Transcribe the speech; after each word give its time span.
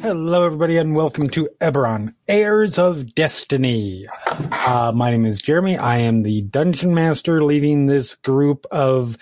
Hello, 0.00 0.46
everybody, 0.46 0.76
and 0.76 0.94
welcome 0.94 1.28
to 1.30 1.48
Eberron, 1.60 2.14
Heirs 2.28 2.78
of 2.78 3.16
Destiny. 3.16 4.06
Uh, 4.52 4.92
my 4.94 5.10
name 5.10 5.26
is 5.26 5.42
Jeremy. 5.42 5.76
I 5.76 5.98
am 5.98 6.22
the 6.22 6.42
dungeon 6.42 6.94
master 6.94 7.42
leading 7.42 7.86
this 7.86 8.14
group 8.14 8.64
of, 8.70 9.16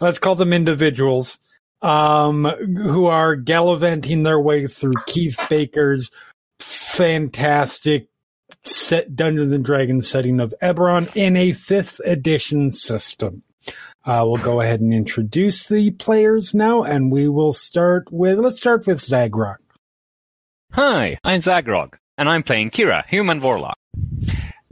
let's 0.00 0.18
call 0.18 0.34
them 0.34 0.52
individuals, 0.52 1.38
um, 1.80 2.44
who 2.44 3.06
are 3.06 3.34
gallivanting 3.34 4.24
their 4.24 4.38
way 4.38 4.66
through 4.66 4.92
Keith 5.06 5.40
Baker's 5.48 6.10
fantastic 6.58 8.08
set 8.66 9.16
Dungeons 9.16 9.52
and 9.52 9.64
Dragons 9.64 10.06
setting 10.06 10.38
of 10.38 10.52
Eberron 10.62 11.16
in 11.16 11.34
a 11.34 11.52
fifth 11.52 11.98
edition 12.04 12.72
system. 12.72 13.42
Uh, 14.04 14.22
we'll 14.26 14.36
go 14.36 14.60
ahead 14.60 14.82
and 14.82 14.92
introduce 14.92 15.66
the 15.66 15.92
players 15.92 16.54
now, 16.54 16.82
and 16.82 17.10
we 17.10 17.26
will 17.26 17.54
start 17.54 18.12
with, 18.12 18.38
let's 18.38 18.58
start 18.58 18.86
with 18.86 18.98
Zaghrog. 18.98 19.56
Hi, 20.74 21.18
I'm 21.22 21.38
Zaghrog, 21.38 21.94
and 22.18 22.28
I'm 22.28 22.42
playing 22.42 22.70
Kira, 22.70 23.06
Human 23.06 23.38
Warlock. 23.38 23.78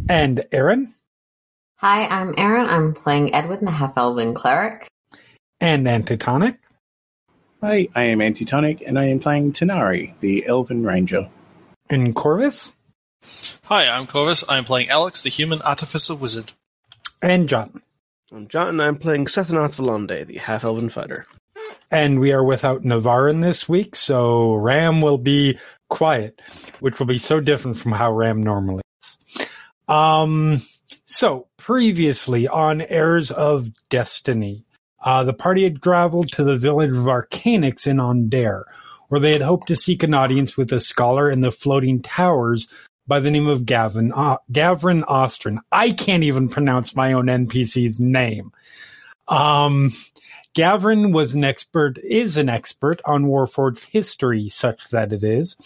And 0.09 0.45
Erin. 0.51 0.95
Hi, 1.77 2.09
I'm 2.09 2.35
Erin. 2.37 2.69
I'm 2.69 2.93
playing 2.93 3.33
Edwin, 3.33 3.65
the 3.65 3.71
half 3.71 3.97
elven 3.97 4.35
cleric. 4.35 4.89
And 5.61 5.87
Antitonic. 5.87 6.59
Hi, 7.61 7.87
I 7.95 8.03
am 8.03 8.21
Antitonic, 8.21 8.83
and 8.85 8.99
I 8.99 9.05
am 9.05 9.21
playing 9.21 9.53
Tanar'ri, 9.53 10.15
the 10.19 10.45
Elven 10.45 10.85
Ranger. 10.85 11.29
And 11.89 12.17
Korvys. 12.17 12.73
Hi, 13.67 13.87
I'm 13.87 14.09
Korvys. 14.09 14.43
I'm 14.49 14.65
playing 14.65 14.89
Alex, 14.89 15.23
the 15.23 15.31
human 15.31 15.63
artificer 15.63 16.17
wizard. 16.17 16.51
And 17.23 17.49
John. 17.49 17.81
I'm 18.33 18.49
John, 18.49 18.67
and 18.71 18.83
I'm 18.83 18.97
playing 18.97 19.27
Sethanath 19.27 19.77
Valonde, 19.77 20.27
the 20.27 20.39
half-elven 20.39 20.89
fighter. 20.89 21.25
And 21.93 22.19
we 22.19 22.33
are 22.33 22.43
without 22.43 22.83
Navarin 22.83 23.41
this 23.43 23.69
week, 23.69 23.95
so 23.95 24.55
Ram 24.55 25.01
will 25.03 25.19
be 25.19 25.59
quiet, 25.93 26.41
which 26.81 26.99
will 26.99 27.07
be 27.07 27.19
so 27.19 27.39
different 27.39 27.77
from 27.77 27.93
how 27.93 28.11
Ram 28.11 28.43
normally 28.43 28.83
is. 29.03 29.49
Um, 29.89 30.57
so 31.05 31.49
previously 31.59 32.49
on 32.49 32.81
Heirs 32.81 33.31
of 33.31 33.69
Destiny, 33.91 34.65
uh, 35.05 35.23
the 35.23 35.35
party 35.35 35.65
had 35.65 35.83
traveled 35.83 36.33
to 36.33 36.45
the 36.45 36.57
village 36.57 36.93
of 36.93 37.05
Arcanix 37.05 37.87
in 37.87 38.01
Aundair, 38.01 38.65
where 39.09 39.21
they 39.21 39.33
had 39.33 39.43
hoped 39.43 39.69
to 39.69 39.77
seek 39.77 40.03
an 40.03 40.15
audience 40.15 40.57
with 40.57 40.73
a 40.73 40.81
scholar 40.81 41.31
in 41.31 41.43
the 41.43 41.51
floating 41.51 42.01
towers 42.01 42.69
by 43.07 43.21
the 43.21 43.31
name 43.31 43.47
of 43.47 43.67
Gavin 43.67 44.13
uh, 44.13 44.39
Gavrin 44.51 45.03
Ostrin. 45.03 45.59
I 45.71 45.91
can't 45.91 46.25
even 46.25 46.49
pronounce 46.49 46.97
my 46.97 47.13
own 47.13 47.27
NPC's 47.27 48.01
name. 48.01 48.51
Um, 49.29 49.91
Gavrin 50.55 51.13
was 51.13 51.35
an 51.35 51.45
expert, 51.45 51.99
is 51.99 52.37
an 52.37 52.49
expert 52.49 53.01
on 53.05 53.25
Warforged 53.25 53.85
history, 53.85 54.49
such 54.49 54.89
that 54.91 55.13
it 55.13 55.25
is, 55.25 55.57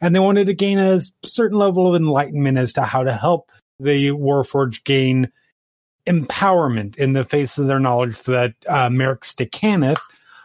and 0.00 0.14
they 0.14 0.20
wanted 0.20 0.46
to 0.46 0.54
gain 0.54 0.78
a 0.78 1.00
certain 1.24 1.58
level 1.58 1.88
of 1.88 2.00
enlightenment 2.00 2.56
as 2.58 2.72
to 2.74 2.82
how 2.82 3.02
to 3.02 3.12
help 3.12 3.50
the 3.80 4.10
Warforged 4.10 4.84
gain 4.84 5.30
empowerment 6.06 6.96
in 6.96 7.12
the 7.12 7.24
face 7.24 7.58
of 7.58 7.66
their 7.66 7.80
knowledge 7.80 8.20
that 8.22 8.54
uh, 8.68 8.88
Merrix 8.88 9.34
d'Cannith 9.34 10.00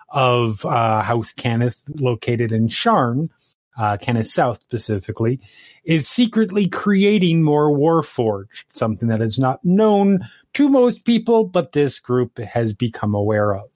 of 0.09 0.65
uh, 0.65 1.01
House 1.01 1.31
Cannith, 1.31 1.81
located 2.01 2.51
in 2.51 2.67
Sharn, 2.67 3.29
uh, 3.77 3.97
Cannith 3.97 4.27
South 4.27 4.59
specifically, 4.59 5.39
is 5.83 6.07
secretly 6.07 6.67
creating 6.67 7.43
more 7.43 7.69
Warforged, 7.69 8.65
something 8.71 9.09
that 9.09 9.21
is 9.21 9.39
not 9.39 9.63
known 9.63 10.27
to 10.55 10.67
most 10.67 11.05
people, 11.05 11.45
but 11.45 11.71
this 11.71 11.99
group 11.99 12.37
has 12.39 12.73
become 12.73 13.15
aware 13.15 13.55
of. 13.55 13.70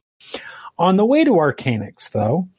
On 0.78 0.98
the 0.98 1.06
way 1.06 1.24
to 1.24 1.32
Arcanix, 1.32 2.12
though, 2.12 2.50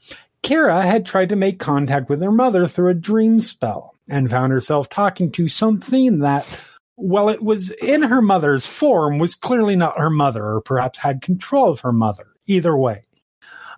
Kira 0.43 0.83
had 0.83 1.05
tried 1.05 1.29
to 1.31 1.37
make 1.37 1.59
contact 1.59 2.09
with 2.09 2.23
her 2.23 2.33
mother 2.33 2.67
through 2.67 2.91
a 2.91 2.95
dream 2.95 3.41
spell 3.41 3.95
and 4.09 4.31
found 4.31 4.53
herself 4.53 4.89
talking 4.89 5.31
to 5.33 5.49
something 5.49 6.21
that, 6.21 6.47
while 6.95 7.29
it 7.29 7.43
was 7.43 7.73
in 7.73 8.03
her 8.03 8.23
mother's 8.23 8.65
form, 8.65 9.19
was 9.19 9.35
clearly 9.35 9.77
not 9.77 9.99
her 9.99 10.11
mother 10.11 10.45
or 10.45 10.61
perhaps 10.61 10.99
had 10.99 11.21
control 11.21 11.69
of 11.69 11.81
her 11.81 11.93
mother. 11.93 12.29
Either 12.47 12.77
way. 12.77 13.05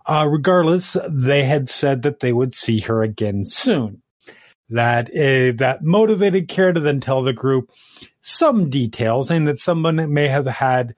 Uh, 0.05 0.27
regardless, 0.29 0.97
they 1.09 1.45
had 1.45 1.69
said 1.69 2.03
that 2.03 2.21
they 2.21 2.33
would 2.33 2.55
see 2.55 2.81
her 2.81 3.03
again 3.03 3.45
soon. 3.45 4.03
That 4.71 5.09
uh, 5.09 5.57
that 5.57 5.83
motivated 5.83 6.49
Kira 6.49 6.75
to 6.75 6.81
then 6.81 7.01
tell 7.01 7.23
the 7.23 7.33
group 7.33 7.71
some 8.21 8.69
details, 8.69 9.31
and 9.31 9.49
that 9.49 9.59
someone 9.59 10.13
may 10.13 10.29
have 10.29 10.47
had 10.47 10.95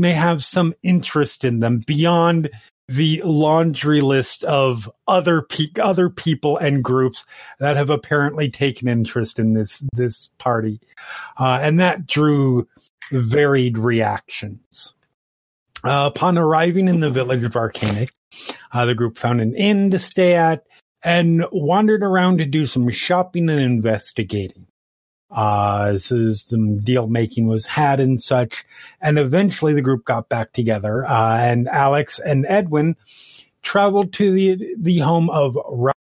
may 0.00 0.12
have 0.12 0.42
some 0.42 0.74
interest 0.82 1.44
in 1.44 1.60
them 1.60 1.82
beyond 1.86 2.50
the 2.88 3.22
laundry 3.24 4.00
list 4.00 4.42
of 4.44 4.90
other 5.06 5.42
pe- 5.42 5.80
other 5.80 6.10
people 6.10 6.56
and 6.56 6.82
groups 6.82 7.24
that 7.60 7.76
have 7.76 7.88
apparently 7.88 8.50
taken 8.50 8.88
interest 8.88 9.38
in 9.38 9.52
this 9.54 9.84
this 9.92 10.30
party, 10.38 10.80
uh, 11.38 11.60
and 11.62 11.78
that 11.78 12.06
drew 12.06 12.66
varied 13.12 13.78
reactions. 13.78 14.94
Uh, 15.84 16.10
upon 16.12 16.36
arriving 16.36 16.88
in 16.88 17.00
the 17.00 17.10
village 17.10 17.44
of 17.44 17.52
Arcanix, 17.52 18.10
uh, 18.72 18.84
the 18.84 18.94
group 18.94 19.16
found 19.16 19.40
an 19.40 19.54
inn 19.54 19.90
to 19.92 19.98
stay 19.98 20.34
at 20.34 20.66
and 21.02 21.44
wandered 21.52 22.02
around 22.02 22.38
to 22.38 22.44
do 22.44 22.66
some 22.66 22.90
shopping 22.90 23.48
and 23.48 23.60
investigating. 23.60 24.66
Uh, 25.30 25.96
so 25.98 26.32
some 26.32 26.78
deal 26.78 27.06
making 27.06 27.46
was 27.46 27.66
had 27.66 28.00
and 28.00 28.20
such. 28.20 28.64
And 29.00 29.18
eventually 29.18 29.72
the 29.72 29.82
group 29.82 30.04
got 30.04 30.28
back 30.28 30.52
together, 30.52 31.06
uh, 31.06 31.38
and 31.38 31.68
Alex 31.68 32.18
and 32.18 32.46
Edwin 32.48 32.96
traveled 33.62 34.12
to 34.14 34.32
the, 34.32 34.74
the 34.78 34.98
home 34.98 35.30
of 35.30 35.54
Rallo 35.54 35.94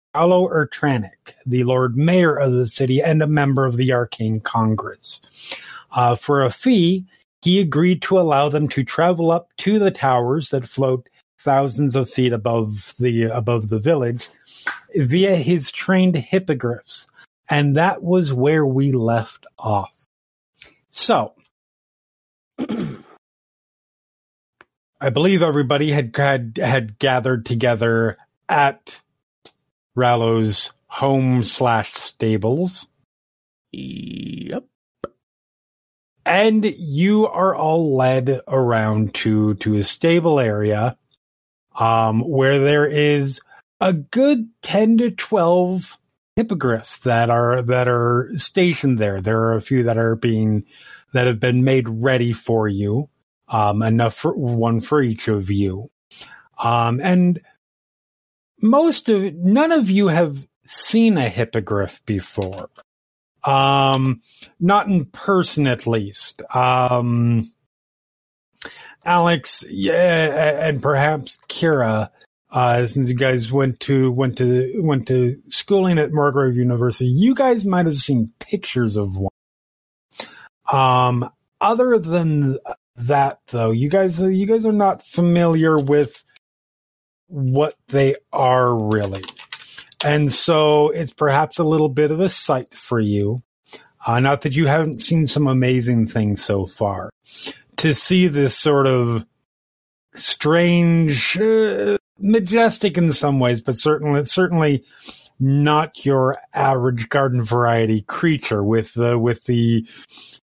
Ertranic, 0.51 1.33
the 1.45 1.63
Lord 1.63 1.97
Mayor 1.97 2.35
of 2.35 2.53
the 2.53 2.67
city 2.67 3.01
and 3.01 3.21
a 3.21 3.27
member 3.27 3.65
of 3.65 3.77
the 3.77 3.93
Arcane 3.93 4.39
Congress. 4.39 5.21
Uh, 5.91 6.15
for 6.15 6.43
a 6.43 6.49
fee, 6.49 7.05
he 7.41 7.59
agreed 7.59 8.01
to 8.03 8.19
allow 8.19 8.49
them 8.49 8.67
to 8.69 8.83
travel 8.83 9.31
up 9.31 9.49
to 9.57 9.79
the 9.79 9.91
towers 9.91 10.49
that 10.49 10.67
float 10.67 11.09
thousands 11.39 11.95
of 11.95 12.09
feet 12.09 12.33
above 12.33 12.93
the 12.99 13.23
above 13.23 13.69
the 13.69 13.79
village 13.79 14.27
via 14.95 15.35
his 15.35 15.71
trained 15.71 16.15
hippogriffs 16.15 17.07
and 17.49 17.75
that 17.75 18.03
was 18.03 18.33
where 18.33 18.65
we 18.65 18.91
left 18.91 19.45
off. 19.57 20.07
So, 20.91 21.33
I 24.99 25.09
believe 25.11 25.43
everybody 25.43 25.91
had 25.91 26.15
had, 26.15 26.57
had 26.61 26.99
gathered 26.99 27.45
together 27.45 28.17
at 28.49 28.99
Rallo's 29.95 30.71
home 30.87 31.43
slash 31.43 31.93
stables. 31.93 32.87
Yep. 33.71 34.63
and 36.25 36.65
you 36.65 37.27
are 37.27 37.53
all 37.53 37.95
led 37.95 38.41
around 38.47 39.13
to 39.15 39.53
to 39.55 39.75
a 39.75 39.83
stable 39.83 40.39
area 40.39 40.97
um, 41.77 42.21
where 42.21 42.59
there 42.59 42.85
is 42.87 43.39
a 43.79 43.93
good 43.93 44.49
10 44.63 44.97
to 44.97 45.11
12 45.11 45.97
hippogriffs 46.37 46.99
that 46.99 47.29
are 47.31 47.61
that 47.63 47.87
are 47.89 48.31
stationed 48.35 48.99
there. 48.99 49.19
There 49.19 49.41
are 49.41 49.55
a 49.55 49.61
few 49.61 49.83
that 49.83 49.97
are 49.97 50.15
being 50.15 50.65
that 51.11 51.27
have 51.27 51.39
been 51.39 51.63
made 51.63 51.89
ready 51.89 52.31
for 52.31 52.67
you 52.67 53.09
um, 53.49 53.81
enough 53.81 54.13
for 54.13 54.33
one 54.33 54.79
for 54.79 55.01
each 55.01 55.27
of 55.27 55.49
you. 55.49 55.89
Um, 56.59 57.01
and 57.01 57.39
most 58.61 59.09
of 59.09 59.33
none 59.33 59.71
of 59.71 59.89
you 59.89 60.07
have 60.07 60.47
seen 60.63 61.17
a 61.17 61.27
hippogriff 61.27 62.05
before. 62.05 62.69
Um, 63.43 64.21
not 64.59 64.87
in 64.87 65.05
person, 65.05 65.67
at 65.67 65.87
least. 65.87 66.43
Um, 66.53 67.49
Alex, 69.05 69.65
yeah, 69.69 70.67
and 70.67 70.81
perhaps 70.81 71.37
Kira, 71.47 72.09
uh, 72.49 72.85
since 72.85 73.09
you 73.09 73.15
guys 73.15 73.51
went 73.51 73.79
to 73.81 74.11
went 74.11 74.37
to 74.37 74.81
went 74.81 75.07
to 75.07 75.41
schooling 75.49 75.97
at 75.99 76.11
Morgrave 76.11 76.55
University, 76.55 77.07
you 77.07 77.35
guys 77.35 77.65
might 77.65 77.85
have 77.85 77.97
seen 77.97 78.31
pictures 78.39 78.95
of 78.97 79.17
one. 79.17 79.31
Um, 80.71 81.29
other 81.59 81.97
than 81.97 82.57
that, 82.95 83.39
though, 83.47 83.71
you 83.71 83.89
guys 83.89 84.19
you 84.21 84.45
guys 84.45 84.65
are 84.65 84.71
not 84.71 85.05
familiar 85.05 85.77
with 85.77 86.23
what 87.27 87.75
they 87.89 88.15
are 88.31 88.73
really. 88.73 89.23
And 90.03 90.31
so 90.31 90.89
it's 90.89 91.13
perhaps 91.13 91.59
a 91.59 91.63
little 91.63 91.89
bit 91.89 92.11
of 92.11 92.19
a 92.19 92.29
sight 92.29 92.73
for 92.73 92.99
you. 92.99 93.43
Uh, 94.05 94.19
not 94.19 94.41
that 94.41 94.53
you 94.53 94.67
haven't 94.67 95.01
seen 95.01 95.27
some 95.27 95.47
amazing 95.47 96.07
things 96.07 96.43
so 96.43 96.65
far. 96.65 97.09
To 97.77 97.93
see 97.93 98.27
this 98.27 98.57
sort 98.57 98.87
of 98.87 99.25
strange, 100.15 101.37
uh, 101.37 101.96
majestic 102.19 102.97
in 102.97 103.11
some 103.11 103.39
ways, 103.39 103.61
but 103.61 103.75
certainly, 103.75 104.25
certainly 104.25 104.83
not 105.39 106.05
your 106.05 106.37
average 106.53 107.09
garden 107.09 107.43
variety 107.43 108.01
creature 108.01 108.63
with 108.63 108.93
the, 108.93 109.17
with 109.17 109.45
the, 109.45 109.87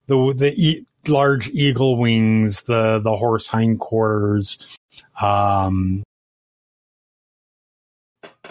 the, 0.08 0.34
the 0.36 0.54
e- 0.56 0.86
large 1.08 1.50
eagle 1.50 1.98
wings, 1.98 2.64
the, 2.64 3.00
the 3.00 3.16
horse 3.16 3.48
hindquarters, 3.48 4.78
um, 5.22 6.04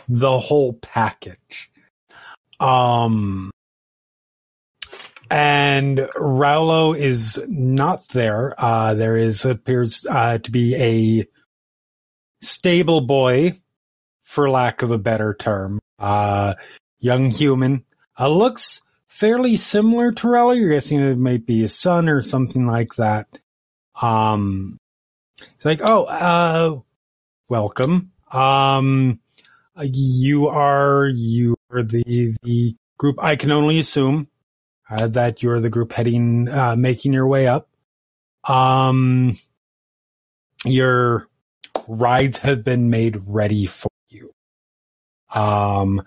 the 0.09 0.39
whole 0.39 0.75
package. 0.75 1.71
Um, 2.61 3.51
and 5.31 5.99
Raulo 6.17 6.97
is 6.97 7.43
not 7.49 8.07
there. 8.09 8.55
Uh, 8.59 8.95
there 8.95 9.17
is 9.17 9.45
appears 9.47 10.07
uh, 10.09 10.39
to 10.39 10.51
be 10.51 10.75
a 10.75 11.27
stable 12.43 13.01
boy, 13.01 13.55
for 14.23 14.51
lack 14.51 14.83
of 14.83 14.91
a 14.91 14.99
better 14.99 15.35
term, 15.35 15.79
uh, 15.99 16.55
young 16.99 17.31
human. 17.31 17.85
Uh, 18.19 18.29
looks 18.29 18.83
fairly 19.07 19.57
similar 19.57 20.13
to 20.13 20.27
Raulo. 20.27 20.59
You're 20.59 20.71
guessing 20.71 21.01
it 21.01 21.19
might 21.19 21.47
be 21.47 21.65
a 21.65 21.69
son 21.69 22.09
or 22.09 22.23
something 22.23 22.67
like 22.67 22.95
that. 22.95 23.27
Um, 24.01 24.79
it's 25.41 25.65
like, 25.65 25.81
oh, 25.83 26.05
uh, 26.05 26.81
welcome. 27.49 28.13
Um, 28.31 29.21
you 29.81 30.49
are 30.49 31.07
you 31.07 31.57
are 31.71 31.83
the 31.83 32.35
the 32.43 32.77
group. 32.99 33.23
I 33.23 33.37
can 33.37 33.53
only 33.53 33.79
assume 33.79 34.29
uh, 34.91 35.09
that 35.09 35.43
you're 35.43 35.61
the 35.61 35.71
group 35.71 35.93
heading 35.93 36.49
uh, 36.49 36.77
making 36.77 37.13
your 37.13 37.27
way 37.27 37.47
up. 37.47 37.69
Um, 38.45 39.37
your 40.65 41.29
rides 41.89 42.39
have 42.39 42.65
been 42.65 42.91
made 42.91 43.21
ready 43.27 43.67
for 43.67 43.91
you. 44.09 44.33
Um, 45.35 46.03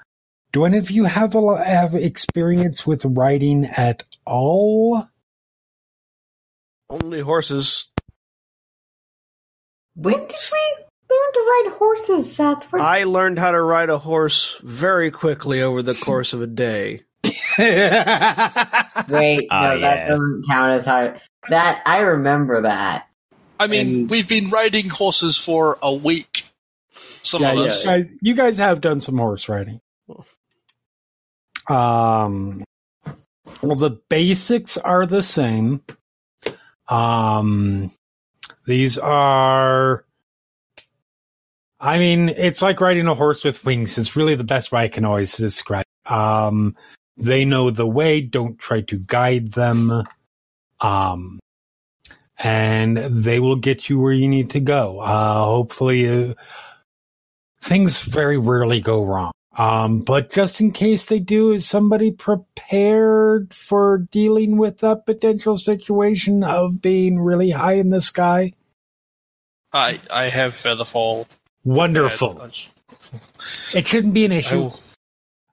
do 0.54 0.66
any 0.66 0.78
of 0.78 0.92
you 0.92 1.06
have 1.06 1.36
a 1.36 1.64
have 1.64 1.96
experience 1.96 2.86
with 2.88 3.04
riding 3.06 3.66
at 3.66 4.04
all? 4.26 5.08
Only 6.90 7.22
horses. 7.22 7.88
When 9.96 10.14
did 10.14 10.22
we 10.30 10.76
learn 11.10 11.34
to 11.34 11.40
ride 11.40 11.74
horses, 11.78 12.36
Seth? 12.36 12.72
We're- 12.72 12.84
I 12.84 13.04
learned 13.06 13.40
how 13.40 13.52
to 13.52 13.62
ride 13.62 13.90
a 13.90 13.98
horse 13.98 14.60
very 14.64 15.10
quickly 15.12 15.62
over 15.62 15.82
the 15.82 15.96
course 15.96 16.34
of 16.34 16.42
a 16.42 16.48
day. 16.48 17.02
Wait, 17.58 17.58
Ah, 17.58 17.70
no, 19.08 19.08
that 19.08 20.00
yeah. 20.00 20.08
doesn't 20.08 20.46
count 20.48 20.72
as 20.74 20.86
hard. 20.86 21.20
That 21.50 21.82
I 21.86 22.02
remember 22.02 22.62
that. 22.64 23.08
I 23.60 23.68
mean, 23.68 23.88
And- 23.88 24.10
we've 24.10 24.28
been 24.28 24.50
riding 24.50 24.90
horses 24.90 25.38
for 25.38 25.78
a 25.82 25.94
week. 25.94 26.44
Some 27.24 27.42
Yeah, 27.42 27.52
of 27.52 27.58
yeah. 27.58 27.64
us. 27.66 27.86
guys, 27.86 28.12
you 28.22 28.36
guys 28.36 28.58
have 28.58 28.82
done 28.82 29.00
some 29.02 29.18
horse 29.18 29.50
riding. 29.50 29.82
Um, 31.68 32.64
well, 33.62 33.76
the 33.76 34.00
basics 34.10 34.78
are 34.78 35.06
the 35.06 35.24
same. 35.24 35.82
Um, 36.88 37.92
these 38.66 38.98
are, 39.00 40.06
I 41.80 41.98
mean, 41.98 42.30
it's 42.30 42.62
like 42.62 42.80
riding 42.82 43.08
a 43.08 43.16
horse 43.16 43.44
with 43.44 43.66
wings. 43.66 43.98
It's 43.98 44.16
really 44.16 44.36
the 44.36 44.44
best 44.44 44.72
way 44.72 44.84
I 44.84 44.88
can 44.88 45.06
always 45.06 45.36
describe. 45.36 45.86
Um, 46.06 46.76
they 47.18 47.46
know 47.46 47.72
the 47.72 47.88
way. 47.88 48.22
Don't 48.22 48.60
try 48.60 48.82
to 48.82 48.98
guide 48.98 49.54
them. 49.54 50.04
Um, 50.80 51.40
and 52.38 52.98
they 52.98 53.40
will 53.40 53.56
get 53.56 53.90
you 53.90 54.00
where 54.00 54.14
you 54.14 54.28
need 54.28 54.50
to 54.52 54.60
go. 54.60 55.00
Uh, 55.00 55.46
hopefully, 55.46 56.08
uh, 56.08 56.34
things 57.62 58.02
very 58.02 58.38
rarely 58.38 58.82
go 58.82 59.04
wrong. 59.04 59.32
Um, 59.58 60.00
but 60.00 60.32
just 60.32 60.60
in 60.60 60.72
case 60.72 61.06
they 61.06 61.20
do, 61.20 61.54
is 61.54 61.68
somebody 61.68 62.12
prepared 62.12 63.54
for 63.54 64.00
dealing 64.12 64.58
with 64.58 64.84
a 64.84 64.98
potential 64.98 65.58
situation 65.58 66.44
of 66.44 66.82
being 66.82 67.20
really 67.20 67.52
high 67.52 67.74
in 67.74 67.90
the 67.90 68.02
sky? 68.02 68.52
I 69.72 70.00
I 70.14 70.30
have 70.30 70.54
Featherfall. 70.54 71.28
Wonderful. 71.64 72.50
It 73.74 73.88
shouldn't 73.88 74.14
be 74.14 74.26
an 74.26 74.32
issue. 74.32 74.72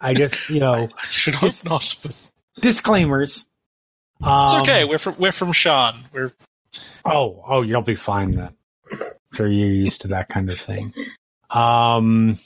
I 0.00 0.14
just, 0.14 0.50
you 0.50 0.60
know, 0.60 0.88
I 0.98 1.06
should 1.06 1.36
hope 1.36 1.64
not, 1.64 1.96
but 2.02 2.30
disclaimers. 2.60 3.48
Um, 4.20 4.44
it's 4.44 4.54
okay. 4.54 4.84
We're 4.84 4.98
from 4.98 5.16
we're 5.18 5.32
from 5.32 5.52
Sharn. 5.52 5.96
We're 6.12 6.32
Oh, 7.04 7.42
oh, 7.46 7.62
you'll 7.62 7.82
be 7.82 7.94
fine 7.94 8.32
then. 8.32 8.54
Sure, 9.34 9.48
you're 9.48 9.68
used 9.68 10.02
to 10.02 10.08
that 10.08 10.28
kind 10.28 10.50
of 10.50 10.58
thing. 10.60 10.92
Um, 11.50 12.38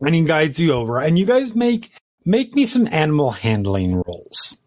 and 0.00 0.14
he 0.14 0.24
guides 0.24 0.58
you 0.58 0.72
over, 0.72 1.00
and 1.00 1.18
you 1.18 1.26
guys 1.26 1.54
make 1.54 1.90
make 2.24 2.54
me 2.54 2.66
some 2.66 2.88
animal 2.90 3.30
handling 3.30 4.02
rolls 4.06 4.58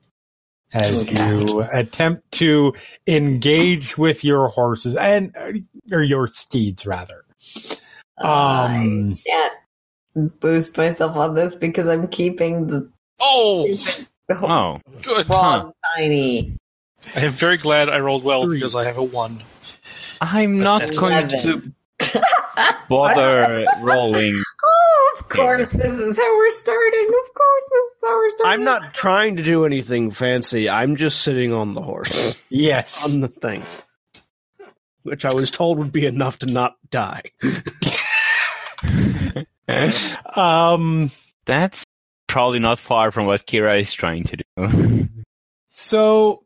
as 0.71 1.09
Okay. 1.09 1.29
you 1.29 1.61
attempt 1.61 2.31
to 2.33 2.73
engage 3.07 3.97
with 3.97 4.23
your 4.23 4.49
horses 4.49 4.95
and 4.95 5.35
or 5.91 6.03
your 6.03 6.27
steeds 6.27 6.85
rather. 6.85 7.25
Um, 8.17 9.13
I 9.13 9.15
can't 9.25 9.53
boost 10.39 10.77
myself 10.77 11.15
on 11.17 11.33
this 11.35 11.55
because 11.55 11.87
I'm 11.87 12.07
keeping 12.07 12.67
the 12.67 12.89
oh 13.19 13.67
Oh, 14.31 14.79
good. 15.01 15.25
frog 15.25 15.73
tiny. 15.95 16.55
I 17.15 17.21
am 17.21 17.31
very 17.33 17.57
glad 17.57 17.89
I 17.89 17.99
rolled 17.99 18.23
well 18.23 18.43
Three. 18.43 18.57
because 18.57 18.75
I 18.75 18.85
have 18.85 18.97
a 18.97 19.03
one. 19.03 19.41
I'm 20.21 20.59
not 20.59 20.81
going 20.97 21.29
Seven. 21.29 21.73
to 21.99 22.23
bother 22.89 23.65
rolling. 23.81 24.41
Oh, 24.71 25.15
of 25.19 25.29
course, 25.29 25.69
this 25.71 25.93
is 25.93 26.17
how 26.17 26.37
we're 26.37 26.51
starting. 26.51 27.05
Of 27.07 27.33
course, 27.33 27.65
this 27.71 27.81
is 27.81 27.97
how 28.03 28.15
we're 28.17 28.29
starting. 28.31 28.51
I'm 28.59 28.63
not 28.63 28.93
trying 28.93 29.35
to 29.37 29.43
do 29.43 29.65
anything 29.65 30.11
fancy. 30.11 30.69
I'm 30.69 30.95
just 30.95 31.21
sitting 31.21 31.51
on 31.53 31.73
the 31.73 31.81
horse, 31.81 32.41
yes, 32.49 33.11
on 33.11 33.21
the 33.21 33.27
thing, 33.29 33.63
which 35.03 35.25
I 35.25 35.33
was 35.33 35.49
told 35.51 35.77
would 35.79 35.91
be 35.91 36.05
enough 36.05 36.39
to 36.39 36.45
not 36.51 36.75
die. 36.89 37.23
um, 40.35 41.11
That's 41.45 41.83
probably 42.27 42.59
not 42.59 42.79
far 42.79 43.11
from 43.11 43.25
what 43.25 43.45
Kira 43.45 43.79
is 43.79 43.93
trying 43.93 44.23
to 44.25 44.37
do. 44.37 45.07
So, 45.71 46.43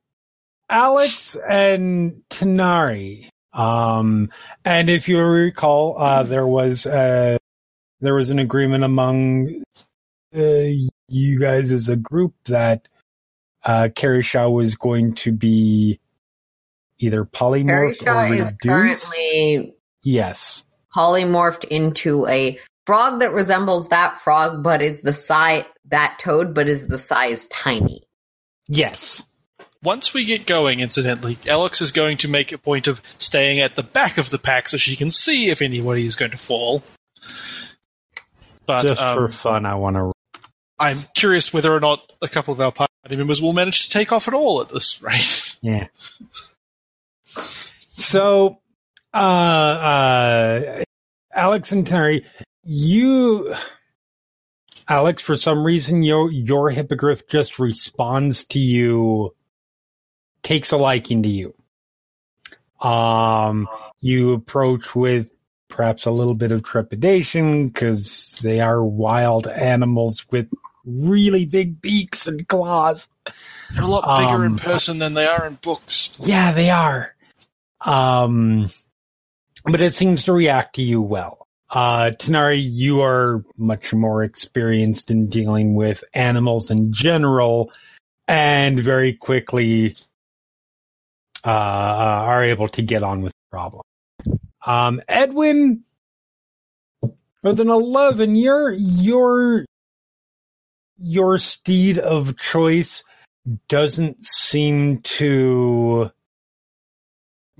Alex 0.69 1.35
and 1.47 2.21
Tanar'ri, 2.29 3.29
um, 3.53 4.29
and 4.65 4.89
if 4.89 5.07
you 5.07 5.19
recall, 5.19 5.95
uh, 5.97 6.23
there 6.23 6.47
was 6.47 6.85
uh, 6.85 7.37
there 8.01 8.15
was 8.15 8.29
an 8.29 8.39
agreement 8.39 8.83
among 8.83 9.63
uh, 10.35 10.69
you 11.07 11.39
guys 11.39 11.71
as 11.71 11.89
a 11.89 11.95
group 11.95 12.33
that 12.45 12.87
uh, 13.63 13.89
Carrie 13.95 14.23
Shaw 14.23 14.49
was 14.49 14.75
going 14.75 15.13
to 15.15 15.31
be 15.31 15.99
either 16.99 17.25
polymorphed 17.25 18.01
or 18.01 18.05
Perishaw 18.05 18.39
is 18.39 18.53
currently 18.61 19.75
yes. 20.03 20.65
polymorphed 20.95 21.65
into 21.65 22.27
a 22.27 22.59
frog 22.85 23.19
that 23.19 23.31
resembles 23.31 23.89
that 23.89 24.19
frog, 24.19 24.63
but 24.63 24.81
is 24.81 25.01
the 25.01 25.13
size 25.13 25.65
that 25.85 26.17
toad, 26.19 26.53
but 26.53 26.67
is 26.67 26.87
the 26.87 26.97
size 26.97 27.47
tiny. 27.47 28.03
Yes. 28.67 29.25
Once 29.83 30.13
we 30.13 30.23
get 30.23 30.45
going, 30.45 30.79
incidentally, 30.79 31.37
Alex 31.45 31.81
is 31.81 31.91
going 31.91 32.17
to 32.17 32.27
make 32.29 32.51
a 32.51 32.57
point 32.57 32.87
of 32.87 33.01
staying 33.17 33.59
at 33.59 33.75
the 33.75 33.83
back 33.83 34.17
of 34.17 34.29
the 34.29 34.37
pack 34.39 34.69
so 34.69 34.77
she 34.77 34.95
can 34.95 35.11
see 35.11 35.49
if 35.49 35.61
anybody 35.61 36.05
is 36.05 36.15
going 36.15 36.31
to 36.31 36.37
fall. 36.37 36.81
But 38.65 38.87
Just 38.87 39.01
um, 39.01 39.17
for 39.17 39.27
fun, 39.27 39.65
I 39.65 39.75
want 39.75 39.97
to. 39.97 40.11
I'm 40.79 40.97
curious 41.15 41.53
whether 41.53 41.73
or 41.73 41.79
not 41.79 42.13
a 42.21 42.27
couple 42.27 42.53
of 42.53 42.61
our 42.61 42.71
party 42.71 42.91
members 43.09 43.41
will 43.41 43.53
manage 43.53 43.83
to 43.83 43.89
take 43.89 44.11
off 44.11 44.27
at 44.27 44.33
all 44.33 44.61
at 44.61 44.69
this 44.69 45.01
rate. 45.01 45.49
Yeah. 45.65 45.87
So, 47.95 48.59
uh, 49.13 49.17
uh, 49.17 50.83
Alex 51.33 51.71
and 51.71 51.87
Terry, 51.87 52.25
you, 52.65 53.55
Alex, 54.89 55.23
for 55.23 55.37
some 55.37 55.63
reason, 55.63 56.03
your 56.03 56.29
your 56.29 56.69
hippogriff 56.69 57.27
just 57.29 57.59
responds 57.59 58.43
to 58.47 58.59
you, 58.59 59.33
takes 60.43 60.71
a 60.71 60.77
liking 60.77 61.23
to 61.23 61.29
you. 61.29 61.53
Um, 62.87 63.67
you 64.01 64.33
approach 64.33 64.95
with 64.95 65.31
perhaps 65.69 66.05
a 66.05 66.11
little 66.11 66.35
bit 66.35 66.51
of 66.51 66.63
trepidation 66.63 67.69
because 67.69 68.39
they 68.43 68.59
are 68.59 68.83
wild 68.83 69.47
animals 69.47 70.25
with 70.29 70.47
really 70.85 71.45
big 71.45 71.81
beaks 71.81 72.27
and 72.27 72.47
claws. 72.47 73.07
They're 73.73 73.83
a 73.83 73.87
lot 73.87 74.19
bigger 74.19 74.45
in 74.45 74.51
Um, 74.51 74.57
person 74.57 74.99
than 74.99 75.13
they 75.13 75.25
are 75.25 75.47
in 75.47 75.55
books. 75.55 76.17
Yeah, 76.19 76.51
they 76.51 76.69
are. 76.69 77.15
Um, 77.81 78.67
but 79.65 79.81
it 79.81 79.93
seems 79.93 80.25
to 80.25 80.33
react 80.33 80.75
to 80.75 80.83
you 80.83 81.01
well. 81.01 81.47
Uh, 81.69 82.11
Tanar'ri, 82.11 82.61
you 82.61 83.01
are 83.01 83.43
much 83.57 83.93
more 83.93 84.23
experienced 84.23 85.09
in 85.09 85.27
dealing 85.27 85.73
with 85.73 86.03
animals 86.13 86.69
in 86.69 86.93
general 86.93 87.71
and 88.27 88.79
very 88.79 89.13
quickly, 89.13 89.95
uh, 91.45 91.49
are 91.49 92.43
able 92.43 92.67
to 92.69 92.81
get 92.81 93.03
on 93.03 93.21
with 93.21 93.31
the 93.33 93.57
problem. 93.57 93.83
Um, 94.65 95.01
Edwin, 95.07 95.83
with 97.43 97.59
an 97.59 97.69
11, 97.69 98.35
your, 98.35 98.71
your, 98.71 99.65
your 100.97 101.37
steed 101.37 101.97
of 101.97 102.37
choice 102.37 103.03
doesn't 103.67 104.25
seem 104.25 104.99
to 105.01 106.09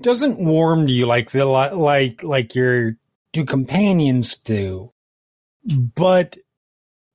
doesn't 0.00 0.38
warm 0.38 0.86
to 0.86 0.92
you 0.92 1.06
like 1.06 1.30
the 1.30 1.44
like 1.44 2.22
like 2.22 2.54
your 2.54 2.96
two 3.32 3.44
companions 3.44 4.36
do 4.38 4.90
but 5.94 6.36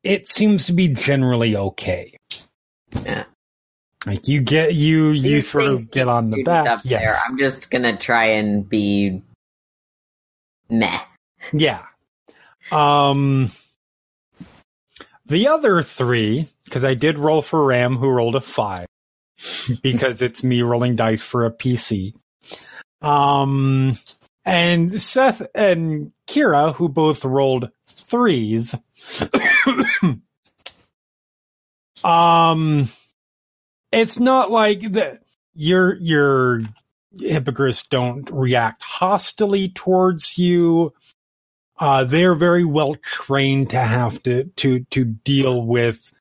it 0.03 0.29
seems 0.29 0.67
to 0.67 0.73
be 0.73 0.87
generally 0.87 1.55
okay 1.55 2.15
Yeah. 3.03 3.25
Like 4.05 4.27
you 4.27 4.41
get 4.41 4.75
you 4.75 5.09
you 5.09 5.21
These 5.21 5.49
sort 5.49 5.65
of 5.65 5.91
get 5.91 6.07
on 6.07 6.29
the 6.29 6.43
back 6.43 6.67
Up 6.67 6.81
there. 6.83 7.15
I'm 7.27 7.37
just 7.37 7.69
gonna 7.69 7.97
try 7.97 8.25
and 8.25 8.67
be 8.67 9.21
meh. 10.69 10.99
yeah 11.51 11.85
um 12.71 13.49
the 15.25 15.47
other 15.47 15.81
three 15.81 16.47
because 16.65 16.83
i 16.83 16.93
did 16.93 17.17
roll 17.17 17.41
for 17.41 17.65
ram 17.65 17.97
who 17.97 18.07
rolled 18.07 18.35
a 18.35 18.41
five 18.41 18.85
because 19.81 20.21
it's 20.21 20.43
me 20.43 20.61
rolling 20.61 20.95
dice 20.95 21.23
for 21.23 21.45
a 21.45 21.51
pc 21.51 22.13
um 23.01 23.93
and 24.45 25.01
seth 25.01 25.41
and 25.55 26.11
kira 26.27 26.73
who 26.75 26.87
both 26.87 27.25
rolled 27.25 27.71
threes 27.87 28.75
um 32.03 32.87
it's 33.91 34.19
not 34.19 34.51
like 34.51 34.91
that 34.93 35.21
your 35.53 35.95
your 35.97 36.61
hippogriffs 37.19 37.83
don't 37.89 38.29
react 38.31 38.81
hostilely 38.83 39.69
towards 39.69 40.37
you 40.37 40.93
uh, 41.79 42.03
they're 42.03 42.35
very 42.35 42.65
well 42.65 42.95
trained 42.95 43.69
to 43.69 43.79
have 43.79 44.21
to 44.23 44.45
to 44.57 44.81
to 44.91 45.05
deal 45.05 45.65
with 45.65 46.13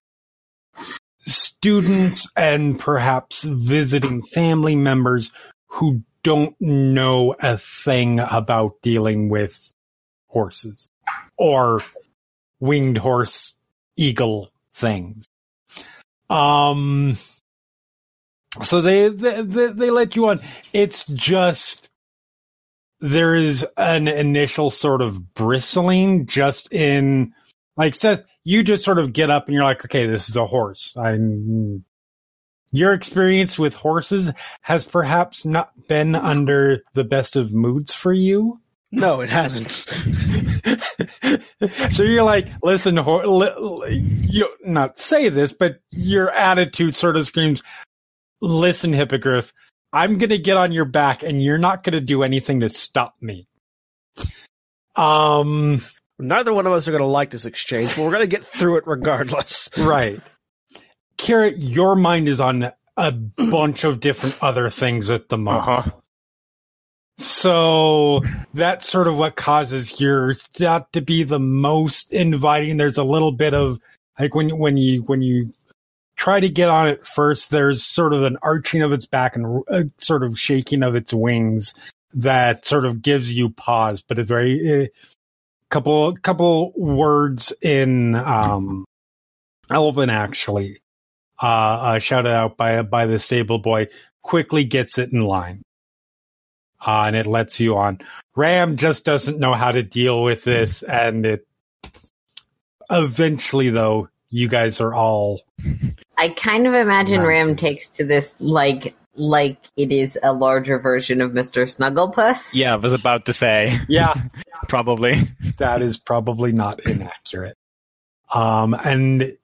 students 1.21 2.29
and 2.37 2.79
perhaps 2.79 3.43
visiting 3.43 4.23
family 4.23 4.77
members 4.77 5.33
who 5.67 6.03
don't 6.23 6.59
know 6.61 7.35
a 7.41 7.59
thing 7.59 8.21
about 8.21 8.81
dealing 8.83 9.29
with 9.29 9.73
horses 10.29 10.89
or 11.37 11.81
winged 12.61 12.99
horse 12.99 13.57
eagle 13.97 14.51
things. 14.73 15.27
Um 16.31 17.17
so 18.63 18.81
they 18.81 19.09
they, 19.09 19.43
they, 19.43 19.91
let 19.91 20.17
you 20.17 20.29
on. 20.29 20.41
It's 20.73 21.07
just 21.07 21.89
there 23.01 23.35
is 23.35 23.67
an 23.77 24.09
initial 24.09 24.71
sort 24.71 25.03
of 25.03 25.35
bristling 25.35 26.27
just 26.27 26.73
in 26.73 27.35
like 27.77 27.95
Seth, 27.95 28.25
you 28.45 28.63
just 28.63 28.85
sort 28.85 28.99
of 28.99 29.13
get 29.13 29.31
up 29.31 29.47
and 29.47 29.55
you're 29.55 29.65
like, 29.65 29.85
okay, 29.85 30.07
this 30.07 30.29
is 30.29 30.37
a 30.37 30.47
horse. 30.47 30.97
I'm 30.97 31.85
your 32.71 32.93
experience 32.93 33.59
with 33.59 33.75
horses 33.75 34.31
has 34.63 34.85
perhaps 34.85 35.45
not 35.45 35.89
been 35.89 36.15
under 36.15 36.83
the 36.93 37.05
best 37.05 37.37
of 37.37 37.55
moods 37.55 37.95
for 37.95 38.13
you. 38.13 38.61
No, 38.91 39.21
it 39.21 39.31
hasn't. 39.31 39.71
so 41.93 42.03
you're 42.03 42.23
like, 42.23 42.49
listen, 42.63 42.97
hor- 42.97 43.27
li- 43.27 43.53
li- 43.59 43.99
you 44.31 44.49
not 44.65 44.99
say 44.99 45.29
this, 45.29 45.53
but 45.53 45.81
your 45.91 46.31
attitude 46.31 46.95
sort 46.95 47.17
of 47.17 47.27
screams, 47.27 47.63
listen, 48.41 48.93
hippogriff, 48.93 49.53
I'm 49.93 50.19
going 50.19 50.31
to 50.31 50.39
get 50.39 50.57
on 50.57 50.73
your 50.73 50.85
back 50.85 51.23
and 51.23 51.43
you're 51.43 51.59
not 51.59 51.83
going 51.83 51.95
to 51.95 52.01
do 52.01 52.23
anything 52.23 52.61
to 52.61 52.69
stop 52.69 53.15
me. 53.21 53.49
Um, 54.97 55.81
Neither 56.19 56.53
one 56.53 56.67
of 56.67 56.73
us 56.73 56.89
are 56.89 56.91
going 56.91 57.03
to 57.03 57.07
like 57.07 57.31
this 57.31 57.45
exchange, 57.45 57.95
but 57.95 58.03
we're 58.03 58.11
going 58.11 58.23
to 58.23 58.27
get 58.27 58.45
through 58.45 58.79
it 58.79 58.87
regardless. 58.87 59.71
right. 59.79 60.21
Kira, 61.17 61.55
your 61.57 61.95
mind 61.95 62.29
is 62.29 62.41
on 62.41 62.73
a 62.97 63.13
bunch 63.13 63.85
of 63.85 64.01
different 64.01 64.37
other 64.43 64.69
things 64.69 65.11
at 65.11 65.29
the 65.29 65.39
moment. 65.39 65.69
Uh-huh. 65.69 65.91
So 67.19 68.21
that's 68.55 68.89
sort 68.89 69.09
of 69.09 69.19
what 69.19 69.37
causes 69.37 70.01
your 70.01 70.35
not 70.61 70.93
to 70.93 71.01
be 71.01 71.25
the 71.25 71.41
most 71.41 72.13
inviting. 72.13 72.77
There's 72.77 72.99
a 72.99 73.05
little 73.05 73.33
bit 73.33 73.55
of 73.55 73.81
like 74.19 74.37
when 74.37 74.57
when 74.57 74.77
you 74.77 75.03
when 75.03 75.23
you 75.23 75.51
try 76.19 76.41
to 76.41 76.49
get 76.49 76.69
on 76.69 76.89
it 76.89 77.07
first, 77.07 77.51
there's 77.51 77.83
sort 77.83 78.13
of 78.13 78.25
an 78.25 78.37
arching 78.43 78.83
of 78.83 78.93
its 78.93 79.07
back 79.07 79.37
and 79.37 79.63
a 79.69 79.85
sort 79.97 80.23
of 80.23 80.39
shaking 80.39 80.83
of 80.83 80.95
its 80.95 81.15
wings 81.15 81.75
that 82.13 82.65
sort 82.67 82.85
of 82.85 83.01
gives 83.01 83.35
you 83.35 83.51
pause. 83.51 84.03
But 84.07 84.19
a 84.19 84.25
very 84.25 84.83
uh, 84.83 84.87
couple 85.71 86.15
couple 86.17 86.73
words 86.77 87.53
in 87.63 88.15
um, 88.17 88.85
Elven 89.71 90.11
actually 90.11 90.81
uh, 91.43 91.47
uh, 91.47 91.99
shouted 92.01 92.35
out 92.35 92.57
by 92.59 92.83
by 92.83 93.07
the 93.07 93.19
stable 93.19 93.59
boy 93.59 93.87
quickly 94.23 94.65
gets 94.65 94.99
it 94.99 95.13
in 95.13 95.23
line 95.23 95.63
uh, 96.85 97.05
and 97.07 97.17
it 97.17 97.27
lets 97.27 97.61
you 97.61 97.77
on. 97.77 98.01
Ram 98.37 98.77
just 98.77 99.05
doesn't 99.05 99.39
know 99.39 99.55
how 99.55 99.73
to 99.73 99.83
deal 99.83 100.23
with 100.23 100.45
this, 100.45 100.83
and 100.83 101.27
it 101.27 101.47
eventually, 102.91 103.71
though, 103.71 104.09
you 104.31 104.49
guys 104.49 104.81
are 104.81 104.95
all 104.95 105.41
I 106.17 106.29
kind 106.31 106.67
of 106.67 106.75
imagine 106.75 107.19
Not 107.19 107.27
Ram 107.29 107.47
good. 107.49 107.59
takes 107.59 107.89
to 107.91 108.05
this 108.05 108.35
like 108.41 108.95
like 109.15 109.59
it 109.77 109.91
is 109.91 110.17
a 110.23 110.33
larger 110.33 110.79
version 110.79 111.21
of 111.21 111.33
Mr. 111.33 111.63
Snugglepuss. 111.65 112.55
Yeah, 112.55 112.75
I 112.75 112.77
was 112.77 112.93
about 112.93 113.25
to 113.27 113.33
say. 113.33 113.77
yeah. 113.89 114.15
Probably. 114.69 115.23
that 115.59 115.83
is 115.83 115.97
probably 115.99 116.53
not 116.53 116.81
inaccurate. 116.87 117.57
Um, 118.33 118.75
and 118.75 119.37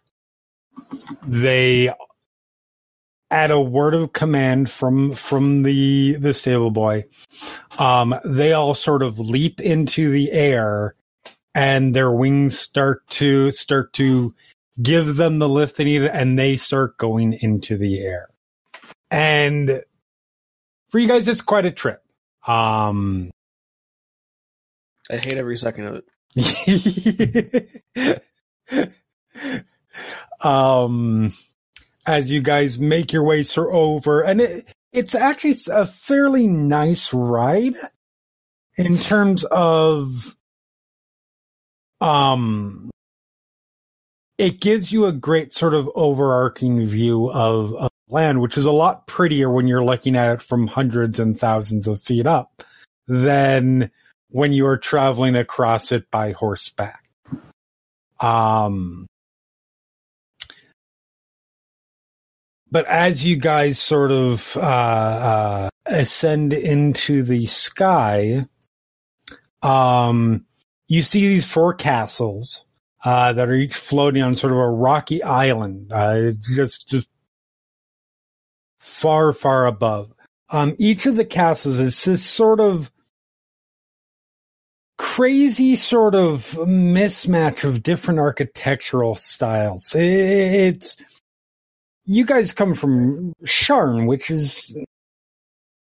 they, 1.26 1.92
at 3.30 3.50
a 3.50 3.60
word 3.60 3.94
of 3.94 4.12
command 4.12 4.70
from 4.70 5.12
from 5.12 5.62
the 5.62 6.14
the 6.14 6.34
stable 6.34 6.70
boy, 6.70 7.04
um, 7.78 8.14
they 8.24 8.52
all 8.52 8.74
sort 8.74 9.02
of 9.02 9.18
leap 9.18 9.60
into 9.60 10.10
the 10.10 10.30
air, 10.32 10.94
and 11.54 11.94
their 11.94 12.10
wings 12.12 12.58
start 12.58 13.06
to 13.10 13.50
start 13.52 13.92
to 13.94 14.34
give 14.82 15.16
them 15.16 15.38
the 15.38 15.48
lift 15.48 15.76
they 15.76 15.84
need, 15.84 16.02
and 16.02 16.38
they 16.38 16.56
start 16.56 16.98
going 16.98 17.32
into 17.32 17.76
the 17.76 18.00
air. 18.00 18.28
And 19.10 19.82
for 20.88 20.98
you 20.98 21.08
guys, 21.08 21.28
it's 21.28 21.42
quite 21.42 21.66
a 21.66 21.72
trip. 21.72 22.02
Um, 22.46 23.30
I 25.10 25.16
hate 25.16 25.34
every 25.34 25.56
second 25.56 25.86
of 25.86 26.02
it. 26.02 26.04
um, 30.40 31.32
as 32.06 32.30
you 32.30 32.40
guys 32.40 32.78
make 32.78 33.12
your 33.12 33.24
way 33.24 33.44
over, 33.56 34.22
and 34.22 34.40
it, 34.40 34.66
it's 34.92 35.14
actually 35.14 35.56
a 35.72 35.84
fairly 35.84 36.46
nice 36.46 37.12
ride 37.12 37.76
in 38.76 38.98
terms 38.98 39.44
of, 39.44 40.36
um, 42.00 42.90
it 44.38 44.60
gives 44.60 44.92
you 44.92 45.06
a 45.06 45.12
great 45.12 45.52
sort 45.52 45.74
of 45.74 45.90
overarching 45.94 46.84
view 46.84 47.30
of, 47.30 47.74
of 47.74 47.90
land, 48.08 48.40
which 48.40 48.58
is 48.58 48.64
a 48.64 48.72
lot 48.72 49.06
prettier 49.06 49.50
when 49.50 49.66
you're 49.66 49.84
looking 49.84 50.16
at 50.16 50.34
it 50.34 50.42
from 50.42 50.66
hundreds 50.66 51.20
and 51.20 51.38
thousands 51.38 51.86
of 51.86 52.00
feet 52.00 52.26
up 52.26 52.64
than 53.06 53.90
when 54.30 54.52
you 54.52 54.66
are 54.66 54.76
traveling 54.76 55.36
across 55.36 55.92
it 55.92 56.10
by 56.10 56.32
horseback. 56.32 57.04
Um, 58.20 59.06
but 62.70 62.86
as 62.88 63.24
you 63.24 63.36
guys 63.36 63.78
sort 63.78 64.10
of 64.10 64.56
uh, 64.56 64.60
uh, 64.60 65.68
ascend 65.86 66.52
into 66.52 67.22
the 67.22 67.46
sky, 67.46 68.46
um, 69.62 70.44
you 70.88 71.02
see 71.02 71.28
these 71.28 71.46
four 71.46 71.74
castles 71.74 72.64
uh, 73.04 73.32
that 73.34 73.48
are 73.48 73.54
each 73.54 73.74
floating 73.74 74.22
on 74.22 74.34
sort 74.34 74.52
of 74.52 74.58
a 74.58 74.68
rocky 74.68 75.22
island, 75.22 75.92
uh, 75.92 76.32
just 76.54 76.88
just 76.88 77.08
far, 78.80 79.32
far 79.32 79.66
above. 79.66 80.12
Um, 80.50 80.74
each 80.78 81.06
of 81.06 81.16
the 81.16 81.24
castles 81.24 81.78
is 81.78 82.04
this 82.04 82.24
sort 82.24 82.60
of 82.60 82.90
crazy 84.96 85.74
sort 85.74 86.14
of 86.14 86.52
mismatch 86.66 87.64
of 87.64 87.82
different 87.82 88.20
architectural 88.20 89.16
styles. 89.16 89.94
It's 89.94 90.96
you 92.06 92.24
guys 92.24 92.52
come 92.52 92.74
from 92.74 93.32
Sharn, 93.44 94.06
which 94.06 94.30
is 94.30 94.76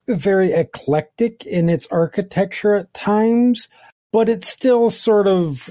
very 0.08 0.52
eclectic 0.52 1.46
in 1.46 1.70
its 1.70 1.88
architecture 1.88 2.76
at 2.76 2.94
times, 2.94 3.70
but 4.12 4.30
it's 4.30 4.48
still 4.48 4.90
sort 4.90 5.28
of 5.28 5.70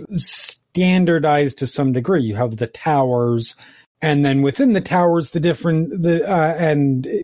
standardized 0.72 1.58
to 1.58 1.66
some 1.66 1.92
degree. 1.92 2.22
You 2.22 2.36
have 2.36 2.56
the 2.56 2.66
towers, 2.66 3.56
and 4.00 4.24
then 4.24 4.42
within 4.42 4.72
the 4.72 4.80
towers, 4.80 5.30
the 5.30 5.40
different 5.40 6.02
the 6.02 6.28
uh, 6.28 6.54
and 6.54 7.06
you 7.06 7.22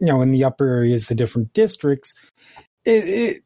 know 0.00 0.22
in 0.22 0.32
the 0.32 0.44
upper 0.44 0.66
areas, 0.66 1.08
the 1.08 1.14
different 1.14 1.52
districts. 1.52 2.14
It, 2.84 3.08
it 3.08 3.42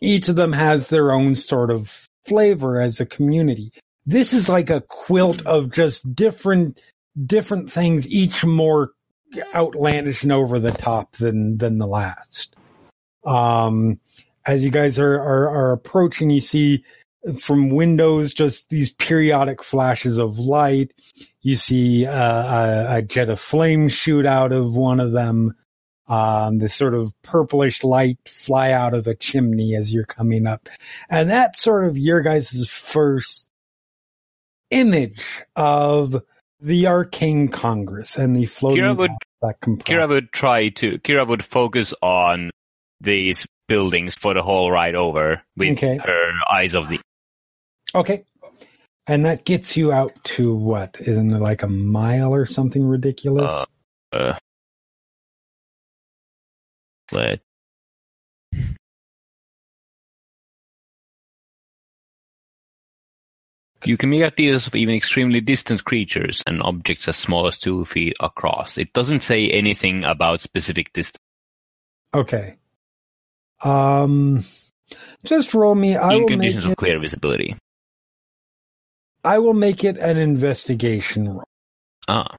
each 0.00 0.28
of 0.28 0.36
them 0.36 0.52
has 0.52 0.88
their 0.88 1.12
own 1.12 1.34
sort 1.34 1.70
of 1.70 2.06
flavor 2.24 2.80
as 2.80 3.00
a 3.00 3.06
community. 3.06 3.72
This 4.06 4.32
is 4.32 4.48
like 4.48 4.70
a 4.70 4.80
quilt 4.80 5.44
of 5.46 5.70
just 5.70 6.14
different 6.14 6.80
different 7.26 7.70
things, 7.70 8.08
each 8.08 8.44
more 8.44 8.92
outlandish 9.54 10.22
and 10.22 10.32
over 10.32 10.58
the 10.58 10.72
top 10.72 11.12
than 11.16 11.58
than 11.58 11.78
the 11.78 11.86
last. 11.86 12.56
Um, 13.24 14.00
as 14.46 14.64
you 14.64 14.70
guys 14.70 14.98
are, 14.98 15.14
are 15.14 15.50
are 15.50 15.72
approaching, 15.72 16.30
you 16.30 16.40
see 16.40 16.84
from 17.38 17.70
windows 17.70 18.32
just 18.32 18.70
these 18.70 18.92
periodic 18.92 19.62
flashes 19.62 20.18
of 20.18 20.38
light. 20.38 20.92
You 21.42 21.56
see 21.56 22.06
uh, 22.06 22.14
a, 22.14 22.96
a, 22.98 23.02
jet 23.02 23.28
of 23.28 23.40
flame 23.40 23.88
shoot 23.88 24.26
out 24.26 24.52
of 24.52 24.76
one 24.76 25.00
of 25.00 25.12
them. 25.12 25.54
Um, 26.08 26.58
this 26.58 26.74
sort 26.74 26.94
of 26.94 27.14
purplish 27.22 27.84
light 27.84 28.18
fly 28.26 28.72
out 28.72 28.94
of 28.94 29.06
a 29.06 29.14
chimney 29.14 29.76
as 29.76 29.92
you're 29.92 30.04
coming 30.04 30.46
up, 30.46 30.68
and 31.08 31.30
that's 31.30 31.62
sort 31.62 31.84
of 31.84 31.96
your 31.96 32.20
guys' 32.20 32.68
first 32.68 33.48
image 34.70 35.24
of 35.54 36.20
the 36.60 36.86
Arcane 36.86 37.48
Congress 37.48 38.16
and 38.16 38.34
the 38.34 38.46
floating 38.46 38.82
Kira 38.82 38.96
would, 38.96 39.10
that 39.42 39.60
comprise. 39.60 39.84
Kira 39.84 40.08
would 40.08 40.32
try 40.32 40.68
to. 40.70 40.98
Kira 40.98 41.26
would 41.26 41.44
focus 41.44 41.94
on 42.02 42.50
these 43.00 43.46
buildings 43.68 44.14
for 44.14 44.34
the 44.34 44.42
whole 44.42 44.70
ride 44.70 44.94
over 44.94 45.42
with 45.56 45.70
Okay. 45.72 45.96
her 45.98 46.32
eyes 46.52 46.74
of 46.74 46.88
the. 46.88 46.98
Okay. 47.94 48.24
And 49.06 49.26
that 49.26 49.44
gets 49.44 49.76
you 49.76 49.92
out 49.92 50.12
to 50.24 50.54
what? 50.54 50.96
Isn't 51.00 51.32
it 51.32 51.40
like 51.40 51.62
a 51.62 51.68
mile 51.68 52.32
or 52.34 52.46
something 52.46 52.84
ridiculous? 52.84 53.52
Uh, 53.52 53.64
Uh, 54.12 54.38
let 57.12 57.40
You 63.84 63.96
can 63.96 64.10
make 64.10 64.22
out 64.22 64.36
deals 64.36 64.66
of 64.66 64.74
even 64.74 64.94
extremely 64.94 65.40
distant 65.40 65.84
creatures 65.84 66.42
and 66.46 66.62
objects 66.62 67.08
as 67.08 67.16
small 67.16 67.46
as 67.46 67.58
two 67.58 67.86
feet 67.86 68.14
across. 68.20 68.76
It 68.76 68.92
doesn't 68.92 69.22
say 69.22 69.48
anything 69.50 70.04
about 70.04 70.40
specific 70.40 70.92
distance. 70.92 71.18
okay. 72.12 72.56
Um, 73.62 74.44
just 75.24 75.54
roll 75.54 75.74
me. 75.74 75.96
I 75.96 76.14
in 76.14 76.22
will 76.22 76.28
conditions 76.28 76.64
make 76.64 76.66
of 76.66 76.72
it, 76.72 76.78
clear 76.78 77.00
visibility. 77.00 77.56
I 79.24 79.38
will 79.38 79.54
make 79.54 79.84
it 79.84 79.98
an 79.98 80.16
investigation 80.16 81.28
roll. 81.32 81.44
Ah. 82.08 82.34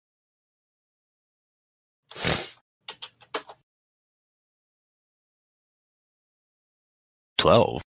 Twelve. 7.37 7.81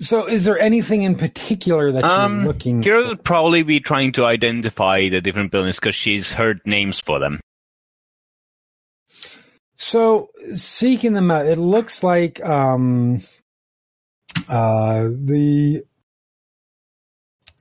So, 0.00 0.26
is 0.26 0.46
there 0.46 0.58
anything 0.58 1.02
in 1.02 1.14
particular 1.14 1.92
that 1.92 2.02
you're 2.02 2.10
Um, 2.10 2.46
looking 2.46 2.80
Kira 2.80 3.02
for? 3.02 3.08
would 3.10 3.24
probably 3.24 3.62
be 3.62 3.80
trying 3.80 4.12
to 4.12 4.24
identify 4.24 5.10
the 5.10 5.20
different 5.20 5.50
buildings 5.52 5.78
because 5.78 5.94
she's 5.94 6.32
heard 6.32 6.60
names 6.64 6.98
for 7.00 7.18
them. 7.18 7.38
So, 9.82 10.28
seeking 10.54 11.14
them 11.14 11.30
out, 11.30 11.46
it 11.46 11.56
looks 11.56 12.04
like 12.04 12.44
um, 12.44 13.20
uh, 14.46 15.04
the 15.04 15.84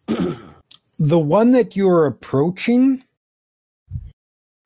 the 0.99 1.19
one 1.19 1.51
that 1.51 1.77
you're 1.77 2.05
approaching 2.05 3.05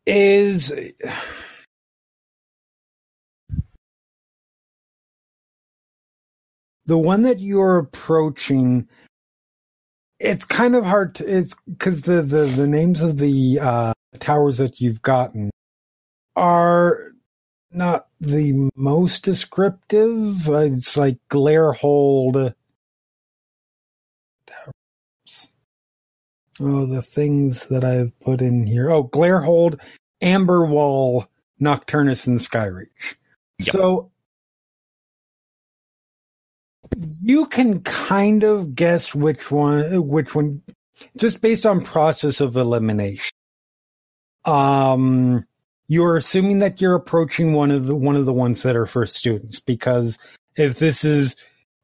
is 0.07 0.69
the 6.85 6.97
one 6.97 7.21
that 7.21 7.39
you're 7.39 7.77
approaching. 7.77 8.87
It's 10.19 10.43
kind 10.43 10.75
of 10.75 10.85
hard 10.85 11.13
to. 11.15 11.31
It's 11.31 11.53
because 11.69 12.01
the, 12.01 12.23
the 12.23 12.45
the 12.45 12.67
names 12.67 12.99
of 13.01 13.19
the 13.19 13.59
uh, 13.61 13.93
towers 14.19 14.57
that 14.57 14.81
you've 14.81 15.03
gotten 15.03 15.51
are 16.35 17.12
not 17.73 18.07
the 18.19 18.69
most 18.75 19.23
descriptive. 19.23 20.47
It's 20.47 20.97
like 20.97 21.17
Glarehold. 21.29 22.53
Oh, 26.59 26.85
the 26.85 27.01
things 27.01 27.67
that 27.67 27.83
I've 27.83 28.17
put 28.19 28.41
in 28.41 28.65
here. 28.65 28.91
Oh, 28.91 29.05
Glarehold, 29.05 29.79
Amberwall, 30.21 31.27
Nocturnus, 31.59 32.27
and 32.27 32.39
Skyreach. 32.39 33.15
Yep. 33.59 33.71
So 33.71 34.11
you 37.21 37.47
can 37.47 37.81
kind 37.81 38.43
of 38.43 38.75
guess 38.75 39.15
which 39.15 39.49
one, 39.49 40.07
which 40.07 40.35
one, 40.35 40.61
just 41.17 41.41
based 41.41 41.65
on 41.65 41.81
process 41.81 42.39
of 42.39 42.55
elimination. 42.55 43.33
Um, 44.45 45.45
you're 45.93 46.17
assuming 46.17 46.57
that 46.57 46.81
you're 46.81 46.95
approaching 46.95 47.53
one 47.53 47.69
of 47.69 47.85
the 47.85 47.95
one 47.95 48.15
of 48.15 48.25
the 48.25 48.33
ones 48.33 48.63
that 48.63 48.75
are 48.75 48.87
for 48.87 49.05
students 49.05 49.59
because 49.59 50.17
if 50.55 50.79
this 50.79 51.05
is 51.05 51.35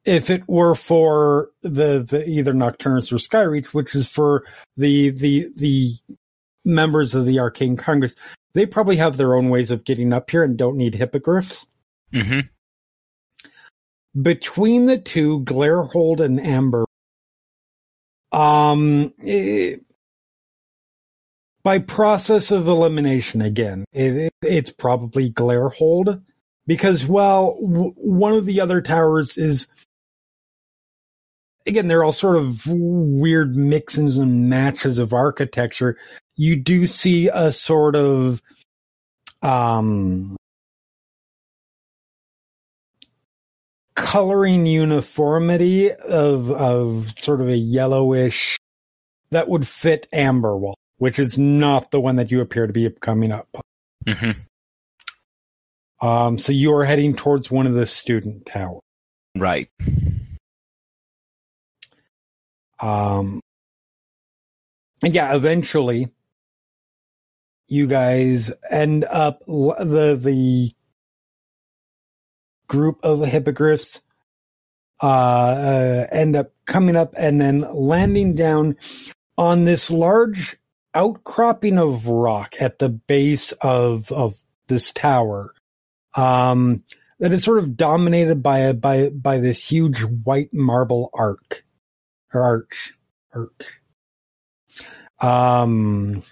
if 0.03 0.31
it 0.31 0.47
were 0.47 0.73
for 0.73 1.51
the, 1.61 2.03
the 2.09 2.27
either 2.27 2.53
Nocturnus 2.53 3.11
or 3.11 3.17
Skyreach, 3.17 3.67
which 3.67 3.93
is 3.93 4.09
for 4.09 4.43
the 4.75 5.11
the 5.11 5.49
the 5.55 5.91
members 6.65 7.13
of 7.13 7.27
the 7.27 7.39
Arcane 7.39 7.77
Congress, 7.77 8.15
they 8.53 8.65
probably 8.65 8.97
have 8.97 9.17
their 9.17 9.35
own 9.35 9.49
ways 9.49 9.69
of 9.69 9.85
getting 9.85 10.11
up 10.11 10.31
here 10.31 10.43
and 10.43 10.57
don't 10.57 10.77
need 10.77 10.95
hippogriffs. 10.95 11.67
hmm 12.11 12.39
Between 14.19 14.87
the 14.87 14.97
two, 14.97 15.41
Glarehold 15.41 16.19
and 16.19 16.39
Amber, 16.39 16.85
um, 18.31 19.13
eh, 19.23 19.75
by 21.63 21.79
process 21.79 22.51
of 22.51 22.67
elimination 22.67 23.41
again, 23.41 23.85
it, 23.91 24.15
it, 24.15 24.33
it's 24.41 24.71
probably 24.71 25.31
Glarehold 25.31 26.21
because, 26.65 27.05
well, 27.05 27.57
w- 27.61 27.93
one 27.95 28.33
of 28.33 28.45
the 28.45 28.61
other 28.61 28.81
towers 28.81 29.37
is 29.37 29.67
again, 31.67 31.87
they're 31.87 32.03
all 32.03 32.11
sort 32.11 32.37
of 32.37 32.63
weird 32.67 33.55
mixes 33.55 34.17
and 34.17 34.49
matches 34.49 34.99
of 34.99 35.13
architecture. 35.13 35.97
You 36.35 36.55
do 36.55 36.85
see 36.85 37.29
a 37.29 37.51
sort 37.51 37.95
of 37.95 38.41
um 39.41 40.35
coloring 43.95 44.65
uniformity 44.65 45.91
of 45.91 46.51
of 46.51 47.11
sort 47.11 47.41
of 47.41 47.47
a 47.47 47.57
yellowish 47.57 48.57
that 49.31 49.47
would 49.47 49.67
fit 49.67 50.07
Amberwall, 50.13 50.73
which 50.99 51.17
is 51.17 51.37
not 51.39 51.91
the 51.91 51.99
one 51.99 52.15
that 52.17 52.29
you 52.31 52.39
appear 52.41 52.67
to 52.67 52.73
be 52.73 52.89
coming 53.01 53.31
up. 53.31 53.47
hmm 54.07 54.31
Um, 56.01 56.37
so 56.37 56.53
you 56.53 56.73
are 56.73 56.85
heading 56.85 57.15
towards 57.15 57.49
one 57.51 57.67
of 57.67 57.73
the 57.73 57.85
student 57.85 58.45
towers. 58.45 58.81
Right. 59.35 59.69
Um, 62.79 63.41
and 65.03 65.13
yeah, 65.13 65.35
eventually, 65.35 66.09
you 67.67 67.87
guys 67.87 68.51
end 68.69 69.05
up 69.05 69.43
the 69.45 70.17
the 70.21 70.71
group 72.67 72.99
of 73.03 73.19
hippogriffs 73.25 74.01
uh, 75.01 75.07
uh, 75.07 76.07
end 76.11 76.35
up 76.35 76.51
coming 76.65 76.95
up 76.95 77.13
and 77.17 77.39
then 77.39 77.59
landing 77.73 78.35
down 78.35 78.75
on 79.37 79.63
this 79.63 79.89
large 79.89 80.58
outcropping 80.93 81.77
of 81.77 82.07
rock 82.07 82.55
at 82.59 82.79
the 82.79 82.89
base 82.89 83.51
of 83.61 84.11
of 84.11 84.35
this 84.67 84.91
tower. 84.91 85.53
Um, 86.15 86.83
that 87.19 87.31
is 87.31 87.43
sort 87.43 87.59
of 87.59 87.75
dominated 87.75 88.41
by 88.41 88.59
a 88.59 88.73
by 88.73 89.09
by 89.09 89.39
this 89.39 89.69
huge 89.69 90.01
white 90.03 90.53
marble 90.53 91.09
arc 91.13 91.63
or 92.33 92.41
arch 92.41 92.93
arch. 93.33 93.81
Um, 95.19 96.23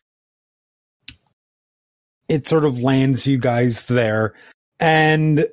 it 2.29 2.47
sort 2.47 2.65
of 2.65 2.79
lands 2.79 3.27
you 3.27 3.37
guys 3.37 3.85
there, 3.87 4.33
and 4.79 5.47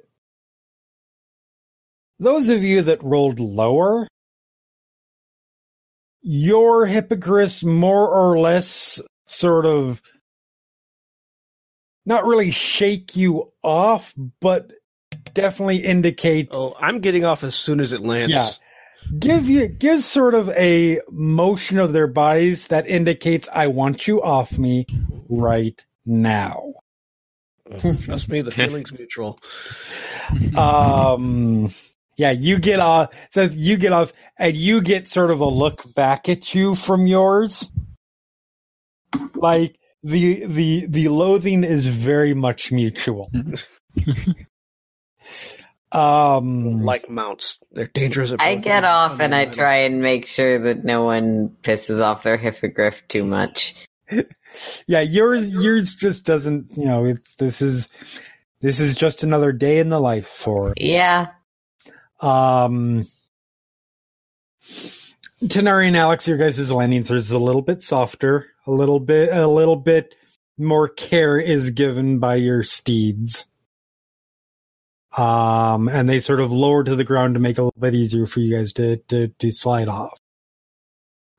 those 2.20 2.48
of 2.48 2.62
you 2.62 2.82
that 2.82 3.02
rolled 3.02 3.40
lower, 3.40 4.06
your 6.26 6.86
hippogriffs 6.86 7.62
more 7.62 8.08
or 8.08 8.38
less 8.38 9.00
sort 9.26 9.66
of 9.66 10.00
not 12.06 12.24
really 12.24 12.50
shake 12.50 13.14
you 13.14 13.52
off, 13.62 14.14
but 14.40 14.72
definitely 15.34 15.84
indicate 15.84 16.48
Oh, 16.50 16.74
I'm 16.80 17.00
getting 17.00 17.24
off 17.24 17.44
as 17.44 17.54
soon 17.54 17.78
as 17.78 17.92
it 17.92 18.00
lands. 18.00 18.30
Yeah. 18.30 18.48
give 19.18 19.50
you 19.50 19.68
give 19.68 20.02
sort 20.02 20.32
of 20.34 20.48
a 20.50 21.00
motion 21.10 21.78
of 21.78 21.92
their 21.92 22.06
bodies 22.06 22.68
that 22.68 22.88
indicates 22.88 23.48
I 23.52 23.66
want 23.66 24.06
you 24.08 24.22
off 24.22 24.58
me 24.58 24.86
right 25.28 25.84
now. 26.06 26.72
Trust 28.02 28.30
me, 28.30 28.40
the 28.40 28.50
feeling's 28.50 28.92
mutual. 28.92 29.38
Um 30.56 31.68
yeah, 32.16 32.30
you 32.30 32.58
get 32.58 32.80
off 32.80 33.10
so 33.30 33.42
you 33.42 33.76
get 33.76 33.92
off 33.92 34.12
and 34.38 34.56
you 34.56 34.80
get 34.80 35.08
sort 35.08 35.30
of 35.30 35.40
a 35.40 35.46
look 35.48 35.82
back 35.94 36.28
at 36.28 36.54
you 36.54 36.74
from 36.74 37.06
yours. 37.06 37.72
Like 39.34 39.78
the 40.02 40.44
the 40.46 40.86
the 40.86 41.08
loathing 41.08 41.64
is 41.64 41.86
very 41.86 42.34
much 42.34 42.70
mutual. 42.72 43.30
um 45.92 46.82
Like 46.82 47.08
mounts, 47.08 47.60
they're 47.72 47.86
dangerous. 47.86 48.32
At 48.32 48.40
I 48.40 48.56
get 48.56 48.84
ends. 48.84 48.86
off 48.86 49.20
and 49.20 49.34
I 49.34 49.46
try 49.46 49.78
and 49.82 50.02
make 50.02 50.26
sure 50.26 50.58
that 50.58 50.84
no 50.84 51.04
one 51.04 51.56
pisses 51.62 52.00
off 52.02 52.22
their 52.22 52.36
hippogriff 52.36 53.06
too 53.08 53.24
much. 53.24 53.74
yeah, 54.86 55.00
yours 55.00 55.50
yours 55.50 55.94
just 55.94 56.24
doesn't, 56.26 56.76
you 56.76 56.84
know, 56.84 57.04
it's 57.06 57.36
this 57.36 57.62
is 57.62 57.90
this 58.60 58.80
is 58.80 58.94
just 58.94 59.22
another 59.22 59.52
day 59.52 59.78
in 59.78 59.88
the 59.88 60.00
life 60.00 60.28
for 60.28 60.70
it. 60.72 60.80
Yeah. 60.80 61.28
Um 62.20 63.04
Tanar'ri 65.42 65.88
and 65.88 65.96
Alex, 65.96 66.26
your 66.26 66.38
guys' 66.38 66.72
landings 66.72 67.10
is 67.10 67.30
a 67.30 67.38
little 67.38 67.62
bit 67.62 67.82
softer, 67.82 68.46
a 68.66 68.70
little 68.70 69.00
bit 69.00 69.30
a 69.32 69.46
little 69.46 69.76
bit 69.76 70.14
more 70.56 70.88
care 70.88 71.38
is 71.38 71.70
given 71.70 72.18
by 72.18 72.36
your 72.36 72.62
steeds. 72.62 73.46
Um 75.16 75.88
and 75.88 76.08
they 76.08 76.20
sort 76.20 76.40
of 76.40 76.50
lower 76.50 76.82
to 76.84 76.96
the 76.96 77.04
ground 77.04 77.34
to 77.34 77.40
make 77.40 77.58
it 77.58 77.60
a 77.60 77.64
little 77.64 77.80
bit 77.80 77.94
easier 77.94 78.26
for 78.26 78.40
you 78.40 78.56
guys 78.56 78.72
to 78.74 78.96
to, 79.08 79.28
to 79.28 79.52
slide 79.52 79.88
off. 79.88 80.18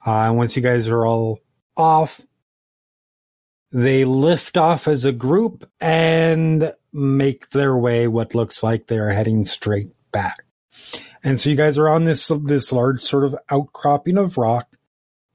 Uh, 0.06 0.28
and 0.28 0.38
once 0.38 0.56
you 0.56 0.62
guys 0.62 0.88
are 0.88 1.06
all 1.06 1.40
off, 1.76 2.22
they 3.72 4.06
lift 4.06 4.56
off 4.56 4.88
as 4.88 5.04
a 5.04 5.12
group 5.12 5.70
and 5.82 6.74
make 6.94 7.50
their 7.50 7.76
way 7.76 8.08
what 8.08 8.36
looks 8.36 8.62
like 8.62 8.88
they're 8.88 9.12
heading 9.12 9.44
straight 9.46 9.92
back. 10.12 10.45
And 11.26 11.40
so 11.40 11.50
you 11.50 11.56
guys 11.56 11.80
are 11.80 11.90
on 11.90 12.06
this 12.06 12.32
this 12.44 12.72
large 12.72 13.02
sort 13.02 13.24
of 13.26 13.36
outcropping 13.50 14.20
of 14.20 14.38
rock 14.38 14.68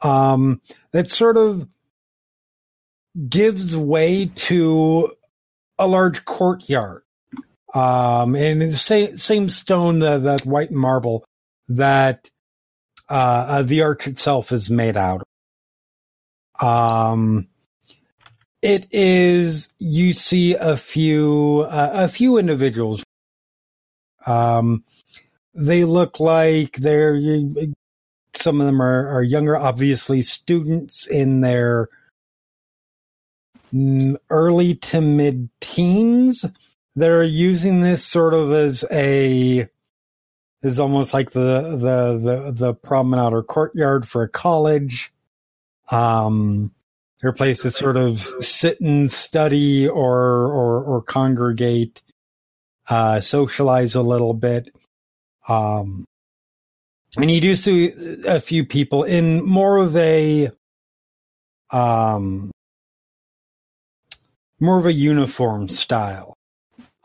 um, 0.03 0.61
that 0.92 1.11
sort 1.11 1.37
of 1.37 1.66
gives 3.29 3.76
way 3.76 4.26
to 4.26 5.12
a 5.81 5.88
large 5.88 6.24
courtyard. 6.24 7.03
Um, 7.74 8.37
and 8.37 8.62
it's 8.62 8.74
the 8.74 8.79
same, 8.79 9.16
same 9.16 9.48
stone, 9.48 9.98
the, 9.98 10.18
that 10.18 10.46
white 10.46 10.70
marble 10.70 11.24
that 11.68 12.31
uh, 13.09 13.46
uh, 13.48 13.62
the 13.62 13.83
arch 13.83 14.07
itself 14.07 14.53
is 14.53 14.70
made 14.70 14.96
out 14.96 15.22
of. 16.61 16.66
Um, 16.66 17.48
it 18.62 18.87
is 18.92 19.74
you 19.81 20.12
see 20.12 20.55
a 20.55 20.76
few 20.76 21.66
uh, 21.68 21.90
a 21.94 22.09
few 22.09 22.37
individuals 22.37 23.03
um 24.26 24.85
they 25.54 25.84
look 25.84 26.20
like 26.20 26.76
they're 26.76 27.18
some 28.34 28.60
of 28.60 28.66
them 28.66 28.80
are, 28.80 29.08
are 29.08 29.22
younger 29.22 29.56
obviously 29.56 30.22
students 30.22 31.06
in 31.06 31.40
their 31.40 31.88
mm, 33.74 34.16
early 34.30 34.74
to 34.74 35.00
mid 35.00 35.50
teens 35.60 36.44
that 36.96 37.10
are 37.10 37.24
using 37.24 37.80
this 37.80 38.04
sort 38.04 38.34
of 38.34 38.52
as 38.52 38.84
a 38.90 39.68
is 40.62 40.78
almost 40.78 41.14
like 41.14 41.30
the 41.30 41.76
the 41.76 42.18
the 42.18 42.52
the 42.52 42.74
promenade 42.74 43.32
or 43.32 43.42
courtyard 43.42 44.06
for 44.06 44.22
a 44.22 44.28
college 44.28 45.12
um 45.90 46.70
their 47.20 47.32
place 47.32 47.62
to 47.62 47.70
sort 47.70 47.96
of 47.96 48.20
sit 48.20 48.80
and 48.80 49.10
study 49.10 49.86
or 49.86 50.46
or, 50.46 50.82
or 50.82 51.02
congregate, 51.02 52.02
uh, 52.88 53.20
socialize 53.20 53.94
a 53.94 54.02
little 54.02 54.34
bit. 54.34 54.74
Um, 55.50 56.06
and 57.18 57.30
you 57.30 57.40
do 57.40 57.56
see 57.56 57.92
a 58.26 58.40
few 58.40 58.64
people 58.66 59.04
in 59.04 59.44
more 59.44 59.78
of 59.78 59.96
a 59.96 60.50
um, 61.70 62.52
more 64.60 64.78
of 64.78 64.86
a 64.86 64.92
uniform 64.92 65.68
style 65.68 66.34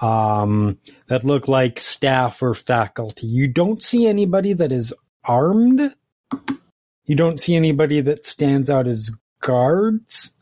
um, 0.01 0.79
that 1.07 1.23
look 1.25 1.47
like 1.47 1.79
staff 1.79 2.43
or 2.43 2.53
faculty. 2.55 3.27
You 3.27 3.47
don't 3.47 3.83
see 3.83 4.07
anybody 4.07 4.53
that 4.53 4.71
is 4.71 4.93
armed. 5.25 5.95
You 7.05 7.15
don't 7.15 7.39
see 7.39 7.55
anybody 7.55 8.01
that 8.01 8.25
stands 8.25 8.69
out 8.69 8.87
as 8.87 9.11
guards. 9.41 10.33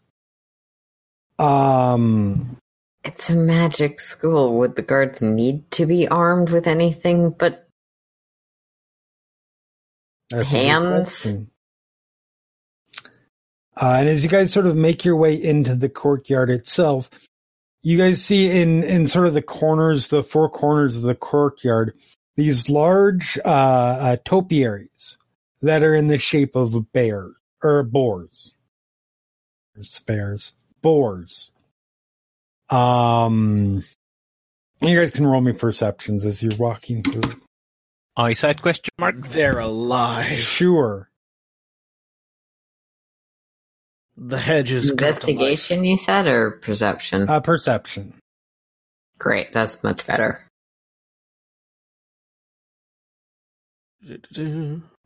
Um, 1.40 2.58
It's 3.04 3.32
a 3.32 3.36
magic 3.38 4.00
school. 4.00 4.58
Would 4.60 4.76
the 4.78 4.84
guards 4.84 5.22
need 5.22 5.70
to 5.72 5.86
be 5.88 6.08
armed 6.08 6.52
with 6.52 6.68
anything 6.68 7.32
but 7.32 7.63
that's 10.32 10.44
a 10.44 10.46
Hands? 10.46 11.28
Uh, 13.76 13.98
and 14.00 14.10
as 14.10 14.24
you 14.24 14.30
guys 14.30 14.54
sort 14.54 14.68
of 14.68 14.76
make 14.76 15.04
your 15.04 15.16
way 15.16 15.34
into 15.34 15.76
the 15.76 15.90
courtyard 15.90 16.50
itself, 16.50 17.10
you 17.82 17.98
guys 17.98 18.24
see 18.24 18.50
in 18.50 18.84
in 18.84 19.08
sort 19.08 19.28
of 19.28 19.34
the 19.34 19.42
corners, 19.42 20.10
the 20.10 20.24
four 20.24 20.50
corners 20.50 20.96
of 20.96 21.02
the 21.02 21.16
courtyard, 21.16 21.94
these 22.36 22.70
large 22.70 23.38
uh, 23.44 23.50
uh, 23.50 24.18
topiaries 24.26 25.18
that 25.62 25.84
are 25.84 25.96
in 25.96 26.08
the 26.08 26.18
shape 26.18 26.56
of 26.56 26.92
bears 26.94 27.34
or 27.64 27.84
boars. 27.84 28.54
There's 29.76 30.00
bears, 30.00 30.54
boars. 30.82 31.52
Um, 32.70 33.84
you 34.82 35.00
guys 35.00 35.12
can 35.12 35.26
roll 35.26 35.42
me 35.42 35.54
perceptions 35.54 36.26
as 36.26 36.44
you're 36.44 36.56
walking 36.58 37.04
through. 37.04 37.43
Eyesight 38.16 38.62
question 38.62 38.92
mark? 39.00 39.16
They're 39.28 39.60
alive. 39.60 40.38
Sure. 40.38 41.10
The 44.16 44.38
hedge 44.38 44.72
is 44.72 44.92
investigation, 44.92 45.84
you 45.84 45.98
said, 45.98 46.28
or 46.28 46.52
perception? 46.62 47.28
Uh, 47.28 47.40
perception. 47.40 48.14
Great, 49.18 49.52
that's 49.54 49.82
much 49.84 50.06
better. 50.06 50.46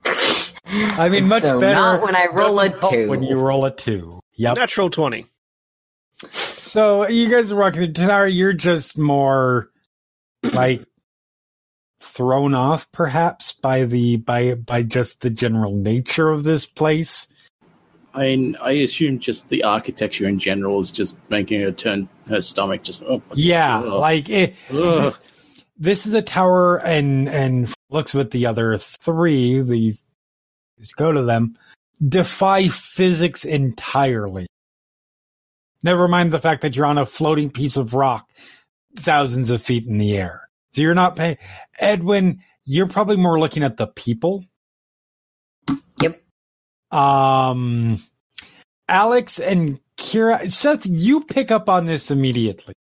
I 0.06 1.10
mean, 1.10 1.28
much 1.28 1.44
So 1.44 1.60
better. 1.60 1.76
not 1.76 2.02
when 2.02 2.16
I 2.16 2.28
roll 2.32 2.60
a 2.60 2.70
two. 2.70 3.10
When 3.10 3.24
you 3.24 3.38
roll 3.38 3.66
a 3.66 3.72
two. 3.72 4.20
Yep. 4.36 4.58
Natural 4.58 4.90
twenty. 4.90 5.28
So 6.32 7.08
you 7.08 7.30
guys 7.30 7.52
are 7.52 7.56
walking 7.56 7.82
the 7.82 7.88
Tanar'ri, 7.90 8.36
you're 8.36 8.54
just 8.54 8.98
more 8.98 9.70
like 10.44 10.84
thrown 12.00 12.54
off 12.54 12.92
perhaps 12.92 13.54
by 13.54 13.86
the 13.86 14.18
by 14.18 14.56
by 14.56 14.84
just 14.84 15.22
the 15.22 15.30
general 15.30 15.76
nature 15.76 16.30
of 16.30 16.44
this 16.44 16.66
place. 16.66 17.28
I 18.14 18.22
mean, 18.22 18.58
I 18.62 18.72
assume 18.72 19.20
just 19.20 19.50
the 19.50 19.64
architecture 19.64 20.28
in 20.28 20.40
general 20.40 20.80
is 20.80 20.90
just 20.90 21.16
making 21.30 21.62
her 21.62 21.72
turn 21.72 22.10
her 22.28 22.42
stomach 22.42 22.84
just. 22.84 23.04
Oh, 23.04 23.22
Yeah, 23.36 23.80
ugh, 23.80 23.94
like 23.94 24.30
it, 24.30 24.56
ugh. 24.72 25.16
this 25.78 26.06
is 26.06 26.14
a 26.14 26.22
tower 26.22 26.78
and 26.78 27.30
and 27.30 27.72
looks 27.90 28.14
with 28.14 28.32
the 28.32 28.48
other 28.48 28.78
three 28.78 29.62
the 29.62 29.96
go 30.96 31.12
to 31.12 31.24
them 31.24 31.58
defy 32.06 32.70
physics 32.70 33.46
entirely. 33.46 34.48
Never 35.84 36.08
mind 36.08 36.32
the 36.32 36.40
fact 36.40 36.62
that 36.62 36.76
you're 36.76 36.86
on 36.86 36.98
a 36.98 37.06
floating 37.06 37.50
piece 37.50 37.78
of 37.78 37.94
rock 37.94 38.30
thousands 38.96 39.50
of 39.50 39.62
feet 39.62 39.86
in 39.86 39.98
the 39.98 40.18
air. 40.18 40.47
So 40.78 40.84
you're 40.84 40.94
not 40.94 41.16
paying. 41.16 41.38
Edwin, 41.80 42.44
you're 42.64 42.86
probably 42.88 43.18
more 43.18 43.40
looking 43.40 43.64
at 43.64 43.78
the 43.78 43.88
people. 43.88 44.46
Yep. 46.00 46.22
Um, 46.92 47.98
Alex 48.88 49.40
and 49.40 49.80
Kira, 49.98 50.52
Seth, 50.52 50.86
you 50.86 51.24
pick 51.24 51.50
up 51.50 51.68
on 51.68 51.86
this 51.86 52.12
immediately. 52.12 52.76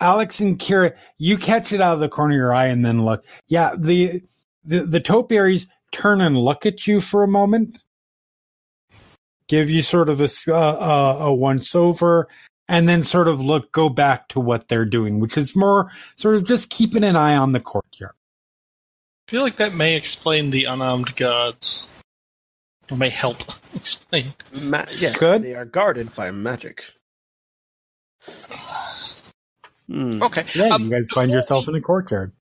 Alex 0.00 0.40
and 0.40 0.58
Kira, 0.58 0.94
you 1.18 1.36
catch 1.36 1.74
it 1.74 1.82
out 1.82 1.92
of 1.92 2.00
the 2.00 2.08
corner 2.08 2.32
of 2.32 2.38
your 2.38 2.54
eye 2.54 2.68
and 2.68 2.82
then 2.82 3.04
look. 3.04 3.22
Yeah, 3.46 3.74
the 3.76 4.22
the, 4.64 4.86
the 4.86 5.00
topiaries 5.00 5.66
turn 5.92 6.22
and 6.22 6.38
look 6.38 6.64
at 6.64 6.86
you 6.86 7.02
for 7.02 7.22
a 7.22 7.28
moment, 7.28 7.76
give 9.48 9.68
you 9.68 9.82
sort 9.82 10.08
of 10.08 10.22
a 10.22 10.30
uh, 10.48 10.54
uh, 10.54 11.16
a 11.26 11.34
once 11.34 11.74
over, 11.74 12.26
and 12.72 12.88
then 12.88 13.02
sort 13.02 13.28
of 13.28 13.38
look 13.40 13.70
go 13.70 13.88
back 13.88 14.28
to 14.28 14.40
what 14.40 14.66
they're 14.68 14.86
doing, 14.86 15.20
which 15.20 15.36
is 15.36 15.54
more 15.54 15.90
sort 16.16 16.34
of 16.34 16.44
just 16.44 16.70
keeping 16.70 17.04
an 17.04 17.14
eye 17.14 17.36
on 17.36 17.52
the 17.52 17.60
courtyard. 17.60 18.14
I 19.28 19.30
feel 19.30 19.42
like 19.42 19.56
that 19.56 19.74
may 19.74 19.94
explain 19.94 20.50
the 20.50 20.64
unarmed 20.64 21.14
guards. 21.14 21.86
Or 22.90 22.96
may 22.96 23.10
help 23.10 23.42
explain. 23.74 24.34
Ma- 24.60 24.86
yes, 24.98 25.16
Good. 25.18 25.42
they 25.42 25.54
are 25.54 25.64
guarded 25.64 26.14
by 26.14 26.30
magic. 26.30 26.84
Hmm. 29.88 30.22
Okay. 30.22 30.44
Yeah, 30.54 30.68
um, 30.68 30.84
you 30.84 30.90
guys 30.90 31.08
find 31.10 31.30
yourself 31.30 31.66
we- 31.66 31.74
in 31.74 31.78
a 31.78 31.82
courtyard. 31.82 32.32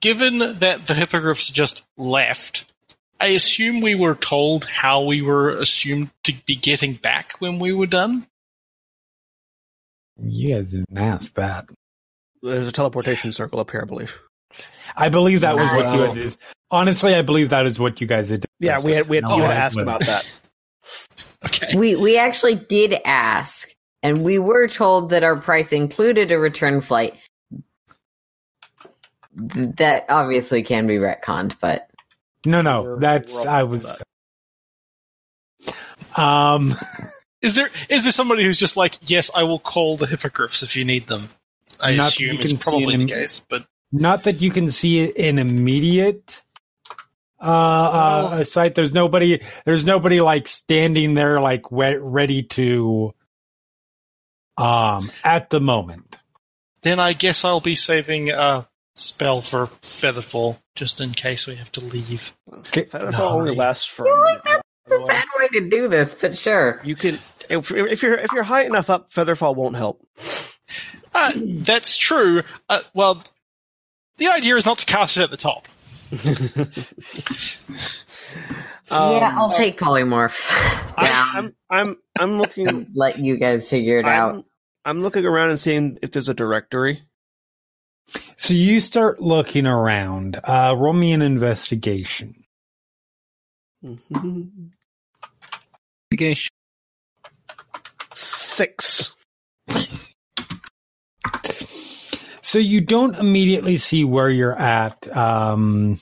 Given 0.00 0.38
that 0.38 0.86
the 0.86 0.94
hippogriffs 0.94 1.50
just 1.50 1.86
left, 1.98 2.72
I 3.20 3.28
assume 3.28 3.80
we 3.82 3.94
were 3.94 4.14
told 4.14 4.64
how 4.64 5.02
we 5.04 5.20
were 5.20 5.50
assumed 5.50 6.10
to 6.24 6.32
be 6.46 6.56
getting 6.56 6.94
back 6.94 7.32
when 7.38 7.58
we 7.58 7.72
were 7.74 7.86
done. 7.86 8.26
You 10.22 10.46
guys 10.46 10.70
didn't 10.72 10.96
ask 10.98 11.34
that. 11.34 11.66
There's 12.42 12.68
a 12.68 12.72
teleportation 12.72 13.32
circle 13.32 13.60
up 13.60 13.70
here, 13.70 13.82
I 13.82 13.84
believe. 13.86 14.18
I 14.96 15.08
believe 15.08 15.42
that 15.42 15.56
was 15.56 15.70
what 15.72 15.92
you 15.94 16.00
Wow. 16.00 16.12
had. 16.12 16.36
Honestly, 16.70 17.14
I 17.14 17.22
believe 17.22 17.50
that 17.50 17.66
is 17.66 17.78
what 17.78 18.00
you 18.00 18.06
guys 18.06 18.28
had. 18.28 18.44
Yeah, 18.58 18.78
we 18.82 18.92
had 18.92 19.08
we 19.08 19.16
had, 19.16 19.24
No, 19.24 19.36
you 19.36 19.42
had 19.42 19.56
asked 19.56 19.78
about 19.78 20.00
that. 20.00 20.40
Okay. 21.44 21.74
We 21.76 21.96
we 21.96 22.18
actually 22.18 22.54
did 22.56 22.94
ask, 23.04 23.72
and 24.02 24.22
we 24.24 24.38
were 24.38 24.68
told 24.68 25.10
that 25.10 25.22
our 25.24 25.36
price 25.36 25.72
included 25.72 26.30
a 26.32 26.38
return 26.38 26.80
flight. 26.82 27.14
That 29.34 30.04
obviously 30.10 30.62
can 30.62 30.86
be 30.86 30.96
retconned, 30.96 31.56
but 31.60 31.88
No, 32.44 32.60
no, 32.60 32.82
We're- 32.82 33.00
that's 33.00 33.46
I 33.46 33.60
for 33.60 33.66
was. 33.66 34.02
Um, 36.16 36.74
Is 37.42 37.54
there 37.54 37.70
is 37.88 38.02
there 38.04 38.12
somebody 38.12 38.44
who's 38.44 38.58
just 38.58 38.76
like, 38.76 38.98
yes, 39.02 39.30
I 39.34 39.42
will 39.44 39.58
call 39.58 39.96
the 39.96 40.06
hippogriffs 40.06 40.62
if 40.62 40.76
you 40.76 40.84
need 40.84 41.06
them? 41.06 41.22
I 41.82 41.94
Not 41.94 42.18
you 42.20 42.28
assume 42.32 42.36
can 42.42 42.50
it's 42.54 42.62
see 42.64 42.70
probably 42.70 42.94
an 42.94 43.00
the 43.00 43.14
im- 43.14 43.20
case, 43.20 43.44
but 43.48 43.66
not 43.92 44.24
that 44.24 44.40
you 44.42 44.50
can 44.50 44.70
see 44.70 45.12
an 45.18 45.38
immediate 45.38 46.42
uh, 47.40 47.44
uh 47.44 48.28
Well- 48.32 48.40
a 48.40 48.44
site. 48.44 48.74
There's 48.74 48.92
nobody. 48.92 49.40
There's 49.64 49.84
nobody 49.84 50.20
like 50.20 50.46
standing 50.48 51.14
there 51.14 51.40
like 51.40 51.70
we- 51.72 51.96
ready 51.96 52.42
to. 52.42 53.14
Um, 54.58 55.10
at 55.24 55.48
the 55.48 55.60
moment. 55.60 56.18
then 56.82 57.00
I 57.00 57.14
guess 57.14 57.44
I'll 57.46 57.60
be 57.60 57.74
saving 57.74 58.28
a 58.30 58.68
spell 58.94 59.40
for 59.40 59.68
Featherfall 59.80 60.58
just 60.74 61.00
in 61.00 61.12
case 61.12 61.46
we 61.46 61.54
have 61.54 61.72
to 61.72 61.80
leave. 61.84 62.34
Okay. 62.52 62.84
Featherfall 62.84 63.18
No, 63.18 63.28
only 63.30 63.52
I- 63.52 63.58
lasts 63.58 63.86
for 63.86 64.04
a 64.06 64.22
minute. 64.24 64.42
by 64.44 64.59
it's 64.86 64.96
a 64.96 65.00
bad 65.00 65.24
way 65.38 65.48
to 65.60 65.68
do 65.68 65.88
this. 65.88 66.14
But 66.14 66.36
sure, 66.36 66.80
You 66.82 66.96
can 66.96 67.14
if, 67.50 67.70
if 67.72 68.02
you're 68.02 68.16
if 68.18 68.32
you're 68.32 68.42
high 68.44 68.64
enough 68.64 68.88
up, 68.90 69.10
Featherfall 69.10 69.54
won't 69.56 69.76
help. 69.76 70.06
Uh, 71.14 71.32
that's 71.36 71.96
true. 71.96 72.42
Uh, 72.68 72.80
well, 72.94 73.22
the 74.18 74.28
idea 74.28 74.56
is 74.56 74.66
not 74.66 74.78
to 74.78 74.86
cast 74.86 75.16
it 75.16 75.22
at 75.22 75.30
the 75.30 75.36
top. 75.38 75.66
yeah, 78.90 79.34
I'll 79.36 79.50
Um, 79.50 79.52
take 79.52 79.78
polymorph. 79.78 80.44
I'm, 80.96 81.28
I'm 81.34 81.52
I'm 81.70 81.96
I'm 82.18 82.38
looking 82.38 82.68
and 82.68 82.86
let 82.94 83.18
you 83.18 83.36
guys 83.38 83.68
figure 83.68 83.98
it 84.00 84.08
out. 84.08 84.34
I'm, 84.36 84.44
I'm 84.84 85.02
looking 85.02 85.24
around 85.26 85.50
and 85.50 85.58
seeing 85.60 85.98
if 86.02 86.10
there's 86.12 86.28
a 86.28 86.34
directory. 86.34 87.02
So 88.36 88.54
you 88.54 88.80
start 88.80 89.20
looking 89.20 89.66
around. 89.66 90.40
Uh, 90.44 90.74
roll 90.78 90.92
me 90.94 91.12
an 91.12 91.22
investigation. 91.22 92.39
Six. 98.12 99.14
So 102.42 102.58
you 102.58 102.80
don't 102.80 103.14
immediately 103.16 103.76
see 103.76 104.04
where 104.04 104.28
you're 104.28 104.58
at. 104.58 105.16
Um, 105.16 105.98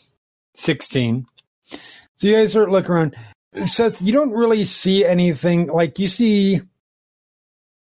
sixteen. 0.54 1.26
So 1.66 2.26
you 2.26 2.34
guys 2.34 2.50
start 2.50 2.70
looking 2.70 2.90
around. 2.90 3.16
Seth, 3.64 4.02
you 4.02 4.12
don't 4.12 4.32
really 4.32 4.64
see 4.64 5.04
anything. 5.04 5.68
Like 5.68 5.98
you 5.98 6.06
see, 6.06 6.60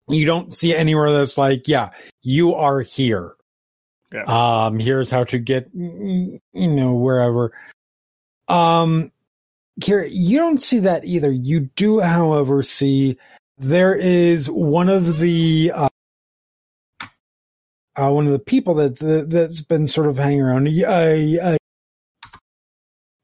you 0.08 0.26
don't 0.26 0.54
see 0.54 0.76
anywhere 0.76 1.12
that's 1.12 1.38
like, 1.38 1.68
yeah, 1.68 1.92
you 2.22 2.56
are 2.56 2.82
here. 2.82 3.36
Yeah. 4.12 4.24
Um, 4.66 4.80
here's 4.80 5.10
how 5.10 5.24
to 5.26 5.40
get, 5.40 5.70
you 5.74 6.40
know, 6.54 6.94
wherever. 6.94 7.54
Um, 8.48 9.12
Kira, 9.82 10.08
you 10.10 10.38
don't 10.38 10.62
see 10.62 10.80
that 10.80 11.04
either. 11.06 11.32
You 11.32 11.62
do, 11.76 12.00
however, 12.00 12.62
see 12.62 13.18
there 13.58 13.96
is 13.96 14.50
one 14.50 14.90
of 14.90 15.20
the 15.20 15.72
uh, 15.74 15.90
uh, 17.96 18.10
one 18.12 18.26
of 18.26 18.32
the 18.32 18.40
people 18.40 18.76
that, 18.76 18.98
that 19.00 19.30
that's 19.30 19.62
been 19.62 19.88
sort 19.88 20.08
of 20.08 20.18
hanging 20.18 20.42
around. 20.42 20.68
Uh, 20.68 21.58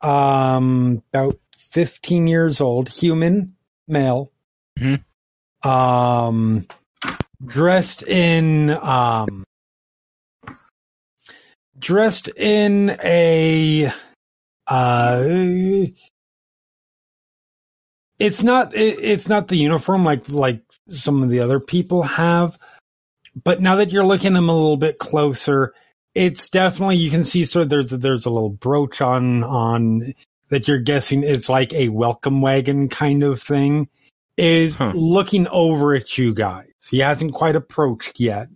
uh, 0.01 0.07
um, 0.07 1.03
about 1.13 1.37
fifteen 1.55 2.27
years 2.27 2.61
old, 2.61 2.89
human, 2.89 3.55
male. 3.87 4.31
Mhm. 4.79 5.03
Um, 5.63 6.65
dressed 7.45 8.03
in 8.03 8.69
um, 8.71 9.43
dressed 11.77 12.27
in 12.29 12.97
a 13.03 13.91
uh 14.67 15.25
it's 18.19 18.43
not 18.43 18.75
it, 18.75 18.99
it's 19.01 19.27
not 19.29 19.47
the 19.47 19.57
uniform 19.57 20.03
like 20.05 20.27
like 20.29 20.61
some 20.89 21.23
of 21.23 21.29
the 21.29 21.39
other 21.39 21.59
people 21.59 22.03
have 22.03 22.57
but 23.43 23.61
now 23.61 23.75
that 23.75 23.91
you're 23.91 24.05
looking 24.05 24.33
at 24.33 24.37
him 24.37 24.49
a 24.49 24.53
little 24.53 24.77
bit 24.77 24.97
closer 24.99 25.73
it's 26.15 26.49
definitely 26.49 26.97
you 26.97 27.09
can 27.09 27.23
see 27.23 27.45
so 27.45 27.63
there's 27.63 27.89
there's 27.89 28.25
a 28.25 28.29
little 28.29 28.49
brooch 28.49 29.01
on 29.01 29.43
on 29.43 30.13
that 30.49 30.67
you're 30.67 30.79
guessing 30.79 31.23
is 31.23 31.47
like 31.49 31.73
a 31.73 31.89
welcome 31.89 32.41
wagon 32.41 32.89
kind 32.89 33.23
of 33.23 33.41
thing 33.41 33.87
is 34.37 34.75
Huh. 34.75 34.91
looking 34.95 35.47
over 35.49 35.93
at 35.95 36.17
you 36.17 36.33
guys 36.33 36.65
he 36.89 36.99
hasn't 36.99 37.31
quite 37.33 37.55
approached 37.55 38.19
yet 38.19 38.47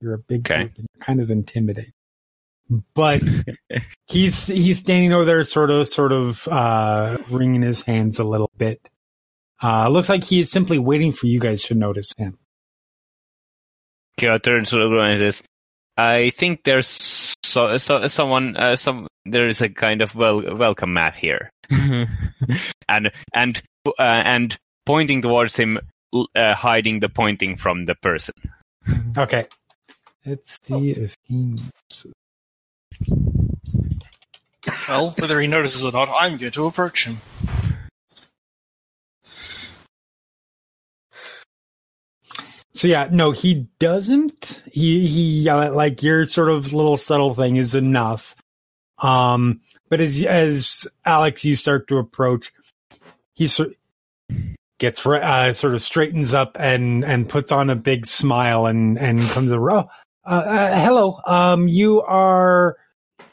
you're 0.00 0.14
a 0.14 0.18
big 0.18 0.50
Okay. 0.50 0.70
kind 1.00 1.20
of 1.20 1.30
intimidating 1.30 1.92
but 2.94 3.22
he's 4.06 4.46
he's 4.46 4.78
standing 4.78 5.12
over 5.12 5.24
there 5.24 5.44
sort 5.44 5.70
of 5.70 5.88
sort 5.88 6.12
of 6.12 6.46
uh 6.48 7.18
wringing 7.28 7.62
his 7.62 7.82
hands 7.82 8.18
a 8.18 8.24
little 8.24 8.50
bit. 8.56 8.88
Uh 9.62 9.88
looks 9.88 10.08
like 10.08 10.24
he 10.24 10.40
is 10.40 10.50
simply 10.50 10.78
waiting 10.78 11.12
for 11.12 11.26
you 11.26 11.40
guys 11.40 11.62
to 11.62 11.74
notice 11.74 12.12
him. 12.16 12.38
Kira 14.18 14.42
turns 14.42 14.74
around 14.74 15.12
and 15.12 15.20
says, 15.20 15.42
"I 15.96 16.30
think 16.30 16.64
there's 16.64 17.34
so, 17.44 17.76
so, 17.78 18.06
someone, 18.06 18.56
uh, 18.56 18.76
some 18.76 19.08
there 19.24 19.48
is 19.48 19.60
a 19.60 19.68
kind 19.68 20.02
of 20.02 20.14
well 20.14 20.56
welcome 20.56 20.92
mat 20.92 21.14
here," 21.14 21.50
and 21.70 23.10
and 23.34 23.62
uh, 23.86 23.92
and 23.98 24.56
pointing 24.84 25.22
towards 25.22 25.56
him, 25.56 25.78
uh, 26.34 26.54
hiding 26.54 27.00
the 27.00 27.08
pointing 27.08 27.56
from 27.56 27.86
the 27.86 27.94
person. 27.94 28.34
okay. 29.16 29.46
Let's 30.26 30.58
see 30.62 30.90
if 30.90 31.16
he 31.24 31.54
Well, 34.88 35.14
whether 35.18 35.40
he 35.40 35.46
notices 35.46 35.84
or 35.84 35.92
not, 35.92 36.08
I'm 36.08 36.36
going 36.36 36.52
to 36.52 36.66
approach 36.66 37.06
him. 37.06 37.18
so 42.80 42.88
yeah 42.88 43.08
no 43.12 43.30
he 43.30 43.66
doesn't. 43.78 44.62
He 44.72 45.06
he 45.06 45.48
uh, 45.48 45.70
like 45.74 46.02
your 46.02 46.24
sort 46.24 46.48
of 46.48 46.72
little 46.72 46.96
subtle 46.96 47.34
thing 47.34 47.56
is 47.56 47.74
enough. 47.74 48.34
Um 48.98 49.60
but 49.90 50.00
as 50.00 50.22
as 50.22 50.86
alex 51.04 51.44
you 51.44 51.54
start 51.54 51.88
to 51.88 51.98
approach 51.98 52.52
he 53.34 53.48
sort 53.48 53.74
gets 54.78 55.04
uh, 55.04 55.52
sort 55.52 55.74
of 55.74 55.82
straightens 55.82 56.32
up 56.32 56.56
and 56.58 57.04
and 57.04 57.28
puts 57.28 57.52
on 57.52 57.68
a 57.68 57.76
big 57.76 58.06
smile 58.06 58.64
and 58.64 58.98
and 58.98 59.20
comes 59.28 59.52
over. 59.52 59.70
Oh 59.72 59.90
uh, 60.24 60.30
uh, 60.30 60.82
hello. 60.82 61.20
Um 61.26 61.68
you 61.68 62.00
are 62.00 62.78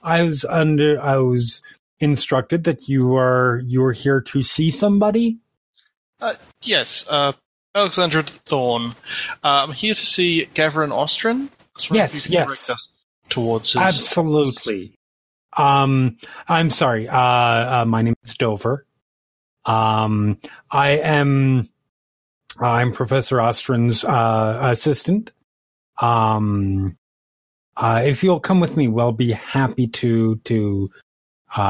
i 0.07 0.23
was 0.23 0.45
under 0.45 0.99
i 1.01 1.17
was 1.17 1.61
instructed 1.99 2.63
that 2.63 2.87
you 2.87 3.15
are 3.15 3.61
you 3.65 3.83
are 3.83 3.93
here 3.93 4.21
to 4.21 4.41
see 4.41 4.71
somebody 4.71 5.37
Yes, 6.63 7.07
uh, 7.09 7.33
Alexandra 7.75 8.23
Thorne. 8.23 8.95
Uh, 9.43 9.63
I'm 9.63 9.71
here 9.71 9.93
to 9.93 10.05
see 10.05 10.45
Gavin 10.53 10.89
Ostrin. 10.89 11.49
Yes, 11.91 12.29
yes. 12.29 12.89
Towards 13.29 13.73
his 13.73 13.81
Absolutely. 13.81 14.93
Um, 15.55 16.17
I'm 16.47 16.69
sorry. 16.69 17.07
Uh, 17.07 17.17
uh, 17.17 17.85
my 17.87 18.01
name 18.01 18.15
is 18.23 18.35
Dover. 18.35 18.85
Um, 19.65 20.39
I 20.71 20.91
am, 20.91 21.67
I'm 22.59 22.93
Professor 22.93 23.37
Ostrin's, 23.37 24.05
uh, 24.05 24.59
assistant. 24.71 25.33
Um, 26.01 26.97
uh, 27.77 28.01
if 28.03 28.23
you'll 28.23 28.39
come 28.39 28.59
with 28.59 28.75
me, 28.75 28.87
we'll 28.87 29.11
be 29.11 29.31
happy 29.31 29.87
to, 29.87 30.35
to, 30.37 30.89
uh, 31.55 31.61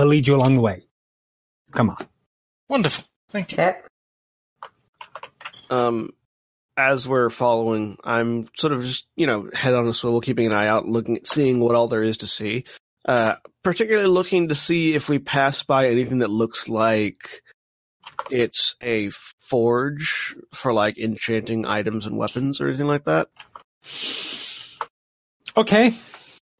uh, 0.00 0.04
lead 0.06 0.26
you 0.26 0.34
along 0.34 0.54
the 0.54 0.60
way. 0.60 0.82
Come 1.72 1.90
on. 1.90 1.96
Wonderful. 2.68 3.04
Thank 3.30 3.52
you. 3.52 3.58
Okay. 3.58 3.78
Um, 5.70 6.10
as 6.76 7.06
we're 7.06 7.30
following, 7.30 7.96
I'm 8.04 8.44
sort 8.56 8.72
of 8.72 8.82
just 8.82 9.06
you 9.16 9.26
know 9.26 9.50
head 9.52 9.74
on 9.74 9.88
a 9.88 9.92
swivel, 9.92 10.20
keeping 10.20 10.46
an 10.46 10.52
eye 10.52 10.68
out, 10.68 10.86
looking, 10.86 11.20
seeing 11.24 11.60
what 11.60 11.74
all 11.74 11.88
there 11.88 12.02
is 12.02 12.18
to 12.18 12.26
see. 12.26 12.64
Uh, 13.04 13.34
particularly 13.64 14.08
looking 14.08 14.48
to 14.48 14.54
see 14.54 14.94
if 14.94 15.08
we 15.08 15.18
pass 15.18 15.62
by 15.62 15.88
anything 15.88 16.18
that 16.18 16.30
looks 16.30 16.68
like 16.68 17.42
it's 18.30 18.76
a 18.80 19.10
forge 19.40 20.36
for 20.52 20.72
like 20.72 20.98
enchanting 20.98 21.66
items 21.66 22.06
and 22.06 22.16
weapons 22.16 22.60
or 22.60 22.68
anything 22.68 22.86
like 22.86 23.04
that. 23.04 23.28
Okay. 25.56 25.94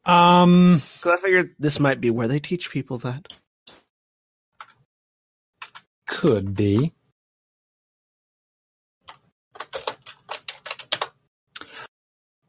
Um, 0.05 0.75
Because 0.75 1.07
I 1.07 1.17
figured 1.19 1.55
this 1.59 1.81
might 1.81 2.01
be 2.01 2.11
where 2.11 2.29
they 2.29 2.41
teach 2.41 2.71
people 2.71 2.99
that. 2.99 3.39
could 6.07 6.55
be. 6.55 6.93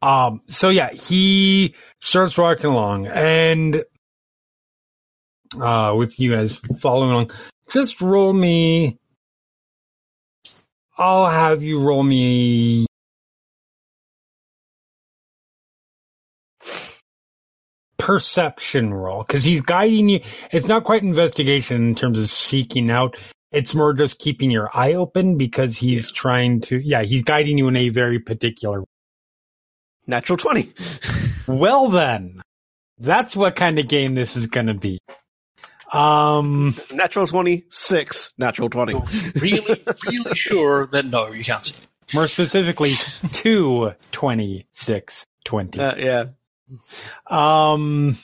Um, 0.02 0.42
so 0.48 0.68
yeah, 0.68 0.92
he 0.92 1.74
starts 2.00 2.36
walking 2.36 2.66
along 2.66 3.06
and, 3.06 3.84
uh, 5.60 5.94
with 5.96 6.20
you 6.20 6.32
guys 6.34 6.56
following 6.80 7.10
along, 7.10 7.30
just 7.70 8.00
roll 8.02 8.32
me, 8.34 8.98
I'll 10.98 11.30
have 11.30 11.62
you 11.62 11.80
roll 11.80 12.02
me 12.02 12.86
perception 18.04 18.92
roll 18.92 19.22
because 19.22 19.44
he's 19.44 19.62
guiding 19.62 20.10
you. 20.10 20.20
It's 20.52 20.68
not 20.68 20.84
quite 20.84 21.02
investigation 21.02 21.88
in 21.88 21.94
terms 21.94 22.20
of 22.20 22.28
seeking 22.28 22.90
out. 22.90 23.16
It's 23.50 23.74
more 23.74 23.94
just 23.94 24.18
keeping 24.18 24.50
your 24.50 24.68
eye 24.74 24.92
open 24.92 25.38
because 25.38 25.78
he's 25.78 26.12
trying 26.12 26.60
to, 26.62 26.82
yeah, 26.84 27.02
he's 27.02 27.22
guiding 27.22 27.56
you 27.56 27.66
in 27.68 27.76
a 27.76 27.88
very 27.88 28.18
particular 28.18 28.84
Natural 30.06 30.36
twenty. 30.36 30.72
Well 31.46 31.88
then, 31.88 32.40
that's 32.98 33.36
what 33.36 33.54
kind 33.54 33.78
of 33.78 33.86
game 33.86 34.14
this 34.14 34.34
is 34.34 34.46
going 34.46 34.66
to 34.68 34.74
be. 34.74 34.98
Um, 35.92 36.74
Natural 36.92 37.26
twenty 37.26 37.64
six. 37.70 38.32
Natural 38.38 38.68
twenty. 38.70 38.94
Really, 39.40 39.82
really 40.06 40.34
sure 40.34 40.86
that 40.88 41.06
no, 41.06 41.28
you 41.28 41.44
can't 41.44 41.64
see. 41.64 41.74
more 42.14 42.26
specifically, 42.28 42.90
two 43.32 43.92
twenty 44.10 44.66
six 44.72 45.26
twenty. 45.44 45.80
Uh, 45.80 45.96
yeah. 45.96 46.24
Um, 47.26 48.16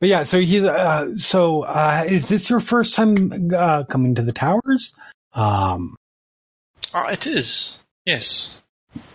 but 0.00 0.08
yeah, 0.08 0.22
so 0.22 0.40
he's 0.40 0.64
uh, 0.64 1.16
so, 1.16 1.62
uh, 1.62 2.04
is 2.06 2.28
this 2.28 2.50
your 2.50 2.60
first 2.60 2.94
time, 2.94 3.50
uh, 3.54 3.84
coming 3.84 4.14
to 4.14 4.22
the 4.22 4.32
towers? 4.32 4.94
Um, 5.32 5.96
Ah, 6.92 7.08
it 7.10 7.26
is. 7.26 7.82
Yes. 8.04 8.62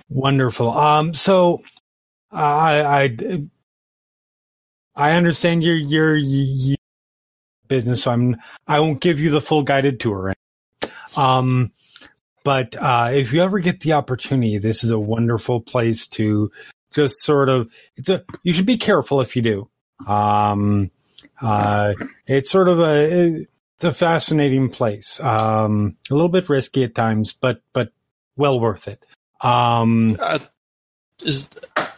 wonderful. 0.09 0.71
Um, 0.77 1.13
so, 1.13 1.61
uh, 2.33 2.35
I, 2.35 3.03
I, 3.03 3.17
I 4.95 5.11
understand 5.13 5.63
your, 5.63 5.75
your, 5.75 6.15
your 6.17 6.75
business, 7.67 8.03
so 8.03 8.11
I'm, 8.11 8.35
I 8.67 8.79
won't 8.81 8.99
give 8.99 9.19
you 9.19 9.29
the 9.29 9.39
full 9.39 9.63
guided 9.63 9.99
tour. 10.01 10.33
Um, 11.15 11.71
but, 12.49 12.75
uh, 12.81 13.11
if 13.13 13.31
you 13.31 13.43
ever 13.43 13.59
get 13.59 13.81
the 13.81 13.93
opportunity, 13.93 14.57
this 14.57 14.83
is 14.83 14.89
a 14.89 14.97
wonderful 14.97 15.61
place 15.61 16.07
to 16.07 16.51
just 16.89 17.21
sort 17.21 17.47
of, 17.47 17.69
it's 17.95 18.09
a, 18.09 18.23
you 18.41 18.53
should 18.53 18.65
be 18.65 18.75
careful 18.75 19.21
if 19.21 19.35
you 19.35 19.43
do. 19.43 19.69
Um, 20.07 20.89
uh, 21.39 21.93
it's 22.25 22.49
sort 22.49 22.67
of 22.67 22.79
a, 22.79 23.45
it's 23.75 23.83
a 23.83 23.91
fascinating 23.91 24.67
place. 24.71 25.19
Um, 25.19 25.95
a 26.09 26.15
little 26.15 26.27
bit 26.27 26.49
risky 26.49 26.83
at 26.83 26.95
times, 26.95 27.33
but, 27.33 27.61
but 27.71 27.91
well 28.35 28.59
worth 28.59 28.87
it. 28.87 29.05
Um, 29.41 30.17
Uh, 30.19 30.39
is 31.21 31.47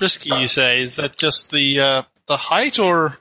risky? 0.02 0.36
You 0.36 0.50
say? 0.50 0.82
Is 0.82 0.98
that 0.98 1.16
just 1.16 1.52
the 1.52 1.80
uh, 1.80 2.02
the 2.26 2.36
height 2.36 2.78
or? 2.78 3.20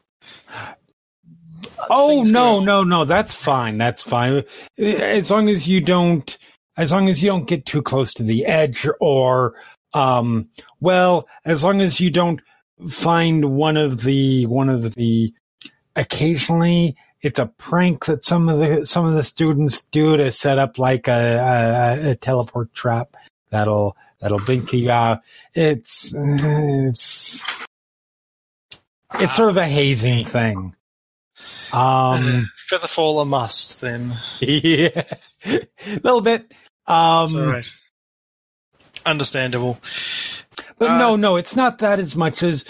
Oh 1.88 2.24
no, 2.26 2.58
no, 2.58 2.82
no. 2.82 3.04
That's 3.04 3.36
fine. 3.36 3.76
That's 3.76 4.02
fine. 4.02 4.42
As 4.78 5.30
long 5.30 5.48
as 5.48 5.68
you 5.68 5.80
don't, 5.80 6.36
as 6.80 6.90
long 6.90 7.08
as 7.08 7.22
you 7.22 7.30
don't 7.30 7.46
get 7.46 7.66
too 7.66 7.82
close 7.82 8.14
to 8.14 8.22
the 8.22 8.46
edge, 8.46 8.86
or, 9.00 9.54
um, 9.92 10.48
well, 10.80 11.28
as 11.44 11.62
long 11.62 11.80
as 11.80 12.00
you 12.00 12.10
don't 12.10 12.40
find 12.88 13.56
one 13.56 13.76
of 13.76 14.02
the 14.02 14.46
one 14.46 14.68
of 14.68 14.94
the. 14.94 15.34
Occasionally, 15.96 16.96
it's 17.20 17.38
a 17.38 17.46
prank 17.46 18.06
that 18.06 18.24
some 18.24 18.48
of 18.48 18.58
the 18.58 18.86
some 18.86 19.04
of 19.04 19.14
the 19.14 19.22
students 19.22 19.84
do 19.84 20.16
to 20.16 20.30
set 20.32 20.58
up 20.58 20.78
like 20.78 21.08
a, 21.08 21.98
a, 22.02 22.10
a 22.10 22.14
teleport 22.14 22.72
trap 22.72 23.16
that'll 23.50 23.96
that'll 24.20 24.40
blink 24.40 24.72
you 24.72 24.90
out. 24.90 25.20
It's 25.52 26.14
it's 26.14 27.44
it's 29.14 29.36
sort 29.36 29.50
of 29.50 29.56
a 29.56 29.66
hazing 29.66 30.24
thing. 30.24 30.74
Um, 31.72 32.50
Featherfall 32.70 33.22
a 33.22 33.24
must 33.24 33.80
then. 33.80 34.16
yeah, 34.40 35.04
a 35.44 35.66
little 36.02 36.20
bit. 36.20 36.52
Um, 36.86 37.24
It's 37.24 37.34
all 37.34 37.46
right. 37.46 37.72
Understandable. 39.06 39.78
but 40.78 40.90
Uh, 40.90 40.98
no, 40.98 41.16
no, 41.16 41.36
it's 41.36 41.56
not 41.56 41.78
that 41.78 41.98
as 41.98 42.16
much 42.16 42.42
as 42.42 42.64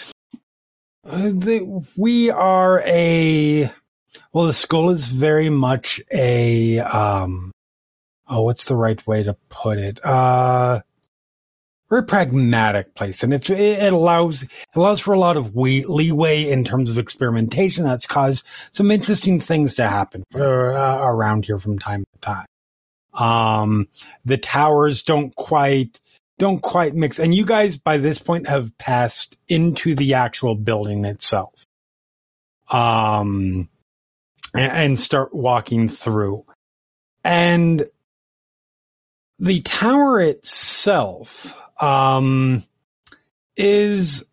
uh, 1.04 1.30
the, 1.32 1.84
we 1.96 2.30
are 2.30 2.82
a. 2.86 3.70
Well, 4.32 4.46
the 4.46 4.52
school 4.52 4.90
is 4.90 5.06
very 5.06 5.50
much 5.50 6.00
a. 6.12 6.78
Um, 6.80 7.52
oh, 8.28 8.42
what's 8.42 8.66
the 8.66 8.76
right 8.76 9.04
way 9.06 9.22
to 9.22 9.36
put 9.48 9.78
it? 9.78 10.04
Uh, 10.04 10.80
very 11.88 12.04
pragmatic 12.04 12.94
place, 12.94 13.24
and 13.24 13.34
it's, 13.34 13.50
it, 13.50 13.58
it 13.58 13.92
allows 13.92 14.44
it 14.44 14.50
allows 14.76 15.00
for 15.00 15.12
a 15.12 15.18
lot 15.18 15.36
of 15.36 15.56
we, 15.56 15.84
leeway 15.84 16.48
in 16.48 16.62
terms 16.62 16.88
of 16.88 16.98
experimentation. 16.98 17.82
That's 17.82 18.06
caused 18.06 18.44
some 18.70 18.92
interesting 18.92 19.40
things 19.40 19.74
to 19.74 19.88
happen 19.88 20.22
uh, 20.34 20.38
around 20.38 21.46
here 21.46 21.58
from 21.58 21.80
time 21.80 22.04
to 22.12 22.20
time. 22.20 22.46
Um, 23.14 23.88
the 24.24 24.38
towers 24.38 25.02
don't 25.02 25.34
quite 25.34 26.00
don't 26.38 26.62
quite 26.62 26.94
mix, 26.94 27.18
and 27.18 27.34
you 27.34 27.44
guys 27.44 27.76
by 27.76 27.98
this 27.98 28.18
point 28.18 28.48
have 28.48 28.76
passed 28.78 29.38
into 29.48 29.94
the 29.94 30.14
actual 30.14 30.54
building 30.54 31.04
itself. 31.04 31.66
Um, 32.70 33.68
and, 34.54 34.72
and 34.72 35.00
start 35.00 35.34
walking 35.34 35.88
through, 35.88 36.44
and 37.24 37.84
the 39.38 39.60
tower 39.62 40.20
itself 40.20 41.58
um, 41.80 42.62
is 43.56 44.26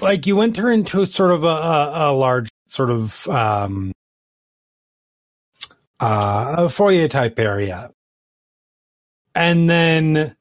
like 0.00 0.26
you 0.26 0.40
enter 0.40 0.70
into 0.70 1.02
a 1.02 1.06
sort 1.06 1.30
of 1.30 1.44
a, 1.44 1.92
a 1.94 2.12
large 2.12 2.48
sort 2.66 2.90
of 2.90 3.28
um, 3.28 3.92
uh, 6.02 6.54
a 6.58 6.68
foyer 6.68 7.08
type 7.08 7.38
area, 7.38 7.90
and 9.34 9.70
then 9.70 10.36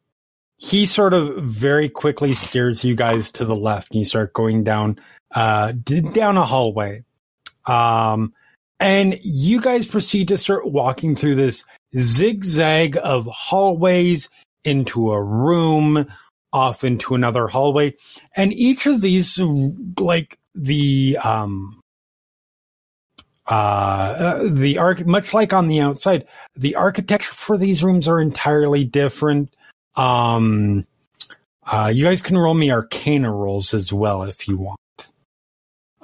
he 0.57 0.86
sort 0.86 1.14
of 1.14 1.38
very 1.38 1.89
quickly 1.89 2.34
steers 2.34 2.84
you 2.84 2.95
guys 2.95 3.32
to 3.32 3.45
the 3.45 3.55
left, 3.55 3.91
and 3.91 3.99
you 3.99 4.05
start 4.05 4.34
going 4.34 4.64
down 4.64 4.99
uh, 5.34 5.72
down 6.14 6.38
a 6.38 6.45
hallway. 6.45 7.03
Um, 7.66 8.34
and 8.80 9.20
you 9.22 9.62
guys 9.62 9.88
proceed 9.88 10.28
to 10.30 10.38
start 10.38 10.68
walking 10.68 11.16
through 11.16 11.36
this 11.36 11.64
zigzag 11.97 12.97
of 13.01 13.28
hallways 13.28 14.30
into 14.64 15.12
a 15.12 15.22
room, 15.22 16.07
off 16.51 16.84
into 16.84 17.16
another 17.16 17.47
hallway. 17.47 17.93
And 18.36 18.51
each 18.53 18.88
of 18.88 19.01
these, 19.01 19.39
like 19.99 20.39
the, 20.55 21.18
um, 21.24 21.80
uh, 23.52 24.47
the 24.49 24.78
arch, 24.78 25.04
much 25.04 25.34
like 25.34 25.52
on 25.52 25.66
the 25.66 25.82
outside, 25.82 26.26
the 26.56 26.76
architecture 26.76 27.34
for 27.34 27.58
these 27.58 27.84
rooms 27.84 28.08
are 28.08 28.22
entirely 28.22 28.86
different. 28.86 29.54
Um, 29.95 30.86
uh, 31.66 31.91
you 31.93 32.06
guys 32.06 32.22
can 32.22 32.38
roll 32.38 32.54
me 32.54 32.72
arcana 32.72 33.30
rolls 33.30 33.74
as 33.74 33.91
well 33.91 34.24
if 34.24 34.47
you 34.47 34.56
want. 34.56 34.80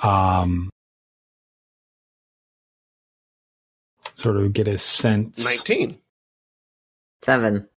Um, 0.03 0.69
sort 4.13 4.35
of 4.35 4.51
get 4.51 4.67
a 4.67 4.77
sense. 4.77 5.45
19. 5.45 5.97
Seven. 7.21 7.69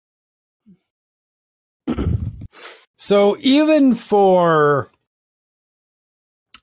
So 2.97 3.37
even 3.41 3.95
for 3.95 4.91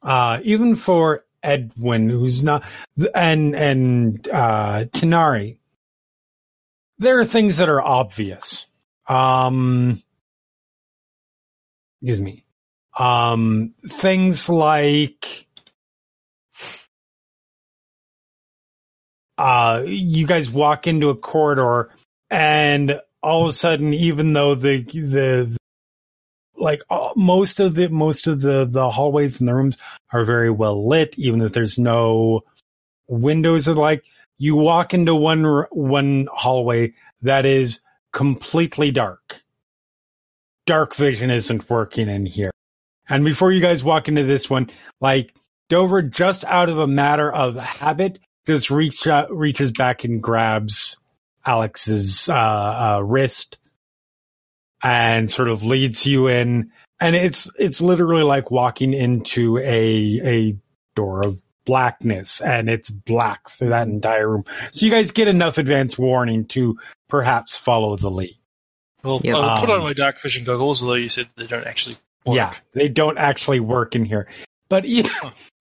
uh 0.01 0.39
even 0.43 0.76
for 0.76 1.24
Edwin 1.45 2.09
who's 2.09 2.43
not 2.43 2.63
and 3.13 3.55
and 3.55 4.27
uh 4.29 4.85
Tanar'ri 4.85 5.57
there 6.97 7.19
are 7.19 7.25
things 7.25 7.57
that 7.57 7.69
are 7.69 7.81
obvious. 7.81 8.67
Um 9.07 10.01
excuse 12.01 12.19
me. 12.19 12.45
Um 12.97 13.73
things 13.85 14.49
like 14.49 15.47
uh 19.37 19.83
you 19.85 20.25
guys 20.25 20.49
walk 20.49 20.87
into 20.87 21.09
a 21.09 21.15
corridor 21.15 21.91
and 22.29 22.99
all 23.21 23.43
of 23.43 23.49
a 23.49 23.53
sudden 23.53 23.93
even 23.93 24.33
though 24.33 24.55
the 24.55 24.81
the 24.83 25.57
like 26.58 26.82
uh, 26.89 27.12
most 27.16 27.60
of 27.60 27.76
the 27.76 27.89
most 27.89 28.28
of 28.28 28.41
the 28.41 28.66
the 28.66 28.91
hallways 28.91 29.39
and 29.39 29.47
the 29.47 29.56
rooms 29.56 29.78
are 30.12 30.24
very 30.24 30.49
well 30.49 30.88
lit 30.88 31.14
even 31.18 31.41
if 31.41 31.53
there's 31.53 31.78
no 31.78 32.43
windows. 33.08 33.68
Are 33.68 33.76
like 33.76 34.03
you 34.38 34.56
walk 34.56 34.93
into 34.93 35.16
one 35.16 35.66
one 35.72 36.28
hallway 36.32 36.93
that 37.22 37.45
is 37.45 37.80
completely 38.14 38.91
dark. 38.91 39.41
Dark 40.66 40.95
vision 40.95 41.30
isn't 41.30 41.70
working 41.70 42.10
in 42.10 42.26
here. 42.26 42.51
And 43.08 43.24
before 43.24 43.51
you 43.51 43.62
guys 43.62 43.84
walk 43.84 44.08
into 44.08 44.24
this 44.24 44.49
one 44.49 44.70
like 45.01 45.34
dover 45.70 46.01
just 46.01 46.43
out 46.45 46.70
of 46.70 46.78
a 46.78 46.88
matter 46.88 47.32
of 47.32 47.56
habit 47.56 48.20
just 48.45 48.70
reach 48.70 49.08
out, 49.08 49.36
reaches 49.36 49.72
back 49.72 50.03
and 50.03 50.22
grabs 50.22 50.97
alex's 51.45 52.30
uh, 52.30 52.36
uh 52.36 53.01
wrist 53.03 53.58
and 54.86 55.31
sort 55.31 55.49
of 55.49 55.63
leads 55.63 56.05
you 56.05 56.27
in. 56.27 56.71
And 56.99 57.15
it's 57.15 57.49
it's 57.59 57.81
literally 57.81 58.23
like 58.23 58.51
walking 58.51 58.93
into 58.93 59.57
a 59.57 60.21
a 60.23 60.55
door 60.95 61.25
of 61.25 61.41
blackness 61.65 62.39
and 62.41 62.69
it's 62.69 62.89
black 62.91 63.49
through 63.49 63.69
that 63.69 63.88
entire 63.88 64.29
room. 64.29 64.45
So 64.71 64.86
you 64.86 64.91
guys 64.91 65.11
get 65.11 65.27
enough 65.27 65.57
advance 65.57 65.97
warning 65.97 66.45
to 66.49 66.77
perhaps 67.09 67.57
follow 67.57 67.95
the 67.97 68.09
lead. 68.11 68.38
Well, 69.03 69.19
Yeah. 69.23 69.38
I'll 69.38 69.59
put 69.59 69.69
on 69.71 69.79
Um, 69.79 69.83
my 69.83 69.93
dark 69.93 70.21
vision 70.21 70.43
goggles, 70.45 70.81
although 70.83 70.93
you 70.93 71.09
said 71.09 71.27
they 71.36 71.47
don't 71.47 71.65
actually 71.65 71.95
work. 72.25 72.36
yeah 72.36 72.53
they 72.73 72.88
don't 72.88 73.17
actually 73.17 73.59
work 73.59 73.95
in 73.95 74.05
here. 74.05 74.27
But 74.69 74.86
e- 74.86 75.09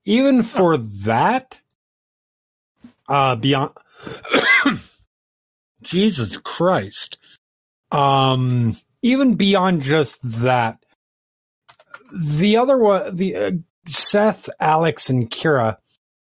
even 0.04 0.42
for 0.42 0.76
that 0.76 1.58
uh 3.08 3.36
beyond 3.36 3.72
jesus 5.82 6.36
christ. 6.36 7.18
Um 7.90 8.76
even 9.04 9.34
beyond 9.34 9.82
just 9.82 10.18
that 10.22 10.78
the 12.12 12.56
other 12.56 12.78
one 12.78 13.14
the 13.14 13.36
uh, 13.36 13.50
seth 13.86 14.48
alex 14.60 15.08
and 15.08 15.30
kira 15.30 15.76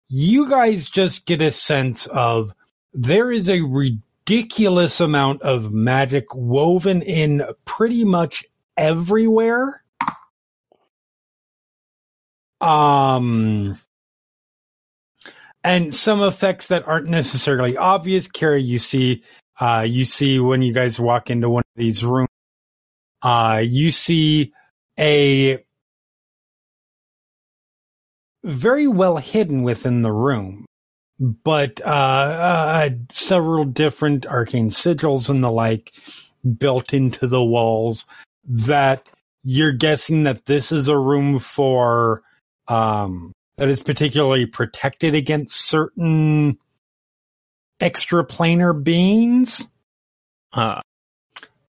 you 0.09 0.49
guys 0.49 0.89
just 0.89 1.27
get 1.27 1.43
a 1.43 1.51
sense 1.51 2.07
of 2.07 2.55
there 2.93 3.33
is 3.33 3.49
a 3.49 3.61
ridiculous 3.61 5.01
amount 5.01 5.43
of 5.43 5.73
magic 5.73 6.35
woven 6.35 7.03
in 7.03 7.45
pretty 7.65 8.05
much 8.05 8.45
everywhere. 8.77 9.83
Um 12.61 13.77
and 15.63 15.95
some 15.95 16.23
effects 16.23 16.69
that 16.69 16.87
aren't 16.87 17.09
necessarily 17.09 17.77
obvious. 17.77 18.29
Kara, 18.29 18.61
you 18.61 18.79
see 18.79 19.23
uh 19.61 19.85
you 19.87 20.05
see 20.05 20.39
when 20.39 20.63
you 20.63 20.73
guys 20.73 21.01
walk 21.01 21.31
into 21.31 21.51
one 21.51 21.63
of 21.63 21.79
these 21.79 22.05
rooms 22.05 22.29
uh 23.27 23.59
you 23.59 23.91
see 23.91 24.53
a 24.99 25.59
very 28.45 28.87
well 28.87 29.17
hidden 29.17 29.63
within 29.63 30.03
the 30.03 30.13
room 30.13 30.65
but 31.19 31.81
uh, 31.81 31.89
uh 31.89 32.91
several 33.11 33.65
different 33.65 34.27
arcane 34.27 34.69
sigils 34.69 35.29
and 35.29 35.43
the 35.43 35.51
like 35.51 35.93
built 36.59 36.95
into 36.95 37.27
the 37.27 37.43
walls 37.43 38.05
that 38.45 39.07
you're 39.43 39.73
guessing 39.73 40.23
that 40.23 40.47
this 40.47 40.71
is 40.71 40.87
a 40.87 40.97
room 40.97 41.39
for 41.39 42.23
um 42.69 43.33
that 43.59 43.69
is 43.69 43.83
particularly 43.83 44.47
protected 44.47 45.15
against 45.15 45.57
certain 45.57 46.59
extraplanar 47.81 48.83
beings. 48.83 49.69
Uh, 50.53 50.81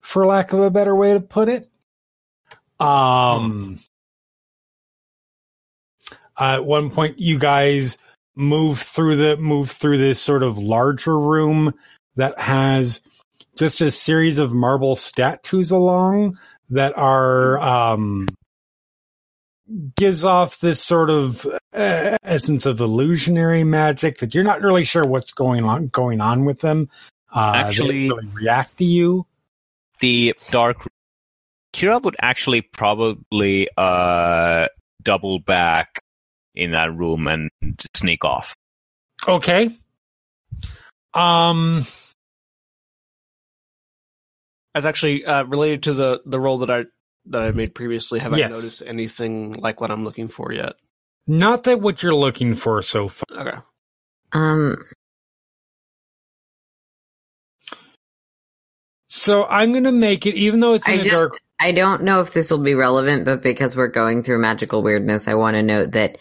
for 0.07 0.25
lack 0.25 0.53
of 0.53 0.61
a 0.61 0.71
better 0.71 0.95
way 0.95 1.13
to 1.15 1.21
put 1.21 1.49
it. 1.49 1.67
Um 2.79 3.79
at 6.39 6.65
one 6.65 6.91
point 6.91 7.19
you 7.19 7.39
guys 7.39 7.99
move 8.37 8.79
through 8.79 9.17
the 9.17 9.37
move 9.37 9.69
through 9.71 9.99
this 9.99 10.21
sort 10.21 10.45
of 10.45 10.59
larger 10.59 11.19
room 11.19 11.75
that 12.15 12.39
has 12.39 13.01
just 13.57 13.81
a 13.81 13.91
series 13.91 14.39
of 14.39 14.55
marble 14.55 14.95
statues 14.95 15.73
along 15.73 16.39
that 16.71 16.97
are 16.97 17.59
um 17.59 18.29
gives 19.97 20.25
off 20.25 20.61
this 20.61 20.81
sort 20.81 21.11
of 21.11 21.45
uh, 21.75 22.17
essence 22.23 22.65
of 22.65 22.81
illusionary 22.81 23.65
magic 23.65 24.19
that 24.19 24.35
you're 24.37 24.45
not 24.45 24.61
really 24.63 24.85
sure 24.85 25.03
what's 25.03 25.33
going 25.33 25.65
on 25.65 25.87
going 25.87 26.21
on 26.21 26.45
with 26.45 26.61
them. 26.61 26.89
Uh 27.35 27.53
Actually- 27.57 28.09
really 28.09 28.29
react 28.35 28.77
to 28.79 28.85
you 28.85 29.27
the 30.01 30.35
dark. 30.51 30.87
Kira 31.75 32.03
would 32.03 32.17
actually 32.23 32.63
probably 32.63 33.69
uh, 33.77 34.67
double 35.03 35.39
back 35.41 36.01
in 36.55 36.73
that 36.73 36.95
room 36.97 37.27
and 37.29 37.51
sneak 37.95 38.25
off. 38.25 38.55
okay 39.29 39.71
um 41.15 41.85
That's 44.75 44.87
actually 44.87 45.25
uh, 45.25 45.45
related 45.45 45.85
to 45.85 45.95
the, 45.95 46.21
the 46.27 46.39
role 46.41 46.59
that 46.59 46.71
I 46.71 46.85
that 47.27 47.43
I 47.43 47.51
made 47.51 47.75
previously. 47.75 48.19
Have 48.21 48.37
Yes. 48.37 48.51
I 48.51 48.55
noticed 48.55 48.83
anything 48.87 49.55
like 49.55 49.81
what 49.81 49.91
I'm 49.91 50.05
looking 50.05 50.29
for 50.29 50.53
yet? 50.53 50.75
not 51.27 51.65
that 51.65 51.81
what 51.81 52.03
you're 52.03 52.15
looking 52.15 52.55
for 52.55 52.83
so 52.83 53.09
far 53.09 53.25
Okay. 53.37 53.59
Um, 54.33 54.85
So 59.27 59.45
I'm 59.45 59.73
going 59.73 59.83
to 59.83 59.91
make 59.93 60.25
it, 60.25 60.37
even 60.37 60.61
though 60.61 60.75
it's 60.75 60.87
in 60.87 61.01
I 61.01 61.03
a 61.03 61.05
just 61.05 61.17
dark. 61.17 61.41
I 61.59 61.73
don't 61.73 62.05
know 62.05 62.21
if 62.21 62.33
this 62.33 62.49
will 62.49 62.63
be 62.63 62.75
relevant, 62.75 63.25
but 63.25 63.43
because 63.43 63.75
we're 63.75 63.89
going 63.89 64.23
through 64.23 64.39
magical 64.39 64.85
weirdness, 64.85 65.27
I 65.27 65.35
want 65.35 65.57
to 65.57 65.65
note 65.65 65.91
that 65.93 66.19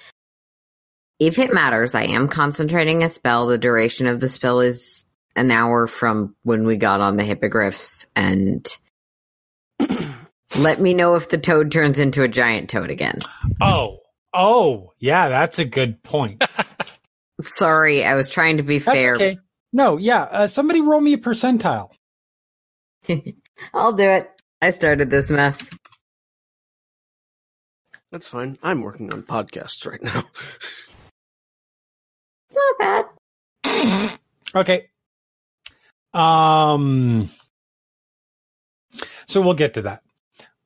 if 1.20 1.38
it 1.38 1.54
matters, 1.54 1.94
I 1.94 2.06
am 2.06 2.28
concentrating 2.28 3.04
a 3.04 3.12
spell. 3.12 3.46
The 3.46 3.60
duration 3.60 4.08
of 4.08 4.22
the 4.22 4.28
spell 4.28 4.60
is 4.60 5.06
an 5.36 5.52
hour 5.52 5.86
from 5.86 6.36
when 6.42 6.66
we 6.66 6.78
got 6.78 7.00
on 7.00 7.16
the 7.16 7.24
hippogriffs, 7.24 8.08
and 8.16 8.68
let 10.58 10.82
me 10.82 10.96
know 10.96 11.14
if 11.14 11.30
the 11.30 11.38
toad 11.38 11.72
turns 11.72 12.00
into 12.00 12.24
a 12.24 12.28
giant 12.28 12.72
toad 12.72 12.90
again. 12.90 13.18
Oh, 13.62 14.00
oh, 14.34 14.94
yeah, 14.98 15.30
that's 15.30 15.60
a 15.60 15.66
good 15.66 16.02
point. 16.02 16.44
Sorry, 17.42 18.04
I 18.04 18.16
was 18.16 18.32
trying 18.32 18.58
to 18.58 18.64
be 18.64 18.80
That's 18.80 18.98
fair. 18.98 19.14
okay. 19.14 19.38
No, 19.72 19.98
yeah, 19.98 20.24
uh, 20.24 20.48
somebody 20.48 20.82
roll 20.82 21.02
me 21.02 21.14
a 21.14 21.18
percentile. 21.20 21.92
I'll 23.74 23.94
do 23.94 24.10
it. 24.10 24.30
I 24.62 24.72
started 24.72 25.10
this 25.12 25.30
mess. 25.30 25.70
That's 28.12 28.28
fine. 28.28 28.58
I'm 28.64 28.82
working 28.82 29.12
on 29.14 29.24
podcasts 29.24 29.86
right 29.86 30.02
now. 30.02 30.24
Not 32.54 33.10
bad. 33.64 34.20
Okay. 34.56 34.90
Um. 36.14 37.30
So 39.28 39.42
we'll 39.42 39.54
get 39.56 39.74
to 39.76 39.82
that. 39.84 40.02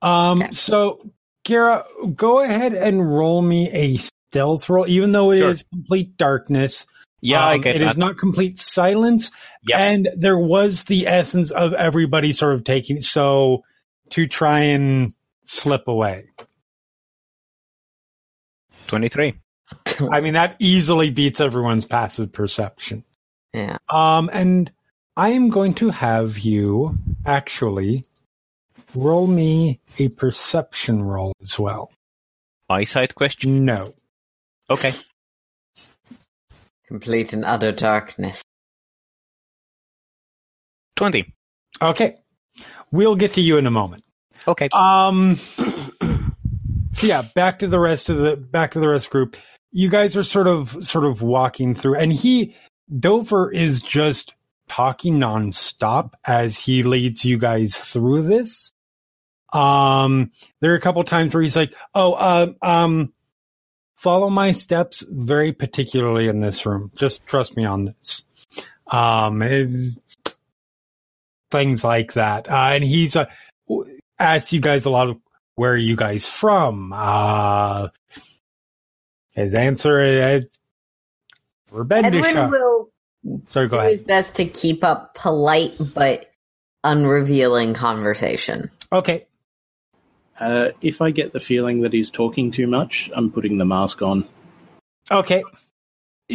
Um. 0.01 0.41
Okay. 0.43 0.51
So, 0.53 1.11
Kira, 1.45 1.85
go 2.15 2.39
ahead 2.39 2.73
and 2.73 3.11
roll 3.13 3.41
me 3.41 3.69
a 3.71 3.97
stealth 3.97 4.69
roll, 4.69 4.87
even 4.87 5.11
though 5.11 5.31
it 5.31 5.41
is 5.41 5.59
Sure. 5.59 5.67
complete 5.71 6.17
darkness. 6.17 6.85
Yeah, 7.21 7.43
I 7.43 7.55
Um, 7.55 7.61
get 7.61 7.75
It 7.75 7.79
that. 7.79 7.91
is 7.91 7.97
not 7.97 8.17
complete 8.17 8.59
silence. 8.59 9.31
Yep. 9.67 9.79
And 9.79 10.09
there 10.15 10.37
was 10.37 10.85
the 10.85 11.05
essence 11.07 11.51
of 11.51 11.73
everybody 11.73 12.31
sort 12.31 12.53
of 12.53 12.63
taking 12.63 13.01
so 13.01 13.63
to 14.11 14.25
try 14.27 14.59
and 14.61 15.13
slip 15.43 15.87
away. 15.87 16.25
23. 18.87 19.33
I 20.11 20.21
mean, 20.21 20.33
that 20.33 20.55
easily 20.59 21.09
beats 21.11 21.39
everyone's 21.41 21.85
passive 21.85 22.31
perception. 22.31 23.03
Yeah. 23.53 23.77
Um, 23.89 24.29
and 24.33 24.71
I 25.17 25.29
am 25.29 25.49
going 25.49 25.73
to 25.75 25.89
have 25.89 26.39
you 26.39 26.97
actually 27.25 28.05
roll 28.95 29.27
me 29.27 29.79
a 29.99 30.07
perception 30.09 31.03
roll 31.03 31.33
as 31.41 31.59
well. 31.59 31.91
Eyesight 32.69 33.15
question? 33.15 33.65
No. 33.65 33.93
Okay. 34.69 34.93
Complete 36.89 37.33
and 37.33 37.45
utter 37.45 37.71
darkness. 37.71 38.41
20. 40.95 41.31
Okay. 41.83 42.15
We'll 42.91 43.15
get 43.15 43.33
to 43.33 43.41
you 43.41 43.59
in 43.59 43.67
a 43.67 43.71
moment. 43.71 44.03
Okay. 44.47 44.69
Um 44.73 45.35
so 46.93 47.05
yeah, 47.05 47.21
back 47.35 47.59
to 47.59 47.67
the 47.67 47.79
rest 47.79 48.09
of 48.09 48.17
the 48.17 48.37
back 48.37 48.71
to 48.71 48.79
the 48.79 48.89
rest 48.89 49.11
group. 49.11 49.37
You 49.71 49.87
guys 49.87 50.17
are 50.17 50.23
sort 50.23 50.47
of 50.47 50.83
sort 50.83 51.05
of 51.05 51.21
walking 51.21 51.75
through 51.75 51.95
and 51.95 52.11
he 52.11 52.55
Dover 52.99 53.51
is 53.51 53.83
just 53.83 54.33
talking 54.67 55.19
nonstop 55.19 56.13
as 56.25 56.57
he 56.57 56.81
leads 56.81 57.23
you 57.23 57.37
guys 57.37 57.77
through 57.77 58.23
this. 58.23 58.71
Um 59.53 60.31
there 60.59 60.71
are 60.71 60.77
a 60.77 60.81
couple 60.81 61.03
times 61.03 61.35
where 61.35 61.43
he's 61.43 61.55
like, 61.55 61.71
"Oh, 61.93 62.13
uh, 62.13 62.53
um 62.63 63.13
follow 63.99 64.29
my 64.29 64.51
steps 64.51 65.03
very 65.09 65.51
particularly 65.51 66.27
in 66.27 66.39
this 66.39 66.65
room. 66.65 66.91
Just 66.97 67.25
trust 67.27 67.57
me 67.57 67.65
on 67.65 67.85
this." 67.85 68.25
Um 68.87 69.43
things 71.51 71.83
like 71.83 72.13
that. 72.13 72.49
Uh, 72.49 72.71
and 72.73 72.83
he's 72.83 73.15
uh, 73.15 73.25
asks 74.19 74.53
you 74.53 74.61
guys 74.61 74.85
a 74.85 74.89
lot 74.89 75.09
of 75.09 75.17
where 75.55 75.71
are 75.71 75.77
you 75.77 75.95
guys 75.95 76.27
from? 76.27 76.93
Uh, 76.93 77.89
his 79.31 79.53
answer 79.53 79.99
is 79.99 80.57
we're 81.71 81.85
Edwin 81.91 82.49
will 82.51 82.89
Sorry, 83.49 83.67
go 83.67 83.77
do 83.77 83.79
ahead. 83.79 83.91
his 83.93 84.01
best 84.03 84.35
to 84.35 84.45
keep 84.45 84.83
up 84.83 85.15
polite 85.15 85.75
but 85.93 86.31
unrevealing 86.83 87.73
conversation. 87.73 88.71
Okay. 88.91 89.27
Uh, 90.39 90.69
if 90.81 91.01
I 91.01 91.11
get 91.11 91.33
the 91.33 91.39
feeling 91.39 91.81
that 91.81 91.91
he's 91.93 92.09
talking 92.09 92.49
too 92.51 92.65
much, 92.67 93.09
I'm 93.13 93.31
putting 93.31 93.57
the 93.57 93.65
mask 93.65 94.01
on. 94.01 94.25
Okay. 95.11 95.43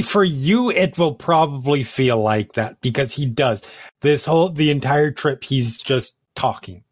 For 0.02 0.24
you, 0.24 0.70
it 0.70 0.98
will 0.98 1.14
probably 1.14 1.82
feel 1.84 2.20
like 2.20 2.54
that 2.54 2.80
because 2.80 3.12
he 3.12 3.26
does. 3.26 3.62
This 4.02 4.26
whole, 4.26 4.48
the 4.50 4.70
entire 4.70 5.10
trip, 5.12 5.44
he's 5.44 5.80
just 5.80 6.14
talking. 6.34 6.82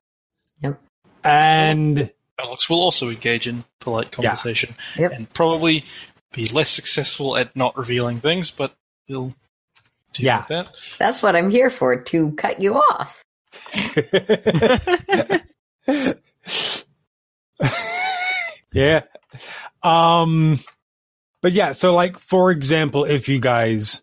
Yep. 0.63 0.81
And 1.25 2.11
Alex 2.39 2.71
will 2.71 2.81
also 2.81 3.11
engage 3.11 3.47
in 3.49 3.65
polite 3.81 4.13
conversation 4.13 4.75
Yep. 4.97 5.13
and 5.13 5.33
probably 5.35 5.85
be 6.33 6.47
less 6.47 6.71
successful 6.71 7.37
at 7.37 7.55
not 7.57 7.77
revealing 7.77 8.21
things, 8.21 8.51
but 8.51 8.73
he'll 9.07 9.35
deal 10.15 10.27
Yeah. 10.27 10.39
with 10.39 10.49
that. 10.49 10.69
That's 10.99 11.23
what 11.23 11.37
I'm 11.37 11.51
here 11.51 11.71
for, 11.71 11.97
to 12.01 12.33
cut 12.33 12.63
you 12.63 12.77
off. 12.77 13.23
yeah. 18.73 19.03
Um 19.83 20.59
but 21.41 21.53
yeah, 21.53 21.73
so 21.73 21.93
like 21.95 22.19
for 22.19 22.51
example, 22.51 23.05
if 23.05 23.29
you 23.29 23.41
guys 23.41 24.03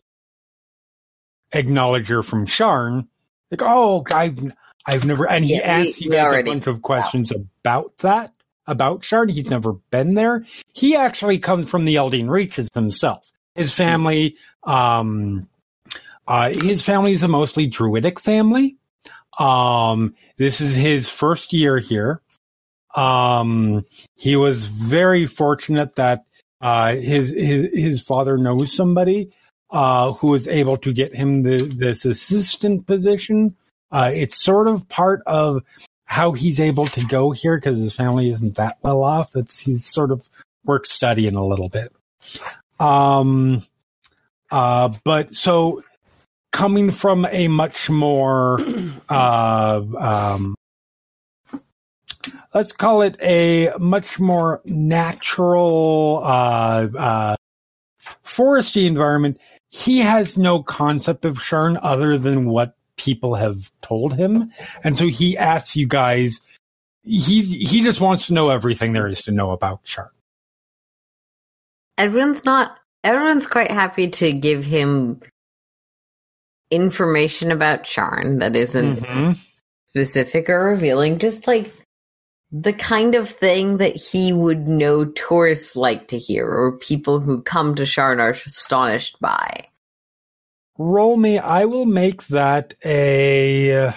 acknowledge 1.52 2.10
you're 2.10 2.24
from 2.24 2.46
Sharn, 2.46 3.08
like, 3.52 3.62
oh 3.64 4.04
I've 4.12 4.40
I've 4.86 5.06
never 5.06 5.30
and 5.30 5.46
he 5.46 5.56
Yeah, 5.56 5.80
we- 5.82 5.88
asks 5.88 6.02
you 6.02 6.12
guys 6.12 6.28
already- 6.28 6.52
a 6.52 6.54
bunch 6.54 6.68
of 6.68 6.82
questions 6.82 7.32
about 7.32 7.98
that, 7.98 8.32
about 8.68 9.02
Sharn. 9.02 9.32
He's 9.32 9.50
never 9.50 9.74
been 9.92 10.14
there. 10.14 10.46
He 10.74 10.96
actually 10.96 11.40
comes 11.40 11.70
from 11.70 11.86
the 11.86 11.96
Eldeen 11.96 12.30
Reaches 12.30 12.70
himself. 12.74 13.32
His 13.56 13.74
family, 13.74 14.36
um 14.64 15.48
uh 16.28 16.50
his 16.52 16.82
family 16.84 17.12
is 17.14 17.24
a 17.24 17.28
mostly 17.28 17.68
druidic 17.68 18.20
family. 18.20 18.78
Um 19.40 20.16
this 20.38 20.62
is 20.62 20.76
his 20.76 21.10
first 21.10 21.54
year 21.54 21.78
here. 21.80 22.22
Um, 22.96 23.84
he 24.16 24.36
was 24.36 24.66
very 24.66 25.26
fortunate 25.26 25.96
that 25.96 26.26
uh, 26.62 26.96
his 26.96 27.30
his 27.30 27.70
his 27.74 28.02
father 28.02 28.38
knows 28.38 28.76
somebody 28.76 29.32
uh, 29.70 30.14
who 30.14 30.28
was 30.28 30.48
able 30.48 30.78
to 30.78 30.94
get 30.94 31.14
him 31.14 31.44
the, 31.44 31.64
this 31.64 32.06
assistant 32.06 32.88
position. 32.88 33.56
Uh, 33.92 34.12
it's 34.14 34.44
sort 34.44 34.68
of 34.68 34.88
part 34.90 35.22
of 35.26 35.62
how 36.06 36.32
he's 36.32 36.60
able 36.60 36.88
to 36.88 37.06
go 37.06 37.32
here 37.32 37.58
because 37.58 37.78
his 37.78 37.96
family 37.96 38.32
isn't 38.32 38.56
that 38.56 38.78
well 38.82 39.04
off. 39.04 39.36
It's 39.36 39.60
he's 39.60 39.86
sort 39.86 40.12
of 40.12 40.28
work 40.66 40.86
studying 40.86 41.36
a 41.36 41.46
little 41.46 41.70
bit. 41.70 41.94
Um, 42.80 43.64
uh, 44.52 44.94
but 45.04 45.36
so 45.36 45.84
coming 46.52 46.90
from 46.92 47.26
a 47.32 47.48
much 47.48 47.90
more 47.90 48.60
uh, 49.08 49.82
um, 49.98 50.56
let's 52.54 52.72
call 52.72 53.02
it 53.02 53.16
a 53.22 53.72
much 53.80 54.20
more 54.20 54.62
natural 54.66 56.22
uh, 56.24 56.88
uh, 56.98 57.36
foresty 58.24 58.86
environment. 58.86 59.40
He 59.70 60.00
has 60.00 60.38
no 60.38 60.64
concept 60.64 61.26
of 61.26 61.38
Sharn 61.38 61.80
other 61.82 62.18
than 62.18 62.46
what 62.50 62.76
people 62.98 63.36
have 63.36 63.72
told 63.82 64.16
him, 64.16 64.52
and 64.84 64.98
so 64.98 65.08
he 65.08 65.38
asks 65.38 65.76
you 65.76 65.88
guys. 65.88 66.42
He 67.04 67.42
he 67.42 67.82
just 67.82 68.02
wants 68.02 68.28
to 68.28 68.34
know 68.34 68.50
everything 68.50 68.94
there 68.94 69.08
is 69.08 69.22
to 69.24 69.32
know 69.32 69.52
about 69.52 69.84
Sharn. 69.86 70.10
Everyone's 71.98 72.46
not. 72.46 72.78
Everyone's 73.04 73.48
quite 73.48 73.72
happy 73.72 74.10
to 74.10 74.32
give 74.34 74.66
him 74.66 75.22
information 76.72 77.52
about 77.52 77.84
Sharn 77.84 78.40
that 78.40 78.56
isn't 78.56 78.98
Mhm. 78.98 79.40
specific 79.90 80.50
or 80.50 80.66
revealing, 80.66 81.20
just 81.20 81.48
like 81.48 81.72
the 82.52 82.74
kind 82.74 83.16
of 83.16 83.30
thing 83.30 83.78
that 83.78 83.96
he 83.96 84.34
would 84.34 84.68
know 84.68 85.06
tourists 85.06 85.76
like 85.76 86.08
to 86.08 86.18
hear 86.18 86.48
or 86.48 86.78
people 86.78 87.20
who 87.20 87.42
come 87.42 87.76
to 87.76 87.84
Sharn 87.84 88.20
are 88.20 88.32
astonished 88.32 89.20
by. 89.20 89.68
Roll 90.78 91.18
me. 91.18 91.38
I 91.38 91.66
will 91.66 91.86
make 91.86 92.28
that 92.28 92.74
a. 92.86 93.94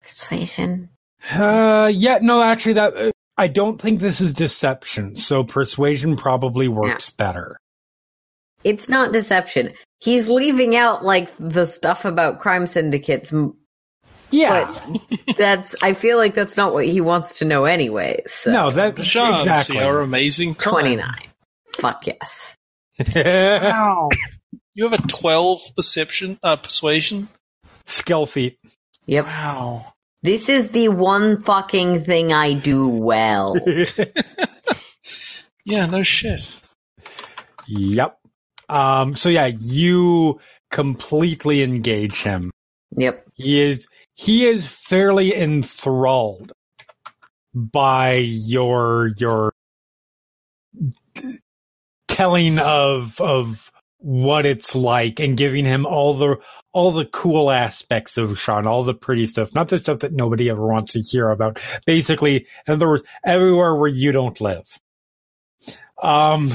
Persuasion. 0.00 0.88
Uh, 1.32 1.90
yeah, 1.92 2.18
no, 2.22 2.42
actually, 2.42 2.72
that 2.72 2.96
uh, 2.96 3.10
I 3.36 3.48
don't 3.48 3.80
think 3.80 4.00
this 4.00 4.20
is 4.20 4.32
deception. 4.32 5.16
So 5.16 5.44
persuasion 5.44 6.16
probably 6.16 6.68
works 6.68 7.10
better. 7.10 7.58
It's 8.64 8.88
not 8.88 9.12
deception. 9.12 9.74
He's 10.00 10.28
leaving 10.28 10.74
out 10.74 11.04
like 11.04 11.30
the 11.38 11.66
stuff 11.66 12.04
about 12.04 12.40
crime 12.40 12.66
syndicates, 12.66 13.32
Yeah, 14.30 14.70
but 15.26 15.36
that's. 15.36 15.74
I 15.82 15.94
feel 15.94 16.16
like 16.18 16.34
that's 16.34 16.56
not 16.56 16.72
what 16.72 16.86
he 16.86 17.00
wants 17.00 17.38
to 17.38 17.44
know, 17.44 17.64
anyways. 17.64 18.32
So. 18.32 18.52
no, 18.52 18.70
that 18.70 18.94
Deshaun, 18.96 19.40
exactly. 19.40 19.76
see 19.76 19.82
our 19.82 20.00
amazing 20.00 20.54
crime. 20.54 20.72
twenty 20.72 20.96
nine. 20.96 21.28
Fuck 21.76 22.06
yes. 22.06 22.56
Wow. 23.14 24.08
You 24.74 24.88
have 24.88 24.92
a 24.92 25.06
12 25.08 25.74
perception, 25.74 26.38
uh, 26.42 26.56
persuasion? 26.56 27.28
Skill 27.86 28.24
feat. 28.26 28.58
Yep. 29.06 29.24
Wow. 29.26 29.92
This 30.22 30.48
is 30.48 30.70
the 30.70 30.88
one 30.88 31.42
fucking 31.42 32.04
thing 32.04 32.32
I 32.32 32.52
do 32.54 32.88
well. 32.88 33.56
Yeah, 35.64 35.86
no 35.86 36.02
shit. 36.02 36.60
Yep. 37.68 38.18
Um. 38.68 39.14
So 39.14 39.28
yeah, 39.28 39.46
you 39.46 40.40
completely 40.70 41.62
engage 41.62 42.22
him. 42.22 42.50
yep. 42.96 43.24
He 43.34 43.60
is 43.60 43.88
he 44.20 44.46
is 44.46 44.66
fairly 44.66 45.34
enthralled 45.34 46.52
by 47.54 48.16
your 48.16 49.12
your 49.16 49.54
telling 52.06 52.58
of 52.58 53.18
of 53.18 53.72
what 53.96 54.44
it's 54.44 54.76
like 54.76 55.20
and 55.20 55.38
giving 55.38 55.64
him 55.64 55.86
all 55.86 56.12
the 56.12 56.36
all 56.74 56.92
the 56.92 57.06
cool 57.06 57.50
aspects 57.50 58.18
of 58.18 58.32
Sharn, 58.32 58.66
all 58.66 58.84
the 58.84 58.92
pretty 58.92 59.24
stuff, 59.24 59.54
not 59.54 59.68
the 59.68 59.78
stuff 59.78 60.00
that 60.00 60.12
nobody 60.12 60.50
ever 60.50 60.66
wants 60.66 60.92
to 60.92 61.00
hear 61.00 61.30
about. 61.30 61.58
Basically, 61.86 62.46
in 62.66 62.74
other 62.74 62.88
words, 62.88 63.04
everywhere 63.24 63.74
where 63.74 63.88
you 63.88 64.12
don't 64.12 64.38
live. 64.38 64.78
Um, 66.02 66.52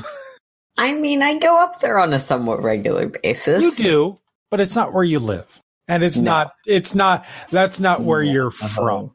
I 0.77 0.93
mean, 0.93 1.23
I 1.23 1.39
go 1.39 1.59
up 1.63 1.79
there 1.79 1.97
on 1.97 2.13
a 2.13 2.19
somewhat 2.19 2.61
regular 2.61 3.07
basis. 3.07 3.63
you 3.63 3.71
do, 3.71 4.19
but 4.51 4.59
it's 4.59 4.75
not 4.75 4.93
where 4.93 5.03
you 5.03 5.17
live, 5.17 5.61
and 5.87 6.03
it's 6.03 6.17
No. 6.17 6.31
not. 6.31 6.53
It's 6.65 6.95
not. 6.95 7.25
That's 7.51 7.79
not 7.79 8.01
where 8.01 8.23
No. 8.23 8.31
you're 8.31 8.51
from. 8.51 9.11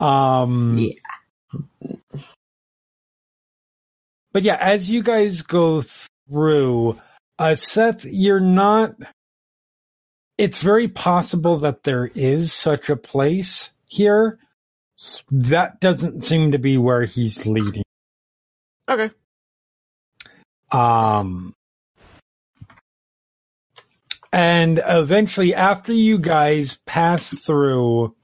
Um, 0.00 0.78
Yeah. 0.78 0.94
But 4.32 4.42
yeah, 4.42 4.56
as 4.60 4.90
you 4.90 5.02
guys 5.02 5.42
go 5.42 5.82
through, 6.28 6.98
uh, 7.38 7.54
Seth, 7.54 8.04
you're 8.04 8.40
not. 8.40 8.96
It's 10.36 10.60
very 10.60 10.88
possible 10.88 11.56
that 11.58 11.84
there 11.84 12.10
is 12.16 12.52
such 12.52 12.90
a 12.90 12.96
place 12.96 13.70
here. 13.86 14.40
That 15.30 15.80
doesn't 15.80 16.20
seem 16.22 16.50
to 16.52 16.58
be 16.58 16.76
where 16.76 17.04
he's 17.04 17.46
leading. 17.46 17.84
Okay. 18.88 19.10
Um, 20.72 21.54
and 24.34 24.82
eventually, 24.84 25.54
after 25.54 25.92
you 25.92 26.18
guys 26.18 26.80
pass 26.86 27.28
through, 27.46 28.16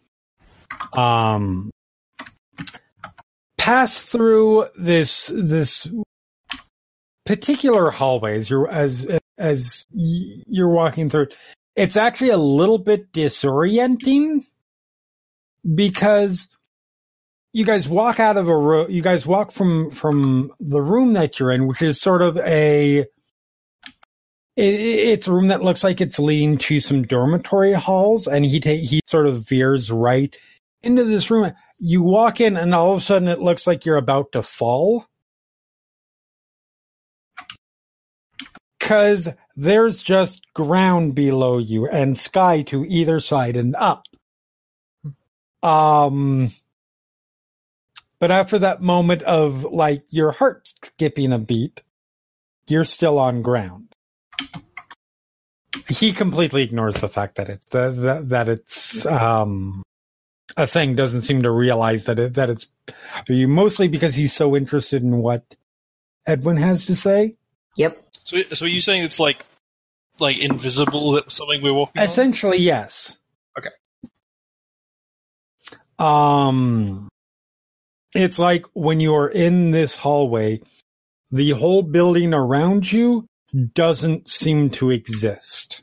um, 0.93 1.71
pass 3.57 3.97
through 4.03 4.67
this 4.77 5.31
this 5.33 5.89
particular 7.25 7.93
hallway 7.93 8.37
as 8.39 8.51
you're 8.51 8.69
as 8.69 9.07
as 9.39 9.87
you're 9.93 10.75
walking 10.75 11.11
through, 11.11 11.29
it's 11.77 11.97
actually 11.97 12.31
a 12.31 12.37
little 12.37 12.79
bit 12.79 13.13
disorienting 13.13 14.41
because 15.73 16.49
you 17.53 17.65
guys 17.65 17.89
walk 17.89 18.19
out 18.19 18.37
of 18.37 18.49
a 18.49 18.59
room 18.59 18.91
you 18.91 19.01
guys 19.03 19.29
walk 19.29 19.53
from 19.53 19.91
from 19.91 20.51
the 20.59 20.83
room 20.83 21.13
that 21.13 21.39
you're 21.39 21.53
in 21.53 21.69
which 21.69 21.83
is 21.83 22.01
sort 22.01 22.23
of 22.23 22.37
a 22.39 23.05
it's 24.57 25.29
a 25.29 25.33
room 25.33 25.49
that 25.49 25.63
looks 25.63 25.85
like 25.85 26.01
it's 26.01 26.19
leading 26.19 26.59
to 26.59 26.81
some 26.81 27.03
dormitory 27.03 27.73
halls 27.73 28.27
and 28.27 28.45
he 28.45 28.61
ta- 28.61 28.71
he 28.71 29.01
sort 29.09 29.27
of 29.27 29.49
veers 29.49 29.91
right 29.91 30.37
into 30.83 31.05
this 31.05 31.31
room 31.31 31.53
you 31.79 32.03
walk 32.03 32.41
in 32.41 32.57
and 32.57 32.75
all 32.75 32.93
of 32.93 32.99
a 32.99 33.03
sudden 33.03 33.29
it 33.29 33.41
looks 33.41 33.67
like 33.67 33.87
you're 33.87 33.97
about 33.97 34.33
to 34.33 34.43
fall 34.43 35.07
because 38.91 39.29
there's 39.55 40.03
just 40.03 40.45
ground 40.53 41.15
below 41.15 41.59
you 41.59 41.87
and 41.87 42.19
sky 42.19 42.63
to 42.63 42.85
either 42.87 43.21
side 43.21 43.57
and 43.57 43.77
up. 43.77 44.05
Um, 45.63 46.51
but 48.19 48.31
after 48.31 48.59
that 48.59 48.83
moment 48.83 49.23
of 49.23 49.65
like 49.65 50.05
your 50.11 50.33
heart 50.33 50.73
skipping 50.85 51.33
a 51.33 51.39
beat, 51.39 51.83
you're 52.69 52.85
still 52.85 53.19
on 53.19 53.43
ground. 53.43 53.90
He 55.89 56.13
completely 56.13 56.63
ignores 56.63 56.97
the 56.97 57.09
fact 57.09 57.37
that 57.37 57.49
it's 57.49 57.65
that, 57.67 57.97
that, 57.97 58.29
that 58.29 58.49
it's 58.49 59.07
um 59.07 59.83
a 60.57 60.67
thing. 60.67 60.95
Doesn't 60.95 61.23
seem 61.23 61.43
to 61.43 61.51
realize 61.51 62.05
that 62.05 62.19
it 62.19 62.35
that 62.35 62.51
it's 62.51 62.67
you 63.29 63.49
mostly 63.49 63.89
because 63.89 64.15
he's 64.15 64.33
so 64.33 64.57
interested 64.57 65.03
in 65.03 65.19
what 65.19 65.57
Edwin 66.27 66.57
has 66.57 66.87
to 66.87 66.95
say. 66.95 67.37
Yep. 67.77 67.97
So, 68.25 68.43
so 68.53 68.67
are 68.67 68.69
you 68.69 68.81
saying 68.81 69.05
it's 69.05 69.21
like 69.21 69.45
like 70.19 70.39
invisible? 70.39 71.13
That 71.13 71.31
something 71.33 71.63
we're 71.63 71.73
walking 71.73 72.01
on? 72.01 72.07
Essentially, 72.07 72.59
yes. 72.59 73.19
Okay. 73.59 73.71
Um, 75.99 77.09
it's 78.15 78.39
like 78.39 78.65
when 78.73 79.01
you're 79.01 79.29
in 79.29 79.71
this 79.71 79.97
hallway, 79.97 80.61
the 81.31 81.51
whole 81.51 81.83
building 81.83 82.35
around 82.35 82.91
you 82.91 83.27
doesn't 83.51 84.29
seem 84.29 84.71
to 84.71 84.91
exist. 84.91 85.83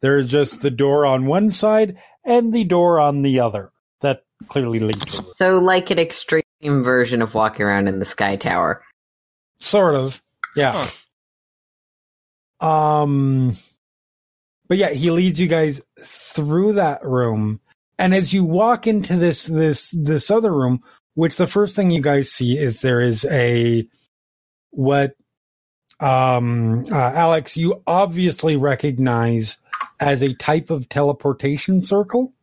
There's 0.00 0.30
just 0.30 0.62
the 0.62 0.70
door 0.70 1.06
on 1.06 1.26
one 1.26 1.48
side 1.48 1.96
and 2.24 2.52
the 2.52 2.64
door 2.64 2.98
on 2.98 3.22
the 3.22 3.40
other 3.40 3.70
that 4.00 4.24
clearly 4.48 4.80
leads. 4.80 5.18
to. 5.18 5.24
So, 5.36 5.58
like 5.58 5.90
an 5.90 5.98
extreme 5.98 6.42
version 6.64 7.22
of 7.22 7.34
walking 7.34 7.64
around 7.64 7.88
in 7.88 7.98
the 7.98 8.04
Sky 8.04 8.36
Tower. 8.36 8.82
Sort 9.58 9.94
of. 9.94 10.20
Yeah. 10.56 10.88
Um, 12.60 13.56
but 14.68 14.78
yeah, 14.78 14.90
he 14.90 15.10
leads 15.10 15.40
you 15.40 15.48
guys 15.48 15.82
through 16.00 16.74
that 16.74 17.04
room. 17.04 17.60
And 17.98 18.14
as 18.14 18.32
you 18.32 18.44
walk 18.44 18.86
into 18.86 19.16
this, 19.16 19.46
this, 19.46 19.90
this 19.90 20.30
other 20.30 20.52
room, 20.52 20.82
which 21.14 21.36
the 21.36 21.46
first 21.46 21.76
thing 21.76 21.90
you 21.90 22.00
guys 22.00 22.32
see 22.32 22.58
is 22.58 22.80
there 22.80 23.00
is 23.00 23.24
a, 23.26 23.86
what, 24.70 25.14
um, 26.02 26.82
uh, 26.90 26.96
Alex, 26.96 27.56
you 27.56 27.80
obviously 27.86 28.56
recognize 28.56 29.58
as 30.00 30.22
a 30.22 30.34
type 30.34 30.68
of 30.68 30.88
teleportation 30.88 31.80
circle. 31.80 32.34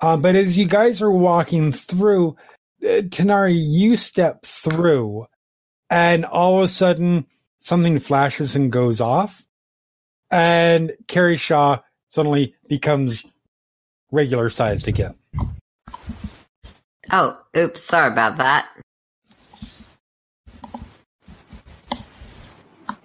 Uh, 0.00 0.16
but 0.16 0.34
as 0.34 0.58
you 0.58 0.66
guys 0.66 1.00
are 1.00 1.10
walking 1.10 1.72
through, 1.72 2.36
uh, 2.82 3.02
Tanar'ri, 3.08 3.58
you 3.58 3.96
step 3.96 4.44
through, 4.44 5.26
and 5.88 6.24
all 6.24 6.58
of 6.58 6.64
a 6.64 6.68
sudden, 6.68 7.26
something 7.60 7.98
flashes 7.98 8.54
and 8.54 8.70
goes 8.70 9.00
off, 9.00 9.46
and 10.30 10.92
Carrie 11.06 11.36
Shaw 11.36 11.80
suddenly 12.10 12.54
becomes 12.68 13.24
regular 14.10 14.50
sized 14.50 14.88
again. 14.88 15.14
Oh, 17.10 17.38
oops, 17.56 17.82
sorry 17.82 18.12
about 18.12 18.36
that. 18.38 18.68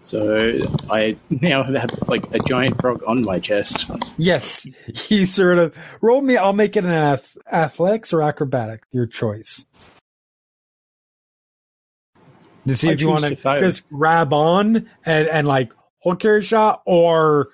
So 0.06 0.58
I 0.90 1.18
now 1.30 1.64
have 1.64 1.90
like 2.08 2.24
a 2.32 2.40
giant 2.40 2.80
frog 2.80 3.04
on 3.08 3.24
my 3.24 3.40
chest. 3.40 3.90
Yes, 4.18 4.68
he 4.96 5.26
sort 5.26 5.58
of 5.58 5.76
roll 6.02 6.22
me. 6.22 6.38
I'll 6.38 6.54
make 6.54 6.78
it 6.78 6.86
an 6.86 6.92
ath- 6.92 7.38
athletics 7.52 8.14
or 8.14 8.22
acrobatic, 8.22 8.84
your 8.92 9.08
choice. 9.08 9.66
To 12.68 12.76
see 12.76 12.90
I 12.90 12.94
if 12.94 13.02
you 13.02 13.10
want 13.10 13.26
to 13.26 13.36
just 13.60 13.88
grab 13.90 14.32
on 14.32 14.90
and 15.06 15.28
and 15.28 15.48
like 15.48 15.74
hold 16.00 16.20
carry 16.20 16.44
shot 16.44 16.82
or 16.86 17.50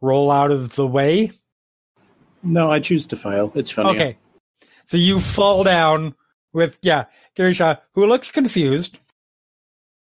roll 0.00 0.30
out 0.30 0.50
of 0.50 0.74
the 0.76 0.86
way. 0.86 1.32
No, 2.42 2.70
I 2.70 2.78
choose 2.80 3.06
to 3.06 3.16
fail. 3.16 3.52
It's 3.54 3.70
funny. 3.70 3.90
Okay. 3.90 4.18
So 4.86 4.96
you 4.96 5.20
fall 5.20 5.64
down 5.64 6.14
with, 6.52 6.78
yeah, 6.82 7.06
Gary 7.34 7.52
Shaw, 7.52 7.76
who 7.92 8.06
looks 8.06 8.30
confused. 8.30 8.98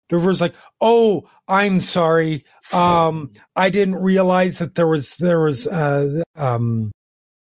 Dover's 0.09 0.41
like, 0.41 0.55
oh, 0.81 1.29
I'm 1.47 1.79
sorry. 1.79 2.45
Um, 2.73 3.31
I 3.55 3.69
didn't 3.69 3.95
realize 3.95 4.59
that 4.59 4.75
there 4.75 4.87
was, 4.87 5.17
there 5.17 5.41
was, 5.41 5.67
uh, 5.67 6.23
um, 6.35 6.91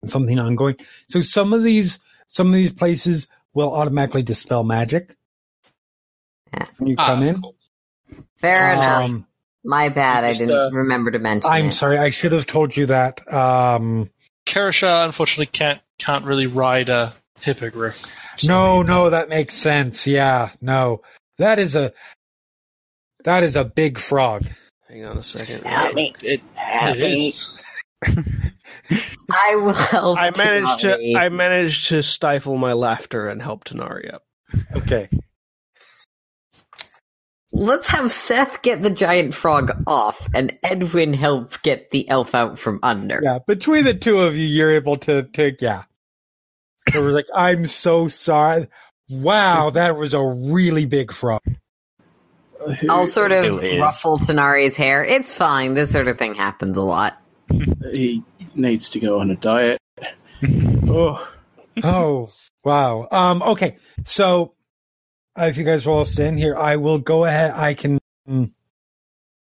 something 0.06 0.40
ongoing. 0.40 0.78
So 1.10 1.22
some 1.22 1.54
of 1.54 1.64
these, 1.64 2.00
some 2.28 2.48
of 2.48 2.54
these 2.54 2.74
places 2.74 3.28
will 3.54 3.74
automatically 3.74 4.24
dispel 4.24 4.64
magic 4.64 5.16
when 6.78 6.88
you 6.90 6.96
Ah, 6.98 7.08
come 7.08 7.24
in. 7.24 7.42
cool. 7.42 7.56
Fair 8.40 8.72
enough. 8.72 9.04
Um, 9.04 9.28
My 9.64 9.90
bad. 9.90 10.24
I 10.24 10.34
didn't 10.34 10.52
uh, 10.58 10.70
remember 10.72 11.12
to 11.12 11.20
mention 11.20 11.50
I'm 11.52 11.68
it. 11.68 11.74
sorry. 11.74 11.98
I 11.98 12.10
should 12.10 12.32
have 12.32 12.46
told 12.46 12.76
you 12.76 12.88
that. 12.88 13.22
Um, 13.32 14.10
Karasha 14.48 15.06
unfortunately 15.06 15.46
can't 15.48 15.82
can't 16.00 16.26
really 16.26 16.48
ride 16.48 16.90
a 16.90 17.14
hippogriff. 17.42 18.14
No, 18.44 18.82
no, 18.82 19.10
that 19.12 19.30
makes 19.30 19.54
sense. 19.54 20.08
Yeah, 20.08 20.50
no, 20.62 21.02
that 21.38 21.60
is 21.60 21.76
a 21.76 21.94
that 23.24 23.44
is 23.44 23.56
a 23.56 23.66
big 23.66 24.00
frog. 24.00 24.46
Hang 24.88 25.06
on 25.06 25.18
a 25.18 25.24
second. 25.24 25.66
Help 25.66 25.96
me. 25.96 26.14
It, 26.22 26.42
It 26.58 26.98
is. 26.98 27.62
I 29.32 29.56
will 29.56 29.74
help. 29.74 30.18
I 30.18 30.32
managed 30.36 30.80
to 30.82 31.14
I 31.16 31.30
managed 31.30 31.90
to 31.90 32.02
stifle 32.02 32.58
my 32.58 32.74
laughter 32.74 33.28
and 33.28 33.42
help 33.42 33.64
Tanar'ri 33.64 34.14
up. 34.14 34.24
Okay, 34.76 35.08
Let's 37.54 37.90
have 37.90 38.12
Seth 38.12 38.62
get 38.62 38.82
the 38.82 38.90
giant 38.90 39.34
frog 39.34 39.84
off, 39.86 40.28
and 40.34 40.58
Edwin 40.64 41.14
help 41.14 41.62
get 41.64 41.92
the 41.92 42.08
elf 42.08 42.34
out 42.34 42.58
from 42.58 42.80
under. 42.82 43.20
yeah. 43.22 43.40
Between 43.46 43.84
the 43.84 43.94
two 43.94 44.22
of 44.22 44.38
you, 44.38 44.46
you're 44.46 44.76
able 44.76 44.96
to 44.98 45.24
take. 45.24 45.62
yeah. 45.62 45.84
It 46.94 46.98
was 46.98 47.14
like, 47.14 47.28
I'm 47.36 47.66
so 47.66 48.08
sorry. 48.08 48.68
Wow, 49.10 49.72
that 49.72 49.98
was 49.98 50.14
a 50.14 50.26
really 50.26 50.86
big 50.86 51.12
frog. 51.12 51.42
I'll 52.90 53.08
sort 53.08 53.32
of 53.32 53.62
ruffle 53.80 54.20
Tanar'ri's 54.20 54.78
hair. 54.78 55.04
It's 55.04 55.34
fine. 55.34 55.74
This 55.74 55.92
sort 55.92 56.08
of 56.08 56.18
thing 56.18 56.36
happens 56.36 56.78
a 56.78 56.84
lot. 56.84 57.20
he 57.94 58.24
needs 58.56 58.90
to 58.90 59.00
go 59.00 59.20
on 59.20 59.32
a 59.32 59.36
diet. 59.36 59.80
oh, 60.88 61.32
Oh 61.84 62.30
wow. 62.64 63.08
Um. 63.12 63.42
Okay. 63.42 63.78
So, 64.06 64.54
uh, 65.38 65.46
if 65.46 65.58
you 65.58 65.64
guys 65.64 65.86
will 65.86 65.96
all 65.96 66.06
stand 66.06 66.40
here, 66.40 66.56
I 66.56 66.76
will 66.76 67.00
go 67.00 67.26
ahead. 67.26 67.52
I 67.52 67.74
can. 67.74 68.00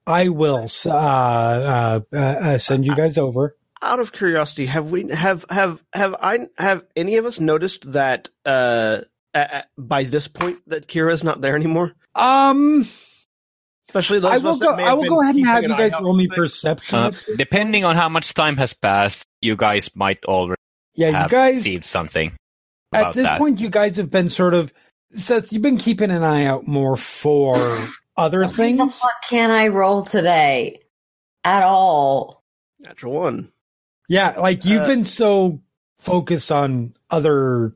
I 0.07 0.29
will 0.29 0.67
uh, 0.85 0.89
uh, 0.89 1.99
uh, 2.11 2.15
uh, 2.15 2.57
send 2.57 2.85
you 2.85 2.95
guys 2.95 3.17
over. 3.17 3.55
Out 3.81 3.99
of 3.99 4.11
curiosity, 4.11 4.67
have 4.67 4.91
we 4.91 5.07
have 5.09 5.45
have 5.49 5.83
have 5.93 6.15
I 6.21 6.47
have 6.57 6.83
any 6.95 7.17
of 7.17 7.25
us 7.25 7.39
noticed 7.39 7.91
that 7.93 8.29
uh, 8.45 9.01
uh 9.33 9.61
by 9.77 10.03
this 10.03 10.27
point 10.27 10.59
that 10.67 10.87
Kira's 10.87 11.23
not 11.23 11.41
there 11.41 11.55
anymore? 11.55 11.93
Um. 12.15 12.85
Especially 13.89 14.19
those 14.19 14.31
I 14.31 14.35
of 14.37 14.43
will 14.43 14.49
us 14.51 14.59
that 14.59 14.65
go. 14.65 14.75
may 14.77 14.83
I 14.83 14.93
will 14.93 15.01
been 15.03 15.09
go 15.09 15.21
ahead 15.21 15.35
and 15.35 15.45
have 15.45 15.63
you 15.63 15.69
guys 15.69 15.91
roll 16.01 16.15
me 16.15 16.27
perception. 16.27 16.97
Uh, 16.97 17.11
depending 17.35 17.83
on 17.83 17.97
how 17.97 18.07
much 18.07 18.33
time 18.33 18.55
has 18.55 18.73
passed, 18.73 19.25
you 19.41 19.57
guys 19.57 19.89
might 19.95 20.23
already 20.25 20.61
yeah, 20.95 21.09
you 21.09 21.15
have 21.15 21.29
guys. 21.31 21.55
received 21.57 21.83
something. 21.85 22.31
At 22.93 23.13
this 23.13 23.25
that. 23.25 23.37
point, 23.37 23.59
you 23.59 23.69
guys 23.69 23.97
have 23.97 24.09
been 24.09 24.29
sort 24.29 24.53
of 24.53 24.71
Seth. 25.15 25.51
You've 25.51 25.61
been 25.61 25.77
keeping 25.77 26.09
an 26.09 26.23
eye 26.23 26.45
out 26.45 26.67
more 26.67 26.95
for 26.95 27.53
other 28.17 28.41
What 28.43 28.53
things. 28.53 28.97
fuck 28.99 29.23
can 29.29 29.51
I 29.51 29.67
roll 29.67 30.03
today? 30.05 30.79
At 31.43 31.63
all? 31.63 32.43
Natural 32.79 33.11
one. 33.13 33.51
Yeah, 34.07 34.39
like 34.39 34.63
you've 34.63 34.83
Uh, 34.83 34.87
been 34.87 35.03
so 35.03 35.59
focused 35.99 36.51
on 36.51 36.93
other 37.09 37.75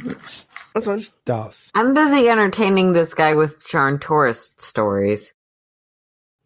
That's 0.00 0.44
fine. 0.44 0.49
Stuff. 0.78 1.70
I'm 1.74 1.94
busy 1.94 2.28
entertaining 2.28 2.92
this 2.92 3.12
guy 3.14 3.34
with 3.34 3.64
charm 3.66 3.98
tourist 3.98 4.60
stories. 4.60 5.32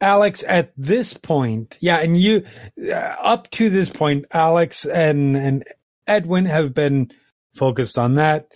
Alex, 0.00 0.44
at 0.46 0.72
this 0.76 1.14
point, 1.14 1.78
yeah, 1.80 1.98
and 1.98 2.18
you 2.18 2.44
uh, 2.82 2.92
up 2.92 3.50
to 3.52 3.70
this 3.70 3.88
point, 3.88 4.26
Alex 4.32 4.84
and 4.86 5.36
and 5.36 5.64
Edwin 6.06 6.46
have 6.46 6.74
been 6.74 7.10
focused 7.54 7.98
on 7.98 8.14
that. 8.14 8.48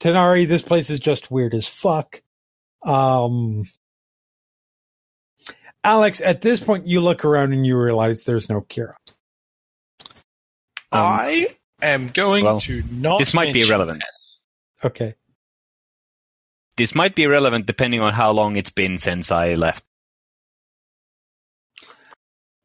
Tanar'ri, 0.00 0.46
this 0.46 0.62
place 0.62 0.90
is 0.90 1.00
just 1.00 1.30
weird 1.30 1.54
as 1.54 1.68
fuck. 1.68 2.22
Um, 2.84 3.64
Alex, 5.82 6.20
at 6.20 6.40
this 6.40 6.60
point, 6.60 6.86
you 6.86 7.00
look 7.00 7.24
around 7.24 7.52
and 7.52 7.66
you 7.66 7.78
realize 7.78 8.24
there's 8.24 8.50
no 8.50 8.62
Kira. 8.62 8.94
I 10.92 11.48
am 11.82 12.08
going 12.08 12.44
well, 12.44 12.60
to 12.60 12.82
not. 12.90 13.18
this 13.18 13.34
might 13.34 13.52
be 13.52 13.62
irrelevant. 13.62 14.00
that. 14.00 14.23
Okay. 14.84 15.14
This 16.76 16.94
might 16.94 17.14
be 17.14 17.26
relevant 17.26 17.66
depending 17.66 18.00
on 18.00 18.12
how 18.12 18.32
long 18.32 18.56
it's 18.56 18.70
been 18.70 18.98
since 18.98 19.30
I 19.30 19.54
left. 19.54 19.84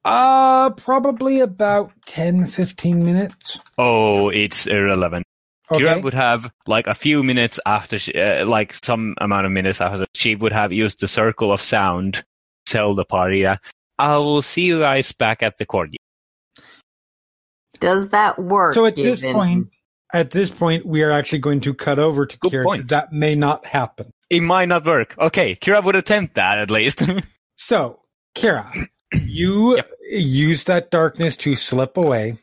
Uh, 0.03 0.71
probably 0.71 1.41
about 1.41 1.91
10, 2.05 2.45
15 2.45 3.03
minutes. 3.03 3.59
Oh, 3.77 4.29
it's 4.29 4.65
irrelevant. 4.65 5.25
Okay. 5.71 5.83
Kira 5.83 6.01
would 6.01 6.15
have 6.15 6.51
like 6.65 6.87
a 6.87 6.95
few 6.95 7.21
minutes 7.21 7.59
after, 7.65 7.99
she, 7.99 8.13
uh, 8.13 8.45
like 8.45 8.73
some 8.73 9.13
amount 9.19 9.45
of 9.45 9.51
minutes 9.51 9.81
after, 9.81 10.07
she 10.15 10.35
would 10.35 10.51
have 10.51 10.71
used 10.71 10.99
the 10.99 11.07
circle 11.07 11.51
of 11.51 11.61
sound, 11.61 12.23
tell 12.65 12.95
the 12.95 13.05
party 13.05 13.43
that 13.43 13.61
I 13.99 14.17
will 14.17 14.41
see 14.41 14.63
you 14.63 14.79
guys 14.79 15.11
back 15.11 15.43
at 15.43 15.57
the 15.57 15.65
court. 15.65 15.91
Does 17.79 18.09
that 18.09 18.39
work? 18.39 18.73
So 18.73 18.85
at 18.85 18.95
this 18.95 19.21
point, 19.21 19.69
at 20.13 20.31
this 20.31 20.49
point, 20.51 20.85
we 20.85 21.03
are 21.03 21.11
actually 21.11 21.39
going 21.39 21.61
to 21.61 21.73
cut 21.73 21.99
over 21.99 22.25
to 22.25 22.37
Good 22.39 22.51
Kira. 22.51 22.63
point. 22.63 22.87
That 22.89 23.11
may 23.13 23.35
not 23.35 23.65
happen. 23.65 24.11
It 24.29 24.41
might 24.41 24.65
not 24.67 24.85
work. 24.85 25.15
Okay, 25.17 25.55
Kira 25.55 25.83
would 25.83 25.95
attempt 25.95 26.35
that 26.35 26.57
at 26.59 26.71
least. 26.71 27.01
So, 27.61 27.99
Kira, 28.35 28.87
you 29.11 29.75
Yep. 29.75 29.87
use 30.11 30.63
that 30.63 30.89
darkness 30.91 31.35
to 31.37 31.55
slip 31.55 31.97
away. 31.97 32.37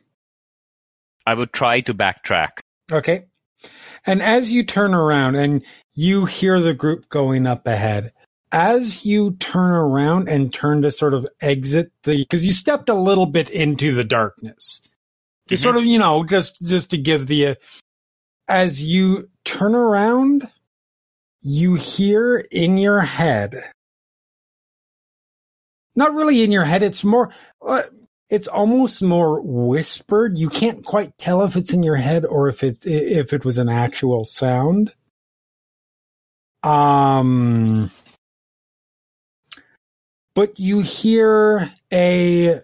I 1.26 1.32
would 1.32 1.54
try 1.54 1.80
to 1.80 1.94
backtrack. 1.94 2.58
Okay. 2.92 3.24
And 4.04 4.22
as 4.22 4.52
you 4.52 4.62
turn 4.62 4.92
around 4.92 5.36
and 5.36 5.64
you 5.94 6.26
hear 6.26 6.60
the 6.60 6.74
group 6.74 7.08
going 7.08 7.46
up 7.46 7.66
ahead, 7.66 8.12
as 8.52 9.06
you 9.06 9.32
turn 9.40 9.70
around 9.72 10.28
and 10.28 10.52
turn 10.52 10.82
to 10.82 10.92
sort 10.92 11.14
of 11.14 11.26
exit 11.40 11.90
the, 12.02 12.18
because 12.18 12.44
you 12.44 12.52
stepped 12.52 12.90
a 12.90 12.94
little 12.94 13.26
bit 13.26 13.48
into 13.48 13.94
the 13.94 14.04
darkness, 14.04 14.82
Mhm. 15.54 15.62
sort 15.62 15.76
of, 15.76 15.84
you 15.84 15.98
know, 15.98 16.24
just 16.24 16.62
just 16.62 16.90
to 16.90 16.98
give 16.98 17.26
the, 17.26 17.48
uh, 17.48 17.54
as 18.48 18.82
you 18.82 19.30
turn 19.44 19.74
around, 19.74 20.50
you 21.42 21.74
hear 21.74 22.38
in 22.50 22.78
your 22.78 23.02
head, 23.02 23.70
not 25.96 26.14
really 26.14 26.42
in 26.42 26.52
your 26.52 26.64
head, 26.64 26.82
it's 26.82 27.04
more, 27.04 27.30
uh, 27.62 27.82
it's 28.30 28.48
almost 28.48 29.02
more 29.02 29.40
whispered. 29.42 30.38
You 30.38 30.50
can't 30.50 30.84
quite 30.84 31.16
tell 31.18 31.42
if 31.44 31.56
it's 31.56 31.72
in 31.74 31.82
your 31.82 31.96
head 31.96 32.24
or 32.24 32.48
if 32.48 32.64
it 32.64 32.86
if 32.86 33.32
it 33.32 33.44
was 33.44 33.58
an 33.58 33.68
actual 33.68 34.24
sound. 34.24 34.92
Um, 36.62 37.90
but 40.34 40.58
you 40.60 40.80
hear 40.80 41.72
a 41.92 42.62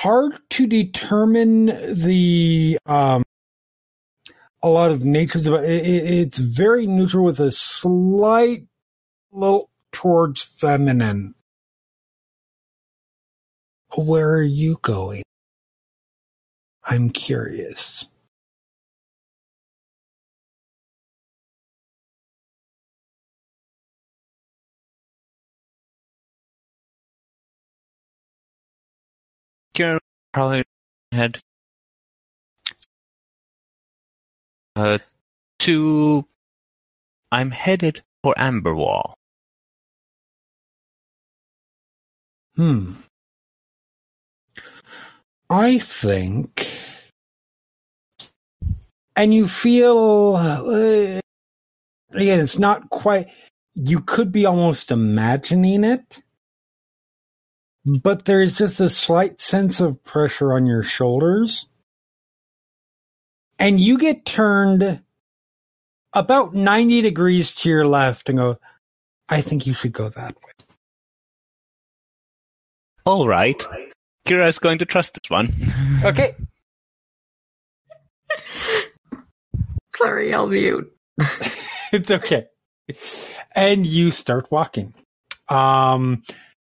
hard 0.00 0.40
to 0.48 0.66
determine 0.66 1.66
the 1.66 2.78
um 2.86 3.22
a 4.62 4.68
lot 4.68 4.90
of 4.90 5.04
natures 5.04 5.46
about 5.46 5.64
it. 5.64 5.84
it 5.84 6.04
it's 6.20 6.38
very 6.38 6.86
neutral 6.86 7.24
with 7.24 7.38
a 7.38 7.50
slight 7.50 8.64
little 9.30 9.68
towards 9.92 10.42
feminine. 10.42 11.34
Where 13.94 14.30
are 14.30 14.42
you 14.42 14.78
going? 14.80 15.22
I'm 16.84 17.10
curious. 17.10 18.06
Probably 30.32 30.64
head 31.12 31.38
uh, 34.76 34.98
to. 35.60 36.26
I'm 37.32 37.50
headed 37.50 38.02
for 38.22 38.34
Amberwall. 38.38 39.14
Hmm. 42.56 42.92
I 45.48 45.78
think. 45.78 46.68
And 49.16 49.34
you 49.34 49.46
feel. 49.46 50.36
Uh, 50.36 51.20
again, 52.14 52.40
it's 52.40 52.58
not 52.58 52.90
quite. 52.90 53.28
You 53.74 54.00
could 54.00 54.32
be 54.32 54.46
almost 54.46 54.90
imagining 54.90 55.84
it. 55.84 56.22
But 57.84 58.26
there's 58.26 58.54
just 58.54 58.80
a 58.80 58.88
slight 58.88 59.40
sense 59.40 59.80
of 59.80 60.02
pressure 60.02 60.52
on 60.52 60.66
your 60.66 60.82
shoulders. 60.82 61.66
And 63.58 63.80
you 63.80 63.98
get 63.98 64.24
turned 64.24 65.02
about 66.12 66.54
90 66.54 67.00
degrees 67.02 67.52
to 67.56 67.68
your 67.68 67.86
left 67.86 68.28
and 68.28 68.38
go, 68.38 68.58
I 69.28 69.40
think 69.40 69.66
you 69.66 69.74
should 69.74 69.92
go 69.92 70.08
that 70.08 70.34
way. 70.36 70.52
All 73.04 73.26
right. 73.26 73.62
Kira 74.26 74.48
is 74.48 74.58
going 74.58 74.78
to 74.78 74.86
trust 74.86 75.14
this 75.14 75.30
one. 75.30 75.54
Okay. 76.02 76.34
Sorry, 79.94 80.32
I'll 80.32 80.46
mute. 80.46 80.90
it's 81.92 82.10
okay. 82.10 82.46
And 83.54 83.84
you 83.86 84.10
start 84.10 84.50
walking. 84.50 84.94
Um, 85.50 86.22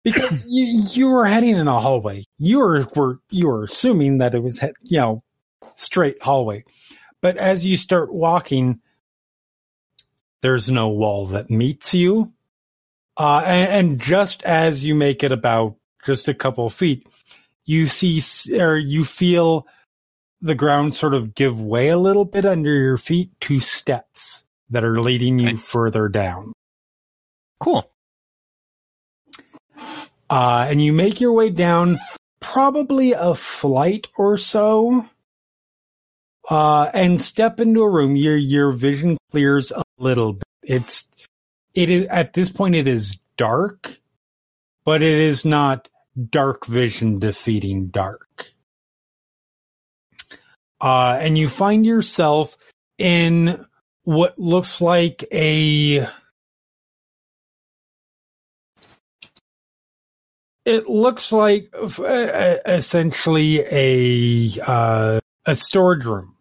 because 0.04 0.46
you, 0.48 0.82
you 0.94 1.10
were 1.10 1.26
heading 1.26 1.56
in 1.58 1.68
a 1.68 1.80
hallway. 1.80 2.26
You 2.38 2.60
were, 2.60 2.88
were, 2.96 3.20
you 3.30 3.48
were 3.48 3.64
assuming 3.66 4.20
that 4.20 4.34
it 4.34 4.42
was, 4.44 4.60
he- 4.60 4.68
you 4.84 4.98
know, 5.00 5.24
straight 5.76 6.22
hallway. 6.22 6.64
But 7.22 7.38
as 7.38 7.66
you 7.66 7.78
start 7.78 8.14
walking, 8.14 8.80
there's 10.42 10.70
no 10.70 10.90
wall 10.90 11.28
that 11.28 11.50
meets 11.50 11.94
you. 11.94 12.34
Uh, 13.18 13.44
and, 13.46 13.72
and 13.92 14.00
just 14.02 14.42
as 14.44 14.84
you 14.84 14.96
make 14.96 15.24
it 15.24 15.32
about 15.32 15.76
just 16.06 16.28
a 16.28 16.34
couple 16.34 16.66
of 16.66 16.74
feet, 16.74 17.06
you 17.66 17.86
see, 17.86 18.22
or 18.60 18.78
you 18.78 19.04
feel 19.04 19.68
the 20.42 20.56
ground 20.56 20.96
sort 20.96 21.14
of 21.14 21.36
give 21.36 21.62
way 21.62 21.90
a 21.90 21.98
little 21.98 22.26
bit 22.26 22.46
under 22.46 22.74
your 22.74 22.98
feet 22.98 23.30
to 23.42 23.60
steps 23.60 24.44
that 24.72 24.84
are 24.84 25.00
leading 25.00 25.38
you 25.38 25.50
Okay. 25.50 25.58
further 25.58 26.08
down. 26.10 26.54
Cool. 27.60 27.91
Uh, 30.32 30.66
and 30.70 30.82
you 30.82 30.94
make 30.94 31.20
your 31.20 31.34
way 31.34 31.50
down 31.50 32.00
probably 32.40 33.12
a 33.12 33.36
flight 33.36 34.08
or 34.18 34.38
so. 34.38 35.06
Uh, 36.50 36.90
and 36.94 37.20
step 37.20 37.60
into 37.60 37.82
a 37.82 37.90
room. 37.90 38.16
Your, 38.16 38.38
your 38.38 38.72
vision 38.72 39.18
clears 39.30 39.74
a 39.74 39.84
little 40.00 40.34
bit. 40.34 40.44
It's, 40.64 41.10
it 41.74 41.90
is, 41.90 42.08
at 42.08 42.32
this 42.32 42.50
point, 42.50 42.76
it 42.76 42.88
is 42.88 43.18
dark, 43.36 43.98
but 44.86 45.02
it 45.02 45.20
is 45.20 45.44
not 45.44 45.90
dark 46.30 46.66
vision 46.66 47.20
defeating 47.20 47.88
dark. 47.88 48.52
Uh, 50.80 51.18
and 51.20 51.38
you 51.38 51.50
find 51.50 51.86
yourself 51.86 52.56
in 52.98 53.66
what 54.04 54.40
looks 54.40 54.80
like 54.80 55.26
a 55.30 56.08
it 60.66 60.88
looks 60.88 61.32
like 61.32 61.74
uh, 61.74 62.04
uh, 62.04 62.58
essentially 62.66 63.60
a 63.72 64.62
uh, 64.66 65.20
a 65.46 65.56
storage 65.56 66.06
room. 66.06 66.36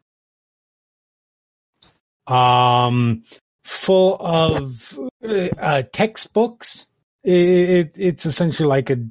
Um 2.27 3.25
full 3.65 4.17
of 4.21 4.99
uh, 5.23 5.49
uh, 5.59 5.83
textbooks. 5.93 6.87
It, 7.23 7.93
it's 7.97 8.27
essentially 8.27 8.69
like 8.69 8.91
a 8.91 9.07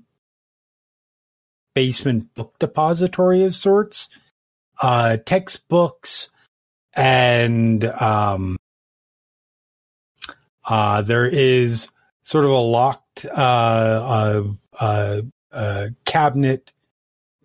basement 1.76 2.34
book 2.36 2.56
depository 2.60 3.44
of 3.44 3.56
sorts. 3.56 4.10
Uh 4.82 5.18
textbooks 5.26 6.30
and 6.96 7.84
um 7.86 8.58
uh 10.66 11.02
there 11.02 11.26
is 11.26 11.90
sort 12.24 12.46
of 12.46 12.52
a 12.52 12.58
locked 12.58 13.26
uh, 13.26 14.44
uh, 14.80 14.84
uh, 14.84 15.22
uh, 15.52 15.88
cabinet 16.06 16.72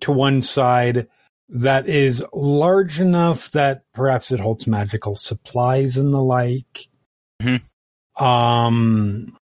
to 0.01 0.12
one 0.12 0.43
side 0.43 1.09
that 1.49 1.89
is 1.89 2.24
large 2.32 3.01
enough 3.01 3.51
that 3.53 3.82
perhaps 3.93 4.30
it 4.32 4.41
holds 4.41 4.66
magical 4.66 5.14
supplies 5.14 5.97
and 5.97 6.12
the 6.12 6.20
like. 6.20 6.89
Mhm. 7.43 7.62
Um, 8.20 9.37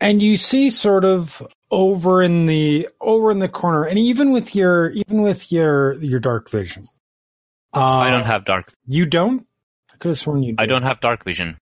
and 0.00 0.22
you 0.22 0.36
see 0.36 0.70
sort 0.70 1.04
of 1.04 1.46
over 1.70 2.22
in 2.22 2.46
the 2.46 2.88
over 3.00 3.30
in 3.30 3.38
the 3.38 3.48
corner, 3.48 3.84
and 3.84 3.98
even 3.98 4.32
with 4.32 4.54
your 4.54 4.90
even 4.90 5.22
with 5.22 5.52
your 5.52 5.94
your 6.02 6.20
dark 6.20 6.50
vision, 6.50 6.84
uh, 7.74 7.80
I 7.80 8.10
don't 8.10 8.26
have 8.26 8.44
dark. 8.44 8.72
you 8.86 9.06
don't? 9.06 9.46
I 9.92 9.96
could 9.98 10.08
have 10.08 10.18
sworn 10.18 10.42
you. 10.42 10.52
Did. 10.52 10.60
I 10.60 10.66
don't 10.66 10.82
have 10.82 11.00
dark 11.00 11.24
vision. 11.24 11.58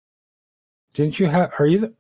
Didn't 0.95 1.19
you 1.19 1.27
have? 1.27 1.53
Are 1.59 1.67
you? 1.67 1.79
The, 1.79 1.95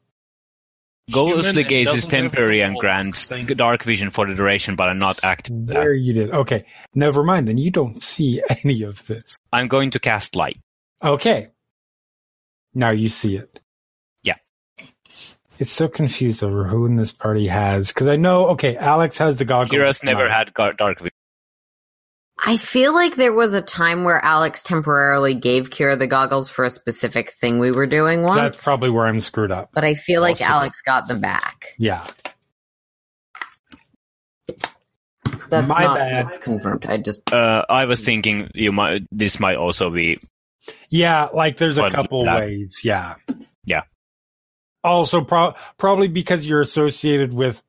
Ghostly 1.10 1.42
Human 1.42 1.58
and 1.58 1.68
gaze 1.68 1.88
is 1.94 2.04
temporary 2.04 2.60
and 2.60 2.72
whole 2.74 2.80
grants 2.82 3.26
thing. 3.26 3.46
dark 3.46 3.82
vision 3.82 4.10
for 4.10 4.26
the 4.26 4.34
duration, 4.34 4.76
but 4.76 4.88
I'm 4.88 4.98
not 4.98 5.18
active. 5.24 5.66
there 5.66 5.94
you 5.94 6.12
did. 6.12 6.30
Okay, 6.30 6.64
never 6.94 7.24
mind. 7.24 7.48
Then 7.48 7.56
you 7.58 7.70
don't 7.70 8.02
see 8.02 8.42
any 8.64 8.82
of 8.82 9.06
this. 9.06 9.38
I'm 9.52 9.68
going 9.68 9.90
to 9.92 9.98
cast 9.98 10.36
light. 10.36 10.58
Okay. 11.02 11.48
Now 12.74 12.90
you 12.90 13.08
see 13.08 13.36
it. 13.36 13.60
Yeah. 14.22 14.36
It's 15.58 15.72
so 15.72 15.88
confused 15.88 16.44
over 16.44 16.64
who 16.64 16.84
in 16.86 16.96
this 16.96 17.12
party 17.12 17.46
has 17.48 17.88
because 17.88 18.08
I 18.08 18.16
know. 18.16 18.48
Okay, 18.48 18.76
Alex 18.76 19.18
has 19.18 19.38
the 19.38 19.44
goggles. 19.44 19.70
Kira's 19.70 20.04
never 20.04 20.28
had 20.28 20.52
dark 20.54 20.98
vision. 20.98 21.10
I 22.38 22.56
feel 22.56 22.94
like 22.94 23.16
there 23.16 23.32
was 23.32 23.52
a 23.54 23.60
time 23.60 24.04
where 24.04 24.24
Alex 24.24 24.62
temporarily 24.62 25.34
gave 25.34 25.70
Kira 25.70 25.98
the 25.98 26.06
goggles 26.06 26.48
for 26.48 26.64
a 26.64 26.70
specific 26.70 27.32
thing 27.32 27.58
we 27.58 27.72
were 27.72 27.86
doing 27.86 28.22
once. 28.22 28.40
That's 28.40 28.64
probably 28.64 28.90
where 28.90 29.06
I'm 29.06 29.20
screwed 29.20 29.50
up. 29.50 29.70
But 29.72 29.84
I 29.84 29.94
feel 29.94 30.20
like 30.20 30.38
Possible. 30.38 30.54
Alex 30.60 30.82
got 30.82 31.08
them 31.08 31.20
back. 31.20 31.66
Yeah. 31.78 32.06
That's 35.50 35.68
My 35.68 35.82
not 35.82 35.96
bad. 35.98 36.40
confirmed. 36.42 36.86
I 36.86 36.98
just 36.98 37.32
Uh, 37.32 37.64
I 37.68 37.86
was 37.86 38.00
thinking 38.02 38.50
you 38.54 38.70
might. 38.70 39.02
This 39.10 39.40
might 39.40 39.56
also 39.56 39.90
be. 39.90 40.20
Yeah, 40.90 41.28
like 41.32 41.56
there's 41.56 41.78
a 41.78 41.90
couple 41.90 42.24
that- 42.24 42.38
ways. 42.40 42.80
Yeah. 42.84 43.14
Yeah. 43.64 43.82
Also, 44.84 45.22
pro- 45.22 45.54
probably 45.78 46.08
because 46.08 46.46
you're 46.46 46.60
associated 46.60 47.32
with 47.32 47.62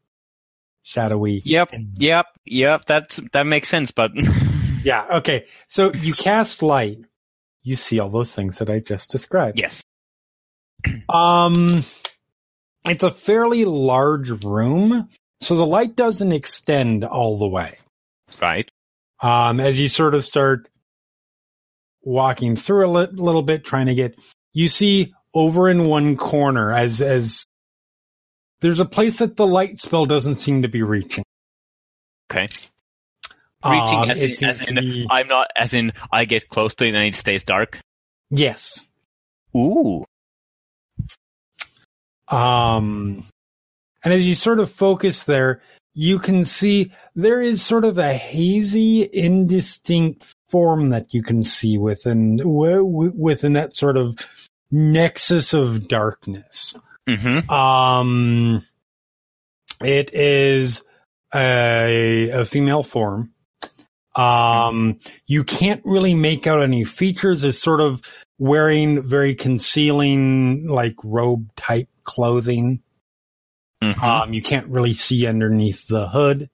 shadowy. 0.84 1.42
Yep. 1.46 1.72
and- 1.74 1.90
Yep. 1.98 2.26
Yep. 2.46 2.86
That's 2.86 3.18
that 3.32 3.48
makes 3.48 3.70
sense. 3.70 3.92
But 3.92 4.12
Yeah. 4.84 5.06
Okay. 5.18 5.46
So 5.68 5.94
you 5.94 6.14
cast 6.14 6.64
light. 6.64 7.00
You 7.64 7.76
see 7.76 8.00
all 8.00 8.10
those 8.10 8.34
things 8.34 8.60
that 8.60 8.70
I 8.70 8.80
just 8.80 9.12
described. 9.12 9.60
yes. 9.60 9.84
Um, 11.10 11.84
it's 12.86 13.04
a 13.04 13.12
fairly 13.12 13.66
large 13.66 14.30
room, 14.46 15.10
so 15.42 15.56
the 15.58 15.66
light 15.66 15.96
doesn't 15.98 16.32
extend 16.32 17.04
all 17.04 17.38
the 17.38 17.48
way. 17.48 17.78
Right. 18.42 18.70
Um, 19.22 19.60
as 19.60 19.82
you 19.82 19.90
sort 19.90 20.16
of 20.16 20.24
start 20.24 20.70
walking 22.02 22.56
through 22.56 22.88
a 22.88 22.92
li- 22.92 23.08
little 23.12 23.42
bit, 23.42 23.66
trying 23.66 23.88
to 23.88 23.96
get, 23.96 24.18
you 24.54 24.70
see 24.70 25.14
over 25.34 25.70
in 25.70 25.84
one 25.84 26.16
corner 26.16 26.72
as 26.72 27.02
as 27.02 27.46
there's 28.62 28.80
a 28.80 28.86
place 28.86 29.20
that 29.20 29.36
the 29.36 29.46
light 29.48 29.78
spell 29.80 30.06
doesn't 30.06 30.36
seem 30.36 30.62
to 30.62 30.70
be 30.70 30.82
reaching. 30.82 31.24
Okay. 32.32 32.48
Reaching 33.66 34.00
Um, 34.00 34.12
as, 34.12 34.22
in, 34.22 34.50
as 34.50 34.62
in 34.62 34.76
be- 34.76 35.08
I'm 35.10 35.28
not 35.28 35.48
as 35.56 35.74
in 35.74 35.92
I 36.12 36.26
get 36.26 36.48
close 36.50 36.76
to 36.76 36.86
it 36.86 36.96
and 36.96 37.06
it 37.06 37.16
stays 37.16 37.44
dark. 37.44 37.80
yes. 38.30 38.86
Ooh. 39.58 40.06
Um, 42.28 43.24
and 44.04 44.14
as 44.14 44.28
you 44.28 44.36
sort 44.36 44.60
of 44.60 44.72
focus 44.72 45.24
there, 45.24 45.62
you 45.96 46.20
can 46.20 46.46
see 46.46 46.94
there 47.16 47.42
is 47.42 47.62
sort 47.64 47.84
of 47.84 47.98
a 47.98 48.14
hazy, 48.14 49.10
indistinct 49.12 50.34
form 50.48 50.90
that 50.90 51.14
you 51.14 51.24
can 51.24 51.42
see 51.42 51.78
within 51.78 52.40
within 52.46 53.54
that 53.54 53.76
sort 53.76 53.98
of 53.98 54.16
nexus 54.72 55.54
of 55.54 55.88
darkness. 55.88 56.76
Mm-hmm. 57.10 57.50
Um, 57.50 58.62
it 59.82 60.14
is 60.14 60.84
a, 61.34 62.30
a 62.30 62.46
female 62.46 62.84
form. 62.84 63.34
Um, 64.20 65.00
you 65.28 65.44
can't 65.44 65.82
really 65.86 66.14
make 66.14 66.46
out 66.46 66.62
any 66.62 66.84
features. 66.84 67.44
It's 67.44 67.58
sort 67.58 67.80
of 67.80 68.02
wearing 68.38 69.02
very 69.02 69.34
concealing, 69.34 70.68
like 70.68 70.96
robe 71.04 71.56
type 71.56 71.88
clothing. 72.04 72.82
Mm-hmm. 73.82 74.04
Um, 74.04 74.34
you 74.34 74.42
can't 74.42 74.68
really 74.68 74.94
see 74.94 75.26
underneath 75.26 75.88
the 75.88 76.10
hood. 76.10 76.50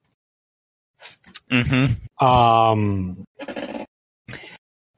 mm-hmm. 1.51 2.24
Um, 2.24 3.26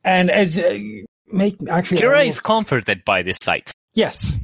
and 0.03 0.29
as 0.29 0.57
uh, 0.57 0.77
make 1.27 1.55
actually, 1.69 2.01
Kira 2.01 2.27
is 2.27 2.41
comforted 2.41 3.05
by 3.05 3.21
this 3.23 3.37
sight. 3.41 3.71
Yes. 3.93 4.39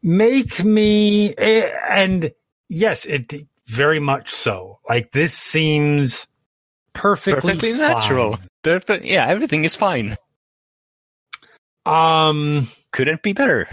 Make 0.00 0.64
me, 0.64 1.34
eh, 1.36 1.70
and 1.90 2.30
yes, 2.68 3.04
it 3.04 3.32
very 3.66 3.98
much 3.98 4.30
so. 4.30 4.78
Like 4.88 5.10
this 5.10 5.34
seems 5.34 6.28
perfectly, 6.92 7.52
Perfectly 7.52 7.72
natural. 7.74 8.38
Perfect- 8.62 9.04
Yeah, 9.04 9.26
everything 9.26 9.64
is 9.64 9.74
fine. 9.74 10.16
Um, 11.86 12.68
Couldn't 12.92 13.22
be 13.22 13.32
better. 13.32 13.66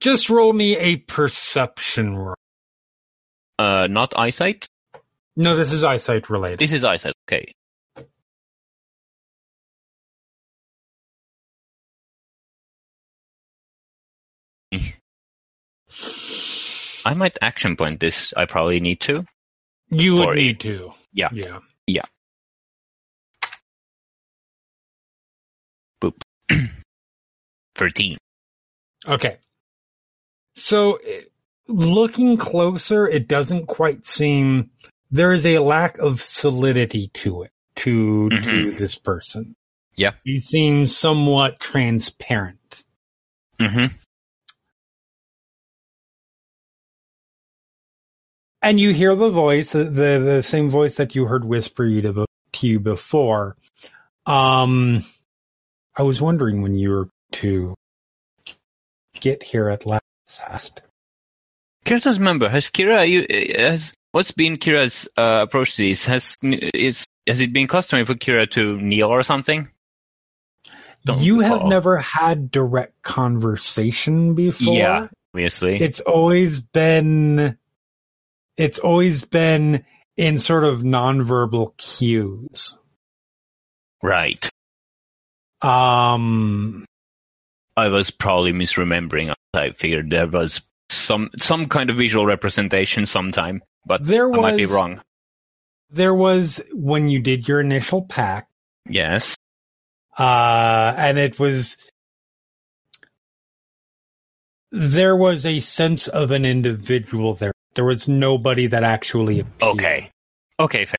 just 0.00 0.28
roll 0.28 0.52
me 0.52 0.76
a 0.76 0.96
perception 0.96 2.16
roll. 2.16 2.34
Uh, 3.58 3.86
not 3.88 4.12
eyesight. 4.18 4.66
No, 5.36 5.56
this 5.56 5.72
is 5.72 5.84
eyesight 5.84 6.30
related. 6.30 6.58
This 6.58 6.72
is 6.72 6.84
eyesight. 6.84 7.12
Okay. 7.28 7.54
I 17.06 17.14
might 17.14 17.36
action 17.42 17.76
point 17.76 18.00
this. 18.00 18.32
I 18.36 18.46
probably 18.46 18.80
need 18.80 19.00
to. 19.02 19.24
you 19.90 20.14
would 20.14 20.36
need 20.36 20.60
to. 20.60 20.92
Yeah. 21.12 21.28
Yeah. 21.32 21.58
Yeah. 21.86 22.02
Thirteen. 27.74 28.18
Okay. 29.08 29.38
So, 30.56 30.98
looking 31.66 32.36
closer, 32.36 33.06
it 33.08 33.26
doesn't 33.28 33.66
quite 33.66 34.06
seem 34.06 34.70
there 35.10 35.32
is 35.32 35.44
a 35.46 35.58
lack 35.58 35.98
of 35.98 36.20
solidity 36.20 37.08
to 37.14 37.42
it 37.42 37.50
to 37.76 38.28
to 38.30 38.36
Mhm. 38.36 38.78
this 38.78 38.96
person. 38.96 39.54
Yeah. 39.96 40.12
he 40.24 40.40
seems 40.40 40.96
somewhat 40.96 41.60
transparent. 41.60 42.82
Mm-hmm. 43.60 43.94
And 48.62 48.80
you 48.80 48.92
hear 48.94 49.14
the 49.14 49.28
voice, 49.28 49.72
the 49.72 49.84
the, 49.84 50.18
the 50.18 50.42
same 50.42 50.68
voice 50.70 50.94
that 50.96 51.14
you 51.14 51.26
heard 51.26 51.44
whisper 51.44 51.84
you 51.84 52.02
to, 52.02 52.26
to 52.52 52.66
you 52.66 52.80
before. 52.80 53.56
Um, 54.26 55.02
I 55.96 56.02
was 56.02 56.20
wondering 56.20 56.62
when 56.62 56.74
you 56.74 56.90
were 56.90 57.08
to 57.32 57.74
get 59.20 59.42
here 59.42 59.68
at 59.68 59.86
last. 59.86 60.82
Kira 61.84 62.02
doesn't. 62.02 62.42
Has 62.42 62.70
Kira 62.70 63.08
you 63.08 63.26
has 63.58 63.92
what's 64.12 64.30
been 64.30 64.56
Kira's 64.56 65.08
uh, 65.16 65.40
approach 65.42 65.76
to 65.76 65.88
this? 65.88 66.06
Has 66.06 66.36
is 66.42 67.06
has 67.26 67.40
it 67.40 67.52
been 67.52 67.68
customary 67.68 68.04
for 68.04 68.14
Kira 68.14 68.50
to 68.52 68.80
kneel 68.80 69.08
or 69.08 69.22
something? 69.22 69.68
Don't 71.04 71.20
you 71.20 71.40
have 71.40 71.66
never 71.66 71.98
had 71.98 72.50
direct 72.50 73.02
conversation 73.02 74.34
before. 74.34 74.74
Yeah, 74.74 75.08
obviously. 75.34 75.80
It's 75.80 76.00
always 76.00 76.60
been 76.60 77.58
it's 78.56 78.78
always 78.78 79.24
been 79.24 79.84
in 80.16 80.38
sort 80.38 80.64
of 80.64 80.80
nonverbal 80.80 81.76
cues. 81.76 82.78
right. 84.02 84.48
Um 85.64 86.84
I 87.76 87.88
was 87.88 88.10
probably 88.10 88.52
misremembering. 88.52 89.32
I 89.54 89.70
figured 89.70 90.10
there 90.10 90.26
was 90.28 90.60
some 90.90 91.30
some 91.38 91.66
kind 91.68 91.90
of 91.90 91.96
visual 91.96 92.26
representation 92.26 93.06
sometime, 93.06 93.62
but 93.86 94.04
there 94.04 94.32
I 94.32 94.36
might 94.36 94.56
be 94.56 94.66
wrong. 94.66 95.00
There 95.90 96.14
was 96.14 96.60
when 96.72 97.08
you 97.08 97.20
did 97.20 97.48
your 97.48 97.60
initial 97.60 98.02
pack, 98.02 98.48
Yes. 98.88 99.36
uh, 100.18 100.94
and 100.96 101.18
it 101.18 101.38
was 101.38 101.76
there 104.70 105.16
was 105.16 105.46
a 105.46 105.60
sense 105.60 106.08
of 106.08 106.30
an 106.30 106.44
individual 106.44 107.34
there. 107.34 107.52
There 107.74 107.84
was 107.84 108.08
nobody 108.08 108.66
that 108.66 108.82
actually 108.84 109.40
appeared. 109.40 109.62
Okay. 109.74 110.10
Okay. 110.60 110.84
Fair. 110.84 110.96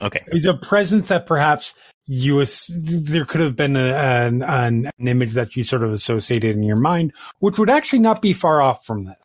Okay. 0.00 0.20
It 0.26 0.32
was 0.34 0.46
a 0.46 0.54
presence 0.54 1.08
that 1.08 1.26
perhaps 1.26 1.74
you 2.06 2.40
as- 2.40 2.70
there 2.72 3.24
could 3.24 3.40
have 3.40 3.56
been 3.56 3.76
a, 3.76 3.94
an, 3.94 4.42
an 4.42 4.90
an 4.98 5.08
image 5.08 5.32
that 5.34 5.56
you 5.56 5.62
sort 5.64 5.82
of 5.82 5.90
associated 5.92 6.56
in 6.56 6.62
your 6.62 6.76
mind, 6.76 7.12
which 7.40 7.58
would 7.58 7.70
actually 7.70 7.98
not 8.00 8.22
be 8.22 8.32
far 8.32 8.60
off 8.62 8.84
from 8.84 9.04
that. 9.06 9.18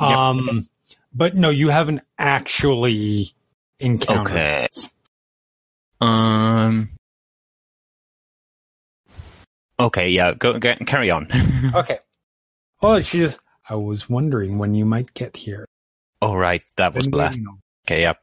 Yep. 0.00 0.10
Um, 0.10 0.68
but 1.14 1.36
no, 1.36 1.50
you 1.50 1.68
haven't 1.68 2.00
actually 2.18 3.32
encountered. 3.78 4.32
Okay. 4.32 4.68
Um. 6.00 6.90
Okay. 9.78 10.08
Yeah. 10.10 10.32
Go. 10.34 10.58
go 10.58 10.74
carry 10.86 11.10
on. 11.10 11.28
Okay. 11.74 11.98
Oh, 12.82 13.00
she 13.00 13.18
just. 13.18 13.38
I 13.68 13.76
was 13.76 14.10
wondering 14.10 14.58
when 14.58 14.74
you 14.74 14.84
might 14.84 15.14
get 15.14 15.36
here. 15.36 15.66
oh 16.20 16.34
right. 16.34 16.62
That 16.76 16.94
was 16.94 17.08
last. 17.08 17.38
Okay. 17.86 18.02
Yeah. 18.02 18.14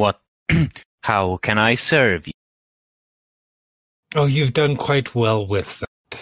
What? 0.00 0.18
How 1.02 1.36
can 1.36 1.58
I 1.58 1.74
serve 1.74 2.26
you? 2.26 2.32
Oh, 4.14 4.24
you've 4.24 4.54
done 4.54 4.76
quite 4.76 5.14
well 5.14 5.46
with 5.46 5.80
that. 5.80 6.20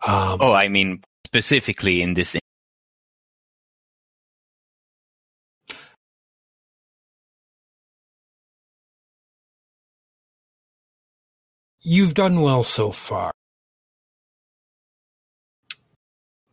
Um, 0.00 0.38
Oh, 0.40 0.52
I 0.52 0.68
mean 0.68 1.02
specifically 1.26 2.00
in 2.00 2.14
this. 2.14 2.34
You've 11.82 12.14
done 12.14 12.40
well 12.40 12.64
so 12.64 12.90
far. 12.90 13.32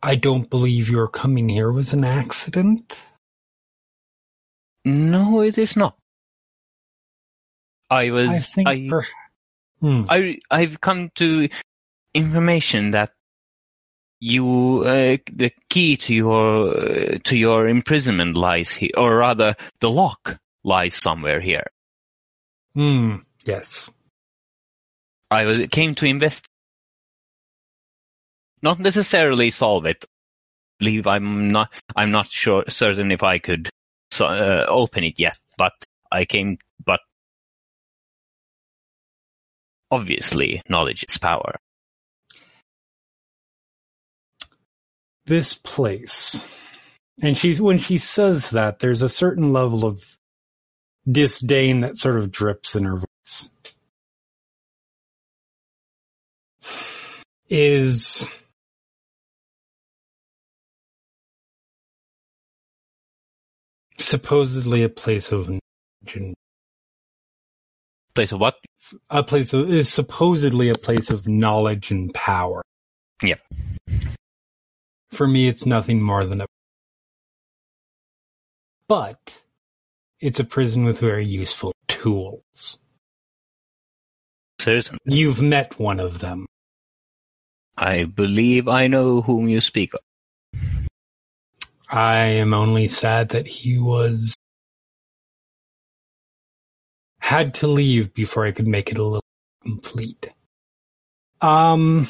I 0.02 0.16
don't 0.16 0.50
believe 0.50 0.90
your 0.90 1.08
coming 1.08 1.48
here 1.48 1.72
was 1.72 1.94
an 1.94 2.04
accident. 2.04 3.00
No, 4.84 5.40
it 5.40 5.56
is 5.56 5.78
not. 5.78 5.96
I 7.92 8.10
was. 8.10 8.30
I 8.30 8.38
think. 8.38 8.68
I, 8.68 8.86
per- 8.88 9.06
Hmm. 9.80 10.04
I 10.08 10.38
I've 10.48 10.80
come 10.80 11.10
to 11.16 11.48
information 12.14 12.92
that 12.92 13.10
you 14.20 14.84
uh, 14.86 15.16
the 15.32 15.50
key 15.68 15.96
to 15.96 16.14
your 16.14 16.68
uh, 16.78 17.18
to 17.24 17.36
your 17.36 17.68
imprisonment 17.68 18.36
lies 18.36 18.70
here, 18.70 18.94
or 18.96 19.16
rather, 19.16 19.56
the 19.80 19.90
lock 19.90 20.38
lies 20.62 20.94
somewhere 20.94 21.40
here. 21.40 21.66
Hmm. 22.74 23.16
Yes. 23.44 23.90
I 25.32 25.44
was 25.46 25.58
came 25.72 25.96
to 25.96 26.06
invest, 26.06 26.46
not 28.62 28.78
necessarily 28.78 29.50
solve 29.50 29.86
it. 29.86 30.04
Believe 30.78 31.08
I'm 31.08 31.50
not. 31.50 31.72
I'm 31.96 32.12
not 32.12 32.28
sure 32.28 32.62
certain 32.68 33.10
if 33.10 33.24
I 33.24 33.38
could 33.38 33.68
so, 34.12 34.26
uh, 34.26 34.64
open 34.68 35.02
it 35.02 35.18
yet, 35.18 35.38
but 35.58 35.72
I 36.12 36.24
came. 36.24 36.58
But 36.84 37.00
obviously, 39.92 40.62
knowledge 40.68 41.04
is 41.06 41.18
power. 41.18 41.56
This 45.26 45.52
place, 45.52 46.98
and 47.22 47.36
she's 47.36 47.60
when 47.60 47.78
she 47.78 47.98
says 47.98 48.50
that, 48.50 48.80
there's 48.80 49.02
a 49.02 49.08
certain 49.08 49.52
level 49.52 49.84
of 49.84 50.16
disdain 51.08 51.82
that 51.82 51.96
sort 51.96 52.16
of 52.16 52.32
drips 52.32 52.74
in 52.74 52.84
her 52.84 52.96
voice. 52.96 53.50
Is 57.48 58.28
supposedly 63.98 64.82
a 64.82 64.88
place 64.88 65.30
of 65.30 65.48
knowledge 65.48 66.34
Place 68.14 68.32
of 68.32 68.40
what? 68.40 68.56
a 69.10 69.22
place 69.22 69.52
of, 69.52 69.70
is 69.70 69.88
supposedly 69.88 70.68
a 70.68 70.74
place 70.74 71.10
of 71.10 71.28
knowledge 71.28 71.90
and 71.90 72.12
power. 72.14 72.62
Yep. 73.22 73.40
For 75.10 75.28
me, 75.28 75.48
it's 75.48 75.66
nothing 75.66 76.02
more 76.02 76.24
than 76.24 76.40
a. 76.40 76.46
But 78.88 79.42
it's 80.20 80.40
a 80.40 80.44
prison 80.44 80.84
with 80.84 80.98
very 80.98 81.24
useful 81.24 81.72
tools. 81.88 82.78
Certain. 84.60 84.98
You've 85.04 85.42
met 85.42 85.78
one 85.78 86.00
of 86.00 86.20
them. 86.20 86.46
I 87.76 88.04
believe 88.04 88.68
I 88.68 88.86
know 88.86 89.22
whom 89.22 89.48
you 89.48 89.60
speak 89.60 89.94
of. 89.94 90.00
I 91.88 92.16
am 92.16 92.54
only 92.54 92.88
sad 92.88 93.30
that 93.30 93.46
he 93.46 93.78
was 93.78 94.34
had 97.32 97.54
to 97.54 97.66
leave 97.66 98.12
before 98.12 98.44
I 98.44 98.52
could 98.52 98.68
make 98.68 98.90
it 98.90 98.98
a 98.98 99.02
little 99.02 99.24
complete. 99.62 100.28
Um, 101.40 102.06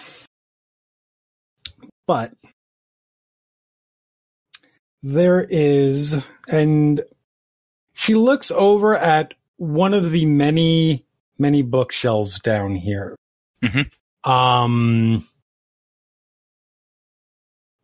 but 2.08 2.32
there 5.00 5.46
is, 5.48 6.20
and 6.48 7.02
she 7.94 8.14
looks 8.14 8.50
over 8.50 8.96
at 8.96 9.34
one 9.58 9.94
of 9.94 10.10
the 10.10 10.26
many, 10.26 11.06
many 11.38 11.62
bookshelves 11.62 12.40
down 12.40 12.74
here. 12.74 13.14
Mhm. 13.62 13.92
Um, 14.28 15.24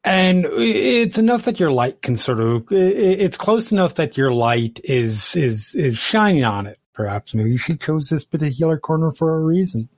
and 0.03 0.45
it's 0.45 1.19
enough 1.19 1.45
that 1.45 1.61
your 1.61 1.71
light 1.71 2.03
can 2.03 2.17
sort 2.17 2.41
of 2.41 2.67
it's 2.73 3.37
close 3.37 3.71
enough 3.71 3.95
that 3.95 4.17
your 4.17 4.33
light 4.33 4.81
is 4.83 5.37
is 5.37 5.75
is 5.75 5.99
shining 5.99 6.45
on 6.45 6.67
it 6.67 6.79
perhaps 6.99 7.33
maybe 7.33 7.57
she 7.57 7.77
chose 7.77 8.11
this 8.11 8.25
particular 8.25 8.77
corner 8.79 9.11
for 9.13 9.37
a 9.37 9.41
reason 9.41 9.89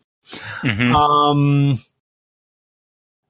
Mm-hmm. 0.63 0.95
um 0.95 1.79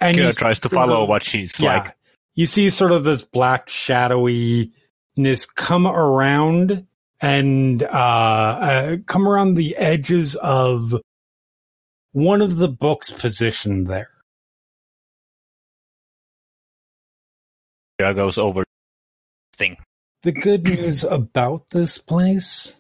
and 0.00 0.16
Kira 0.18 0.36
tries 0.36 0.58
to 0.60 0.68
follow 0.68 1.04
what 1.04 1.22
she's 1.22 1.58
yeah, 1.60 1.78
like. 1.78 1.96
you 2.34 2.46
see 2.46 2.68
sort 2.68 2.90
of 2.90 3.04
this 3.04 3.22
black 3.22 3.68
shadowiness 3.68 5.46
come 5.54 5.86
around 5.86 6.84
and 7.20 7.82
uh, 7.84 7.86
uh 7.86 8.96
come 9.06 9.28
around 9.28 9.54
the 9.54 9.76
edges 9.76 10.34
of 10.34 10.96
one 12.10 12.42
of 12.42 12.56
the 12.56 12.68
books 12.68 13.10
positioned 13.10 13.86
there 13.86 14.10
Kira 18.00 18.16
goes 18.16 18.36
over 18.36 18.64
thing. 19.60 19.76
The 20.22 20.32
good 20.32 20.64
news 20.64 21.04
about 21.04 21.68
this 21.70 21.98
place, 21.98 22.74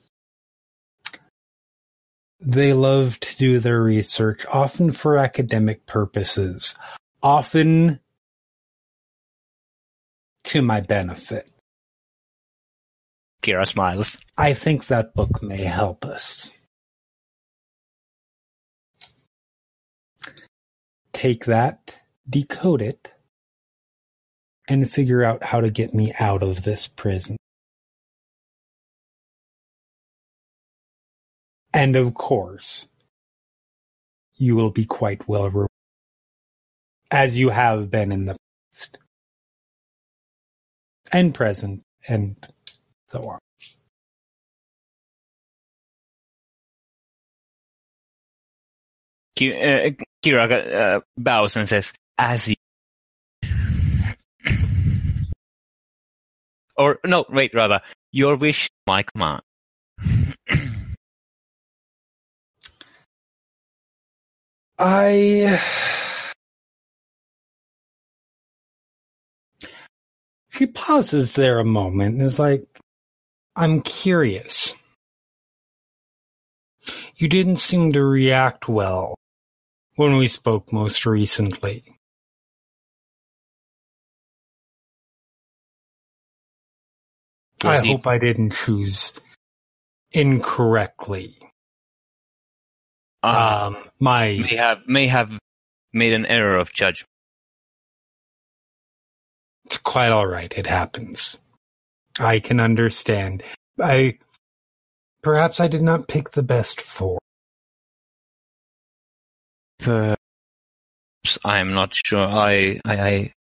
they 2.40 2.72
love 2.72 3.20
to 3.20 3.36
do 3.36 3.58
their 3.58 3.82
research, 3.82 4.46
often 4.50 4.90
for 4.90 5.16
academic 5.16 5.86
purposes, 5.86 6.74
often 7.22 8.00
to 10.44 10.62
my 10.62 10.80
benefit. 10.80 11.48
Kira 13.42 13.66
smiles. 13.66 14.18
I 14.36 14.54
think 14.54 14.86
that 14.86 15.14
book 15.14 15.42
may 15.42 15.64
help 15.64 16.04
us. 16.04 16.52
Take 21.12 21.44
that, 21.46 22.00
decode 22.28 22.82
it, 22.82 23.12
and 24.68 24.90
figure 24.90 25.22
out 25.22 25.42
how 25.42 25.60
to 25.60 25.70
get 25.70 25.92
me 25.94 26.12
out 26.18 26.42
of 26.42 26.64
this 26.64 26.86
prison. 26.86 27.36
And 31.72 31.96
of 31.96 32.14
course, 32.14 32.88
you 34.36 34.56
will 34.56 34.70
be 34.70 34.84
quite 34.84 35.28
well 35.28 35.44
rewarded, 35.44 35.68
as 37.10 37.38
you 37.38 37.50
have 37.50 37.90
been 37.90 38.10
in 38.12 38.24
the 38.24 38.36
past 38.74 38.98
and 41.12 41.34
present, 41.34 41.82
and 42.08 42.36
so 43.10 43.28
on. 43.28 43.38
Ki- 49.36 49.54
uh, 49.54 49.90
Kira 50.24 50.74
uh, 50.74 51.00
bows 51.16 51.56
and 51.56 51.68
says, 51.68 51.92
"As 52.18 52.48
you." 52.48 52.56
Or 56.76 56.98
no, 57.04 57.24
wait, 57.28 57.52
rather, 57.54 57.80
your 58.12 58.36
wish, 58.36 58.70
my 58.86 59.02
command. 59.02 59.42
I. 64.80 65.60
She 70.50 70.66
pauses 70.66 71.34
there 71.36 71.60
a 71.60 71.64
moment 71.64 72.16
and 72.16 72.22
is 72.26 72.38
like, 72.40 72.66
I'm 73.56 73.82
curious. 73.82 74.74
You 77.16 77.28
didn't 77.28 77.56
seem 77.58 77.92
to 77.92 78.04
react 78.04 78.68
well 78.68 79.16
when 79.96 80.16
we 80.16 80.28
spoke 80.28 80.72
most 80.72 81.06
recently. 81.06 81.84
I 87.64 87.80
he- 87.80 87.92
hope 87.92 88.06
I 88.06 88.18
didn't 88.18 88.52
choose 88.54 89.12
incorrectly. 90.12 91.38
Uh, 93.22 93.72
Um, 93.74 93.90
my 93.98 94.38
may 94.38 94.56
have 94.56 94.78
may 94.86 95.06
have 95.06 95.30
made 95.92 96.12
an 96.12 96.26
error 96.26 96.56
of 96.58 96.72
judgment. 96.72 97.08
It's 99.66 99.78
quite 99.78 100.08
all 100.10 100.26
right. 100.26 100.52
It 100.56 100.66
happens. 100.66 101.38
I 102.18 102.40
can 102.40 102.60
understand. 102.60 103.42
I 103.80 104.18
perhaps 105.22 105.60
I 105.60 105.68
did 105.68 105.82
not 105.82 106.08
pick 106.08 106.30
the 106.30 106.42
best 106.42 106.80
four. 106.80 107.18
Perhaps 109.78 110.18
I'm 111.44 111.72
not 111.72 111.94
sure. 111.94 112.26
I, 112.26 112.80
I, 112.84 113.00
I, 113.00 113.32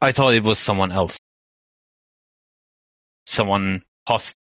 I 0.00 0.12
thought 0.12 0.34
it 0.34 0.44
was 0.44 0.58
someone 0.58 0.92
else. 0.92 1.18
Someone 3.26 3.82
hostile. 4.06 4.34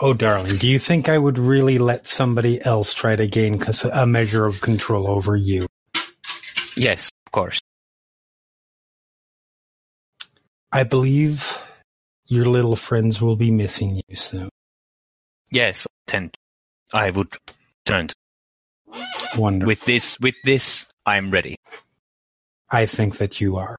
Oh, 0.00 0.14
darling, 0.14 0.56
do 0.58 0.68
you 0.68 0.78
think 0.78 1.08
I 1.08 1.18
would 1.18 1.38
really 1.38 1.76
let 1.76 2.06
somebody 2.06 2.64
else 2.64 2.94
try 2.94 3.16
to 3.16 3.26
gain 3.26 3.60
a 3.92 4.06
measure 4.06 4.46
of 4.46 4.60
control 4.60 5.10
over 5.10 5.34
you? 5.34 5.66
Yes, 6.76 7.10
of 7.26 7.32
course. 7.32 7.60
I 10.70 10.84
believe 10.84 11.64
your 12.26 12.44
little 12.44 12.76
friends 12.76 13.20
will 13.20 13.34
be 13.34 13.50
missing 13.50 14.00
you 14.06 14.14
soon. 14.14 14.50
Yes, 15.50 15.84
tend. 16.06 16.36
I 16.92 17.10
would 17.10 17.34
turn. 17.84 18.10
Wonderful. 19.36 19.66
With 19.66 19.84
this, 19.84 20.16
with 20.20 20.36
this, 20.44 20.86
I'm 21.06 21.32
ready. 21.32 21.56
I 22.70 22.86
think 22.86 23.16
that 23.16 23.40
you 23.40 23.56
are. 23.56 23.76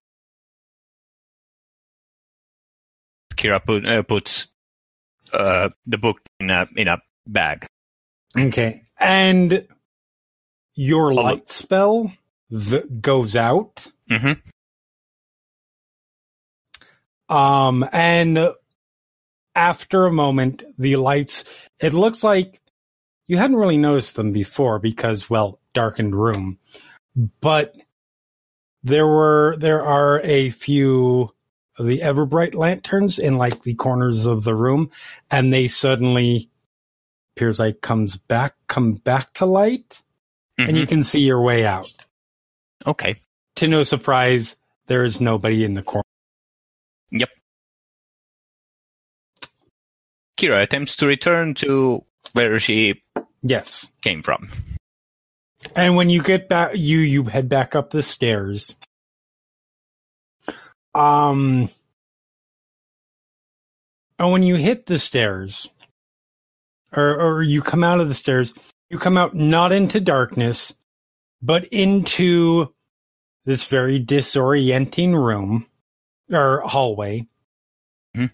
Kira 3.36 3.64
put, 3.64 3.88
uh, 3.88 4.04
puts 4.04 4.48
uh, 5.34 5.70
the 5.86 5.98
book 5.98 6.22
in 6.40 6.50
a 6.50 6.68
in 6.76 6.88
a 6.88 6.98
bag. 7.28 7.66
Okay. 8.38 8.84
And 9.00 9.68
your 10.76 11.10
Follow- 11.14 11.24
light 11.24 11.50
spell 11.50 12.12
th- 12.52 12.86
goes 13.02 13.36
out. 13.36 13.88
hmm 14.10 14.34
Um, 17.28 17.86
and 17.92 18.54
after 19.56 20.06
a 20.06 20.12
moment, 20.12 20.64
the 20.78 20.96
lights, 20.96 21.44
it 21.80 21.94
looks 21.94 22.24
like 22.24 22.62
you 23.28 23.38
hadn't 23.38 23.58
really 23.58 23.78
noticed 23.78 24.16
them 24.16 24.32
before 24.32 24.80
because, 24.80 25.30
well, 25.30 25.60
darkened 25.74 26.16
room, 26.16 26.58
but 27.42 27.76
there 28.84 29.06
were, 29.06 29.56
there 29.60 29.82
are 29.84 30.20
a 30.22 30.50
few 30.50 31.32
the 31.80 32.00
Everbright 32.00 32.56
lanterns 32.56 33.20
in 33.20 33.38
like 33.38 33.64
the 33.64 33.74
corners 33.76 34.26
of 34.26 34.44
the 34.44 34.56
room 34.56 34.92
and 35.32 35.54
they 35.54 35.68
suddenly 35.68 36.50
appears 37.36 37.60
like 37.60 37.82
comes 37.82 38.18
back, 38.18 38.56
come 38.68 38.94
back 38.94 39.34
to 39.36 39.46
light 39.46 40.02
and 40.58 40.76
you 40.76 40.84
mm-hmm. 40.84 40.90
can 40.90 41.04
see 41.04 41.22
your 41.22 41.42
way 41.42 41.66
out. 41.66 41.88
Okay. 42.86 43.20
To 43.58 43.68
no 43.68 43.84
surprise, 43.84 44.58
there 44.88 45.04
is 45.04 45.22
nobody 45.22 45.64
in 45.64 45.74
the 45.74 45.84
corner. 45.84 46.04
Yep. 47.12 47.30
Kira 50.38 50.64
attempts 50.64 50.98
to 50.98 51.08
return 51.08 51.54
to 51.56 52.04
where 52.34 52.60
she 52.60 53.02
Yes. 53.42 53.92
came 54.02 54.22
from. 54.22 54.50
And 55.76 55.96
when 55.96 56.10
you 56.10 56.22
get 56.22 56.48
back, 56.50 56.72
you 56.76 57.00
you 57.00 57.24
head 57.24 57.50
back 57.50 57.76
up 57.76 57.90
the 57.90 58.04
stairs. 58.04 58.76
Um, 61.00 61.70
and 64.20 64.32
when 64.32 64.44
you 64.44 64.56
hit 64.56 64.86
the 64.88 65.00
stairs, 65.00 65.70
or 66.92 67.20
or 67.20 67.44
you 67.44 67.62
come 67.62 67.84
out 67.84 68.00
of 68.02 68.10
the 68.10 68.16
stairs, 68.16 68.54
you 68.90 69.00
come 69.00 69.18
out 69.18 69.34
not 69.34 69.72
into 69.72 70.02
darkness, 70.02 70.74
but 71.42 71.66
into 71.66 72.74
this 73.46 73.68
very 73.68 74.04
disorienting 74.04 75.14
room 75.14 75.68
or 76.32 76.62
hallway, 76.62 77.28
Mhm. 78.16 78.32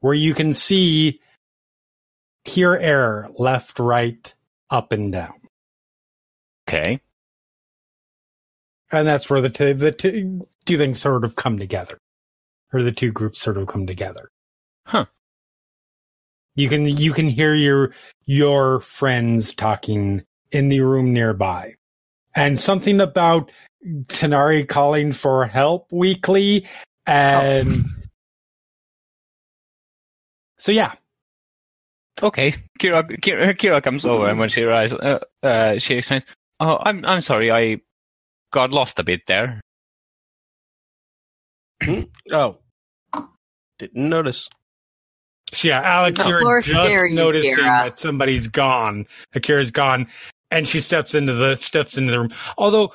where 0.00 0.14
you 0.14 0.34
can 0.34 0.54
see 0.54 1.20
pure 2.44 2.78
air 2.78 3.28
left, 3.38 3.78
right, 3.78 4.34
up, 4.70 4.92
and 4.92 5.12
down. 5.12 5.40
Okay. 6.68 7.00
and 8.90 9.06
that's 9.06 9.28
where 9.28 9.42
the 9.42 9.50
two, 9.50 9.74
the 9.74 9.92
two, 9.92 10.40
two 10.64 10.78
things 10.78 10.98
sort 10.98 11.22
of 11.24 11.36
come 11.36 11.58
together, 11.58 11.98
or 12.72 12.82
the 12.82 12.92
two 12.92 13.12
groups 13.12 13.40
sort 13.40 13.56
of 13.56 13.66
come 13.68 13.86
together. 13.86 14.30
Huh. 14.86 15.06
You 16.54 16.68
can 16.68 16.86
you 16.86 17.12
can 17.12 17.28
hear 17.28 17.54
your 17.54 17.92
your 18.24 18.80
friends 18.80 19.54
talking 19.54 20.24
in 20.50 20.68
the 20.68 20.80
room 20.80 21.12
nearby, 21.12 21.74
and 22.34 22.58
something 22.60 23.00
about 23.00 23.50
Tanar'ri 24.06 24.66
calling 24.66 25.12
for 25.12 25.46
help 25.46 25.92
weekly, 25.92 26.66
and 27.06 27.84
so 30.58 30.72
yeah, 30.72 30.94
Okay. 32.22 32.54
Kira, 32.80 33.04
Kira, 33.20 33.54
Kira 33.54 33.82
comes 33.82 34.04
over 34.04 34.28
and 34.28 34.38
when 34.38 34.48
she 34.48 34.62
arrives, 34.62 34.92
uh, 34.92 35.20
uh, 35.42 35.78
she 35.78 35.96
explains, 35.96 36.26
"Oh, 36.60 36.78
I'm 36.80 37.04
I'm 37.04 37.20
sorry, 37.20 37.50
I 37.50 37.80
got 38.52 38.72
lost 38.72 38.98
a 38.98 39.04
bit 39.04 39.22
there." 39.26 39.60
Oh, 42.32 42.58
didn't 43.78 44.08
notice. 44.08 44.48
So 45.52 45.68
yeah, 45.68 45.80
Alex, 45.82 46.20
Of 46.20 46.26
you're 46.26 46.60
just 46.60 46.74
dare 46.74 47.06
you, 47.06 47.14
noticing 47.14 47.56
Kira. 47.56 47.84
that 47.84 47.98
somebody's 47.98 48.48
gone. 48.48 49.06
Akira's 49.34 49.70
gone, 49.70 50.08
and 50.50 50.68
she 50.68 50.80
steps 50.80 51.14
into 51.14 51.32
the 51.32 51.56
steps 51.56 51.96
into 51.96 52.12
the 52.12 52.18
room. 52.20 52.30
Although, 52.58 52.92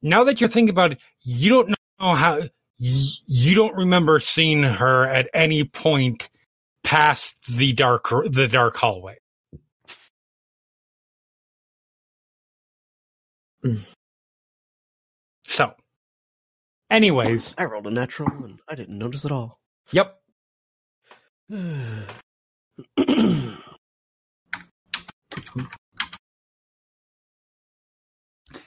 now 0.00 0.24
that 0.24 0.40
you're 0.40 0.48
thinking 0.48 0.70
about 0.70 0.92
it, 0.92 1.00
you 1.22 1.50
don't 1.50 1.68
know 2.00 2.14
how. 2.14 2.40
You 2.78 3.54
don't 3.54 3.76
remember 3.76 4.18
seeing 4.18 4.62
her 4.64 5.04
at 5.06 5.28
any 5.34 5.64
point 5.64 6.28
past 6.82 7.56
the 7.56 7.72
dark 7.72 8.08
the 8.30 8.48
dark 8.50 8.76
hallway. 8.76 9.18
Mm. 13.64 13.80
So, 15.44 15.74
anyways, 16.92 17.56
I 17.58 17.64
rolled 17.64 17.88
a 17.88 17.90
natural 17.90 18.30
and 18.44 18.60
I 18.68 18.76
didn't 18.76 18.98
notice 18.98 19.24
at 19.24 19.32
all. 19.32 19.60
yep. 19.92 20.20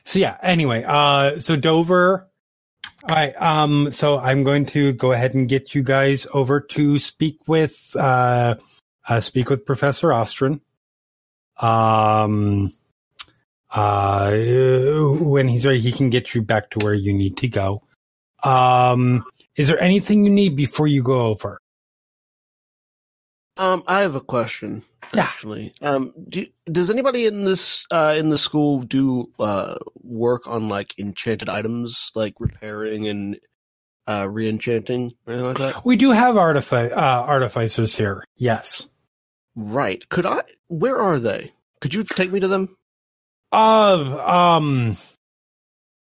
So 0.05 0.19
yeah, 0.19 0.37
anyway, 0.43 0.83
uh 0.87 1.39
so 1.39 1.55
Dover 1.55 2.27
all 3.09 3.15
right, 3.15 3.35
um 3.41 3.91
so 3.91 4.19
I'm 4.19 4.43
going 4.43 4.65
to 4.67 4.93
go 4.93 5.11
ahead 5.13 5.33
and 5.35 5.49
get 5.49 5.75
you 5.75 5.83
guys 5.83 6.27
over 6.33 6.59
to 6.61 6.99
speak 6.99 7.39
with 7.47 7.95
uh, 7.99 8.55
uh 9.07 9.19
speak 9.21 9.49
with 9.49 9.65
Professor 9.65 10.09
Ostrin. 10.09 10.61
Um 11.57 12.71
uh 13.71 14.31
when 15.19 15.47
he's 15.47 15.65
ready 15.65 15.79
he 15.79 15.91
can 15.91 16.09
get 16.09 16.35
you 16.35 16.41
back 16.41 16.71
to 16.71 16.85
where 16.85 16.93
you 16.95 17.13
need 17.13 17.37
to 17.37 17.47
go. 17.47 17.83
Um 18.45 19.25
is 19.55 19.67
there 19.67 19.81
anything 19.81 20.25
you 20.25 20.31
need 20.31 20.55
before 20.55 20.87
you 20.87 21.01
go 21.01 21.27
over? 21.27 21.59
Um, 23.57 23.83
I 23.87 24.01
have 24.01 24.15
a 24.15 24.21
question. 24.21 24.83
Yeah. 25.13 25.23
Actually, 25.23 25.73
um, 25.81 26.13
do, 26.27 26.45
does 26.69 26.89
anybody 26.89 27.25
in 27.25 27.45
this 27.45 27.85
uh, 27.89 28.15
in 28.17 28.29
the 28.29 28.37
school 28.37 28.81
do 28.81 29.31
uh, 29.39 29.75
work 30.01 30.47
on 30.47 30.67
like 30.67 30.97
enchanted 30.99 31.47
items, 31.47 32.11
like 32.15 32.33
repairing 32.39 33.07
and 33.07 33.39
uh, 34.07 34.27
re-enchanting, 34.29 35.13
or 35.25 35.33
anything 35.33 35.47
like 35.47 35.57
that? 35.59 35.85
We 35.85 35.95
do 35.95 36.11
have 36.11 36.35
artifi- 36.35 36.91
uh, 36.91 37.25
artificers 37.25 37.95
here. 37.95 38.25
Yes. 38.35 38.89
Right. 39.55 40.07
Could 40.09 40.25
I? 40.25 40.41
Where 40.67 40.97
are 40.97 41.19
they? 41.19 41.53
Could 41.79 41.93
you 41.93 42.03
take 42.03 42.31
me 42.31 42.41
to 42.41 42.47
them? 42.49 42.75
Uh, 43.53 44.57
um, 44.57 44.97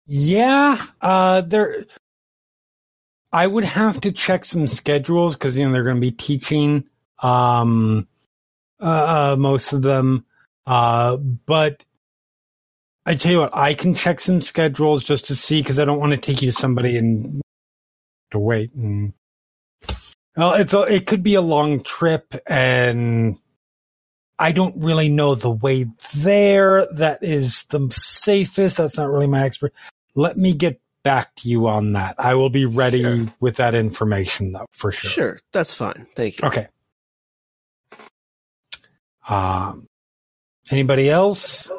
yeah, 0.06 0.86
uh, 1.02 1.42
there, 1.42 1.86
I 3.32 3.48
would 3.48 3.64
have 3.64 4.02
to 4.02 4.12
check 4.12 4.46
some 4.46 4.68
schedules 4.68 5.36
because, 5.36 5.58
you 5.58 5.66
know, 5.66 5.72
they're 5.72 5.84
going 5.84 5.96
to 5.96 6.02
be 6.02 6.12
teaching, 6.12 6.86
um, 7.20 8.08
uh, 8.82 9.34
uh, 9.34 9.36
most 9.38 9.72
of 9.74 9.82
them. 9.82 10.26
Uh, 10.66 11.18
but 11.18 11.84
I 13.06 13.16
tell 13.16 13.32
you 13.32 13.38
what, 13.40 13.56
I 13.56 13.74
can 13.74 13.94
check 13.94 14.20
some 14.20 14.42
schedules 14.42 15.04
just 15.04 15.26
to 15.28 15.36
see 15.36 15.62
because 15.62 15.80
I 15.80 15.86
don't 15.86 16.00
want 16.00 16.12
to 16.12 16.18
take 16.18 16.42
you 16.42 16.52
to 16.52 16.58
somebody 16.58 16.98
and 16.98 17.42
to 18.32 18.40
wait 18.40 18.74
and. 18.74 19.14
Well, 20.36 20.54
it's 20.54 20.74
a, 20.74 20.82
it 20.84 21.08
could 21.08 21.24
be 21.24 21.36
a 21.36 21.42
long 21.42 21.82
trip 21.82 22.34
and 22.48 23.38
I 24.40 24.54
don't 24.54 24.76
really 24.82 25.08
know 25.08 25.36
the 25.36 25.52
way 25.52 25.86
there. 26.16 26.88
That 26.94 27.22
is 27.22 27.66
the 27.66 27.90
safest. 27.92 28.78
That's 28.78 28.98
not 28.98 29.12
really 29.12 29.28
my 29.28 29.44
expert. 29.44 29.72
Let 30.16 30.36
me 30.36 30.54
get 30.54 30.81
back 31.04 31.36
to 31.38 31.50
you 31.50 31.68
on 31.68 31.94
that. 31.94 32.16
I 32.18 32.36
will 32.36 32.50
be 32.50 32.66
ready 32.66 33.02
Sure. 33.02 33.26
with 33.40 33.58
that 33.58 33.76
information 33.76 34.52
though, 34.52 34.66
for 34.74 34.92
sure. 34.92 35.10
Sure, 35.12 35.40
that's 35.54 35.74
fine. 35.74 36.08
Thank 36.16 36.42
you. 36.42 36.48
Okay. 36.48 36.68
Um, 39.28 39.88
anybody 40.72 41.10
else? 41.10 41.72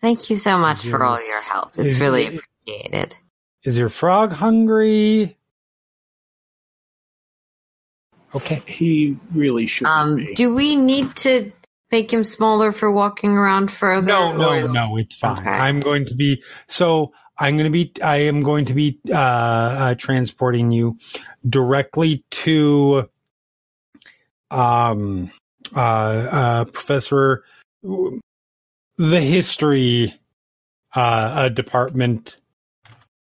Thank 0.00 0.30
you 0.30 0.36
so 0.36 0.58
much 0.58 0.84
Is 0.84 0.90
for 0.90 1.02
all 1.04 1.24
your 1.26 1.40
help. 1.42 1.70
It's 1.76 1.96
is- 1.96 2.00
really 2.00 2.26
appreciated. 2.26 3.16
Is 3.64 3.78
your 3.78 3.88
frog 3.88 4.32
hungry? 4.32 5.36
Okay. 8.34 8.62
He 8.66 9.16
really 9.32 9.66
should 9.66 9.86
Um, 9.88 10.16
be. 10.16 10.34
do 10.34 10.54
we 10.54 10.76
need 10.76 11.16
to 11.16 11.50
make 11.90 12.12
him 12.12 12.24
smaller 12.24 12.72
for 12.72 12.90
walking 12.90 13.36
around 13.36 13.70
further? 13.70 14.06
No, 14.06 14.36
no, 14.36 14.52
is- 14.52 14.72
no, 14.72 14.96
it's 14.96 15.16
fine. 15.16 15.38
Okay. 15.38 15.50
I'm 15.50 15.80
going 15.80 16.04
to 16.06 16.14
be 16.14 16.42
so 16.66 17.12
I'm 17.38 17.56
going 17.56 17.64
to 17.64 17.70
be 17.70 17.92
I 18.02 18.16
am 18.18 18.42
going 18.42 18.64
to 18.66 18.74
be 18.74 18.98
uh, 19.10 19.14
uh, 19.14 19.94
transporting 19.96 20.72
you 20.72 20.98
directly 21.48 22.24
to 22.30 23.08
um 24.50 25.30
uh, 25.74 25.78
uh 25.78 26.64
professor 26.66 27.44
the 27.82 29.20
history 29.20 30.14
uh, 30.94 31.00
uh 31.00 31.48
department 31.48 32.36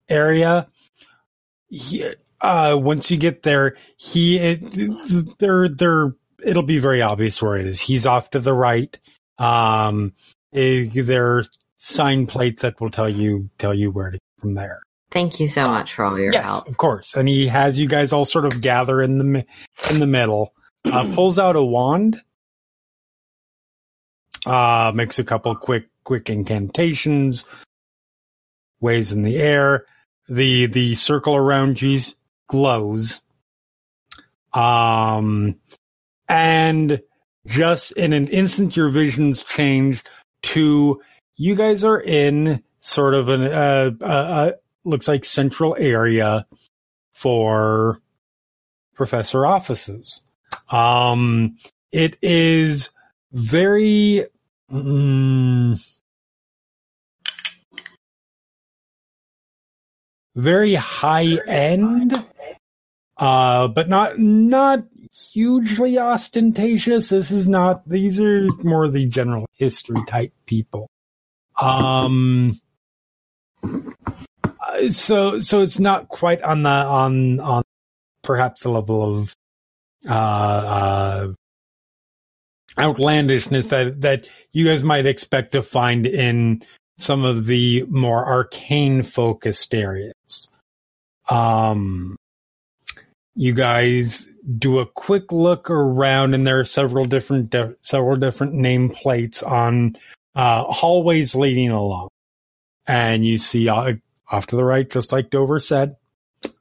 area 0.08 0.68
he, 1.68 2.08
uh 2.42 2.78
once 2.80 3.10
you 3.10 3.18
get 3.18 3.42
there 3.42 3.76
he 3.98 4.38
it, 4.38 4.60
they're 5.40 5.68
they're 5.68 6.16
it'll 6.46 6.64
be 6.64 6.80
very 6.80 7.02
obvious 7.02 7.42
where 7.42 7.58
it 7.58 7.68
is 7.68 7.82
he's 7.82 8.06
off 8.06 8.30
to 8.30 8.40
the 8.40 8.54
right 8.54 8.98
um 9.40 10.14
eh, 10.54 10.88
there 10.94 11.38
are 11.38 11.44
sign 11.78 12.26
plates 12.28 12.62
that 12.62 12.80
will 12.80 12.90
tell 12.90 13.10
you 13.10 13.50
tell 13.58 13.74
you 13.74 13.92
where 13.92 14.12
to 14.12 14.18
go 14.18 14.42
from 14.42 14.54
there 14.56 14.80
Thank 15.16 15.40
you 15.40 15.48
so 15.48 15.64
much 15.64 15.94
for 15.94 16.04
all 16.04 16.20
your 16.20 16.34
yes, 16.34 16.44
help. 16.44 16.68
of 16.68 16.76
course. 16.76 17.16
And 17.16 17.30
he 17.30 17.48
has 17.48 17.80
you 17.80 17.88
guys 17.88 18.12
all 18.12 18.26
sort 18.26 18.44
of 18.44 18.60
gather 18.60 19.02
in 19.02 19.18
the 19.18 19.46
in 19.90 20.00
the 20.00 20.08
middle. 20.08 20.54
Uh, 20.84 21.10
pulls 21.16 21.40
out 21.40 21.56
a 21.56 21.64
wand. 21.64 22.22
Uh, 24.46 24.92
makes 24.94 25.18
a 25.18 25.24
couple 25.24 25.56
quick 25.56 25.88
quick 26.04 26.30
incantations. 26.30 27.46
Waves 28.82 29.14
in 29.14 29.22
the 29.22 29.38
air. 29.38 29.86
The 30.28 30.66
the 30.66 30.96
circle 30.96 31.36
around 31.36 31.82
you 31.82 31.98
glows. 32.50 33.22
Um, 34.54 35.56
and 36.28 37.02
just 37.46 37.92
in 37.94 38.14
an 38.14 38.28
instant, 38.28 38.76
your 38.76 38.90
visions 38.90 39.44
change 39.44 40.04
to 40.44 41.02
you 41.36 41.56
guys 41.56 41.84
are 41.84 42.00
in 42.00 42.64
sort 42.80 43.14
of 43.14 43.30
an 43.30 43.44
uh, 43.44 43.92
uh, 44.02 44.06
uh 44.06 44.52
looks 44.84 45.08
like 45.08 45.26
central 45.26 45.76
area 45.80 46.46
for 47.14 48.00
professor 48.94 49.46
offices. 49.46 50.24
Um, 50.70 51.58
it 51.92 52.18
is 52.22 52.92
very. 53.32 54.26
Mm, 54.72 55.80
very 60.36 60.76
high 60.76 61.38
end, 61.48 62.26
uh, 63.18 63.68
but 63.70 63.90
not 63.90 64.20
not 64.20 64.84
hugely 65.16 65.98
ostentatious. 65.98 67.10
This 67.10 67.32
is 67.32 67.48
not; 67.48 67.88
these 67.88 68.20
are 68.20 68.48
more 68.64 68.88
the 68.88 69.06
general 69.06 69.46
history 69.54 70.02
type 70.08 70.34
people. 70.46 70.90
Um, 71.62 72.54
uh, 73.64 74.90
so 74.90 75.40
so 75.40 75.62
it's 75.62 75.80
not 75.80 76.10
quite 76.10 76.42
on 76.42 76.64
the 76.64 76.70
on 76.70 77.40
on 77.40 77.64
perhaps 78.24 78.64
the 78.64 78.70
level 78.70 79.04
of 79.04 79.36
uh, 80.08 80.14
uh, 80.14 81.28
outlandishness 82.78 83.68
that 83.68 84.02
that 84.02 84.30
you 84.52 84.66
guys 84.66 84.84
might 84.84 85.06
expect 85.06 85.54
to 85.54 85.62
find 85.62 86.06
in 86.06 86.62
some 86.98 87.24
of 87.24 87.46
the 87.46 87.86
more 87.90 88.26
arcane 88.26 89.02
focused 89.04 89.74
areas. 89.74 90.50
Um, 91.30 92.18
you 93.36 93.54
guys 93.54 94.28
do 94.58 94.80
a 94.80 94.86
quick 94.86 95.32
look 95.32 95.70
around, 95.70 96.34
and 96.34 96.48
there 96.48 96.60
are 96.60 96.66
several 96.66 97.06
different 97.06 97.50
de- 97.50 97.76
several 97.82 98.16
different 98.16 98.54
nameplates 98.54 99.46
on 99.46 99.98
uh, 100.36 100.64
hallways 100.64 101.36
leading 101.36 101.70
along, 101.70 102.10
and 102.88 103.26
you 103.26 103.38
see 103.38 103.68
uh, 103.68 103.94
off 104.30 104.48
to 104.48 104.56
the 104.56 104.64
right, 104.64 104.90
just 104.90 105.12
like 105.12 105.30
Dover 105.30 105.60
said. 105.60 105.98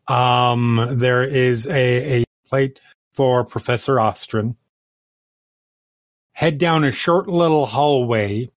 Um, 0.08 0.88
there 0.92 1.22
is 1.22 1.66
a, 1.66 2.20
a 2.20 2.24
plate 2.48 2.80
for 3.12 3.44
Professor 3.44 3.96
Ostrin. 3.96 4.56
Head 6.32 6.58
down 6.58 6.84
a 6.84 6.90
short 6.90 7.28
little 7.28 7.66
hallway 7.66 8.50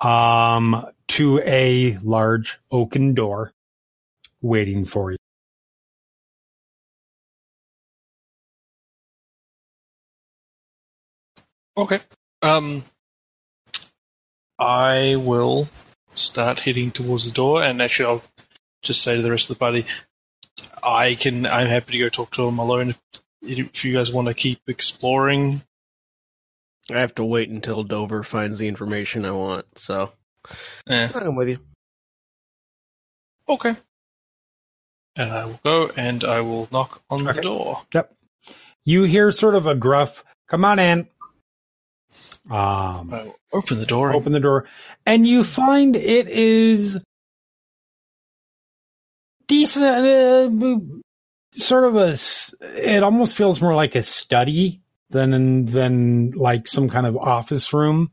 um, 0.00 0.86
to 1.08 1.40
a 1.40 1.98
large 2.02 2.60
oaken 2.70 3.14
door 3.14 3.52
waiting 4.42 4.84
for 4.84 5.12
you. 5.12 5.19
Okay. 11.80 12.00
Um, 12.42 12.84
I 14.58 15.16
will 15.16 15.68
start 16.14 16.60
heading 16.60 16.90
towards 16.90 17.24
the 17.24 17.32
door, 17.32 17.62
and 17.62 17.80
actually, 17.80 18.06
I'll 18.06 18.22
just 18.82 19.02
say 19.02 19.16
to 19.16 19.22
the 19.22 19.30
rest 19.30 19.48
of 19.50 19.56
the 19.56 19.60
party, 19.60 19.84
I 20.82 21.14
can. 21.14 21.46
I'm 21.46 21.66
happy 21.68 21.92
to 21.92 21.98
go 21.98 22.08
talk 22.10 22.30
to 22.32 22.46
him 22.46 22.58
alone. 22.58 22.90
If, 22.90 23.00
if 23.42 23.84
you 23.84 23.94
guys 23.94 24.12
want 24.12 24.28
to 24.28 24.34
keep 24.34 24.60
exploring, 24.66 25.62
I 26.90 27.00
have 27.00 27.14
to 27.14 27.24
wait 27.24 27.48
until 27.48 27.82
Dover 27.82 28.22
finds 28.22 28.58
the 28.58 28.68
information 28.68 29.24
I 29.24 29.32
want. 29.32 29.66
So 29.78 30.12
eh, 30.88 31.08
I'm 31.14 31.34
with 31.36 31.48
you. 31.48 31.58
okay. 33.48 33.74
And 35.16 35.30
I 35.32 35.44
will 35.46 35.60
go, 35.64 35.90
and 35.96 36.24
I 36.24 36.40
will 36.42 36.68
knock 36.70 37.02
on 37.10 37.26
Okay. 37.26 37.36
the 37.36 37.42
door. 37.42 37.82
Yep. 37.94 38.14
You 38.84 39.02
hear 39.04 39.30
sort 39.32 39.54
of 39.54 39.66
a 39.66 39.74
gruff, 39.74 40.24
come 40.48 40.64
on 40.64 40.78
in. 40.78 41.08
Um, 42.50 43.32
open 43.52 43.78
the 43.78 43.86
door. 43.86 44.12
open 44.12 44.32
the 44.32 44.40
door, 44.40 44.66
and 45.06 45.26
you 45.26 45.44
find 45.44 45.94
it 45.94 46.28
is 46.28 46.98
decent. 49.46 49.84
Uh, 49.84 50.78
sort 51.52 51.84
of 51.84 51.96
a, 51.96 52.16
It 52.62 53.02
almost 53.02 53.36
feels 53.36 53.60
more 53.60 53.74
like 53.74 53.94
a 53.94 54.02
study 54.02 54.80
than 55.10 55.66
than 55.66 56.30
like 56.32 56.66
some 56.66 56.88
kind 56.88 57.06
of 57.06 57.16
office 57.16 57.72
room. 57.72 58.10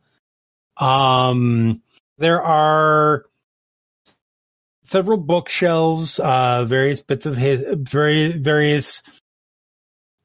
Um, 0.78 1.82
there 2.18 2.42
are 2.42 3.26
several 4.84 5.18
bookshelves, 5.18 6.20
uh, 6.20 6.64
various 6.66 7.02
bits 7.02 7.26
of 7.26 7.38
his, 7.38 7.66
very 7.78 8.32
various 8.32 9.04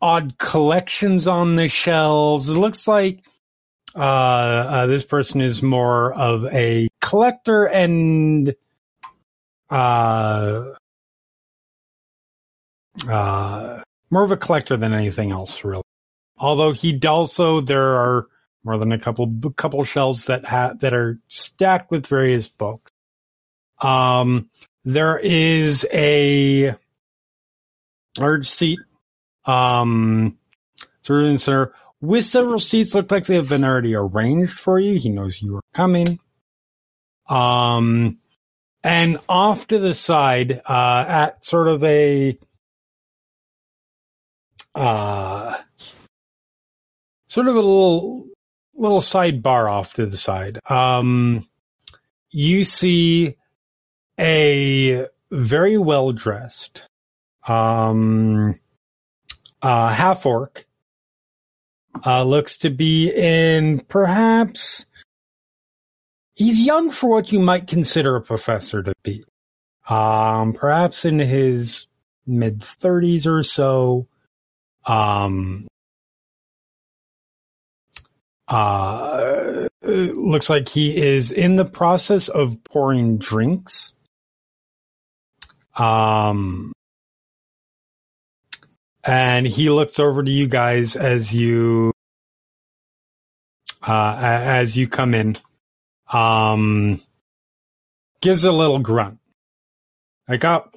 odd 0.01 0.39
collections 0.39 1.27
on 1.29 1.57
the 1.57 1.69
shelves. 1.69 2.49
It 2.49 2.59
looks 2.59 2.89
like 2.89 3.23
uh, 3.95 3.99
uh, 3.99 4.87
this 4.87 5.05
person 5.05 5.41
is 5.41 5.63
more 5.63 6.13
of 6.15 6.45
a 6.47 6.89
collector 7.01 7.67
and 7.67 8.55
uh, 9.71 10.65
uh, 13.09 13.83
more 14.11 14.23
of 14.23 14.31
a 14.31 14.37
collector 14.37 14.77
than 14.77 14.93
anything 14.93 15.33
else, 15.33 15.65
really. 15.65 15.83
Although 16.39 16.73
he 16.73 16.99
also 17.07 17.61
there 17.61 17.97
are 17.97 18.27
more 18.65 18.79
than 18.79 18.93
a 18.93 18.99
couple 18.99 19.31
couple 19.57 19.83
shelves 19.85 20.27
that 20.27 20.45
ha- 20.45 20.75
that 20.81 20.95
are 20.95 21.19
stacked 21.29 21.91
with 21.91 22.07
various 22.07 22.49
books. 22.49 22.91
Um, 23.81 24.49
there 24.85 25.19
is 25.19 25.87
a 25.93 26.75
large 28.19 28.49
seat, 28.49 28.79
um, 29.45 30.39
in 31.09 31.33
the 31.33 31.39
center 31.39 31.75
with 32.03 32.25
several 32.25 32.59
seats 32.59 32.95
look 32.95 33.11
like 33.13 33.27
they 33.27 33.37
have 33.37 33.49
been 33.49 33.65
already 33.65 33.95
arranged 33.95 34.59
for 34.59 34.79
you. 34.79 34.99
He 34.99 35.09
knows 35.09 35.41
you 35.41 35.57
are 35.57 35.63
coming. 35.73 36.19
Um, 37.29 38.19
and 38.83 39.19
off 39.29 39.69
to 39.69 39.79
the 39.79 39.95
side, 39.95 40.61
uh, 40.69 41.05
at 41.09 41.45
sort 41.45 41.69
of 41.69 41.85
a, 41.85 42.37
uh, 44.75 45.59
sort 47.29 47.47
of 47.47 47.55
a 47.55 47.61
little, 47.61 48.27
little 48.75 49.01
sidebar 49.01 49.71
off 49.71 49.95
to 49.95 50.05
the 50.05 50.17
side. 50.17 50.59
Um, 50.69 51.47
you 52.31 52.65
see 52.65 53.37
a 54.19 55.07
very 55.31 55.79
well 55.79 56.11
dressed, 56.11 56.89
um, 57.47 58.59
uh, 59.63 59.91
half 59.91 60.27
orc 60.27 60.67
uh, 62.05 62.23
looks 62.25 62.57
to 62.59 62.71
be 62.71 63.11
in 63.11 63.81
perhaps 63.81 64.87
he's 66.35 66.61
young 66.61 66.91
for 66.91 67.09
what 67.09 67.33
you 67.33 67.39
might 67.39 67.67
consider 67.67 68.17
a 68.17 68.23
professor 68.23 68.83
to 68.83 68.95
be. 69.03 69.25
Um, 69.89 70.53
perhaps 70.53 71.05
in 71.05 71.19
his 71.19 71.87
mid 72.27 72.61
30s 72.61 73.27
or 73.27 73.43
so. 73.43 74.07
Um, 74.87 75.69
uh, 78.49 79.69
looks 79.83 80.51
like 80.51 80.69
he 80.69 80.97
is 80.97 81.31
in 81.31 81.57
the 81.57 81.65
process 81.65 82.29
of 82.29 82.63
pouring 82.65 83.19
drinks. 83.19 83.95
Um, 85.77 86.73
and 89.05 89.47
he 89.47 89.71
looks 89.71 89.99
over 89.99 90.23
to 90.23 90.31
you 90.31 90.47
guys 90.49 90.97
as 90.97 91.35
you 91.35 91.93
uh 93.87 94.17
as 94.21 94.77
you 94.77 94.87
come 94.89 95.15
in 95.15 95.35
um 96.13 97.01
gives 98.21 98.45
a 98.45 98.53
little 98.53 98.79
grunt 98.79 99.19
Like, 100.29 100.45
oh, 100.45 100.69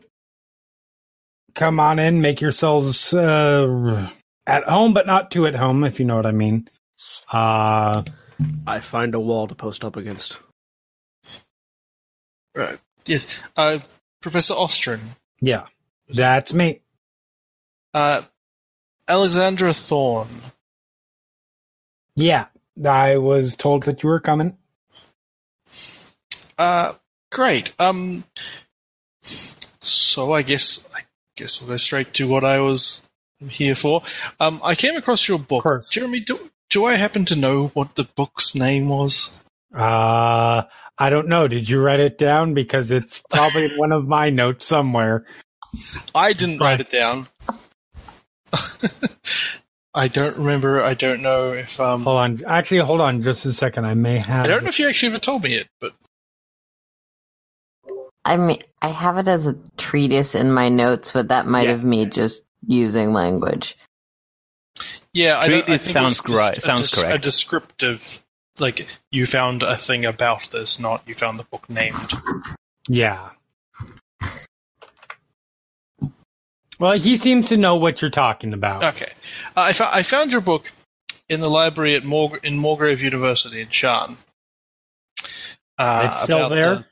come 1.53 1.79
on 1.79 1.99
in, 1.99 2.21
make 2.21 2.41
yourselves 2.41 3.13
uh, 3.13 4.09
at 4.47 4.63
home, 4.65 4.93
but 4.93 5.07
not 5.07 5.31
too 5.31 5.47
at 5.47 5.55
home, 5.55 5.83
if 5.83 5.99
you 5.99 6.05
know 6.05 6.15
what 6.15 6.25
I 6.25 6.31
mean. 6.31 6.67
Uh, 7.31 8.03
I 8.67 8.79
find 8.81 9.15
a 9.15 9.19
wall 9.19 9.47
to 9.47 9.55
post 9.55 9.85
up 9.85 9.95
against. 9.95 10.39
Right. 12.55 12.79
Yes. 13.05 13.39
Uh, 13.55 13.79
Professor 14.21 14.55
Ostrin. 14.55 14.99
yeah, 15.39 15.65
that's 16.09 16.53
me. 16.53 16.81
Uh, 17.95 18.21
Alexandra 19.07 19.73
Thorne. 19.73 20.27
Yeah, 22.17 22.47
I 22.85 23.15
was 23.15 23.55
told 23.55 23.83
that 23.83 24.03
you 24.03 24.09
were 24.09 24.19
coming. 24.19 24.57
Uh, 26.57 26.91
great. 27.31 27.73
Um, 27.79 28.25
so 29.79 30.33
I 30.33 30.41
guess 30.41 30.89
I 30.93 31.03
guess 31.37 31.61
we'll 31.61 31.69
go 31.69 31.77
straight 31.77 32.13
to 32.15 32.27
what 32.27 32.43
I 32.43 32.59
was 32.59 33.09
here 33.47 33.75
for. 33.75 34.03
Um, 34.41 34.59
I 34.61 34.75
came 34.75 34.97
across 34.97 35.25
your 35.29 35.39
book. 35.39 35.63
Jeremy. 35.89 36.19
Do, 36.19 36.51
do 36.69 36.83
I 36.83 36.95
happen 36.95 37.23
to 37.25 37.35
know 37.37 37.67
what 37.67 37.95
the 37.95 38.03
book's 38.03 38.55
name 38.55 38.89
was? 38.89 39.41
Uh, 39.73 40.63
I 40.97 41.09
don't 41.09 41.29
know. 41.29 41.47
Did 41.47 41.69
you 41.69 41.79
write 41.79 42.01
it 42.01 42.17
down? 42.17 42.53
Because 42.53 42.91
it's 42.91 43.23
probably 43.29 43.69
one 43.77 43.93
of 43.93 44.05
my 44.05 44.29
notes 44.31 44.65
somewhere. 44.65 45.25
I 46.13 46.33
didn't 46.33 46.59
write 46.59 46.81
it 46.81 46.89
down. 46.89 47.27
I 49.93 50.07
don't 50.09 50.35
remember. 50.37 50.81
I 50.81 50.93
don't 50.93 51.21
know 51.21 51.53
if 51.53 51.79
um. 51.79 52.03
Hold 52.03 52.17
on. 52.17 52.43
Actually, 52.45 52.79
hold 52.79 53.01
on 53.01 53.21
just 53.21 53.45
a 53.45 53.53
second. 53.53 53.85
I 53.85 53.93
may 53.93 54.17
have. 54.17 54.45
I 54.45 54.47
don't 54.47 54.63
know 54.63 54.69
if 54.69 54.79
you 54.79 54.87
actually 54.89 55.09
ever 55.09 55.19
told 55.19 55.43
me 55.43 55.53
it, 55.55 55.67
but 55.79 55.93
I 58.25 58.37
mean, 58.37 58.57
I 58.81 58.89
have 58.89 59.17
it 59.17 59.27
as 59.27 59.45
a 59.45 59.55
treatise 59.77 60.35
in 60.35 60.51
my 60.51 60.67
notes, 60.69 61.11
but 61.11 61.27
that 61.29 61.45
might 61.45 61.65
Yeah. 61.65 61.71
have 61.71 61.83
me 61.83 62.05
just 62.07 62.43
using 62.67 63.13
language. 63.13 63.77
yeah, 65.13 65.37
I, 65.37 65.47
don't, 65.47 65.61
I 65.63 65.65
Treatise 65.77 65.83
think 65.85 65.93
sounds 65.97 66.19
it 66.19 66.25
was 66.27 66.35
right- 66.35 66.55
just 66.55 66.65
a 66.67 66.67
sounds 66.67 66.91
des- 66.91 67.13
A 67.13 67.17
descriptive, 67.19 68.21
like 68.59 68.85
you 69.11 69.25
found 69.25 69.63
a 69.63 69.77
thing 69.77 70.03
about 70.05 70.49
this, 70.51 70.79
not 70.79 71.03
you 71.07 71.13
found 71.15 71.39
the 71.39 71.43
book 71.43 71.69
named. 71.69 72.11
Yeah. 72.89 73.29
Well, 76.79 76.93
he 76.97 77.15
seems 77.15 77.49
to 77.49 77.57
know 77.57 77.75
what 77.75 78.01
you're 78.01 78.11
talking 78.11 78.53
about. 78.53 78.83
Okay, 78.95 79.11
uh, 79.55 79.61
I, 79.61 79.73
fo- 79.73 79.89
I 79.91 80.03
found 80.03 80.31
your 80.31 80.41
book 80.41 80.71
in 81.29 81.39
the 81.41 81.49
library 81.49 81.95
at 81.95 82.03
Mor- 82.03 82.37
in 82.43 82.57
Morgrave 82.59 83.01
University 83.01 83.61
in 83.61 83.67
Sharn. 83.67 84.17
Uh, 85.77 86.09
it's 86.11 86.23
still 86.23 86.49
there. 86.49 86.75
the- 86.75 86.85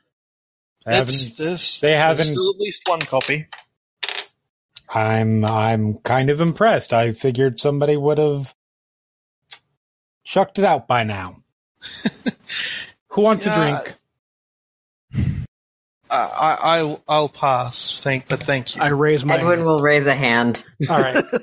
it's, 0.86 1.36
there's, 1.36 1.80
they 1.80 1.92
haven't- 1.94 2.24
still 2.24 2.50
at 2.50 2.56
least 2.60 2.82
one 2.86 3.00
copy. 3.00 3.46
I'm 4.88 5.44
I'm 5.44 5.94
kind 5.98 6.30
of 6.30 6.40
impressed. 6.40 6.92
I 6.92 7.10
figured 7.12 7.58
somebody 7.58 7.96
would 7.96 8.18
have 8.18 8.54
chucked 10.24 10.58
it 10.58 10.64
out 10.64 10.86
by 10.86 11.02
now. 11.04 11.42
Who 13.08 13.22
wants 13.22 13.44
Yeah, 13.46 13.54
a 13.54 13.56
drink? 13.82 13.94
Uh, 16.10 16.28
I, 16.60 16.80
I 16.80 16.98
I'll 17.08 17.28
pass. 17.28 18.00
Thank, 18.02 18.28
but 18.28 18.42
thank 18.42 18.76
you. 18.76 18.82
I 18.82 18.88
raise 18.88 19.24
my 19.24 19.36
Edwin 19.36 19.58
hand. 19.58 19.66
will 19.66 19.80
raise 19.80 20.06
a 20.06 20.14
hand. 20.14 20.64
All 20.88 20.98
right. 20.98 21.24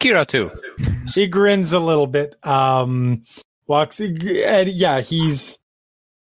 Kira 0.00 0.26
too. 0.26 0.50
he 1.14 1.26
grins 1.26 1.72
a 1.72 1.78
little 1.78 2.06
bit. 2.06 2.34
Um, 2.44 3.24
walks. 3.66 4.00
And 4.00 4.22
yeah, 4.68 5.00
he's 5.00 5.58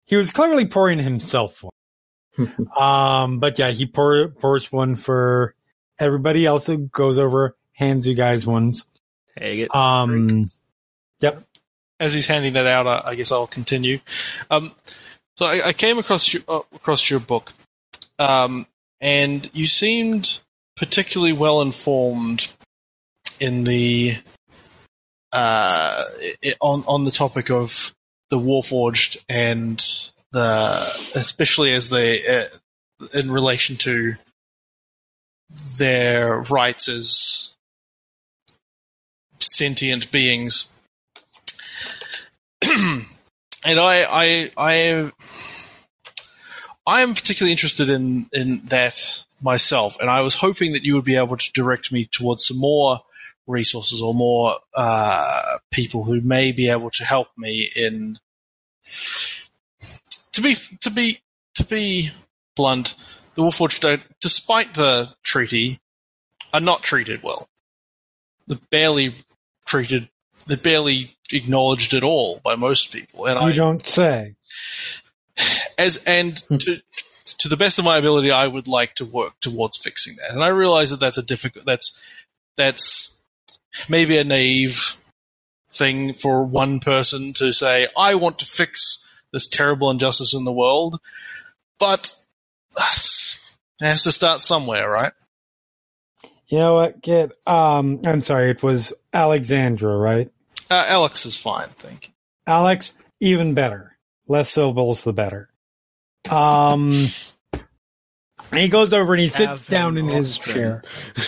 he 0.06 0.16
was 0.16 0.30
clearly 0.30 0.66
pouring 0.66 0.98
himself 0.98 1.62
one. 1.62 1.72
um, 2.78 3.38
but 3.38 3.58
yeah, 3.58 3.70
he 3.70 3.86
pour, 3.86 4.28
pours 4.28 4.70
one 4.72 4.94
for 4.94 5.54
everybody 5.98 6.46
else. 6.46 6.66
Who 6.66 6.78
goes 6.78 7.18
over, 7.18 7.56
hands 7.72 8.06
you 8.06 8.14
guys 8.14 8.46
ones. 8.46 8.86
Take 9.38 9.60
it. 9.60 9.74
Um, 9.74 10.46
yep. 11.20 11.42
As 11.98 12.12
he's 12.12 12.26
handing 12.26 12.54
that 12.54 12.66
out, 12.66 12.86
I, 12.86 13.10
I 13.10 13.14
guess 13.14 13.32
I'll 13.32 13.46
continue. 13.46 14.00
Um, 14.50 14.72
so 15.36 15.46
I, 15.46 15.68
I 15.68 15.72
came 15.72 15.98
across 15.98 16.32
your, 16.32 16.42
uh, 16.48 16.60
across 16.74 17.10
your 17.10 17.20
book, 17.20 17.52
um, 18.18 18.66
and 19.00 19.50
you 19.52 19.66
seemed 19.66 20.40
particularly 20.76 21.32
well 21.32 21.62
informed 21.62 22.52
in 23.40 23.64
the 23.64 24.14
uh, 25.32 26.04
on 26.60 26.82
on 26.88 27.04
the 27.04 27.10
topic 27.10 27.50
of 27.50 27.94
the 28.30 28.38
Warforged 28.38 29.18
and 29.28 29.78
the 30.32 31.10
especially 31.14 31.72
as 31.72 31.90
they 31.90 32.26
uh, 32.26 32.44
in 33.14 33.30
relation 33.30 33.76
to 33.76 34.14
their 35.78 36.40
rights 36.40 36.88
as 36.88 37.54
sentient 39.38 40.10
beings. 40.10 40.72
and 43.66 43.80
I, 43.80 44.04
I, 44.04 44.50
I, 44.56 45.12
I 46.86 47.00
am 47.02 47.14
particularly 47.14 47.50
interested 47.50 47.90
in 47.90 48.30
in 48.32 48.62
that 48.66 49.24
myself, 49.42 49.98
and 50.00 50.08
I 50.08 50.20
was 50.20 50.34
hoping 50.34 50.72
that 50.72 50.84
you 50.84 50.94
would 50.94 51.04
be 51.04 51.16
able 51.16 51.36
to 51.36 51.52
direct 51.52 51.92
me 51.92 52.06
towards 52.06 52.46
some 52.46 52.58
more 52.58 53.00
resources 53.46 54.00
or 54.00 54.14
more 54.14 54.56
uh, 54.74 55.58
people 55.70 56.04
who 56.04 56.20
may 56.20 56.52
be 56.52 56.68
able 56.68 56.90
to 56.90 57.04
help 57.04 57.28
me 57.36 57.70
in. 57.74 58.18
To 60.32 60.42
be 60.42 60.54
to 60.80 60.90
be 60.90 61.20
to 61.54 61.64
be 61.64 62.10
blunt, 62.54 62.94
the 63.34 63.42
Warforged, 63.42 64.00
despite 64.20 64.74
the 64.74 65.14
treaty, 65.24 65.80
are 66.54 66.60
not 66.60 66.84
treated 66.84 67.22
well. 67.22 67.48
They're 68.46 68.58
barely 68.70 69.26
treated. 69.66 70.08
They're 70.46 70.56
barely 70.56 71.15
acknowledged 71.32 71.94
at 71.94 72.02
all 72.02 72.40
by 72.42 72.54
most 72.54 72.92
people, 72.92 73.26
and 73.26 73.40
you 73.40 73.46
I 73.46 73.52
don't 73.52 73.84
say. 73.84 74.34
as 75.78 76.02
and 76.06 76.36
to 76.60 76.82
to 77.38 77.48
the 77.48 77.56
best 77.56 77.78
of 77.78 77.84
my 77.84 77.96
ability, 77.98 78.30
I 78.30 78.46
would 78.46 78.68
like 78.68 78.94
to 78.94 79.04
work 79.04 79.34
towards 79.40 79.76
fixing 79.76 80.16
that. 80.16 80.30
And 80.30 80.42
I 80.42 80.48
realize 80.48 80.90
that 80.90 81.00
that's 81.00 81.18
a 81.18 81.22
difficult. 81.22 81.64
That's 81.64 82.02
that's 82.56 83.16
maybe 83.88 84.16
a 84.16 84.24
naive 84.24 84.96
thing 85.70 86.14
for 86.14 86.44
one 86.44 86.80
person 86.80 87.32
to 87.34 87.52
say. 87.52 87.88
I 87.96 88.14
want 88.14 88.38
to 88.40 88.46
fix 88.46 89.02
this 89.32 89.46
terrible 89.46 89.90
injustice 89.90 90.34
in 90.34 90.44
the 90.44 90.52
world, 90.52 91.00
but 91.78 92.14
it 92.76 93.84
has 93.84 94.02
to 94.04 94.12
start 94.12 94.40
somewhere, 94.40 94.88
right? 94.88 95.12
You 96.48 96.58
know 96.58 96.74
what, 96.74 97.02
kid? 97.02 97.32
Um, 97.46 98.00
I'm 98.06 98.22
sorry. 98.22 98.50
It 98.50 98.62
was 98.62 98.92
Alexandra, 99.12 99.96
right? 99.96 100.30
Uh, 100.70 100.84
Alex 100.88 101.26
is 101.26 101.38
fine, 101.38 101.68
thank 101.68 102.08
you. 102.08 102.14
Alex, 102.46 102.94
even 103.20 103.54
better. 103.54 103.96
Less 104.28 104.50
syllables, 104.50 105.04
the 105.04 105.12
better. 105.12 105.48
Um, 106.28 106.90
and 108.50 108.60
he 108.60 108.68
goes 108.68 108.92
over 108.92 109.14
and 109.14 109.20
he 109.22 109.28
sits 109.28 109.60
Have 109.60 109.66
down 109.66 109.96
in 109.96 110.08
his 110.08 110.38
Austrian. 110.38 110.82
chair. 110.82 110.82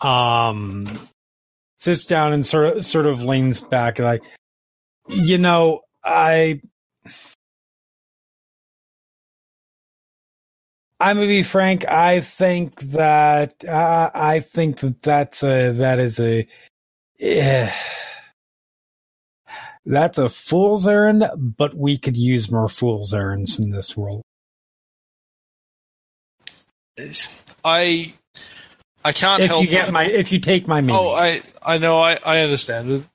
Um, 0.00 0.88
sits 1.78 2.06
down 2.06 2.32
and 2.32 2.44
sort 2.44 2.76
of 2.76 2.84
sort 2.84 3.06
of 3.06 3.22
leans 3.22 3.60
back, 3.60 4.00
like, 4.00 4.22
you 5.08 5.38
know, 5.38 5.82
I. 6.04 6.60
I'm 11.02 11.16
gonna 11.16 11.26
be 11.26 11.42
frank. 11.42 11.86
I 11.88 12.20
think 12.20 12.80
that 12.80 13.64
uh, 13.64 14.10
I 14.14 14.38
think 14.38 14.78
that 14.80 15.02
that's 15.02 15.42
a 15.42 15.72
that 15.72 15.98
is 15.98 16.20
a 16.20 16.46
yeah. 17.18 17.74
That's 19.84 20.16
a 20.16 20.28
fool's 20.28 20.86
errand, 20.86 21.24
but 21.36 21.74
we 21.74 21.98
could 21.98 22.16
use 22.16 22.52
more 22.52 22.68
fool's 22.68 23.12
errands 23.12 23.58
in 23.58 23.70
this 23.70 23.96
world. 23.96 24.22
I 27.64 28.12
I 29.04 29.12
can't 29.12 29.42
If 29.42 29.50
help 29.50 29.64
you 29.64 29.68
get 29.70 29.90
my, 29.90 30.04
if 30.04 30.30
you 30.30 30.38
take 30.38 30.68
my 30.68 30.82
meaning, 30.82 30.94
Oh, 30.96 31.10
I 31.10 31.42
I 31.66 31.78
know, 31.78 31.98
I 31.98 32.16
I 32.24 32.42
understand. 32.42 33.08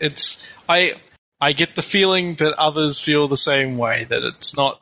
It's 0.00 0.48
I 0.66 0.94
I 1.42 1.52
get 1.52 1.74
the 1.74 1.82
feeling 1.82 2.36
that 2.36 2.54
others 2.54 2.98
feel 2.98 3.28
the 3.28 3.36
same 3.36 3.76
way 3.76 4.04
that 4.04 4.24
it's 4.24 4.56
not 4.56 4.80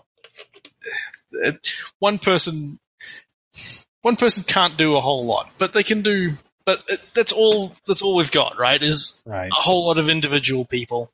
one 1.99 2.19
person 2.19 2.79
one 4.03 4.17
person 4.17 4.45
can't 4.45 4.77
do 4.77 4.97
a 4.97 5.01
whole 5.01 5.25
lot, 5.25 5.51
but 5.59 5.73
they 5.73 5.83
can 5.83 6.03
do 6.03 6.33
but 6.65 6.83
it, 6.89 7.01
that's 7.15 7.33
all 7.33 7.75
that's 7.87 8.03
all 8.03 8.17
we've 8.17 8.31
got, 8.31 8.59
right? 8.59 8.83
Is 8.83 9.23
right? 9.27 9.51
a 9.51 9.63
whole 9.63 9.87
lot 9.87 9.99
of 9.99 10.09
individual 10.09 10.65
people 10.65 11.11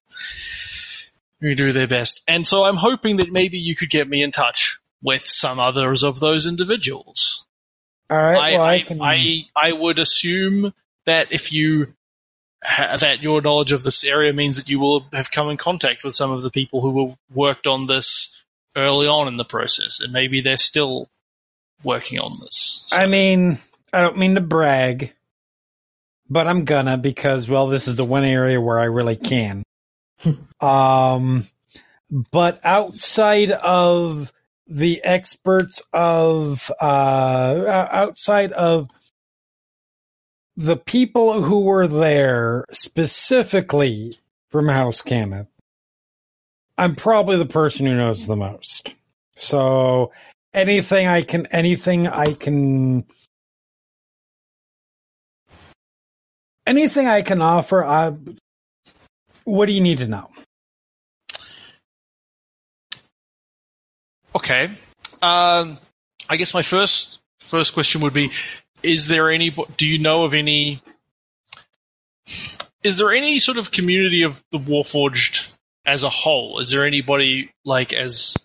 who 1.41 1.55
do 1.55 1.73
their 1.73 1.89
best. 1.89 2.23
And 2.29 2.47
so 2.47 2.65
I'm 2.65 2.77
hoping 2.77 3.17
that 3.17 3.33
maybe 3.33 3.59
you 3.59 3.75
could 3.75 3.91
get 3.91 4.09
me 4.09 4.23
in 4.23 4.31
touch 4.31 4.79
with 5.03 5.25
some 5.25 5.59
others 5.59 6.03
of 6.03 6.21
those 6.21 6.47
individuals. 6.47 7.47
All 8.11 8.19
right. 8.19 8.37
I, 8.37 8.53
well, 8.53 8.63
I, 8.63 8.75
I, 8.75 8.81
can. 8.83 9.03
I, 9.03 9.45
I 9.57 9.73
would 9.73 9.99
assume 9.99 10.75
that 11.07 11.33
if 11.33 11.53
you 11.53 11.95
ha- 12.63 12.97
that 12.99 13.23
your 13.23 13.41
knowledge 13.41 13.73
of 13.73 13.83
this 13.83 14.05
area 14.05 14.33
means 14.33 14.57
that 14.57 14.69
you 14.69 14.79
will 14.79 15.07
have 15.13 15.31
come 15.31 15.49
in 15.49 15.57
contact 15.57 16.05
with 16.05 16.15
some 16.15 16.31
of 16.31 16.43
the 16.43 16.51
people 16.51 16.81
who 16.81 17.09
have 17.09 17.19
worked 17.33 17.67
on 17.67 17.87
this 17.87 18.40
early 18.77 19.07
on 19.07 19.29
in 19.29 19.37
the 19.37 19.45
process, 19.45 20.01
and 20.01 20.13
maybe 20.13 20.41
they're 20.41 20.57
still 20.57 21.09
working 21.83 22.19
on 22.19 22.33
this. 22.41 22.85
So- 22.87 22.97
I 22.97 23.07
mean, 23.07 23.59
I 23.93 24.01
don't 24.03 24.19
mean 24.19 24.35
to 24.35 24.41
brag, 24.41 25.13
but 26.29 26.47
I'm 26.47 26.65
gonna 26.65 26.97
because 26.97 27.49
well, 27.49 27.67
this 27.67 27.89
is 27.89 27.97
the 27.97 28.05
one 28.05 28.25
area 28.25 28.61
where 28.61 28.79
I 28.79 28.85
really 28.85 29.17
can. 29.17 29.65
um, 30.61 31.45
but 32.11 32.61
outside 32.65 33.51
of 33.51 34.33
the 34.67 35.03
experts 35.03 35.83
of 35.93 36.71
uh, 36.81 37.89
outside 37.91 38.53
of 38.53 38.89
the 40.57 40.77
people 40.77 41.43
who 41.43 41.61
were 41.61 41.87
there 41.87 42.67
specifically 42.71 44.19
from 44.49 44.69
House 44.69 45.03
Cannith, 45.03 45.49
I'm 46.81 46.97
probably 46.97 47.37
the 47.37 47.45
person 47.45 47.85
who 47.85 47.95
knows 47.95 48.27
the 48.27 48.37
most. 48.37 48.95
So 49.37 50.13
anything 50.55 51.07
I 51.07 51.21
can, 51.21 51.45
anything 51.49 52.07
I 52.07 52.33
can, 52.33 53.05
anything 56.67 57.07
I 57.07 57.21
can 57.21 57.43
offer. 57.43 57.85
I, 57.85 58.15
what 59.45 59.67
do 59.67 59.73
you 59.73 59.83
need 59.83 59.99
to 59.99 60.07
know? 60.07 60.31
Okay. 64.35 64.71
Um, 65.21 65.77
I 66.31 66.37
guess 66.39 66.55
my 66.55 66.63
first 66.63 67.21
first 67.41 67.75
question 67.75 68.01
would 68.01 68.15
be: 68.15 68.31
Is 68.83 69.07
there 69.07 69.31
any? 69.31 69.55
Do 69.77 69.87
you 69.87 69.99
know 69.99 70.25
of 70.25 70.33
any? 70.33 70.81
Is 72.83 72.97
there 72.97 73.13
any 73.13 73.39
sort 73.39 73.59
of 73.59 73.71
community 73.71 74.23
of 74.23 74.43
the 74.51 74.59
Warforged 74.59 75.50
as 75.87 76.03
a 76.03 76.09
whole? 76.09 76.59
Is 76.61 76.71
there 76.71 76.87
anybody 76.87 77.51
like 77.65 77.93
as 77.93 78.37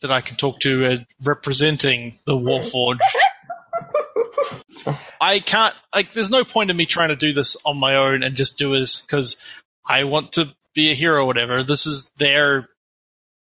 that 0.00 0.10
I 0.10 0.20
can 0.20 0.36
talk 0.36 0.60
to 0.60 0.84
as 0.86 1.00
representing 1.24 2.18
the 2.26 2.34
Warforged? 2.36 3.00
I 5.20 5.38
can't 5.40 5.74
like. 5.94 6.12
There's 6.12 6.30
no 6.30 6.44
point 6.44 6.70
in 6.70 6.76
me 6.76 6.86
trying 6.86 7.08
to 7.08 7.16
do 7.16 7.32
this 7.32 7.56
on 7.64 7.78
my 7.78 7.96
own 7.96 8.22
and 8.22 8.36
just 8.36 8.58
do 8.58 8.78
this 8.78 9.00
because 9.00 9.36
I 9.84 10.04
want 10.04 10.32
to 10.32 10.54
be 10.74 10.90
a 10.90 10.94
hero 10.94 11.22
or 11.22 11.26
whatever. 11.26 11.62
This 11.62 11.86
is 11.86 12.10
their 12.18 12.68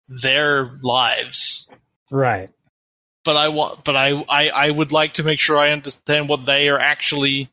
their 0.10 0.80
lives 0.82 1.70
Right. 2.10 2.50
but 3.26 3.36
I 3.36 3.50
want, 3.50 3.84
but 3.84 3.98
I, 3.98 4.24
I, 4.30 4.48
I 4.50 4.72
would 4.72 4.94
like 4.94 5.16
to 5.16 5.24
make 5.24 5.38
sure 5.40 5.58
I 5.58 5.72
understand 5.72 6.30
what 6.30 6.46
they 6.46 6.70
are 6.70 6.80
actually. 6.80 7.50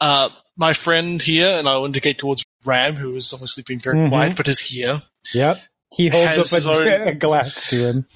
Uh, 0.00 0.28
my 0.58 0.72
friend 0.72 1.22
here, 1.22 1.48
and 1.58 1.68
I'll 1.68 1.84
indicate 1.84 2.18
towards 2.18 2.44
Ram, 2.66 2.96
who 2.96 3.14
is 3.16 3.32
obviously 3.32 3.64
being 3.66 3.80
very 3.80 3.96
Mhm. 3.98 4.08
quiet, 4.08 4.36
but 4.36 4.48
is 4.48 4.60
here. 4.60 5.02
Yep. 5.34 5.58
He 5.94 6.08
holds 6.08 6.38
up 6.52 6.56
his 6.56 6.66
a, 6.66 7.08
own- 7.10 7.18
glass 7.18 7.68
to 7.70 7.76
him. 7.76 8.06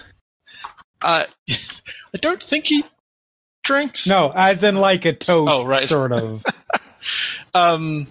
Uh, 1.02 1.24
I 1.50 2.18
don't 2.20 2.42
think 2.42 2.66
he 2.66 2.82
drinks. 3.62 4.06
No, 4.06 4.32
as 4.34 4.62
in 4.62 4.76
like 4.76 5.04
a 5.04 5.12
toast, 5.12 5.50
Oh, 5.52 5.66
right. 5.66 5.82
sort 5.82 6.12
of. 6.12 6.44
um, 7.54 8.06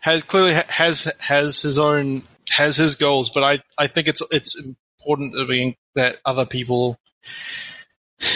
has 0.00 0.22
clearly 0.22 0.54
has 0.68 1.10
has 1.20 1.62
his 1.62 1.78
own 1.78 2.22
has 2.50 2.76
his 2.76 2.94
goals, 2.96 3.30
but 3.30 3.42
I, 3.42 3.60
I 3.78 3.86
think 3.86 4.08
it's 4.08 4.22
it's 4.30 4.60
important 4.98 5.34
to 5.38 5.46
being 5.46 5.76
that 5.94 6.16
other 6.24 6.44
people. 6.46 6.98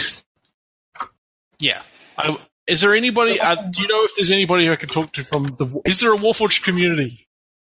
Yeah, 1.61 1.81
I, 2.17 2.37
is 2.67 2.79
there 2.81 2.95
anybody? 2.95 3.37
Uh, 3.39 3.55
do 3.55 3.81
you 3.81 3.87
know 3.89 4.05
if 4.05 4.15
there's 4.15 4.31
anybody 4.31 4.65
who 4.65 4.71
I 4.71 4.77
can 4.77 4.87
talk 4.87 5.11
to 5.13 5.23
from 5.25 5.43
the? 5.57 5.81
Is 5.85 5.99
there 5.99 6.13
a 6.13 6.17
Warforged 6.17 6.63
community? 6.63 7.27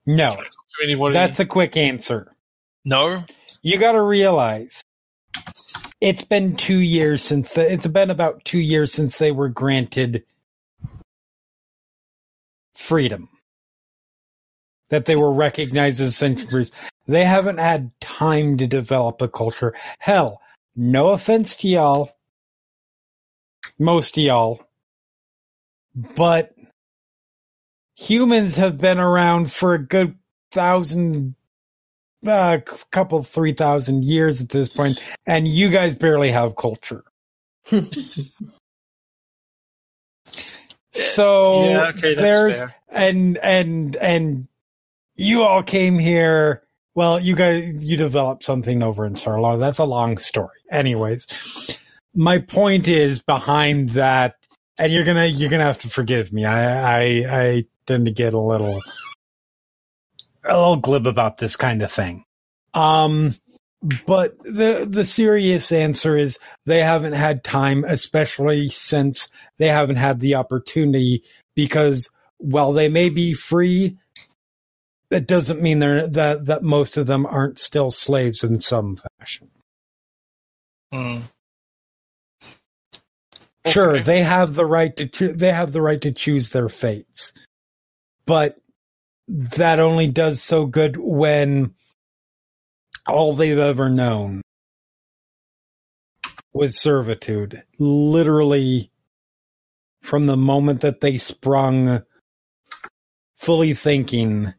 No, 0.09 0.31
Can 0.31 0.39
I 0.41 0.43
talk 0.45 0.53
to 0.81 0.85
anybody? 0.85 1.13
that's 1.13 1.39
a 1.41 1.47
quick 1.47 1.77
answer. 1.77 2.35
no. 2.85 3.25
You 3.63 3.77
got 3.79 3.93
to 3.93 4.01
realize 4.03 4.83
it's 6.01 6.25
been 6.25 6.57
two 6.57 6.79
years 6.79 7.23
since 7.23 7.55
the, 7.55 7.71
it's 7.73 7.87
been 7.89 8.11
about 8.11 8.45
two 8.45 8.61
years 8.61 8.93
since 8.93 9.19
they 9.19 9.33
were 9.33 9.49
granted 9.51 10.25
freedom 12.75 13.29
that 14.91 15.05
they 15.07 15.17
were 15.17 15.33
recognized 15.33 16.01
as 16.01 16.17
centuries. 16.17 16.71
They 17.07 17.25
haven't 17.25 17.59
had 17.59 17.91
time 18.01 18.57
to 18.59 18.67
develop 18.67 19.21
a 19.21 19.29
culture. 19.29 19.75
Hell, 19.99 20.41
no 20.77 21.09
offense 21.09 21.57
to 21.59 21.69
y'all, 21.69 22.13
most 23.79 24.17
of 24.17 24.23
y'all, 24.25 24.63
but 25.95 26.55
humans 27.99 28.57
have 28.57 28.79
been 28.79 28.99
around 28.99 29.51
for 29.51 29.75
a 29.75 29.79
good 29.79 30.15
thousand 30.53 31.35
uh, 32.27 32.59
a 32.61 32.87
couple 32.91 33.23
three 33.23 33.53
thousand 33.53 34.05
years 34.05 34.41
at 34.41 34.49
this 34.49 34.75
point, 34.75 35.03
and 35.27 35.47
you 35.47 35.69
guys 35.69 35.95
barely 35.95 36.31
have 36.31 36.57
culture. 36.57 37.05
so 40.93 41.65
yeah. 41.65 41.89
Okay. 41.91 42.15
That's 42.15 42.21
there's 42.21 42.59
fair. 42.59 42.75
and 42.89 43.37
and 43.39 43.97
and 43.97 44.49
you 45.15 45.43
all 45.43 45.63
came 45.63 45.99
here. 45.99 46.63
Well, 46.95 47.21
you 47.21 47.37
guys 47.37 47.75
you 47.79 47.97
developed 47.97 48.43
something 48.43 48.83
over 48.83 49.07
in 49.07 49.15
Sarlona. 49.15 49.61
That's 49.61 49.79
a 49.79 49.85
long 49.85 50.19
story. 50.19 50.59
Anyways, 50.71 51.79
my 52.15 52.39
point 52.39 52.89
is 52.89 53.23
behind 53.23 53.91
that, 53.91 54.35
and 54.77 54.93
you're 54.93 55.05
gonna 55.05 55.27
you're 55.27 55.51
gonna 55.51 55.65
have 55.65 55.81
to 55.83 55.89
forgive 55.89 56.33
me. 56.33 56.45
I 56.45 56.99
I, 56.99 57.01
I 57.31 57.65
tend 57.89 58.07
to 58.07 58.13
get 58.13 58.35
a 58.35 58.41
little 58.41 58.81
a 60.45 60.57
little 60.59 60.77
glib 60.77 61.07
about 61.07 61.39
this 61.39 61.57
kind 61.57 61.83
of 61.83 61.93
thing. 61.93 62.25
Um, 62.75 63.35
but 64.07 64.39
the 64.45 64.87
the 64.89 65.05
serious 65.05 65.73
answer 65.73 66.17
is 66.17 66.39
they 66.67 66.83
haven't 66.83 67.15
had 67.15 67.45
time, 67.45 67.85
especially 67.85 68.69
since 68.69 69.31
they 69.59 69.69
haven't 69.69 69.97
had 69.97 70.21
the 70.21 70.37
opportunity. 70.37 71.23
Because 71.57 72.11
while 72.39 72.73
they 72.73 72.89
may 72.89 73.09
be 73.11 73.35
free, 73.35 73.99
that 75.11 75.27
doesn't 75.27 75.63
mean 75.63 75.81
they're 75.81 76.09
that 76.09 76.47
that 76.47 76.63
most 76.63 76.97
of 76.97 77.07
them 77.09 77.27
aren't 77.27 77.59
still 77.59 77.91
slaves 77.91 78.45
in 78.45 78.61
some 78.61 78.99
fashion. 79.21 79.51
Sure, 83.67 83.97
Okay. 83.97 84.03
they 84.03 84.23
have 84.23 84.55
the 84.55 84.67
right 84.67 84.97
to 84.97 85.07
choo- 85.07 85.33
they 85.35 85.53
have 85.53 85.73
the 85.73 85.83
right 85.83 86.01
to 86.01 86.13
choose 86.13 86.51
their 86.51 86.69
fates, 86.69 87.33
but 88.29 88.59
that 89.27 89.81
only 89.81 90.07
does 90.07 90.43
so 90.43 90.67
good 90.67 90.99
when 90.99 91.75
all 93.09 93.33
they've 93.33 93.59
ever 93.59 93.89
known 93.89 94.43
was 96.53 96.79
servitude. 96.79 97.63
Literally, 97.79 98.93
from 100.03 100.27
the 100.27 100.37
moment 100.37 100.83
that 100.83 101.01
they 101.01 101.17
sprung, 101.17 102.03
fully 103.35 103.73
thinking 103.73 104.53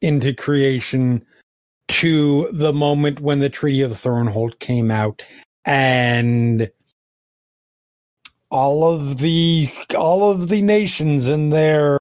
into 0.00 0.34
creation, 0.34 1.24
to 1.86 2.48
the 2.52 2.72
moment 2.72 3.20
when 3.20 3.38
the 3.38 3.48
Treaty 3.48 3.82
of 3.82 3.92
Thronehold 3.92 4.58
came 4.58 4.90
out, 4.90 5.22
and 5.64 6.68
all 8.50 8.92
of 8.92 9.18
the 9.18 9.68
all 9.96 10.32
of 10.32 10.48
the 10.48 10.62
nations 10.62 11.28
in 11.28 11.50
their 11.50 11.99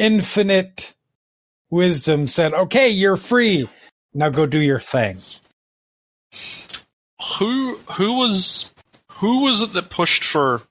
infinite 0.00 0.94
wisdom 1.70 2.26
said, 2.26 2.54
"Okay, 2.54 2.88
you're 2.88 3.16
free. 3.16 3.68
Now 4.14 4.30
go 4.30 4.46
do 4.46 4.58
your 4.58 4.80
thing." 4.80 5.18
Who 7.38 7.76
who 7.92 8.14
was 8.14 8.74
who 9.12 9.42
was 9.44 9.60
it 9.60 9.72
that 9.74 9.90
pushed 9.90 10.24
for 10.24 10.62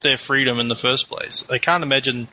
their 0.00 0.16
freedom 0.16 0.58
in 0.58 0.68
the 0.68 0.76
first 0.76 1.08
place? 1.08 1.44
I 1.50 1.58
can't 1.58 1.82
imagine 1.82 2.28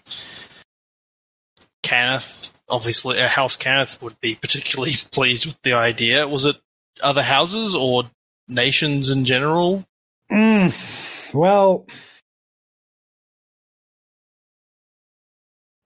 Cannith. 1.84 2.52
Obviously, 2.70 3.20
a 3.20 3.28
House 3.28 3.58
Cannith 3.58 4.02
would 4.02 4.20
be 4.22 4.36
particularly 4.36 4.94
pleased 5.12 5.46
with 5.46 5.62
the 5.62 5.74
idea. 5.74 6.28
Was 6.28 6.46
it 6.46 6.56
other 7.02 7.24
houses 7.24 7.76
or 7.76 8.10
nations 8.48 9.10
in 9.10 9.26
general? 9.26 9.86
Mm, 10.32 11.34
well, 11.34 11.86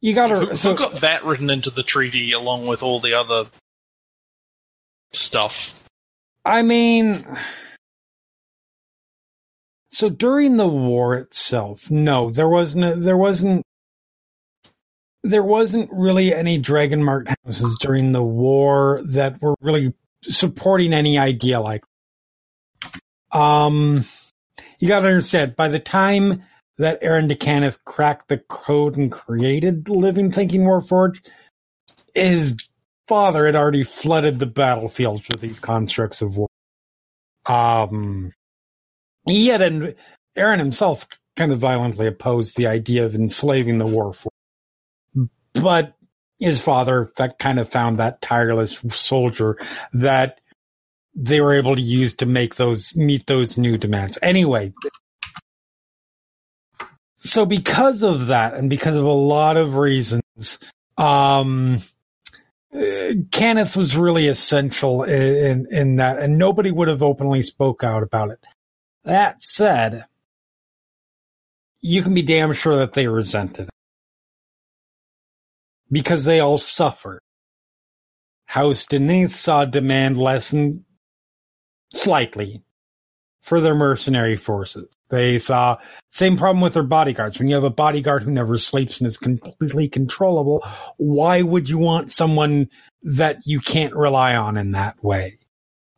you 0.06 0.14
got 0.14 0.27
to 0.27 0.40
who 0.40 0.56
so 0.56 0.76
got 0.76 1.02
that 1.02 1.23
written 1.23 1.49
into 1.49 1.72
the 1.72 1.82
treaty 1.82 2.32
along 2.32 2.68
with 2.68 2.84
all 2.84 2.99
the 2.99 3.15
other 3.15 3.45
stuff? 5.11 5.73
I 6.45 6.61
mean, 6.61 7.26
so 9.90 10.10
during 10.10 10.57
the 10.57 10.68
war 10.68 11.15
itself, 11.15 11.90
no, 11.90 12.30
there 12.30 12.48
wasn't. 12.48 13.02
There 13.02 13.18
wasn't. 13.18 13.64
There 15.23 15.41
wasn't 15.41 15.90
really 15.91 16.36
any 16.36 16.60
Dragon 16.60 17.03
Mark 17.03 17.27
houses 17.44 17.76
during 17.82 18.11
the 18.11 18.22
war 18.22 19.02
that 19.07 19.41
were 19.41 19.56
really 19.60 19.95
supporting 20.22 20.94
any 20.94 21.18
idea 21.18 21.60
like. 21.60 21.84
Um, 23.32 24.06
you 24.77 24.88
got 24.88 24.99
to 24.99 25.07
understand. 25.07 25.56
By 25.56 25.68
the 25.68 25.80
time 25.80 26.44
that 26.78 27.00
Aaron 27.02 27.28
d'Cannith 27.28 27.84
cracked 27.86 28.28
the 28.28 28.38
code 28.38 28.98
and 28.98 29.12
created 29.12 29.86
the 29.86 29.94
Living 29.94 30.32
Thinking 30.32 30.62
Warforged, 30.62 31.30
his 32.14 32.58
father 33.08 33.46
had 33.46 33.56
already 33.56 33.84
flooded 33.84 34.40
the 34.40 34.46
battlefields 34.46 35.28
with 35.30 35.42
these 35.42 35.60
constructs 35.60 36.22
of 36.22 36.38
war. 36.38 36.48
Um, 37.46 38.34
he 39.28 39.48
had, 39.48 39.62
en- 39.62 39.96
Aaron 40.36 40.60
himself 40.60 41.08
kind 41.38 41.52
of 41.52 41.60
violently 41.60 42.08
opposed 42.08 42.58
the 42.58 42.68
idea 42.68 43.06
of 43.06 43.16
enslaving 43.16 43.78
the 43.78 43.86
Warforged. 43.86 44.28
But 45.54 45.96
his 46.40 46.60
father 46.60 47.12
that 47.18 47.40
kind 47.40 47.60
of 47.60 47.70
found 47.70 48.00
that 48.00 48.22
tireless 48.22 48.84
soldier 48.90 49.58
that 49.94 50.40
they 51.16 51.40
were 51.40 51.54
able 51.54 51.76
to 51.76 51.82
use 51.82 52.16
to 52.16 52.26
make 52.26 52.56
those 52.56 52.96
meet 52.96 53.26
those 53.28 53.58
new 53.58 53.78
demands. 53.78 54.20
Anyway, 54.22 54.74
so 57.26 57.46
because 57.46 58.04
of 58.04 58.28
that 58.28 58.54
and 58.54 58.70
because 58.70 58.96
of 58.96 59.04
a 59.04 59.10
lot 59.10 59.58
of 59.58 59.78
reasons, 59.78 60.60
um, 60.98 61.78
uh, 62.74 63.18
Cannith 63.32 63.76
was 63.76 63.98
really 63.98 64.28
essential 64.28 65.04
in, 65.04 65.66
in 65.72 65.96
that, 65.96 66.20
and 66.20 66.38
nobody 66.38 66.72
would 66.72 66.88
have 66.88 67.02
openly 67.02 67.42
spoke 67.42 67.84
out 67.84 68.04
about 68.04 68.30
it. 68.30 68.46
That 69.04 69.42
said, 69.42 70.06
you 71.82 72.04
can 72.04 72.14
be 72.14 72.22
damn 72.22 72.54
sure 72.54 72.76
that 72.78 72.94
they 72.94 73.08
resented 73.08 73.68
it 73.68 73.74
because 75.92 76.26
they 76.26 76.40
all 76.40 76.58
suffered. 76.58 77.22
House 78.46 78.86
Deneith 78.86 79.32
saw 79.32 79.66
demand 79.66 80.18
lessen 80.18 80.86
slightly 81.94 82.65
for 83.46 83.62
their 83.62 83.76
mercenary 83.76 84.36
forces. 84.36 84.90
They 85.10 85.38
saw 85.38 85.78
same 86.10 86.36
problem 86.36 86.62
with 86.62 86.74
their 86.74 86.82
bodyguards. 86.82 87.38
When 87.38 87.48
you 87.48 87.54
have 87.54 87.64
a 87.64 87.70
bodyguard 87.70 88.24
who 88.24 88.32
never 88.32 88.58
sleeps 88.58 88.98
and 88.98 89.06
is 89.06 89.20
completely 89.20 89.88
controllable, 89.88 90.68
why 90.98 91.44
would 91.44 91.70
you 91.70 91.78
want 91.78 92.12
someone 92.12 92.70
that 93.04 93.46
you 93.46 93.60
can't 93.60 93.94
rely 93.94 94.36
on 94.36 94.58
in 94.58 94.72
that 94.72 95.02
way? 95.04 95.38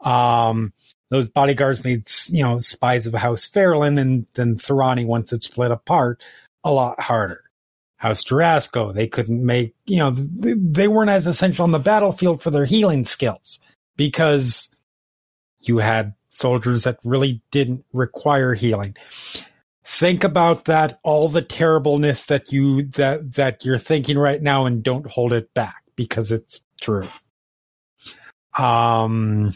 Um, 0.01 0.73
those 1.09 1.29
bodyguards 1.29 1.85
made, 1.85 2.03
you 2.27 2.43
know, 2.43 2.59
spies 2.59 3.07
of 3.07 3.13
House 3.13 3.47
Phiarlan 3.47 3.97
and 3.97 4.27
then 4.33 4.57
Thuranni 4.57 5.05
once 5.05 5.31
it 5.31 5.41
split 5.41 5.71
apart 5.71 6.21
a 6.65 6.71
lot 6.73 6.99
harder. 6.99 7.43
House 7.95 8.25
Jorasco, 8.25 8.93
they 8.93 9.07
couldn't 9.07 9.43
make, 9.43 9.73
you 9.85 9.99
know, 9.99 10.11
they 10.11 10.89
weren't 10.89 11.11
as 11.11 11.27
essential 11.27 11.63
on 11.63 11.71
the 11.71 11.79
battlefield 11.79 12.41
for 12.41 12.51
their 12.51 12.65
healing 12.65 13.05
skills 13.05 13.61
because 13.95 14.69
you 15.61 15.77
had 15.77 16.13
soldiers 16.29 16.83
that 16.83 16.99
really 17.03 17.41
didn't 17.51 17.85
require 17.93 18.53
healing. 18.53 18.95
Think 19.85 20.23
about 20.23 20.65
that, 20.65 20.99
all 21.03 21.29
the 21.29 21.41
terribleness 21.41 22.25
that 22.25 22.51
you 22.51 22.83
that 22.83 23.35
that 23.35 23.63
you're 23.63 23.77
thinking 23.77 24.17
right 24.17 24.41
now, 24.41 24.65
and 24.65 24.83
don't 24.83 25.09
hold 25.09 25.31
it 25.31 25.53
back 25.53 25.83
because 25.95 26.31
it's 26.31 26.61
true. 26.81 27.07
Um, 28.57 29.51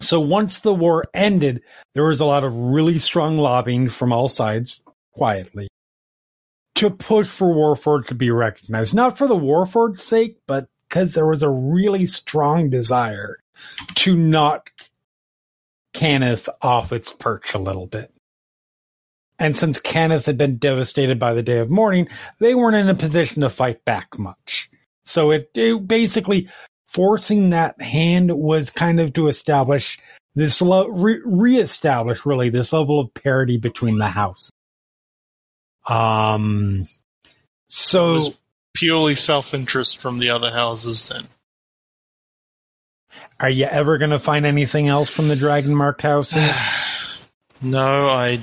so 0.00 0.20
once 0.20 0.60
the 0.60 0.74
war 0.74 1.04
ended, 1.12 1.62
there 1.94 2.04
was 2.04 2.20
a 2.20 2.24
lot 2.24 2.44
of 2.44 2.54
really 2.54 2.98
strong 2.98 3.36
lobbying 3.36 3.88
from 3.88 4.12
all 4.12 4.28
sides, 4.28 4.80
quietly, 5.12 5.68
to 6.76 6.90
push 6.90 7.26
for 7.26 7.48
Warforged 7.48 8.06
to 8.06 8.14
be 8.14 8.30
recognized. 8.30 8.94
Not 8.94 9.18
for 9.18 9.26
the 9.26 9.34
Warforged's 9.34 10.04
sake, 10.04 10.38
but 10.46 10.68
because 10.88 11.14
there 11.14 11.26
was 11.26 11.42
a 11.42 11.50
really 11.50 12.06
strong 12.06 12.70
desire 12.70 13.38
to 13.96 14.16
knock 14.16 14.70
Cannith 15.98 16.48
off 16.62 16.92
its 16.92 17.12
perch 17.12 17.54
a 17.54 17.58
little 17.58 17.86
bit. 17.86 18.12
And 19.36 19.56
since 19.56 19.80
Cannith 19.80 20.26
had 20.26 20.38
been 20.38 20.58
devastated 20.58 21.18
by 21.18 21.34
the 21.34 21.42
day 21.42 21.58
of 21.58 21.70
mourning, 21.70 22.08
they 22.38 22.54
weren't 22.54 22.76
in 22.76 22.88
a 22.88 22.94
position 22.94 23.42
to 23.42 23.50
fight 23.50 23.84
back 23.84 24.16
much. 24.16 24.70
So 25.04 25.32
it, 25.32 25.50
it 25.54 25.88
basically 25.88 26.48
forcing 26.86 27.50
that 27.50 27.80
hand 27.82 28.30
was 28.30 28.70
kind 28.70 29.00
of 29.00 29.12
to 29.14 29.26
establish 29.26 29.98
this 30.36 30.62
lo- 30.62 30.86
re- 30.86 31.20
reestablish 31.24 32.24
really 32.24 32.48
this 32.48 32.72
level 32.72 33.00
of 33.00 33.12
parity 33.12 33.56
between 33.56 33.98
the 33.98 34.06
house. 34.06 34.52
Um, 35.88 36.84
so 37.66 38.20
purely 38.72 39.16
self 39.16 39.52
interest 39.52 39.98
from 39.98 40.20
the 40.20 40.30
other 40.30 40.52
houses 40.52 41.08
then. 41.08 41.26
Are 43.40 43.50
you 43.50 43.66
ever 43.66 43.98
going 43.98 44.10
to 44.10 44.18
find 44.18 44.44
anything 44.44 44.88
else 44.88 45.08
from 45.08 45.28
the 45.28 45.36
Dragon 45.36 45.74
Mark 45.74 46.00
houses? 46.00 46.50
No, 47.60 48.08
I. 48.08 48.40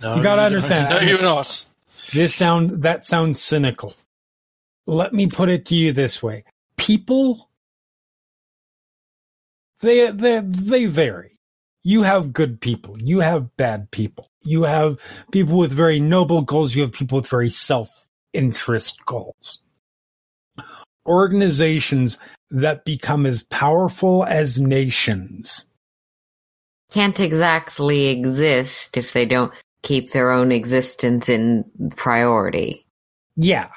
No, 0.00 0.14
You 0.14 0.22
gotta 0.22 0.42
understand. 0.42 0.90
No, 0.90 1.00
you're 1.00 1.20
not. 1.20 1.66
This 2.12 2.32
sound 2.32 2.82
that 2.82 3.04
sounds 3.04 3.42
cynical. 3.42 3.94
Let 4.86 5.12
me 5.12 5.26
put 5.26 5.48
it 5.48 5.66
to 5.66 5.74
you 5.74 5.92
this 5.92 6.22
way: 6.22 6.44
people, 6.76 7.50
they 9.80 10.12
they 10.12 10.38
they 10.44 10.84
vary. 10.86 11.38
You 11.82 12.02
have 12.02 12.32
good 12.32 12.60
people. 12.60 12.96
You 13.02 13.18
have 13.18 13.56
bad 13.56 13.90
people. 13.90 14.28
You 14.42 14.62
have 14.62 14.98
people 15.32 15.58
with 15.58 15.72
very 15.72 15.98
noble 15.98 16.42
goals. 16.42 16.76
You 16.76 16.82
have 16.82 16.92
people 16.92 17.16
with 17.16 17.28
very 17.28 17.50
self-interest 17.50 19.04
goals. 19.06 19.60
Organizations 21.04 22.18
that 22.50 22.84
become 22.84 23.26
as 23.26 23.42
powerful 23.44 24.24
as 24.24 24.60
nations 24.60 25.66
Can't 26.90 27.20
exactly 27.20 28.06
exist 28.08 28.96
if 28.96 29.12
they 29.12 29.26
don't 29.26 29.52
keep 29.82 30.10
their 30.12 30.32
own 30.32 30.52
existence 30.52 31.28
in 31.28 31.64
priority. 31.96 32.86
yeah, 33.36 33.70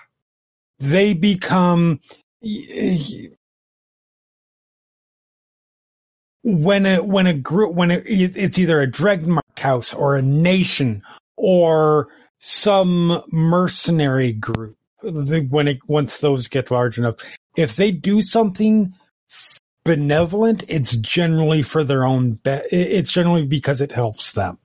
they 0.79 1.13
become 1.13 1.99
when 6.43 6.87
a 6.87 7.03
when 7.03 7.27
a 7.27 7.33
group 7.35 7.75
when 7.75 7.91
a, 7.91 8.01
it's 8.05 8.59
either 8.59 8.81
a 8.81 8.87
Dregmark 8.91 9.59
house 9.59 9.93
or 9.93 10.17
a 10.17 10.23
nation 10.23 11.03
or 11.37 12.09
some 12.39 13.23
mercenary 13.31 14.33
group. 14.33 14.77
When 15.01 15.67
it 15.67 15.80
once 15.88 16.17
those 16.19 16.47
get 16.47 16.71
large 16.71 16.97
enough, 16.97 17.15
if 17.55 17.76
they 17.76 17.91
do 17.91 18.21
something 18.21 18.93
benevolent, 19.84 20.63
it's 20.67 20.95
generally 20.97 21.61
for 21.61 21.84
their 21.84 22.05
own. 22.05 22.34
Be- 22.34 22.61
it's 22.71 23.11
generally 23.11 23.45
because 23.45 23.81
it 23.81 23.91
helps 23.91 24.34
them. 24.34 24.59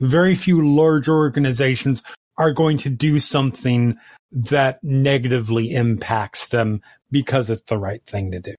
Very 0.00 0.34
few 0.34 0.66
large 0.66 1.08
organizations 1.08 2.02
are 2.38 2.52
going 2.52 2.78
to 2.78 2.88
do 2.88 3.18
something 3.18 3.98
that 4.32 4.82
negatively 4.82 5.74
impacts 5.74 6.48
them 6.48 6.80
because 7.10 7.50
it's 7.50 7.68
the 7.68 7.78
right 7.78 8.04
thing 8.06 8.30
to 8.30 8.40
do. 8.40 8.54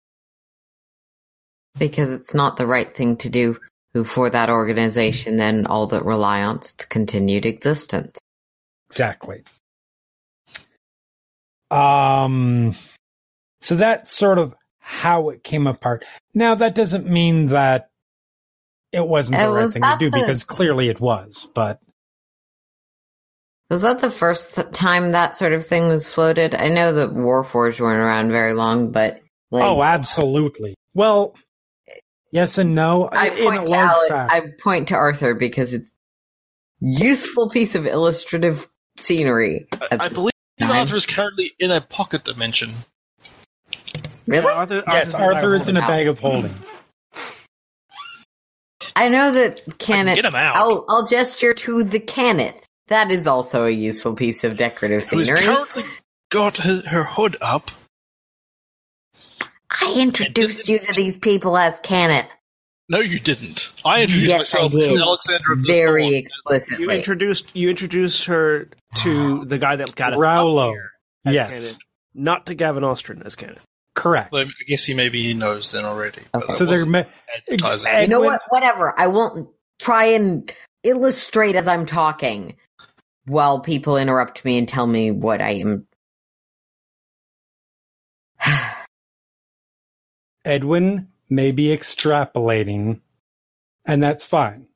Because 1.80 2.12
it's 2.12 2.34
not 2.34 2.58
the 2.58 2.68
right 2.68 2.96
thing 2.96 3.16
to 3.18 3.30
do 3.30 3.58
for 4.06 4.30
that 4.30 4.50
organization 4.50 5.40
and 5.40 5.66
all 5.66 5.88
that 5.88 6.06
rely 6.06 6.44
on 6.44 6.58
its 6.58 6.74
continued 6.74 7.46
existence. 7.46 8.20
Exactly. 8.90 9.44
Um, 11.72 12.76
so 13.62 13.76
that's 13.76 14.12
sort 14.12 14.38
of 14.40 14.54
how 14.80 15.30
it 15.30 15.44
came 15.44 15.68
apart. 15.68 16.04
Now 16.34 16.56
that 16.56 16.76
doesn't 16.76 17.08
mean 17.08 17.48
that 17.48 17.90
it 18.92 19.08
wasn't 19.08 19.40
the 19.40 19.50
right 19.50 19.64
was 19.64 19.74
thing 19.74 19.84
to 19.84 19.96
do 20.00 20.10
the- 20.10 20.20
because 20.20 20.44
clearly 20.44 20.90
it 20.90 21.00
was, 21.00 21.48
but 21.56 21.80
Was 23.70 23.82
that 23.84 24.02
the 24.02 24.12
first 24.12 24.56
th- 24.56 24.72
time 24.72 25.14
that 25.14 25.36
sort 25.38 25.54
of 25.54 25.66
thing 25.66 25.88
was 25.88 26.08
floated? 26.14 26.54
I 26.56 26.68
know 26.68 26.92
that 26.94 27.12
Warforged 27.12 27.80
weren't 27.80 28.02
around 28.02 28.32
very 28.32 28.54
long, 28.54 28.92
but 28.92 29.22
like, 29.50 29.64
oh, 29.64 29.82
absolutely. 29.82 30.76
Well, 30.94 31.36
yes 32.32 32.58
and 32.58 32.76
no. 32.76 33.08
I 33.12 33.30
point 33.30 33.68
to 33.68 33.74
Alan. 33.76 34.12
I 34.12 34.42
point 34.62 34.90
to 34.90 34.96
Arthur 34.96 35.36
because 35.36 35.74
it's 35.74 35.90
useful 36.82 37.50
piece 37.50 37.76
of 37.76 37.86
illustrative 37.86 38.68
scenery. 38.98 39.68
I, 39.90 39.98
I 40.02 40.10
believe 40.10 40.32
Nine. 40.62 40.80
Arthur 40.80 40.96
is 40.96 41.06
currently 41.06 41.52
in 41.60 41.72
a 41.72 41.82
pocket 41.82 42.24
dimension. 42.24 42.74
really? 44.28 44.46
Yeah, 44.46 44.52
Arthur, 44.52 44.84
yes, 44.88 45.14
Arthur's 45.14 45.36
Arthur 45.36 45.56
is 45.56 45.68
in 45.68 45.78
a 45.78 45.82
Out. 45.82 45.88
bag 45.88 46.08
of 46.08 46.20
holding. 46.20 46.54
I 48.96 49.10
know 49.10 49.32
that 49.32 49.62
Cannith. 49.80 50.16
Get 50.16 50.26
him 50.26 50.36
out. 50.36 50.56
I'll 50.56 50.86
I'll 50.90 51.06
gesture 51.06 51.54
to 51.54 51.84
the 51.84 52.00
Cannith. 52.00 52.56
That 52.88 53.10
is 53.12 53.26
also 53.26 53.66
a 53.66 53.72
useful 53.72 54.14
piece 54.14 54.44
of 54.44 54.58
decorative 54.58 55.04
scenery. 55.04 55.28
Who's 55.30 55.40
scenery. 55.40 55.56
currently 55.56 55.84
got 56.30 56.58
her, 56.58 56.82
her 56.88 57.04
hood 57.04 57.38
up. 57.42 57.72
I 59.70 59.94
introduced 59.96 60.68
you 60.68 60.80
to 60.80 60.94
these 60.94 61.18
people 61.18 61.58
as 61.58 61.80
Cannith 61.80 62.28
No, 62.92 63.00
you 63.00 63.20
didn't. 63.20 63.72
I 63.86 64.02
introduced 64.02 64.30
Yes, 64.32 64.54
I 64.54 64.64
myself 64.64 64.76
as. 64.84 64.98
Alexander 64.98 65.54
of 65.54 65.60
very 65.66 66.28
Thorn. 66.46 66.62
You 66.78 66.90
introduced 66.92 67.56
you 67.56 67.70
introduced 67.70 68.26
her 68.26 68.68
to 68.98 69.46
the 69.46 69.58
guy 69.58 69.78
that 69.78 69.96
got 69.96 70.12
us 70.14 70.20
Raulo. 70.20 70.68
up 70.68 70.74
here 70.74 70.92
as 71.26 71.34
Yes, 71.34 71.50
Cannith, 71.58 71.78
not 72.14 72.46
to 72.48 72.54
Gavin 72.54 72.84
Austin 72.84 73.22
as 73.24 73.38
Cannith. 73.38 73.64
correct. 73.96 74.34
Well, 74.34 74.46
I 74.46 74.52
guess 74.68 74.84
he 74.84 74.94
maybe 74.94 75.24
he 75.24 75.34
knows 75.34 75.72
then 75.72 75.86
already. 75.86 76.22
Okay. 76.36 76.54
So 76.56 76.66
they're 76.66 76.86
wasn't 76.86 76.92
ma- 76.92 77.04
advertising. 77.38 78.02
you 78.02 78.08
know 78.10 78.20
what? 78.20 78.42
Whatever. 78.50 78.94
I 79.00 79.08
won't 79.08 79.48
try 79.80 80.06
and 80.08 80.52
illustrate 80.84 81.56
as 81.56 81.70
I'm 81.70 81.86
talking 81.86 82.56
while 83.26 83.62
people 83.62 83.96
interrupt 83.96 84.44
me 84.44 84.58
and 84.58 84.68
tell 84.68 84.86
me 84.86 85.12
what 85.12 85.42
I 85.42 85.52
am. 85.52 85.88
Edwin 90.44 91.08
may 91.32 91.54
be 91.54 91.68
extrapolating, 91.70 93.02
and 93.86 94.04
that's 94.04 94.28
fine. 94.28 94.68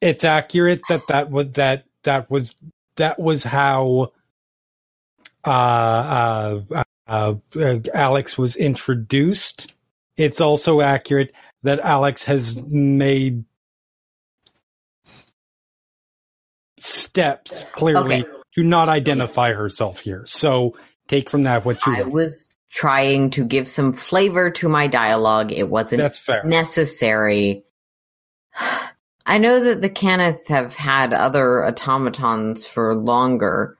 It's 0.00 0.24
accurate 0.24 0.82
that 0.88 1.02
that 1.08 1.30
was 1.30 1.52
that 1.52 1.84
that 2.04 2.30
was 2.30 2.56
that 2.96 3.18
was 3.20 3.44
how 3.44 4.12
uh, 5.44 5.50
uh, 6.70 6.84
uh, 7.08 7.34
uh, 7.58 7.78
Alex 7.94 8.38
was 8.38 8.56
introduced. 8.56 9.72
It's 10.16 10.40
also 10.40 10.82
accurate 10.82 11.32
that 11.64 11.80
Alex 11.80 12.24
has 12.24 12.56
made 12.56 13.44
steps 16.78 17.64
clearly 17.72 18.24
Okay. 18.24 18.30
to 18.56 18.64
not 18.64 18.88
identify 18.88 19.52
herself 19.52 20.00
here. 20.00 20.24
So 20.26 20.76
take 21.08 21.30
from 21.30 21.44
that 21.44 21.64
what 21.64 21.86
you 21.86 21.96
I 21.96 22.02
will. 22.04 22.12
was 22.12 22.56
trying 22.72 23.30
to 23.30 23.44
give 23.44 23.68
some 23.68 23.92
flavor 23.92 24.50
to 24.50 24.68
my 24.68 24.86
dialogue. 24.86 25.52
It 25.52 25.68
wasn't 25.68 26.00
That's 26.00 26.18
fair. 26.18 26.42
necessary. 26.44 27.64
I 29.26 29.38
know 29.38 29.60
that 29.62 29.82
the 29.82 29.90
Cannith 29.90 30.48
have 30.48 30.74
had 30.74 31.12
other 31.12 31.64
automatons 31.64 32.66
for 32.66 32.94
longer. 32.94 33.78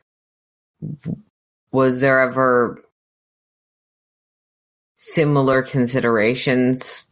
Was 1.72 2.00
there 2.00 2.20
ever 2.20 2.78
similar 4.96 5.62
considerations 5.62 7.06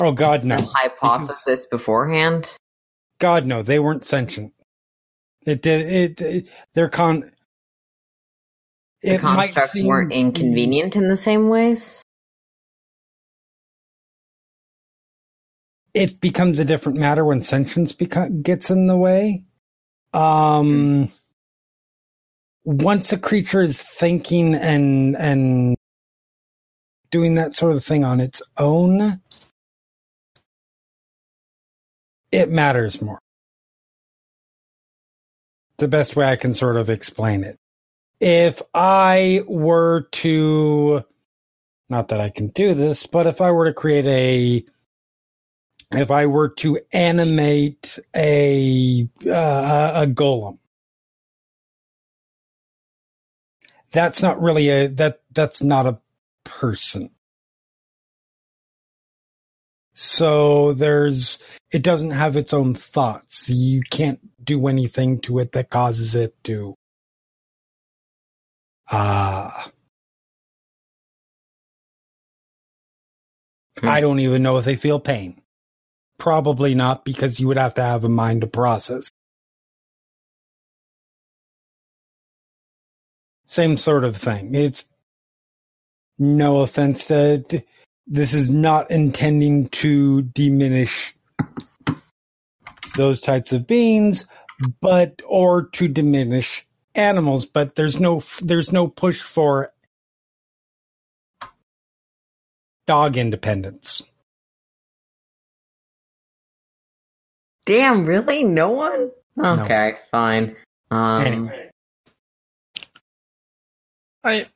Oh 0.00 0.10
God, 0.12 0.44
no. 0.44 0.56
hypothesis 0.56 1.66
beforehand? 1.66 2.56
God, 3.20 3.46
no. 3.46 3.62
They 3.62 3.78
weren't 3.78 4.04
sentient. 4.04 4.52
It 5.46 5.62
did. 5.62 6.20
It, 6.20 6.20
it. 6.20 6.48
They're 6.72 6.88
con. 6.88 7.30
The 9.04 9.16
it 9.16 9.20
constructs 9.20 9.72
seem- 9.72 9.86
weren't 9.86 10.12
inconvenient 10.12 10.96
in 10.96 11.08
the 11.08 11.16
same 11.18 11.48
ways? 11.48 12.02
It 15.94 16.20
becomes 16.20 16.58
a 16.58 16.64
different 16.64 16.98
matter 16.98 17.24
when 17.24 17.42
sentience 17.42 17.92
beco- 17.92 18.42
gets 18.42 18.70
in 18.70 18.86
the 18.88 18.96
way. 18.96 19.44
Um, 20.14 21.10
once 22.64 23.12
a 23.12 23.18
creature 23.18 23.62
is 23.62 23.80
thinking 23.82 24.54
and 24.54 25.16
and 25.16 25.76
doing 27.10 27.34
that 27.36 27.56
sort 27.56 27.72
of 27.74 27.84
thing 27.84 28.04
on 28.04 28.20
its 28.20 28.42
own, 28.58 29.20
it 32.32 32.50
matters 32.50 33.02
more. 33.02 33.18
The 35.78 35.88
best 35.88 36.16
way 36.16 36.26
I 36.26 36.36
can 36.36 36.54
sort 36.54 36.76
of 36.76 36.90
explain 36.90 37.44
it. 37.44 37.58
If 38.20 38.62
I 38.72 39.42
were 39.46 40.08
to, 40.12 41.04
not 41.88 42.08
that 42.08 42.20
I 42.20 42.30
can 42.30 42.48
do 42.48 42.74
this, 42.74 43.06
but 43.06 43.26
if 43.26 43.40
I 43.40 43.50
were 43.50 43.66
to 43.66 43.74
create 43.74 44.06
a 44.06 44.64
if 45.92 46.10
I 46.10 46.26
were 46.26 46.48
to 46.48 46.80
animate 46.92 47.98
a 48.16 49.08
uh, 49.26 49.92
a 50.02 50.06
golem, 50.06 50.58
that's 53.92 54.22
not 54.22 54.40
really 54.40 54.68
a 54.68 54.88
that 54.88 55.22
that's 55.32 55.62
not 55.62 55.86
a 55.86 56.00
person. 56.44 57.10
So 59.94 60.72
there's 60.72 61.38
it 61.70 61.82
doesn't 61.82 62.10
have 62.10 62.36
its 62.36 62.52
own 62.52 62.74
thoughts. 62.74 63.48
You 63.48 63.82
can't 63.90 64.20
do 64.44 64.66
anything 64.68 65.20
to 65.22 65.38
it 65.38 65.52
that 65.52 65.70
causes 65.70 66.14
it 66.14 66.34
to 66.44 66.74
uh 68.90 69.50
Hmm. 73.80 73.88
I 73.88 74.00
don't 74.00 74.20
even 74.20 74.42
know 74.42 74.56
if 74.58 74.64
they 74.66 74.76
feel 74.76 75.00
pain. 75.00 75.40
Probably 76.18 76.74
not 76.74 77.04
because 77.04 77.40
you 77.40 77.48
would 77.48 77.58
have 77.58 77.74
to 77.74 77.82
have 77.84 78.04
a 78.04 78.08
mind 78.10 78.42
to 78.42 78.48
process. 78.48 79.10
Same 83.46 83.76
sort 83.76 84.04
of 84.04 84.16
thing. 84.16 84.54
It's 84.54 84.88
no 86.18 86.60
offense 86.60 87.06
to, 87.08 87.40
to- 87.44 87.62
this 88.06 88.34
is 88.34 88.50
not 88.50 88.90
intending 88.90 89.68
to 89.70 90.22
diminish 90.22 91.14
those 92.96 93.20
types 93.20 93.52
of 93.52 93.66
beings, 93.66 94.26
but 94.80 95.22
or 95.26 95.68
to 95.70 95.88
diminish 95.88 96.66
animals, 96.94 97.46
but 97.46 97.74
there's 97.74 98.00
no 98.00 98.22
there's 98.42 98.72
no 98.72 98.88
push 98.88 99.20
for 99.20 99.72
dog 102.86 103.16
independence. 103.16 104.02
Damn, 107.66 108.04
really? 108.04 108.44
No 108.44 108.70
one? 108.70 109.10
Okay, 109.38 109.94
fine. 110.10 110.56
Um, 110.90 111.26
Anyway. 111.26 111.70
I. 114.22 114.46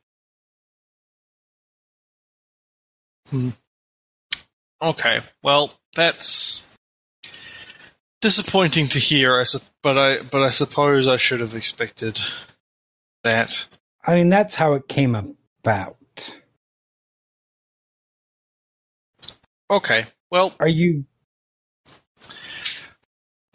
Hmm. 3.30 3.50
Okay, 4.80 5.20
well, 5.42 5.74
that's 5.94 6.64
disappointing 8.20 8.88
to 8.88 8.98
hear. 8.98 9.38
I 9.38 9.44
sup- 9.44 9.62
but 9.82 9.96
I 9.98 10.22
but 10.22 10.42
I 10.42 10.50
suppose 10.50 11.06
I 11.06 11.16
should 11.16 11.40
have 11.40 11.54
expected 11.54 12.18
that. 13.24 13.66
I 14.04 14.14
mean, 14.16 14.28
that's 14.28 14.54
how 14.54 14.72
it 14.74 14.88
came 14.88 15.14
about. 15.14 15.96
Okay, 19.70 20.06
well, 20.30 20.54
Are 20.58 20.68
you? 20.68 21.04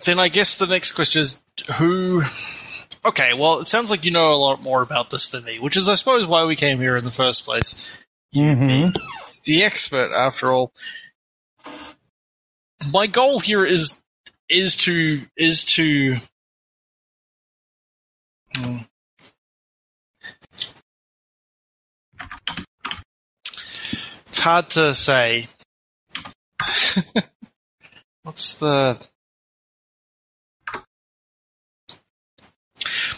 then 0.06 0.19
I 0.19 0.27
guess 0.30 0.57
the 0.57 0.68
next 0.68 0.91
question 0.91 1.22
is 1.22 1.41
who. 1.77 2.22
Okay, 3.06 3.34
well, 3.34 3.60
it 3.60 3.68
sounds 3.68 3.90
like 3.90 4.06
you 4.06 4.11
know 4.11 4.31
a 4.31 4.35
lot 4.35 4.61
more 4.61 4.81
about 4.81 5.10
this 5.10 5.27
than 5.30 5.44
me, 5.44 5.60
which 5.60 5.76
is, 5.76 5.90
I 5.90 5.95
suppose, 5.95 6.26
why 6.27 6.45
we 6.45 6.56
came 6.56 6.80
here 6.80 6.95
in 6.98 7.03
the 7.03 7.11
first 7.11 7.44
place. 7.45 7.95
Mhm. 8.35 8.94
the 9.45 9.64
expert 9.64 10.11
after 10.14 10.52
all. 10.52 10.72
My 12.91 13.07
goal 13.07 13.40
here 13.40 13.65
is 13.65 14.02
is 14.49 14.76
to 14.76 15.22
is 15.38 15.65
to 15.65 16.18
Hmm. 18.56 18.78
It's 24.28 24.40
hard 24.40 24.70
to 24.72 24.94
say. 24.94 25.48
What's 28.24 28.53
the 28.56 28.99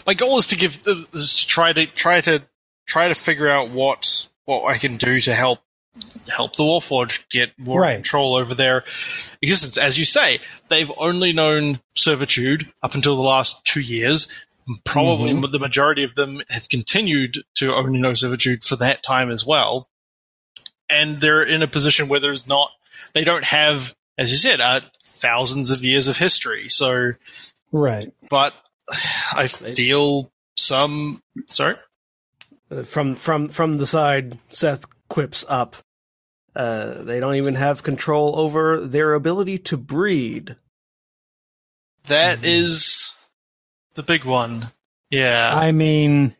My 0.06 0.14
goal 0.14 0.38
is 0.38 0.46
to 0.48 0.56
give 0.56 0.80
is 1.12 1.36
to 1.36 1.46
try 1.46 1.72
to 1.72 1.86
try 1.86 2.20
to 2.22 2.42
try 2.86 3.08
to 3.08 3.14
figure 3.14 3.48
out 3.48 3.70
what 3.70 4.28
what 4.46 4.64
I 4.64 4.78
can 4.78 4.96
do 4.96 5.20
to 5.20 5.34
help 5.34 5.60
help 6.28 6.56
the 6.56 6.62
Warforged 6.62 7.28
get 7.30 7.58
more 7.58 7.80
Right. 7.82 7.94
control 7.94 8.34
over 8.36 8.54
their 8.54 8.84
existence. 9.42 9.78
As 9.78 9.98
you 9.98 10.04
say, 10.04 10.40
they've 10.68 10.90
only 10.96 11.32
known 11.32 11.80
servitude 11.94 12.70
up 12.82 12.94
until 12.94 13.16
the 13.16 13.22
last 13.22 13.64
two 13.64 13.80
years. 13.80 14.26
Probably 14.84 15.32
the 15.48 15.58
majority 15.60 16.02
of 16.02 16.16
them 16.16 16.42
have 16.50 16.68
continued 16.68 17.44
to 17.54 17.74
only 17.74 18.00
know 18.00 18.14
servitude 18.14 18.64
for 18.64 18.74
that 18.76 19.02
time 19.04 19.30
as 19.30 19.46
well. 19.46 19.88
And 20.90 21.20
they're 21.20 21.42
in 21.42 21.62
a 21.62 21.68
position 21.68 22.08
where 22.08 22.20
there's 22.20 22.46
not, 22.48 22.70
they 23.12 23.22
don't 23.24 23.44
have, 23.44 23.94
as 24.18 24.30
you 24.32 24.38
said, 24.38 24.60
uh, 24.60 24.80
thousands 25.04 25.70
of 25.70 25.84
years 25.84 26.08
of 26.08 26.16
history. 26.18 26.68
So, 26.68 27.12
Right. 27.72 28.12
but 28.28 28.54
I 29.32 29.46
feel 29.46 30.32
some, 30.56 31.22
sorry? 31.48 31.76
Uh, 32.70 32.82
From 32.82 33.14
from 33.14 33.48
from 33.48 33.76
the 33.76 33.86
side, 33.86 34.38
Seth 34.48 34.84
quips 35.08 35.44
up. 35.48 35.76
Uh, 36.56 37.02
they 37.02 37.20
don't 37.20 37.34
even 37.34 37.54
have 37.54 37.82
control 37.82 38.38
over 38.38 38.80
their 38.80 39.12
ability 39.12 39.58
to 39.58 39.76
breed. 39.76 40.56
That 42.04 42.44
is 42.44 43.14
the 43.94 44.02
big 44.02 44.24
one. 44.24 44.68
Yeah. 45.10 45.54
I 45.54 45.72
mean, 45.72 46.34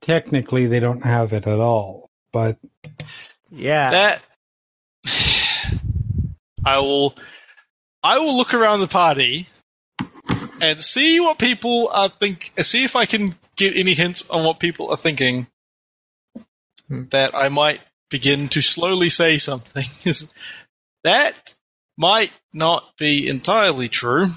technically, 0.00 0.66
they 0.66 0.80
don't 0.80 1.04
have 1.04 1.34
it 1.34 1.46
at 1.46 1.60
all, 1.60 2.08
but 2.32 2.56
Yeah, 3.50 3.90
that 3.90 4.22
I 6.64 6.78
will 6.78 7.14
I 8.02 8.18
will 8.20 8.34
look 8.36 8.54
around 8.54 8.80
the 8.80 8.88
party 8.88 9.46
and 10.62 10.80
see 10.80 11.20
what 11.20 11.38
people 11.38 11.88
are 11.92 12.08
think 12.08 12.52
see 12.62 12.82
if 12.82 12.96
I 12.96 13.04
can 13.04 13.28
get 13.56 13.76
any 13.76 13.92
hints 13.92 14.28
on 14.30 14.44
what 14.44 14.58
people 14.58 14.90
are 14.90 14.96
thinking 14.96 15.48
Hmm. 16.88 17.02
that 17.10 17.34
I 17.34 17.50
might 17.50 17.80
begin 18.10 18.48
to 18.50 18.60
slowly 18.62 19.10
say 19.10 19.38
something 19.38 19.86
is 20.04 20.32
that 21.04 21.54
might 21.98 22.32
not 22.52 22.96
be 22.98 23.28
entirely 23.28 23.88
true. 23.88 24.28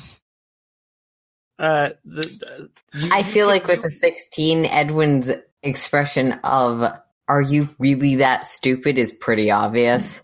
uh, 1.60 1.92
the, 2.06 2.22
the- 2.24 2.70
you- 2.94 3.10
I 3.14 3.24
feel 3.24 3.48
like 3.48 3.68
with 3.68 3.84
the 3.84 3.92
16, 3.92 4.66
Edwin's 4.66 5.32
expression 5.64 6.34
of 6.44 6.94
"Are 7.30 7.42
you 7.42 7.70
really 7.80 8.16
that 8.18 8.46
stupid?" 8.48 8.98
is 8.98 9.12
pretty 9.14 9.52
obvious. 9.52 10.22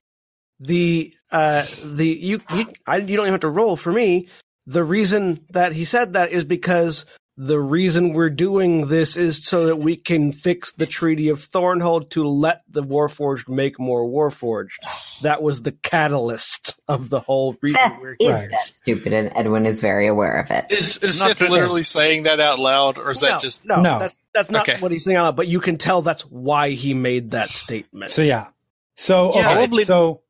the 0.60 1.14
uh 1.32 1.66
the 1.86 2.08
you 2.08 2.42
you 2.54 2.68
I, 2.88 2.98
you 2.98 3.16
don't 3.18 3.26
even 3.26 3.34
have 3.34 3.42
to 3.42 3.50
roll 3.50 3.78
for 3.78 3.92
me. 3.94 4.28
The 4.68 4.84
reason 4.84 5.46
that 5.52 5.74
he 5.74 5.86
said 5.86 6.14
that 6.14 6.32
is 6.32 6.46
because 6.46 7.06
the 7.40 7.60
reason 7.60 8.14
we're 8.14 8.32
doing 8.32 8.88
this 8.88 9.16
is 9.16 9.46
so 9.46 9.68
that 9.68 9.76
we 9.76 9.96
can 9.96 10.32
fix 10.32 10.72
the 10.72 10.88
Treaty 10.88 11.30
of 11.30 11.38
Thronehold 11.40 12.10
to 12.12 12.28
let 12.28 12.64
the 12.68 12.82
Warforged 12.82 13.48
make 13.48 13.80
more 13.80 14.02
Warforged. 14.04 14.78
That 15.22 15.44
was 15.44 15.62
the 15.62 15.72
catalyst 15.72 16.80
of 16.88 17.10
the 17.10 17.20
whole 17.20 17.56
reason 17.62 17.80
Seth 17.80 18.02
we're 18.02 18.14
is 18.20 18.28
here. 18.28 18.50
That 18.50 18.72
stupid, 18.78 19.14
and 19.14 19.32
Edwin 19.36 19.68
is 19.68 19.82
very 19.82 20.08
aware 20.08 20.40
of 20.40 20.50
it. 20.50 20.66
Is, 20.72 20.98
is 21.04 21.20
Seth 21.22 21.40
really. 21.40 21.52
literally 21.54 21.84
saying 21.84 22.24
that 22.24 22.40
out 22.40 22.58
loud, 22.58 22.98
or 22.98 23.12
is 23.12 23.20
that 23.20 23.34
no, 23.34 23.40
just 23.40 23.66
no, 23.68 23.82
No. 23.82 24.00
That's 24.00 24.18
that's 24.34 24.50
not 24.50 24.68
Okay. 24.68 24.82
what 24.82 24.92
he's 24.92 25.04
saying 25.04 25.18
out 25.18 25.26
loud, 25.26 25.36
but 25.36 25.48
you 25.48 25.60
can 25.60 25.78
tell 25.78 26.02
that's 26.02 26.24
why 26.24 26.72
he 26.72 26.96
made 26.96 27.32
that 27.32 27.50
statement. 27.50 28.10
So 28.12 28.24
yeah. 28.24 28.48
So 28.96 29.32
Yeah, 29.36 29.42
okay, 29.50 29.54
probably- 29.58 29.84
so 29.86 30.22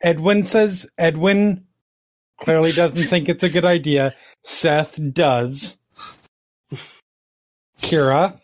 Edwin 0.00 0.46
says 0.46 0.86
Edwin 0.96 1.66
clearly 2.38 2.72
doesn't 2.72 3.02
think 3.04 3.28
it's 3.28 3.42
a 3.42 3.50
good 3.50 3.66
idea. 3.66 4.14
Seth 4.42 4.98
does. 5.12 5.76
Kira. 7.80 8.40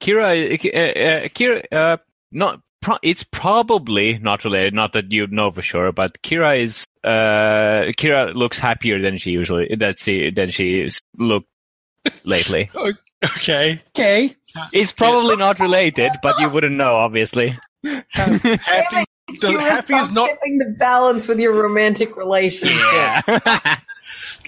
Kira, 0.00 0.52
uh, 0.52 0.78
uh, 0.78 1.28
Kira, 1.28 1.64
uh, 1.72 1.96
not. 2.32 2.60
Pro- 2.80 2.98
it's 3.02 3.24
probably 3.24 4.18
not 4.18 4.44
related. 4.44 4.72
Not 4.72 4.92
that 4.92 5.10
you 5.10 5.26
know 5.26 5.50
for 5.50 5.62
sure, 5.62 5.90
but 5.92 6.22
Kira 6.22 6.60
is. 6.60 6.86
Uh, 7.02 7.90
Kira 7.96 8.34
looks 8.34 8.58
happier 8.58 9.00
than 9.00 9.18
she 9.18 9.30
usually 9.30 9.74
that 9.76 9.98
she 9.98 10.30
than 10.30 10.50
she 10.50 10.88
looked 11.16 11.48
lately. 12.24 12.70
okay? 13.24 13.82
Okay. 13.88 14.36
It's 14.72 14.92
probably 14.92 15.36
not 15.36 15.58
related, 15.60 16.12
but 16.22 16.38
you 16.38 16.48
wouldn't 16.48 16.76
know, 16.76 16.94
obviously. 16.94 17.56
Happy, 18.10 18.38
the, 19.40 19.56
happy 19.60 19.94
is 19.94 20.12
not 20.12 20.28
tipping 20.28 20.58
the 20.58 20.74
balance 20.78 21.28
with 21.28 21.38
your 21.38 21.52
romantic 21.52 22.16
relationship. 22.16 22.76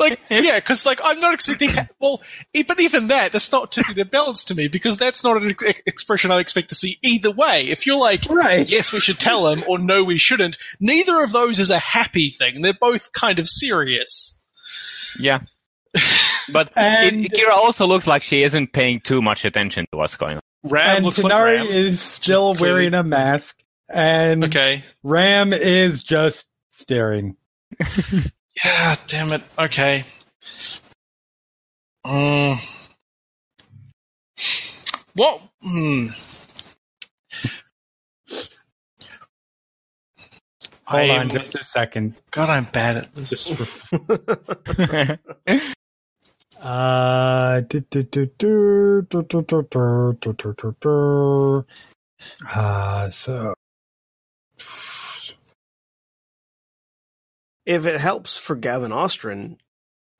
like 0.00 0.18
yeah, 0.30 0.56
because 0.58 0.84
like 0.86 1.00
I'm 1.04 1.20
not 1.20 1.34
expecting. 1.34 1.70
Well, 2.00 2.20
but 2.66 2.80
even 2.80 3.08
that, 3.08 3.32
that's 3.32 3.52
not 3.52 3.70
tipping 3.70 3.94
the 3.96 4.04
balance 4.04 4.42
to 4.44 4.54
me 4.54 4.66
because 4.68 4.96
that's 4.96 5.22
not 5.22 5.36
an 5.36 5.50
ex- 5.50 5.82
expression 5.86 6.30
I 6.30 6.38
expect 6.40 6.70
to 6.70 6.74
see 6.74 6.98
either 7.02 7.30
way. 7.30 7.66
If 7.68 7.86
you're 7.86 7.98
like, 7.98 8.24
Right. 8.28 8.68
yes, 8.68 8.92
we 8.92 9.00
should 9.00 9.18
tell 9.18 9.46
him, 9.48 9.62
or 9.68 9.78
no, 9.78 10.02
we 10.02 10.18
shouldn't. 10.18 10.58
Neither 10.80 11.22
of 11.22 11.30
those 11.32 11.60
is 11.60 11.70
a 11.70 11.78
happy 11.78 12.30
thing. 12.30 12.62
They're 12.62 12.72
both 12.72 13.12
kind 13.12 13.38
of 13.38 13.46
serious. 13.48 14.38
yeah. 15.18 15.40
But 16.52 16.72
And- 16.74 17.26
it, 17.26 17.32
Kira 17.32 17.50
also 17.52 17.86
looks 17.86 18.06
like 18.08 18.22
she 18.22 18.42
isn't 18.42 18.72
paying 18.72 18.98
too 19.00 19.22
much 19.22 19.44
attention 19.44 19.86
to 19.92 19.98
what's 19.98 20.16
going 20.16 20.36
on. 20.36 20.42
Ram 20.64 20.96
and 20.96 21.04
looks 21.04 21.22
like 21.22 21.32
Ram. 21.32 21.66
is 21.66 22.00
still 22.00 22.54
clearly- 22.56 22.74
wearing 22.90 22.94
a 22.94 23.04
mask. 23.04 23.62
And 23.88 24.44
okay. 24.44 24.84
Ram 25.04 25.52
is 25.52 26.02
just 26.02 26.48
staring. 26.70 27.36
Yeah, 28.64 28.94
damn 29.06 29.32
it. 29.32 29.42
Okay. 29.58 30.04
Um, 32.04 32.56
what? 35.14 35.42
Hmm. 35.62 36.06
Hold 40.86 41.10
I'm, 41.10 41.20
on 41.22 41.28
just 41.28 41.54
a 41.54 41.64
second. 41.64 42.14
God, 42.32 42.50
I'm 42.50 42.64
bad 42.64 42.96
at 42.96 43.14
this. 43.14 43.52
uh, 46.62 47.62
so 53.10 53.54
if 57.70 57.86
it 57.86 58.00
helps 58.00 58.36
for 58.36 58.56
Gavrin 58.56 58.90
Ostrin, 58.90 59.56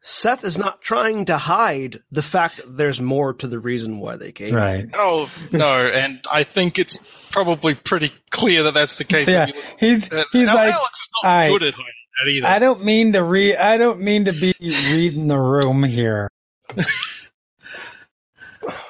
Seth 0.02 0.44
is 0.44 0.56
not 0.56 0.81
trying 0.81 1.24
to 1.27 1.36
hide 1.36 2.01
the 2.10 2.22
fact 2.22 2.56
that 2.59 2.77
there's 2.77 3.01
more 3.01 3.35
to 3.35 3.47
the 3.48 3.59
reason 3.59 3.98
why 3.98 4.16
they 4.16 4.31
came. 4.32 4.55
right. 4.55 4.86
oh 4.94 5.28
no, 5.52 5.86
and 5.86 6.24
I 6.32 6.44
think 6.44 6.78
it's 6.78 7.28
probably 7.31 7.74
pretty 7.74 8.12
clear 8.31 8.62
that 8.62 8.74
that's 8.74 8.97
the 8.97 9.05
case. 9.05 9.28
Yeah, 9.28 9.48
If 9.48 9.48
you 9.51 9.55
look- 9.56 9.81
he's 9.81 10.12
uh, 10.12 10.24
he's 10.32 10.47
now, 10.47 10.55
like, 10.55 10.72
Alex 10.72 11.01
is 11.01 11.10
not 11.24 11.32
I- 11.32 11.48
good 11.48 11.62
at 11.64 11.74
hiding 11.74 11.93
that 12.24 12.31
either. 12.31 12.47
I 12.47 12.59
don't 12.60 12.85
mean 12.85 13.12
to 13.14 13.22
read. 13.24 13.56
I 13.56 13.77
don't 13.78 14.01
mean 14.01 14.24
to 14.27 14.32
be 14.32 14.55
reading 14.60 15.27
the 15.28 15.39
room 15.39 15.82
here. 15.82 16.31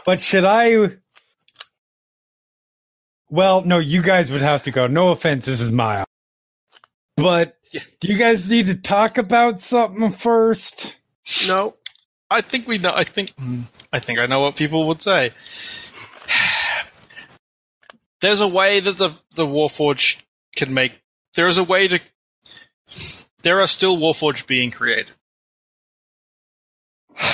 but 0.05 0.21
should 0.21 0.45
I? 0.45 0.97
Well, 3.29 3.63
no. 3.63 3.79
You 3.79 4.03
guys 4.03 4.31
would 4.33 4.43
have 4.43 4.63
to 4.65 4.71
go. 4.71 4.87
No 4.87 5.09
offense. 5.09 5.47
This 5.47 5.61
is 5.61 5.71
my. 5.73 6.05
But 7.17 7.57
Yeah. 7.71 7.83
do 8.01 8.09
you 8.09 8.19
guys 8.19 8.51
need 8.51 8.67
to 8.67 8.75
talk 8.75 9.17
about 9.17 9.61
something 9.61 10.11
first? 10.11 10.97
No, 11.47 11.77
I 12.29 12.41
think 12.41 12.67
we 12.67 12.79
know. 12.79 12.93
I 12.95 13.05
think. 13.05 13.33
I 13.93 14.01
think 14.01 14.19
I 14.19 14.27
know 14.27 14.41
what 14.41 14.57
people 14.57 14.89
would 14.89 15.01
say. 15.01 15.31
There's 18.21 18.41
a 18.41 18.49
way 18.49 18.81
that 18.81 18.99
the 18.99 19.11
the 19.37 19.47
Warforged 19.47 20.23
can 20.57 20.75
make. 20.75 21.01
There 21.35 21.47
is 21.47 21.59
a 21.59 21.65
way 21.65 21.87
to. 21.89 22.01
There 23.43 23.61
are 23.61 23.69
still 23.69 23.97
Warforged 23.97 24.47
being 24.49 24.73
created. 24.73 25.13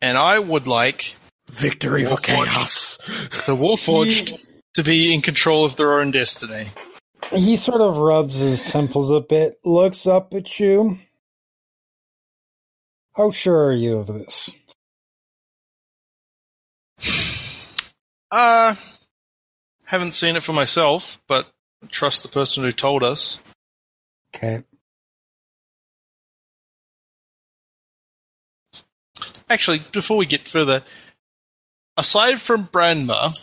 and 0.00 0.18
I 0.18 0.38
would 0.38 0.66
like 0.66 1.16
victory 1.54 2.04
for 2.04 2.16
chaos. 2.16 2.96
the 3.46 3.56
Warforged 3.56 4.44
to 4.74 4.82
be 4.82 5.14
in 5.14 5.22
control 5.22 5.64
of 5.64 5.76
their 5.76 6.00
own 6.00 6.10
destiny. 6.10 6.68
He 7.32 7.56
sort 7.56 7.80
of 7.80 7.96
rubs 7.96 8.38
his 8.38 8.60
temples 8.60 9.10
a 9.10 9.20
bit, 9.20 9.58
looks 9.64 10.06
up 10.06 10.34
at 10.34 10.58
you. 10.60 10.98
How 13.14 13.30
sure 13.30 13.66
are 13.66 13.72
you 13.72 13.98
of 13.98 14.08
this? 14.08 14.54
Uh, 18.30 18.74
haven't 19.84 20.12
seen 20.12 20.34
it 20.34 20.42
for 20.42 20.52
myself, 20.52 21.20
but 21.28 21.52
trust 21.88 22.22
the 22.24 22.28
person 22.28 22.64
who 22.64 22.72
told 22.72 23.04
us. 23.04 23.38
Okay. 24.34 24.64
Actually, 29.48 29.82
before 29.92 30.16
we 30.16 30.26
get 30.26 30.48
further, 30.48 30.82
aside 31.96 32.40
from 32.40 32.66
Branma, 32.68 33.38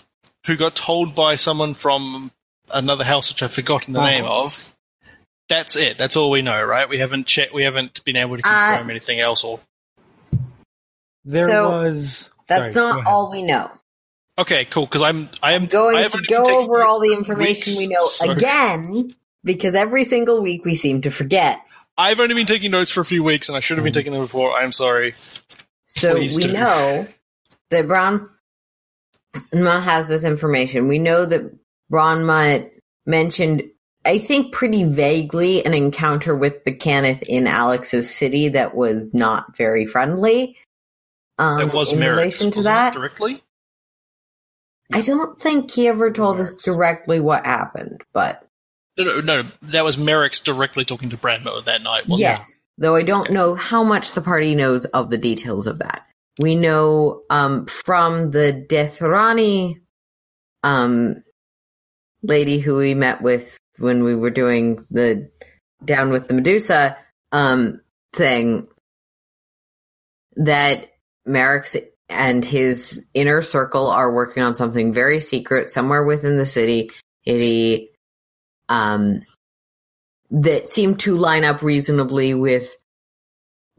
who 0.45 0.56
got 0.56 0.76
told 0.76 1.15
by 1.15 1.36
someone 1.36 1.73
from 1.73 2.32
another 2.73 3.03
house 3.03 3.30
which 3.32 3.44
I've 3.44 3.52
forgotten 3.53 3.94
the 3.94 3.99
Uh-huh. 3.99 4.10
name 4.10 4.26
of, 4.26 4.73
that's 5.49 5.76
it. 5.76 5.98
That's 5.98 6.15
all 6.15 6.30
we 6.32 6.41
know, 6.41 6.64
right? 6.64 6.88
We 6.88 6.98
haven't 6.99 7.28
checked. 7.28 7.53
We 7.53 7.64
haven't 7.64 8.03
been 8.06 8.15
able 8.15 8.38
to 8.38 8.44
Uh, 8.45 8.69
confirm 8.72 8.90
anything 8.90 9.19
else. 9.19 9.44
Or 9.44 9.60
There 11.26 11.48
So, 11.48 11.69
was. 11.69 12.32
That's 12.48 12.73
sorry, 12.73 12.94
not 12.95 13.06
all 13.07 13.30
we 13.32 13.44
know. 13.44 13.69
okay, 14.38 14.65
cool. 14.65 14.86
Because 14.86 15.02
I'm 15.03 15.30
I 15.44 15.53
am 15.53 15.68
Going 15.68 15.98
I 15.98 16.02
have 16.02 16.14
to 16.14 16.22
go 16.28 16.44
over 16.60 16.84
all 16.84 16.99
the 16.99 17.10
notes 17.10 17.28
for 17.28 17.34
information 17.34 17.73
we 17.78 17.88
know 17.88 18.06
so- 18.06 18.32
again 18.32 19.15
because 19.44 19.76
every 19.76 20.03
single 20.03 20.41
week 20.41 20.65
we 20.65 20.73
seem 20.76 21.02
to 21.02 21.11
forget. 21.11 21.61
I've 21.98 22.19
only 22.19 22.34
been 22.36 22.48
taking 22.48 22.72
notes 22.72 22.90
for 22.90 23.02
a 23.02 23.06
few 23.06 23.22
weeks, 23.23 23.48
and 23.49 23.56
I 23.56 23.60
should 23.60 23.78
have 23.78 23.84
been 23.84 23.94
taking 23.94 24.14
them 24.14 24.22
before. 24.22 24.57
I'm 24.57 24.72
sorry. 24.72 25.14
So 25.86 26.15
Please 26.15 26.38
we 26.38 26.44
do. 26.44 26.53
know 26.53 27.07
that 27.69 27.88
Branma 29.36 29.82
has 29.82 30.08
this 30.08 30.24
information. 30.24 30.88
We 30.88 30.99
know 30.99 31.26
that 31.26 31.52
Branma 31.91 32.70
mentioned, 33.06 33.64
I 34.06 34.18
think 34.18 34.53
pretty 34.53 34.84
vaguely, 34.84 35.66
an 35.66 35.74
encounter 35.74 36.36
with 36.36 36.64
the 36.64 36.72
Cannith 36.72 37.22
in 37.24 37.48
Alex's 37.48 38.14
city 38.14 38.49
that 38.49 38.76
was 38.76 39.14
not 39.14 39.56
very 39.56 39.86
friendly. 39.86 40.58
Um, 41.38 41.60
That 41.60 41.74
was 41.74 41.91
in 41.91 41.99
Merrix. 41.99 42.10
relation 42.18 42.52
to 42.52 42.60
wasn't 42.60 42.66
it, 42.66 42.70
that. 42.70 42.94
directly. 42.94 43.41
I 44.94 45.02
don't 45.02 45.40
think 45.40 45.72
he 45.72 45.88
ever 45.88 46.12
told 46.12 46.40
us 46.41 46.56
directly 46.56 47.20
what 47.22 47.45
happened, 47.45 48.02
but 48.14 48.45
No, 48.98 49.06
no, 49.06 49.22
no. 49.22 49.44
That 49.62 49.86
was 49.86 49.95
Merrix 49.95 50.44
directly 50.44 50.84
talking 50.84 51.10
to 51.10 51.18
Branma 51.18 51.64
that 51.64 51.82
night. 51.82 52.08
Wasn't 52.10 52.20
yes. 52.20 52.58
Though 52.78 52.95
I 52.95 53.03
don't 53.03 53.32
know 53.32 53.56
how 53.56 53.84
much 53.84 54.14
the 54.14 54.22
party 54.22 54.53
knows 54.56 54.86
of 54.86 55.10
the 55.10 55.18
details 55.18 55.66
of 55.68 55.80
that. 55.80 56.06
We 56.42 56.56
know 56.56 57.22
um, 57.30 57.68
from 57.68 58.32
the 58.32 58.66
Thuranni 58.68 59.80
um, 60.64 61.24
lady 62.24 62.58
who 62.58 62.78
we 62.78 62.96
met 62.96 63.22
with 63.22 63.60
when 63.78 64.04
we 64.04 64.16
were 64.16 64.32
doing 64.32 64.84
the 64.90 65.30
Down 65.86 66.10
with 66.10 66.28
the 66.28 66.34
Medusa 66.34 66.98
um, 67.32 67.82
thing 68.14 68.68
that 70.36 70.90
Merrix 71.28 71.80
and 72.10 72.44
his 72.44 73.06
inner 73.14 73.44
circle 73.44 73.88
are 73.88 74.12
working 74.12 74.42
on 74.42 74.56
something 74.56 74.92
very 74.92 75.20
secret 75.20 75.70
somewhere 75.70 76.04
within 76.04 76.38
the 76.40 76.46
city. 76.48 76.90
It 77.24 77.90
um, 78.68 79.22
that 80.32 80.70
seemed 80.70 81.02
to 81.02 81.18
line 81.18 81.44
up 81.44 81.62
reasonably 81.62 82.34
with 82.34 82.76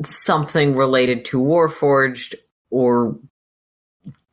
something 0.05 0.77
related 0.77 1.25
to 1.25 1.41
Warforged 1.41 2.37
or 2.73 3.17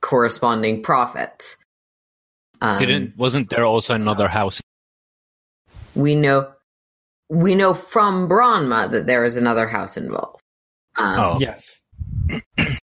corresponding 0.02 0.82
profits. 0.82 1.58
Um, 2.62 2.80
Didn't 2.80 3.16
wasn't 3.18 3.50
there 3.50 3.66
also 3.66 3.94
another 3.94 4.28
house? 4.28 4.60
we 5.96 6.16
know 6.16 6.52
we 7.30 7.56
know 7.56 7.74
from 7.74 8.28
Branma 8.30 8.90
that 8.92 9.06
there 9.06 9.24
is 9.26 9.36
another 9.36 9.68
house 9.68 9.98
involved. 9.98 10.42
Um, 10.98 11.20
Oh. 11.20 11.38
Yes. 11.40 11.82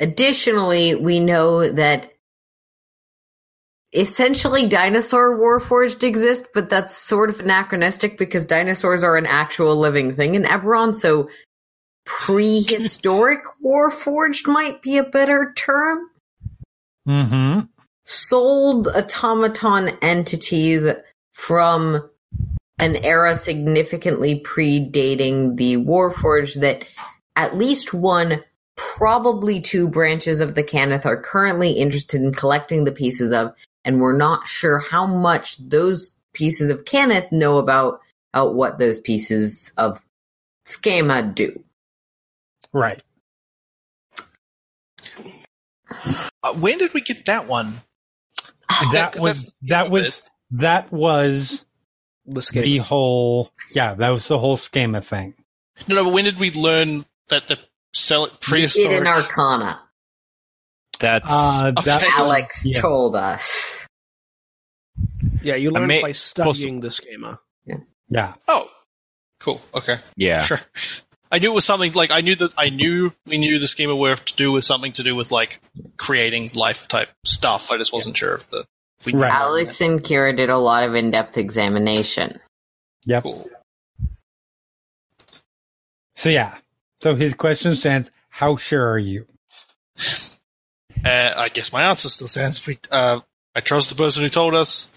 Additionally, 0.00 0.94
we 0.94 1.20
know 1.20 1.70
that 1.70 2.12
essentially 3.92 4.66
dinosaur 4.66 5.36
warforged 5.36 6.02
exist, 6.02 6.46
but 6.54 6.70
that's 6.70 6.96
sort 6.96 7.28
of 7.28 7.40
anachronistic 7.40 8.16
because 8.16 8.44
dinosaurs 8.46 9.02
are 9.02 9.16
an 9.16 9.26
actual 9.26 9.76
living 9.76 10.14
thing 10.14 10.34
in 10.36 10.44
Eberron, 10.44 10.94
so 10.94 11.28
prehistoric 12.04 13.40
warforged 13.64 14.46
might 14.46 14.82
be 14.82 14.98
a 14.98 15.04
better 15.04 15.52
term. 15.56 16.10
Mm-hmm. 17.08 17.60
Sold 18.02 18.88
automaton 18.88 19.90
entities 20.02 20.84
from 21.32 22.10
an 22.80 22.96
era 22.96 23.36
significantly 23.36 24.40
predating 24.40 25.56
the 25.56 25.76
Warforged 25.76 26.60
that 26.60 26.84
at 27.36 27.56
least 27.56 27.92
one, 27.92 28.42
probably 28.76 29.60
two 29.60 29.88
branches 29.88 30.40
of 30.40 30.54
the 30.54 30.62
Cannith 30.62 31.04
are 31.04 31.20
currently 31.20 31.72
interested 31.72 32.22
in 32.22 32.32
collecting 32.32 32.84
the 32.84 32.92
pieces 32.92 33.32
of, 33.32 33.52
and 33.84 34.00
we're 34.00 34.16
not 34.16 34.48
sure 34.48 34.78
how 34.78 35.06
much 35.06 35.58
those 35.58 36.16
pieces 36.32 36.70
of 36.70 36.84
Cannith 36.84 37.30
know 37.30 37.58
about, 37.58 38.00
about 38.32 38.54
what 38.54 38.78
those 38.78 38.98
pieces 38.98 39.72
of 39.76 40.02
Schema 40.64 41.22
do. 41.22 41.62
Right. 42.72 43.02
Uh, 46.42 46.54
when 46.54 46.78
did 46.78 46.94
we 46.94 47.00
get 47.00 47.26
that 47.26 47.46
one? 47.46 47.80
That 48.92 49.16
was 49.18 49.52
that 49.62 49.90
was 49.90 50.22
that 50.52 50.92
was 50.92 51.66
The 52.26 52.40
the 52.52 52.78
whole 52.78 53.50
yeah, 53.74 53.94
that 53.94 54.08
was 54.10 54.28
the 54.28 54.38
whole 54.38 54.56
schema 54.56 55.00
thing. 55.00 55.34
No, 55.88 55.96
no, 55.96 56.04
but 56.04 56.12
when 56.12 56.24
did 56.24 56.38
we 56.38 56.50
learn 56.52 57.04
that 57.28 57.48
the 57.48 57.58
cell 57.92 58.22
We 58.24 58.28
did 58.30 58.40
prehistoric? 58.40 58.98
in 59.00 59.04
Arcanix. 59.04 59.78
That's 61.00 61.24
Uh 61.28 61.72
that 61.72 61.78
Okay. 61.80 62.06
was- 62.06 62.14
Alex 62.18 62.64
yeah. 62.64 62.80
told 62.80 63.16
us. 63.16 63.86
Yeah, 65.42 65.56
you 65.56 65.70
learn 65.70 65.86
may- 65.88 66.02
by 66.02 66.12
studying 66.12 66.80
the 66.80 66.90
schema. 66.90 67.40
yeah. 68.10 68.34
oh, 68.48 68.70
cool. 69.40 69.60
Okay, 69.74 69.98
yeah. 70.16 70.42
sure. 70.44 70.60
I 71.30 71.38
knew 71.38 71.50
it 71.50 71.54
was 71.54 71.64
something 71.64 71.92
like 71.92 72.10
I 72.10 72.22
knew 72.22 72.34
that 72.36 72.54
I 72.58 72.70
knew 72.70 73.12
we 73.24 73.38
knew 73.38 73.58
the 73.58 73.68
schema 73.68 73.94
were 73.94 74.16
to 74.16 74.36
do 74.36 74.50
with 74.50 74.64
something 74.64 74.92
to 74.94 75.02
do 75.02 75.14
with 75.14 75.30
like 75.30 75.60
creating 75.96 76.50
life 76.54 76.88
type 76.88 77.08
stuff. 77.24 77.70
I 77.70 77.76
just 77.76 77.92
wasn't 77.92 78.16
sure 78.16 78.34
if 78.34 78.48
the 78.48 78.66
if 78.98 79.06
we 79.06 79.14
Right. 79.14 79.30
Alex 79.30 79.80
and 79.80 80.02
Kira 80.02 80.36
did 80.36 80.50
a 80.50 80.58
lot 80.58 80.82
of 80.82 80.94
in-depth 80.94 81.38
examination. 81.38 82.40
Yep. 83.06 83.22
Cool. 83.22 83.50
So 86.16 86.30
yeah. 86.30 86.56
So 87.00 87.14
his 87.14 87.32
question 87.34 87.74
stands, 87.76 88.10
how 88.28 88.56
sure 88.56 88.90
are 88.90 88.98
you? 88.98 89.26
Uh, 91.02 91.32
I 91.36 91.48
guess 91.48 91.72
my 91.72 91.84
answer 91.84 92.10
still 92.10 92.28
stands. 92.28 92.66
We, 92.66 92.78
uh, 92.90 93.20
I 93.54 93.60
trust 93.60 93.88
the 93.88 93.96
person 93.96 94.22
who 94.22 94.28
told 94.28 94.54
us. 94.54 94.92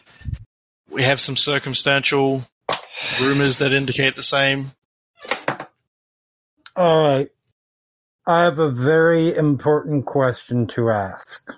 We 0.89 1.03
have 1.03 1.21
some 1.21 1.37
circumstantial 1.37 2.45
rumors 3.21 3.59
that 3.59 3.71
indicate 3.71 4.15
the 4.17 4.21
same. 4.21 4.73
All 6.75 7.03
right. 7.03 7.29
I 8.25 8.43
have 8.43 8.57
a 8.57 8.69
very 8.69 9.35
important 9.35 10.05
question 10.05 10.65
to 10.67 10.89
ask. 10.89 11.53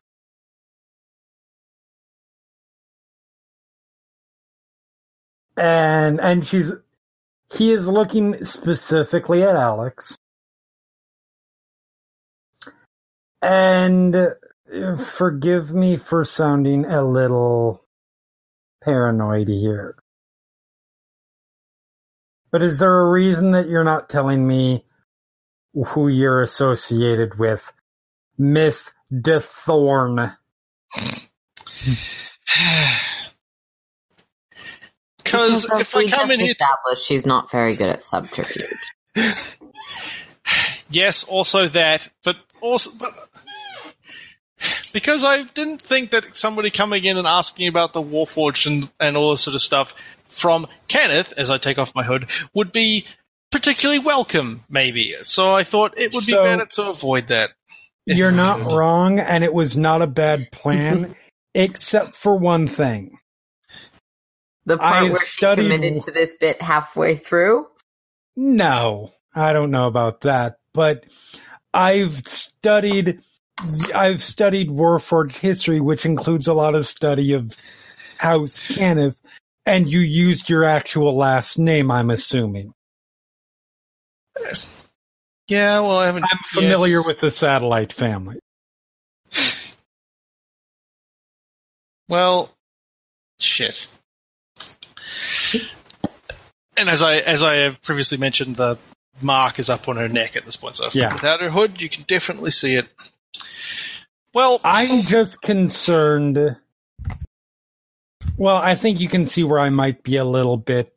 And 5.56 6.20
and 6.20 6.46
she's 6.46 6.74
he 7.54 7.72
is 7.72 7.88
looking 7.88 8.44
specifically 8.44 9.42
at 9.44 9.56
Alex. 9.56 10.18
And 13.42 14.16
uh, 14.16 14.96
forgive 14.98 15.72
me 15.72 15.96
for 15.96 16.26
sounding 16.26 16.84
a 16.84 17.04
little 17.04 17.86
paranoid 18.84 19.48
here. 19.48 19.96
But 22.52 22.62
is 22.62 22.80
there 22.80 23.00
a 23.00 23.10
reason 23.10 23.52
that 23.52 23.70
you're 23.70 23.84
not 23.84 24.10
telling 24.10 24.48
me 24.48 24.84
who 25.88 26.08
you're 26.08 26.42
associated 26.42 27.38
with? 27.38 27.72
Miss 28.38 28.92
DeThorne. 29.12 30.36
Because 30.94 31.30
Because 35.24 35.66
if 35.80 35.96
I 35.96 36.00
we 36.00 36.10
come 36.10 36.20
just 36.22 36.34
in 36.34 36.40
here, 36.40 36.52
established 36.52 37.06
she's 37.06 37.26
not 37.26 37.52
very 37.52 37.76
good 37.76 37.90
at 37.90 38.04
subterfuge. 38.04 38.78
yes, 40.90 41.24
also 41.24 41.68
that, 41.70 42.10
but 42.24 42.38
also, 42.62 42.92
but 43.00 43.12
because 44.94 45.24
I 45.24 45.44
didn't 45.44 45.82
think 45.82 46.12
that 46.12 46.38
somebody 46.38 46.70
coming 46.70 47.04
in 47.04 47.18
and 47.18 47.28
asking 47.28 47.68
about 47.68 47.94
the 47.94 48.02
Warforged 48.02 48.68
and, 48.68 48.90
and 49.00 49.18
all 49.18 49.32
this 49.32 49.42
sort 49.42 49.56
of 49.56 49.62
stuff 49.62 49.96
from 50.28 50.68
Cannith, 50.88 51.34
as 51.34 51.50
I 51.50 51.58
take 51.58 51.78
off 51.78 51.96
my 51.96 52.04
hood, 52.04 52.30
would 52.54 52.72
be 52.72 53.06
particularly 53.56 54.00
welcome, 54.00 54.64
maybe. 54.70 55.16
So 55.22 55.56
I 55.56 55.64
thought 55.64 55.94
it 55.98 56.14
would 56.14 56.24
So- 56.26 56.44
be 56.44 56.50
better 56.58 56.66
to 56.66 56.90
avoid 56.90 57.28
that. 57.28 57.52
You're 58.06 58.32
I 58.32 58.36
not 58.36 58.60
could. 58.62 58.76
wrong, 58.76 59.20
and 59.20 59.44
it 59.44 59.54
was 59.54 59.76
not 59.78 60.02
a 60.02 60.08
bad 60.08 60.52
plan, 60.52 61.16
except 61.56 62.16
for 62.16 62.36
one 62.38 62.68
thing. 62.68 63.18
The 64.66 64.78
part 64.78 64.94
I 64.96 65.04
where 65.04 65.20
she 65.20 65.26
studied- 65.26 65.64
committed 65.72 66.04
to 66.04 66.12
this 66.12 66.36
bit 66.36 66.62
halfway 66.62 67.16
through. 67.16 67.66
No, 68.36 69.12
I 69.34 69.54
don't 69.54 69.72
know 69.72 69.88
about 69.88 70.22
that, 70.22 70.58
but 70.74 71.06
I've 71.74 72.28
studied 72.28 73.22
I've 73.96 74.22
studied 74.22 74.70
Warforged 74.70 75.38
history, 75.38 75.80
which 75.80 76.06
includes 76.06 76.46
a 76.48 76.54
lot 76.54 76.76
of 76.76 76.86
study 76.86 77.32
of 77.32 77.56
House 78.18 78.60
Cannith, 78.60 79.22
and 79.66 79.90
you 79.90 80.00
used 80.02 80.50
your 80.50 80.66
actual 80.66 81.16
last 81.16 81.58
name, 81.58 81.90
I'm 81.90 82.10
assuming. 82.12 82.74
Yeah, 85.48 85.80
well, 85.82 86.00
I 86.00 86.08
haven't. 86.08 86.24
I'm 86.24 86.40
familiar 86.46 86.98
yes. 86.98 87.06
with 87.06 87.20
the 87.20 87.30
satellite 87.30 87.94
family. 87.94 88.40
Well, 92.08 92.52
shit. 93.40 93.88
And 96.78 96.90
as 96.90 97.02
I 97.02 97.18
as 97.18 97.42
I 97.42 97.56
have 97.56 97.82
previously 97.82 98.18
mentioned, 98.18 98.56
the 98.58 98.78
mark 99.22 99.60
is 99.60 99.70
up 99.70 99.88
on 99.88 99.96
her 99.98 100.10
neck 100.10 100.36
at 100.36 100.46
this 100.46 100.56
point. 100.56 100.76
So 100.76 100.90
Yeah. 100.94 101.14
without 101.14 101.42
her 101.42 101.50
hood, 101.50 101.82
you 101.82 101.90
can 101.90 102.04
definitely 102.04 102.52
see 102.52 102.76
it. 102.76 102.94
Well, 104.34 104.60
I'm 104.64 105.04
just 105.04 105.42
concerned. 105.42 106.58
Well, 108.38 108.58
I 108.58 108.76
think 108.76 109.00
you 109.00 109.08
can 109.08 109.26
see 109.26 109.44
where 109.44 109.60
I 109.60 109.70
might 109.70 110.04
be 110.04 110.18
a 110.18 110.26
little 110.26 110.58
bit 110.58 110.95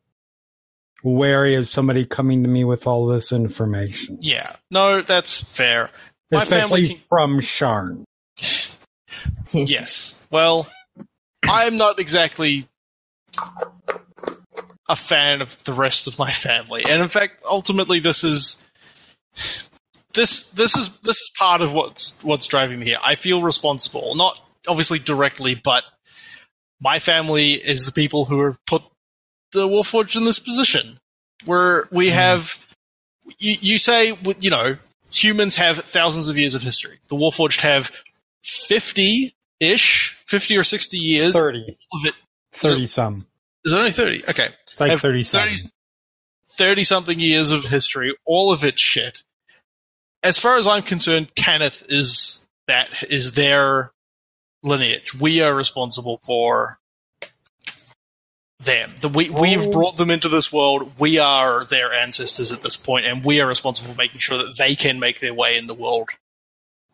wary 1.03 1.55
of 1.55 1.67
somebody 1.67 2.05
coming 2.05 2.43
to 2.43 2.49
me 2.49 2.63
with 2.63 2.87
all 2.87 3.05
this 3.07 3.31
information, 3.31 4.17
yeah, 4.21 4.55
no, 4.71 5.01
that's 5.01 5.41
fair. 5.41 5.89
My 6.31 6.41
especially 6.43 6.87
can- 6.87 6.97
from 6.97 7.39
Sharn. 7.39 8.03
Yes. 9.51 10.23
Well, 10.31 10.67
I'm 11.43 11.75
not 11.75 11.99
exactly 11.99 12.67
a 14.87 14.95
fan 14.95 15.41
of 15.41 15.63
the 15.63 15.73
rest 15.73 16.07
of 16.07 16.19
my 16.19 16.31
family, 16.31 16.83
and 16.87 17.01
in 17.01 17.07
fact, 17.07 17.41
ultimately, 17.43 17.99
this 17.99 18.23
is 18.23 18.69
this 20.13 20.49
this 20.51 20.75
is 20.75 20.97
this 20.99 21.17
is 21.17 21.31
part 21.37 21.61
of 21.61 21.73
what's 21.73 22.23
what's 22.23 22.47
driving 22.47 22.79
me 22.79 22.85
here. 22.87 22.99
I 23.03 23.15
feel 23.15 23.41
responsible, 23.41 24.15
not 24.15 24.39
obviously 24.67 24.99
directly, 24.99 25.55
but 25.55 25.83
my 26.79 26.99
family 26.99 27.53
is 27.53 27.85
the 27.85 27.91
people 27.91 28.25
who 28.25 28.43
have 28.45 28.57
put 28.65 28.83
the 29.51 29.67
Warforged 29.67 30.15
in 30.15 30.25
this 30.25 30.39
position, 30.39 30.99
where 31.45 31.87
we 31.91 32.09
mm. 32.09 32.13
have. 32.13 32.65
You, 33.37 33.57
you 33.61 33.77
say, 33.77 34.17
you 34.39 34.49
know, 34.49 34.77
humans 35.11 35.55
have 35.55 35.77
thousands 35.77 36.29
of 36.29 36.37
years 36.37 36.55
of 36.55 36.63
history. 36.63 36.97
The 37.09 37.15
Warforged 37.15 37.61
have 37.61 37.91
fifty 38.43 39.35
ish, 39.59 40.17
fifty 40.25 40.57
or 40.57 40.63
sixty 40.63 40.97
years 40.97 41.35
30, 41.35 41.77
of 41.93 42.05
it. 42.05 42.15
30 42.53 42.87
some. 42.87 43.27
Is 43.65 43.73
it 43.73 43.77
only 43.77 43.91
thirty? 43.91 44.23
Okay, 44.27 44.49
It's 44.63 44.79
like 44.79 44.91
have 44.91 45.01
37. 45.01 45.49
30, 45.49 45.61
30 46.51 46.83
something 46.83 47.19
years 47.19 47.51
of 47.51 47.65
history, 47.65 48.15
all 48.25 48.51
of 48.51 48.63
it 48.63 48.79
shit. 48.79 49.23
As 50.23 50.37
far 50.37 50.57
as 50.57 50.67
I'm 50.67 50.81
concerned, 50.81 51.33
Cannith 51.35 51.85
is 51.87 52.47
that 52.67 52.89
is 53.09 53.33
their 53.33 53.91
lineage. 54.63 55.13
We 55.13 55.41
are 55.41 55.53
responsible 55.53 56.19
for 56.23 56.78
them. 58.59 58.93
The, 59.01 59.09
we 59.09 59.29
we 59.29 59.51
have 59.53 59.67
Oh. 59.67 59.71
brought 59.71 59.97
them 59.97 60.11
into 60.11 60.29
this 60.29 60.51
world. 60.51 60.91
We 60.99 61.17
are 61.17 61.65
their 61.65 61.93
ancestors 61.93 62.51
at 62.51 62.61
this 62.61 62.75
point, 62.75 63.05
and 63.05 63.23
we 63.23 63.39
are 63.41 63.47
responsible 63.47 63.91
for 63.91 63.97
making 63.97 64.19
sure 64.19 64.37
that 64.37 64.57
they 64.57 64.75
can 64.75 64.99
make 64.99 65.19
their 65.19 65.33
way 65.33 65.57
in 65.57 65.67
the 65.67 65.73
world. 65.73 66.09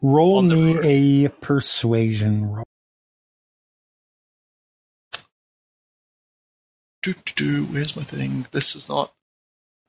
Roll 0.02 0.42
me 0.42 1.26
a 1.26 1.30
persuasion 1.30 2.52
roll. 2.52 2.66
Do, 7.02 7.14
do, 7.14 7.34
do, 7.36 7.64
where's 7.66 7.96
my 7.96 8.04
thing? 8.04 8.48
This 8.52 8.76
is 8.76 8.90
not. 8.90 9.14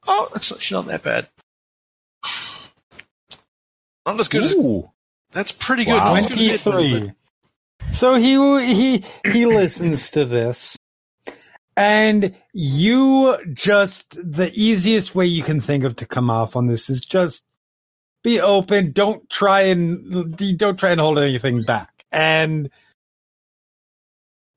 Oh, 0.06 0.28
it's 0.34 0.52
actually 0.52 0.76
not 0.82 0.86
that 0.86 1.02
bad. 1.02 1.28
Not 4.06 4.20
as 4.20 4.28
good 4.28 4.42
as 4.42 4.56
that's 5.32 5.50
pretty 5.52 5.84
good. 5.84 5.94
Wow. 5.96 6.10
Not 6.10 6.18
as 6.18 6.26
good 6.26 6.38
as 6.38 6.46
it, 6.46 6.64
but- 6.64 6.72
23. 6.72 7.12
So 7.92 8.14
he 8.14 8.34
he 8.74 9.04
he 9.30 9.46
listens 9.46 10.10
to 10.12 10.24
this, 10.24 10.76
and 11.76 12.34
you 12.54 13.36
just 13.52 14.16
the 14.32 14.50
easiest 14.54 15.14
way 15.14 15.26
you 15.26 15.42
can 15.42 15.60
think 15.60 15.84
of 15.84 15.96
to 15.96 16.06
come 16.06 16.30
off 16.30 16.56
on 16.56 16.66
this 16.66 16.88
is 16.88 17.04
just 17.04 17.44
be 18.22 18.40
open. 18.40 18.92
Don't 18.92 19.28
try 19.30 19.62
and 19.62 20.36
don't 20.58 20.78
try 20.78 20.90
and 20.90 21.00
hold 21.00 21.18
anything 21.18 21.62
back. 21.62 22.04
And 22.10 22.70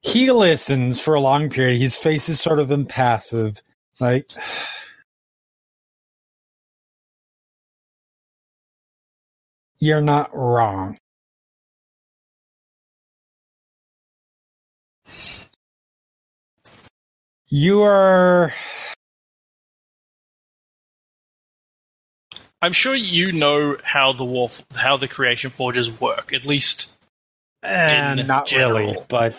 he 0.01 0.31
listens 0.31 1.01
for 1.01 1.13
a 1.13 1.21
long 1.21 1.49
period. 1.49 1.79
His 1.79 1.95
face 1.97 2.29
is 2.29 2.39
sort 2.39 2.59
of 2.59 2.71
impassive, 2.71 3.61
like. 3.99 4.31
You're 9.81 10.01
not 10.01 10.29
wrong. 10.35 10.97
You 17.49 17.81
are. 17.81 18.53
I'm 22.61 22.73
sure 22.73 22.93
you 22.93 23.31
know 23.31 23.77
how 23.83 24.11
the 24.13 24.25
war, 24.25 24.49
how 24.75 24.97
the 24.97 25.07
creation 25.07 25.49
forges 25.49 25.89
work. 25.99 26.33
At 26.33 26.45
least, 26.45 26.95
Eh, 27.63 28.11
In 28.13 28.27
not 28.27 28.51
really, 28.53 28.95
but 29.09 29.35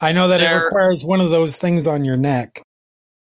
I 0.00 0.12
know 0.12 0.28
that 0.28 0.40
it 0.40 0.44
They're- 0.44 0.64
requires 0.64 1.04
one 1.04 1.20
of 1.20 1.30
those 1.30 1.58
things 1.58 1.86
on 1.86 2.02
your 2.04 2.16
neck. 2.16 2.62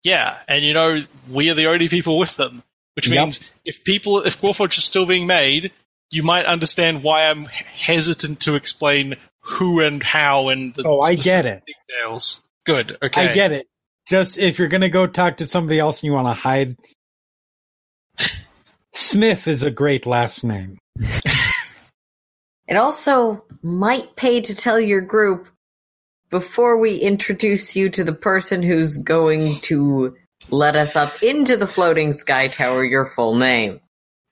yeah, 0.04 0.38
and 0.46 0.64
you 0.64 0.72
know 0.72 1.04
we 1.28 1.50
are 1.50 1.54
the 1.54 1.66
only 1.66 1.88
people 1.88 2.16
with 2.18 2.36
them, 2.36 2.62
which 2.94 3.08
Yep. 3.08 3.14
means 3.24 3.52
if 3.64 3.82
people, 3.84 4.20
if 4.24 4.40
Warforged 4.40 4.78
is 4.78 4.84
still 4.84 5.04
being 5.06 5.26
made, 5.26 5.72
you 6.10 6.22
might 6.22 6.46
understand 6.46 7.02
why 7.02 7.28
I'm 7.28 7.46
hesitant 7.46 8.40
to 8.42 8.54
explain 8.54 9.16
who 9.40 9.80
and 9.80 10.00
how 10.02 10.48
and 10.48 10.74
the 10.74 10.84
Oh, 10.86 11.00
I 11.00 11.14
get 11.16 11.44
it. 11.44 11.64
details. 11.66 12.44
Good, 12.64 12.98
okay. 13.02 13.30
I 13.30 13.34
get 13.34 13.50
it. 13.50 13.66
Just 14.08 14.38
if 14.38 14.58
you're 14.58 14.68
going 14.68 14.80
to 14.80 14.88
go 14.88 15.06
talk 15.06 15.36
to 15.36 15.46
somebody 15.46 15.78
else 15.78 15.98
and 15.98 16.04
you 16.04 16.12
want 16.14 16.28
to 16.28 16.32
hide. 16.32 16.76
Smith 18.94 19.46
is 19.46 19.62
a 19.62 19.70
great 19.70 20.06
last 20.06 20.44
name. 20.44 20.78
It 22.66 22.76
also 22.76 23.44
might 23.62 24.16
pay 24.16 24.40
to 24.40 24.54
tell 24.54 24.80
your 24.80 25.00
group 25.02 25.48
before 26.30 26.78
we 26.78 26.96
introduce 26.96 27.76
you 27.76 27.90
to 27.90 28.04
the 28.04 28.12
person 28.12 28.62
who's 28.62 28.98
going 28.98 29.60
to 29.60 30.16
let 30.50 30.76
us 30.76 30.96
up 30.96 31.22
into 31.22 31.56
the 31.56 31.66
floating 31.66 32.12
sky 32.12 32.48
tower 32.48 32.84
your 32.84 33.06
full 33.06 33.34
name. 33.34 33.80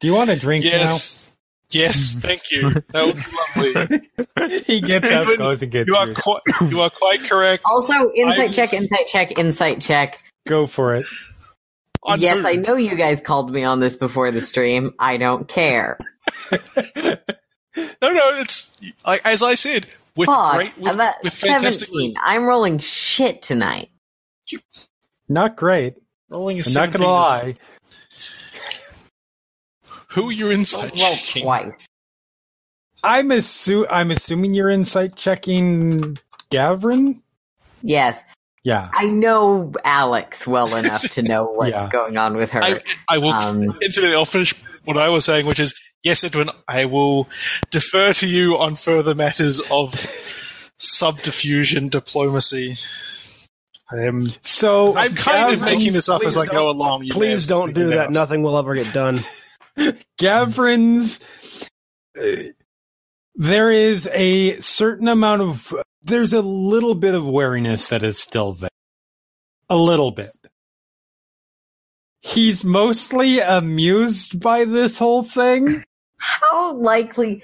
Do 0.00 0.06
you 0.06 0.14
want 0.14 0.30
a 0.30 0.36
drink 0.36 0.64
Yes, 0.64 1.35
yes, 1.70 2.14
thank 2.20 2.50
you. 2.50 2.70
That 2.92 3.06
would 3.06 3.16
be 3.16 3.80
lovely. 4.36 4.58
he 4.66 4.80
gets 4.80 5.10
up, 5.10 5.22
Edwin, 5.22 5.38
goes 5.38 5.62
and 5.62 5.70
gets 5.72 5.88
You 5.88 5.96
are 5.96 6.06
yours. 6.06 6.18
quite, 6.18 6.42
you 6.68 6.80
are 6.80 6.90
quite 6.90 7.20
correct. 7.20 7.62
Also, 7.70 7.92
insight 8.14 8.38
I'm- 8.38 8.52
check, 8.52 8.72
insight 8.72 9.06
check, 9.08 9.38
insight 9.38 9.80
check. 9.80 10.20
Go 10.46 10.66
for 10.66 10.94
it. 10.94 11.06
On 12.04 12.20
yes, 12.20 12.38
who? 12.40 12.46
I 12.46 12.52
know 12.52 12.76
you 12.76 12.94
guys 12.94 13.20
called 13.20 13.50
me 13.50 13.64
on 13.64 13.80
this 13.80 13.96
before 13.96 14.30
the 14.30 14.40
stream. 14.40 14.94
I 14.98 15.16
don't 15.16 15.48
care. 15.48 15.98
No, 16.52 18.10
no, 18.12 18.38
it's 18.40 18.80
like 19.04 19.20
as 19.24 19.42
I 19.42 19.54
said 19.54 19.86
with 20.16 20.28
Fuck, 20.28 20.54
great 20.54 20.78
with, 20.78 20.96
that, 20.96 21.16
with 21.22 21.32
fantastic 21.34 21.88
17. 21.88 22.14
I'm 22.24 22.44
rolling 22.44 22.78
shit 22.78 23.42
tonight. 23.42 23.90
Not 25.28 25.56
great. 25.56 25.94
rolling. 26.30 26.58
A 26.58 26.62
I'm 26.64 26.72
not 26.72 26.92
going 26.92 26.92
to 26.92 26.98
is- 26.98 27.02
lie. 27.02 27.54
Who 30.16 30.30
you're 30.30 30.48
you 30.48 30.54
inside 30.58 30.82
Roll 30.98 31.16
checking? 31.16 31.42
twice. 31.44 31.86
I'm, 33.04 33.28
assu- 33.28 33.86
I'm 33.88 34.10
assuming 34.10 34.54
you're 34.54 34.70
insight 34.70 35.14
checking 35.14 36.18
Gavrin? 36.50 37.20
Yes, 37.82 38.20
Yeah. 38.64 38.88
I 38.92 39.04
know 39.04 39.72
Alex 39.84 40.46
well 40.46 40.74
enough 40.82 41.02
to 41.10 41.22
know 41.22 41.44
what's 41.44 41.70
Yeah. 41.70 41.88
going 41.88 42.16
on 42.16 42.34
with 42.34 42.50
her. 42.52 42.62
I, 42.64 42.80
I 43.08 43.18
will 43.18 43.30
Um, 43.30 43.78
into 43.80 44.04
I'll 44.12 44.24
finish 44.24 44.54
what 44.86 44.96
I 44.96 45.08
was 45.10 45.24
saying, 45.24 45.46
which 45.46 45.60
is 45.60 45.74
yes, 46.02 46.24
Edwin. 46.24 46.50
I 46.66 46.86
will 46.86 47.28
defer 47.70 48.12
to 48.14 48.26
you 48.26 48.56
on 48.58 48.74
further 48.74 49.14
matters 49.14 49.60
of 49.70 49.92
subdiffusion 50.78 51.90
diplomacy. 51.90 52.74
I 53.92 54.02
am. 54.04 54.28
So 54.42 54.96
I'm 54.96 55.14
kind 55.14 55.52
of 55.52 55.62
making 55.62 55.92
this 55.92 56.08
up 56.08 56.22
as 56.24 56.36
I 56.36 56.46
go 56.46 56.70
along. 56.70 57.04
You 57.04 57.12
Please 57.12 57.46
don't 57.46 57.72
do 57.72 57.88
that. 57.90 57.98
out. 58.06 58.12
Nothing 58.12 58.42
will 58.42 58.56
ever 58.58 58.74
get 58.74 58.92
done. 58.92 59.20
Gavrin's. 60.18 61.20
uh, 62.20 62.50
there 63.34 63.70
is 63.70 64.08
a 64.12 64.58
certain 64.60 65.08
amount 65.08 65.42
of. 65.42 65.74
There's 66.02 66.32
a 66.32 66.40
little 66.40 66.94
bit 66.94 67.14
of 67.14 67.28
wariness 67.28 67.88
that 67.88 68.02
is 68.02 68.18
still 68.18 68.52
there. 68.54 68.70
A 69.68 69.76
little 69.76 70.10
bit. 70.12 70.30
He's 72.20 72.64
mostly 72.64 73.40
amused 73.40 74.40
by 74.40 74.64
this 74.64 74.98
whole 74.98 75.22
thing. 75.22 75.84
How 76.18 76.74
likely? 76.76 77.42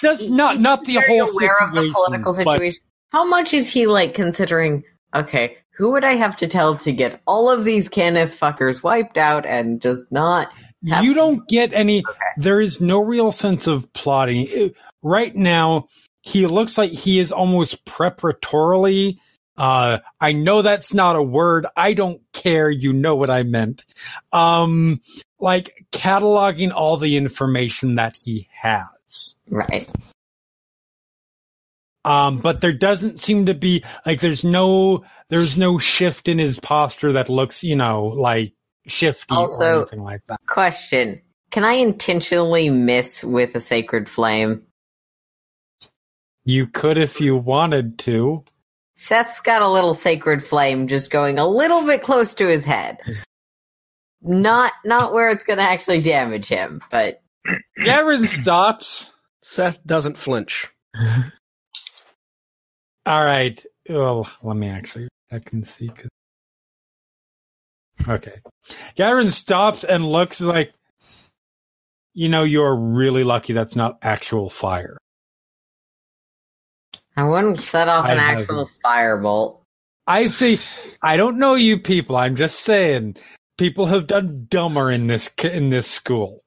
Just 0.00 0.28
not 0.28 0.60
not 0.60 0.84
the 0.84 0.96
whole 0.96 1.22
aware 1.30 1.58
of 1.60 1.74
the 1.74 1.80
situation, 1.80 1.92
political 1.94 2.32
but- 2.32 2.52
situation. 2.52 2.82
How 3.10 3.26
much 3.26 3.52
is 3.52 3.70
he 3.70 3.86
like 3.86 4.14
considering? 4.14 4.84
Okay, 5.14 5.58
who 5.76 5.92
would 5.92 6.04
I 6.04 6.14
have 6.14 6.36
to 6.36 6.46
tell 6.46 6.76
to 6.78 6.92
get 6.92 7.20
all 7.26 7.50
of 7.50 7.64
these 7.64 7.88
Cannith 7.88 8.38
fuckers 8.38 8.82
wiped 8.82 9.18
out 9.18 9.44
and 9.46 9.80
just 9.80 10.06
not? 10.10 10.50
You 10.82 11.14
don't 11.14 11.46
get 11.48 11.72
any 11.72 12.02
there 12.36 12.60
is 12.60 12.80
no 12.80 12.98
real 13.00 13.32
sense 13.32 13.66
of 13.66 13.92
plotting. 13.92 14.72
Right 15.02 15.34
now 15.34 15.88
he 16.22 16.46
looks 16.46 16.78
like 16.78 16.92
he 16.92 17.18
is 17.18 17.32
almost 17.32 17.84
preparatorily 17.84 19.18
uh 19.56 19.98
i 20.20 20.32
know 20.32 20.62
that's 20.62 20.94
not 20.94 21.16
a 21.16 21.22
word. 21.22 21.66
I 21.76 21.92
don't 21.94 22.20
care. 22.32 22.70
You 22.70 22.92
know 22.92 23.14
what 23.16 23.30
i 23.30 23.42
meant. 23.42 23.84
Um 24.32 25.00
like 25.38 25.86
cataloging 25.92 26.72
all 26.72 26.96
the 26.96 27.16
information 27.16 27.96
that 27.96 28.16
he 28.16 28.48
has. 28.52 29.36
Right. 29.48 29.88
um 32.04 32.38
but 32.38 32.60
there 32.60 32.72
doesn't 32.72 33.18
seem 33.18 33.46
to 33.46 33.54
be 33.54 33.84
like 34.06 34.20
there's 34.20 34.44
no 34.44 35.04
there's 35.28 35.56
no 35.58 35.78
shift 35.78 36.28
in 36.28 36.38
his 36.38 36.58
posture 36.58 37.12
that 37.12 37.28
looks 37.28 37.62
you 37.62 37.76
know 37.76 38.06
like 38.06 38.52
shifty 38.86 39.34
Also- 39.34 39.64
or 39.64 39.80
anything 39.82 40.02
like 40.02 40.24
that 40.26 40.40
Question: 40.46 41.20
Can 41.50 41.64
I 41.64 41.74
intentionally 41.74 42.70
miss 42.70 43.22
with 43.24 43.54
a 43.54 43.60
sacred 43.60 44.08
flame? 44.08 44.62
you 46.44 46.66
could 46.66 46.98
if 46.98 47.20
you 47.20 47.36
wanted 47.36 47.98
to 48.00 48.44
Seth's 48.96 49.40
got 49.40 49.62
a 49.62 49.68
little 49.68 49.94
sacred 49.94 50.44
flame 50.44 50.86
just 50.88 51.10
going 51.10 51.38
a 51.38 51.46
little 51.46 51.84
bit 51.86 52.02
close 52.02 52.34
to 52.34 52.46
his 52.48 52.64
head. 52.64 52.98
Not 54.20 54.72
not 54.84 55.12
where 55.12 55.30
it's 55.30 55.44
going 55.44 55.56
to 55.58 55.64
actually 55.64 56.00
damage 56.02 56.46
him, 56.46 56.80
but 56.90 57.20
Gavrin 57.80 58.24
stops. 58.26 59.12
Seth 59.42 59.84
doesn't 59.84 60.16
flinch. 60.18 60.68
All 63.06 63.24
right. 63.24 63.64
Well, 63.88 64.30
let 64.42 64.56
me 64.56 64.68
actually. 64.68 65.08
I 65.32 65.38
can 65.40 65.64
see. 65.64 65.88
'cause- 65.88 66.08
Okay. 68.08 68.40
Gavrin 68.96 69.28
stops 69.28 69.84
and 69.84 70.04
looks 70.04 70.40
like, 70.40 70.72
you 72.14 72.28
know, 72.28 72.44
you're 72.44 72.74
really 72.74 73.24
lucky 73.24 73.52
that's 73.52 73.76
not 73.76 73.98
actual 74.02 74.50
fire. 74.50 74.98
I 77.16 77.24
wouldn't 77.24 77.60
set 77.60 77.88
off 77.88 78.06
I 78.06 78.12
an 78.12 78.18
haven't. 78.18 78.42
actual 78.42 78.70
firebolt. 78.84 79.58
I 80.06 80.26
see. 80.26 80.58
I 81.02 81.16
don't 81.16 81.38
know 81.38 81.54
you 81.54 81.78
people. 81.78 82.16
I'm 82.16 82.36
just 82.36 82.60
saying, 82.60 83.16
people 83.58 83.86
have 83.86 84.06
done 84.06 84.46
dumber 84.50 84.90
in 84.90 85.06
this 85.06 85.28
in 85.42 85.70
this 85.70 85.86
school. 85.86 86.42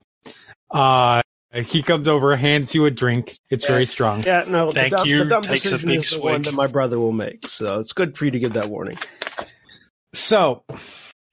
Uh, 0.72 1.22
he 1.54 1.82
comes 1.82 2.08
over, 2.08 2.36
hands 2.36 2.76
you 2.76 2.86
a 2.86 2.92
drink. 2.92 3.38
It's 3.50 3.66
very 3.66 3.86
strong. 3.86 4.24
Yeah, 4.24 4.44
no. 4.48 4.72
Thank 4.72 4.98
the, 4.98 5.04
you. 5.08 5.20
The 5.20 5.26
dumb 5.26 5.44
Takes 5.44 5.72
a 5.72 5.78
big 5.78 6.00
is 6.00 6.12
the 6.12 6.20
one 6.20 6.44
swig. 6.44 6.46
that 6.46 6.54
my 6.54 6.68
brother 6.68 7.00
will 7.00 7.14
make. 7.14 7.48
So 7.48 7.80
it's 7.80 7.94
good 7.94 8.18
for 8.18 8.26
you 8.26 8.32
to 8.32 8.40
give 8.40 8.54
that 8.54 8.70
warning. 8.70 8.98
So, 10.14 10.64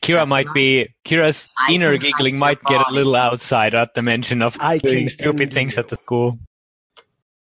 Kira 0.02 0.26
might 0.26 0.52
be 0.52 0.88
Kira's 1.04 1.48
I 1.56 1.72
inner 1.72 1.96
giggling 1.96 2.36
might 2.38 2.58
your 2.68 2.80
get 2.80 2.88
a 2.90 2.92
little 2.92 3.14
outside 3.14 3.74
at 3.74 3.94
the 3.94 4.02
mention 4.02 4.42
of 4.42 4.56
I 4.60 4.78
doing 4.78 5.08
stupid 5.08 5.52
things 5.52 5.76
you. 5.76 5.80
at 5.80 5.88
the 5.88 5.96
school. 5.96 6.38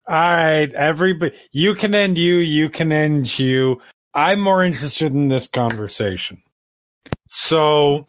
all 0.07 0.15
right, 0.15 0.71
everybody, 0.73 1.35
you 1.51 1.73
can 1.73 1.95
end 1.95 2.17
you. 2.19 2.35
You 2.35 2.69
can 2.69 2.91
end 2.91 3.39
you. 3.39 3.81
I'm 4.13 4.39
more 4.39 4.63
interested 4.63 5.11
in 5.13 5.27
this 5.27 5.47
conversation. 5.47 6.43
So, 7.29 8.07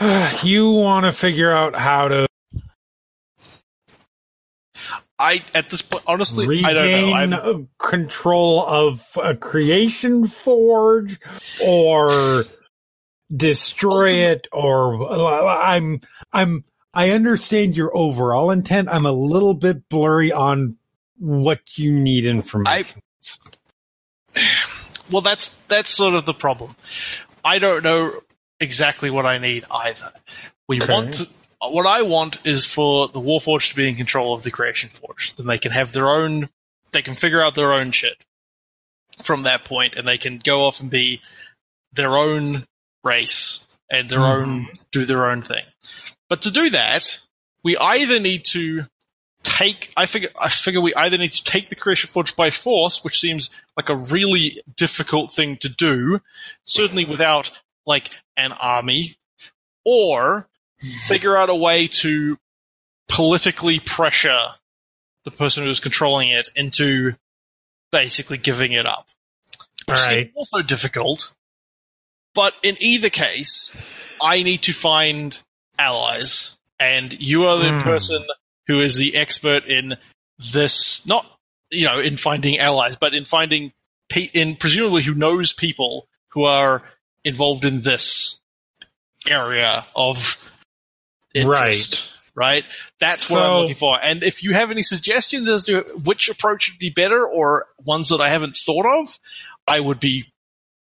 you 0.42 0.70
want 0.70 1.04
to 1.04 1.12
figure 1.12 1.50
out 1.50 1.74
how 1.74 2.08
to 2.08 2.26
I 5.18 5.42
at 5.54 5.70
this 5.70 5.82
point, 5.82 6.04
honestly, 6.06 6.44
I 6.64 6.72
don't 6.72 6.90
know. 6.92 7.12
regain 7.12 7.32
I'm, 7.32 7.68
control 7.78 8.64
of 8.66 9.06
a 9.22 9.34
creation 9.34 10.26
forge 10.26 11.18
or 11.60 12.44
destroy 13.34 14.12
it 14.12 14.46
or 14.52 15.10
I'm 15.12 16.00
I'm 16.32 16.64
I 16.94 17.10
understand 17.10 17.76
your 17.76 17.96
overall 17.96 18.50
intent. 18.50 18.88
I'm 18.90 19.06
a 19.06 19.12
little 19.12 19.54
bit 19.54 19.88
blurry 19.88 20.32
on 20.32 20.76
what 21.18 21.76
you 21.76 21.92
need 21.92 22.24
information. 22.24 23.02
well, 25.10 25.22
that's 25.22 25.48
that's 25.66 25.90
sort 25.90 26.14
of 26.14 26.26
the 26.26 26.34
problem. 26.34 26.76
I 27.44 27.58
don't 27.58 27.82
know 27.82 28.20
exactly 28.60 29.10
what 29.10 29.26
I 29.26 29.38
need 29.38 29.64
either. 29.70 30.12
We 30.68 30.80
Okay. 30.80 30.92
want 30.92 31.14
to. 31.14 31.28
Uh, 31.60 31.70
what 31.70 31.86
I 31.86 32.02
want 32.02 32.38
is 32.46 32.64
for 32.64 33.08
the 33.08 33.20
Warforged 33.20 33.70
to 33.70 33.76
be 33.76 33.88
in 33.88 33.96
control 33.96 34.34
of 34.34 34.42
the 34.42 34.50
Creation 34.50 34.90
Forge. 34.90 35.34
Then 35.36 35.46
they 35.46 35.58
can 35.58 35.72
have 35.72 35.92
their 35.92 36.08
own. 36.08 36.48
They 36.92 37.02
can 37.02 37.16
figure 37.16 37.42
out 37.42 37.54
their 37.54 37.72
own 37.72 37.92
shit 37.92 38.24
from 39.22 39.42
that 39.42 39.64
point, 39.64 39.96
and 39.96 40.06
they 40.06 40.18
can 40.18 40.38
go 40.38 40.62
off 40.62 40.80
and 40.80 40.90
be 40.90 41.20
their 41.92 42.16
own 42.16 42.66
race 43.02 43.66
and 43.90 44.08
their 44.08 44.20
mm-hmm. 44.20 44.50
own 44.50 44.68
do 44.92 45.04
their 45.04 45.30
own 45.30 45.42
thing. 45.42 45.64
But 46.28 46.42
to 46.42 46.50
do 46.50 46.70
that, 46.70 47.20
we 47.64 47.76
either 47.76 48.20
need 48.20 48.44
to 48.46 48.86
take. 49.42 49.92
I 49.96 50.06
figure. 50.06 50.30
I 50.40 50.48
figure 50.48 50.80
we 50.80 50.94
either 50.94 51.18
need 51.18 51.32
to 51.32 51.44
take 51.44 51.68
the 51.68 51.74
Creation 51.76 52.08
Forge 52.08 52.36
by 52.36 52.50
force, 52.50 53.02
which 53.02 53.18
seems 53.18 53.50
like 53.76 53.88
a 53.88 53.96
really 53.96 54.62
difficult 54.76 55.34
thing 55.34 55.56
to 55.58 55.68
do, 55.68 56.20
certainly 56.64 57.04
without 57.04 57.60
like 57.86 58.10
an 58.36 58.52
army, 58.52 59.16
or 59.84 60.48
figure 61.06 61.36
out 61.36 61.50
a 61.50 61.54
way 61.54 61.88
to 61.88 62.38
politically 63.08 63.80
pressure 63.80 64.50
the 65.24 65.30
person 65.30 65.64
who's 65.64 65.80
controlling 65.80 66.28
it 66.28 66.48
into 66.54 67.14
basically 67.90 68.38
giving 68.38 68.72
it 68.72 68.86
up. 68.86 69.08
Which 69.86 69.98
seems 69.98 70.30
also 70.34 70.62
difficult. 70.62 71.34
But 72.34 72.54
in 72.62 72.76
either 72.80 73.10
case, 73.10 73.72
I 74.20 74.42
need 74.42 74.62
to 74.62 74.72
find 74.72 75.40
allies, 75.78 76.58
and 76.78 77.12
you 77.14 77.46
are 77.46 77.58
the 77.58 77.72
Hmm. 77.72 77.80
person 77.80 78.24
who 78.66 78.80
is 78.80 78.96
the 78.96 79.16
expert 79.16 79.64
in 79.64 79.96
this. 80.38 81.04
Not 81.06 81.26
you 81.70 81.86
know 81.86 81.98
in 81.98 82.16
finding 82.16 82.58
allies, 82.58 82.96
but 82.96 83.14
in 83.14 83.24
finding 83.24 83.72
pe- 84.08 84.30
in 84.34 84.56
presumably 84.56 85.02
who 85.02 85.14
knows 85.14 85.52
people 85.52 86.06
who 86.28 86.44
are 86.44 86.82
involved 87.24 87.64
in 87.64 87.80
this 87.82 88.40
area 89.26 89.86
of 89.96 90.52
interest. 91.40 92.14
Right. 92.34 92.64
That's 93.00 93.28
what 93.28 93.42
I'm 93.42 93.62
looking 93.62 93.74
for. 93.74 93.98
And 94.00 94.22
if 94.22 94.44
you 94.44 94.54
have 94.54 94.70
any 94.70 94.82
suggestions 94.82 95.48
as 95.48 95.64
to 95.64 95.80
which 96.04 96.28
approach 96.28 96.70
would 96.70 96.78
be 96.78 96.90
better 96.90 97.26
or 97.26 97.66
ones 97.84 98.10
that 98.10 98.20
I 98.20 98.28
haven't 98.28 98.56
thought 98.56 98.86
of, 98.86 99.18
I 99.66 99.80
would 99.80 99.98
be 99.98 100.32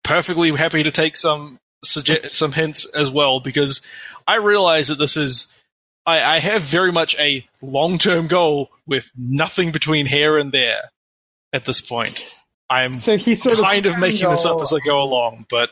perfectly 0.03 0.51
happy 0.51 0.83
to 0.83 0.91
take 0.91 1.15
some 1.15 1.59
suggest 1.83 2.31
some 2.31 2.51
hints 2.51 2.85
as 2.93 3.09
well 3.09 3.39
because 3.39 3.81
I 4.27 4.35
realize 4.37 4.89
that 4.89 4.95
this 4.95 5.15
is 5.15 5.63
I, 6.05 6.35
I 6.35 6.39
have 6.39 6.61
very 6.63 6.91
much 6.91 7.17
a 7.19 7.47
long 7.61 7.97
term 7.97 8.27
goal 8.27 8.69
with 8.85 9.11
nothing 9.17 9.71
between 9.71 10.07
here 10.07 10.37
and 10.37 10.51
there 10.51 10.81
at 11.53 11.65
this 11.65 11.79
point. 11.79 12.35
I'm 12.69 12.99
So 12.99 13.17
he's 13.17 13.41
sort 13.41 13.57
kind 13.57 13.85
of, 13.85 13.93
of 13.93 13.99
making 13.99 14.29
this 14.29 14.45
up 14.45 14.61
as 14.61 14.73
I 14.73 14.79
go 14.85 15.01
along, 15.01 15.45
but 15.49 15.69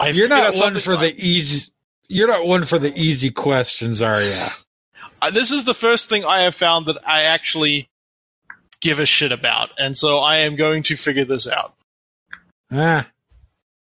I 0.00 0.10
You're 0.10 0.28
not 0.28 0.54
one 0.56 0.74
for 0.78 0.96
the 0.96 1.14
easy. 1.16 1.70
You're 2.08 2.28
not 2.28 2.46
one 2.46 2.64
for 2.64 2.78
the 2.78 2.94
easy 2.96 3.30
questions, 3.30 4.02
are 4.02 4.22
you? 4.22 4.46
Uh, 5.22 5.30
this 5.30 5.50
is 5.50 5.64
the 5.64 5.74
first 5.74 6.08
thing 6.08 6.24
I 6.24 6.42
have 6.42 6.54
found 6.54 6.86
that 6.86 6.98
I 7.06 7.22
actually 7.22 7.88
give 8.80 8.98
a 8.98 9.06
shit 9.06 9.32
about, 9.32 9.70
and 9.78 9.96
so 9.96 10.18
I 10.18 10.38
am 10.38 10.56
going 10.56 10.82
to 10.84 10.96
figure 10.96 11.24
this 11.24 11.48
out. 11.48 11.74
Ah, 12.70 13.08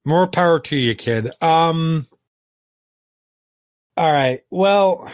more 0.05 0.27
power 0.29 0.61
to 0.61 0.77
you, 0.77 0.95
kid. 0.95 1.31
Um. 1.43 2.07
All 3.97 4.13
right. 4.13 4.45
Well, 4.51 5.11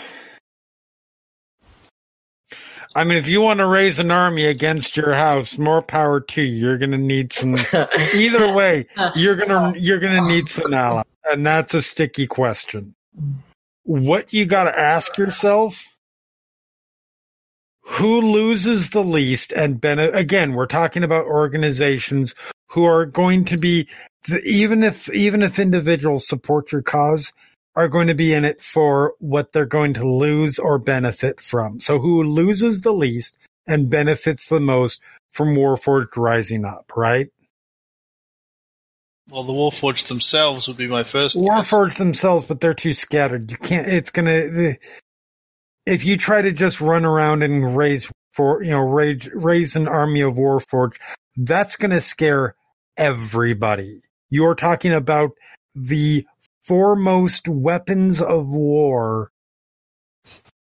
I 2.94 3.05
mean, 3.05 3.16
if 3.19 3.27
you 3.27 3.40
want 3.40 3.59
to 3.59 3.66
raise 3.66 3.98
an 3.98 4.10
army 4.10 4.44
against 4.44 4.97
your 4.97 5.14
house, 5.14 5.56
more 5.56 5.82
power 5.82 6.20
to 6.20 6.43
you. 6.43 6.66
You're 6.66 6.78
going 6.78 6.90
to 6.90 6.98
need 6.98 7.32
some. 7.32 7.56
Either 8.14 8.52
way, 8.52 8.86
you're 9.14 9.36
gonna 9.36 9.74
you're 9.78 9.98
gonna 9.98 10.27
need 10.28 10.48
some 10.48 10.74
allies, 10.74 11.05
and 11.24 11.47
that's 11.47 11.74
a 11.74 11.82
sticky 11.82 12.27
question. 12.27 12.94
What 13.85 14.32
you 14.32 14.44
got 14.44 14.64
to 14.64 14.78
ask 14.78 15.16
yourself: 15.16 15.97
Who 17.82 18.20
loses 18.20 18.90
the 18.90 19.05
least? 19.05 19.52
And 19.52 19.81
ben- 19.81 19.98
again, 19.98 20.52
we're 20.52 20.66
talking 20.66 21.02
about 21.02 21.27
organizations 21.27 22.35
who 22.69 22.85
are 22.85 23.06
going 23.06 23.44
to 23.47 23.56
be 23.56 23.89
even 24.44 24.82
if 24.82 25.09
even 25.10 25.43
if 25.43 25.59
individuals 25.59 26.28
support 26.28 26.73
your 26.73 26.82
cause 26.82 27.32
are 27.74 27.89
going 27.89 28.09
to 28.09 28.15
be 28.15 28.32
in 28.32 28.44
it 28.44 28.61
for 28.61 29.15
what 29.19 29.53
they're 29.53 29.66
going 29.66 29.94
to 29.94 30.09
lose 30.09 30.59
or 30.59 30.78
benefit 30.78 31.40
from. 31.40 31.81
So 31.81 31.99
who 31.99 32.23
loses 32.23 32.82
the 32.82 32.93
least 32.93 33.39
and 33.66 33.90
benefits 33.90 34.49
the 34.49 34.61
most 34.61 35.01
from 35.31 35.55
Warforged 35.55 36.16
rising 36.16 36.65
up, 36.65 36.93
right? 36.97 37.28
Well, 39.31 39.44
the 39.44 39.53
Warforged 39.53 40.09
themselves 40.09 40.69
would 40.69 40.77
be 40.77 40.89
my 40.89 41.05
first 41.05 41.36
guess. 41.36 41.44
Warforged 41.44 41.97
themselves, 41.97 42.47
but 42.47 42.61
they're 42.61 42.74
too 42.74 42.93
scattered. 42.93 43.51
You 43.51 43.57
can't. 43.57 43.86
It's 43.86 44.11
gonna. 44.11 44.77
If 45.86 46.05
you 46.05 46.16
try 46.16 46.43
to 46.43 46.53
just 46.53 46.81
run 46.81 47.05
around 47.05 47.43
and 47.43 47.77
raise 47.77 48.11
for 48.35 48.62
you 48.62 48.73
know 48.73 48.81
raise 48.81 49.28
raise 49.32 49.77
an 49.77 49.89
army 49.89 50.20
of 50.20 50.35
Warforged, 50.35 50.97
that's 51.36 51.77
gonna 51.77 52.01
scare 52.01 52.57
everybody. 52.97 54.03
You're 54.28 54.55
talking 54.55 54.93
about 54.93 55.31
the 55.74 56.27
foremost 56.65 57.49
weapons 57.49 58.21
of 58.21 58.49
war 58.49 59.31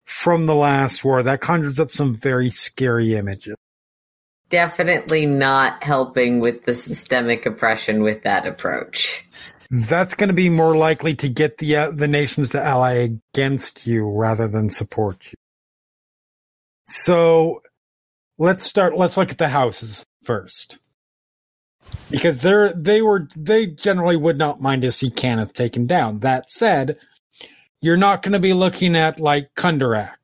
from 0.06 0.46
the 0.46 0.56
last 0.56 1.04
war. 1.04 1.24
That 1.24 1.42
conjures 1.42 1.80
up 1.80 1.92
some 1.92 2.14
very 2.14 2.50
scary 2.50 3.16
images. 3.16 3.56
Definitely 4.50 5.26
not 5.26 5.84
helping 5.84 6.42
with 6.42 6.66
the 6.66 6.74
systemic 6.74 7.46
oppression 7.46 8.04
with 8.04 8.24
that 8.24 8.46
approach. 8.46 9.26
that's 9.72 10.16
going 10.16 10.28
to 10.28 10.34
be 10.34 10.50
more 10.50 10.76
likely 10.76 11.16
to 11.16 11.30
get 11.30 11.58
the 11.58 11.76
uh, 11.78 11.92
the 11.92 12.08
nations 12.08 12.50
to 12.50 12.62
ally 12.62 12.94
against 13.34 13.88
you 13.88 14.06
rather 14.06 14.48
than 14.48 14.70
support 14.70 15.18
you. 15.32 15.38
So 16.88 17.62
let's 18.38 18.66
start. 18.66 18.98
Let's 18.98 19.16
look 19.16 19.32
at 19.32 19.38
the 19.38 19.48
houses 19.48 20.06
first, 20.24 20.78
because 22.12 22.42
they're 22.42 22.74
they 22.74 23.02
were 23.02 23.28
they 23.36 23.66
generally 23.66 24.18
would 24.18 24.38
not 24.38 24.62
mind 24.62 24.84
to 24.84 24.92
see 24.92 25.10
Cannith 25.10 25.54
taken 25.54 25.88
down. 25.88 26.20
That 26.20 26.52
said, 26.52 26.98
you're 27.82 27.98
not 27.98 28.22
going 28.22 28.34
to 28.34 28.40
be 28.40 28.54
looking 28.54 28.96
at 28.96 29.20
like 29.20 29.54
Kundarak. 29.56 30.16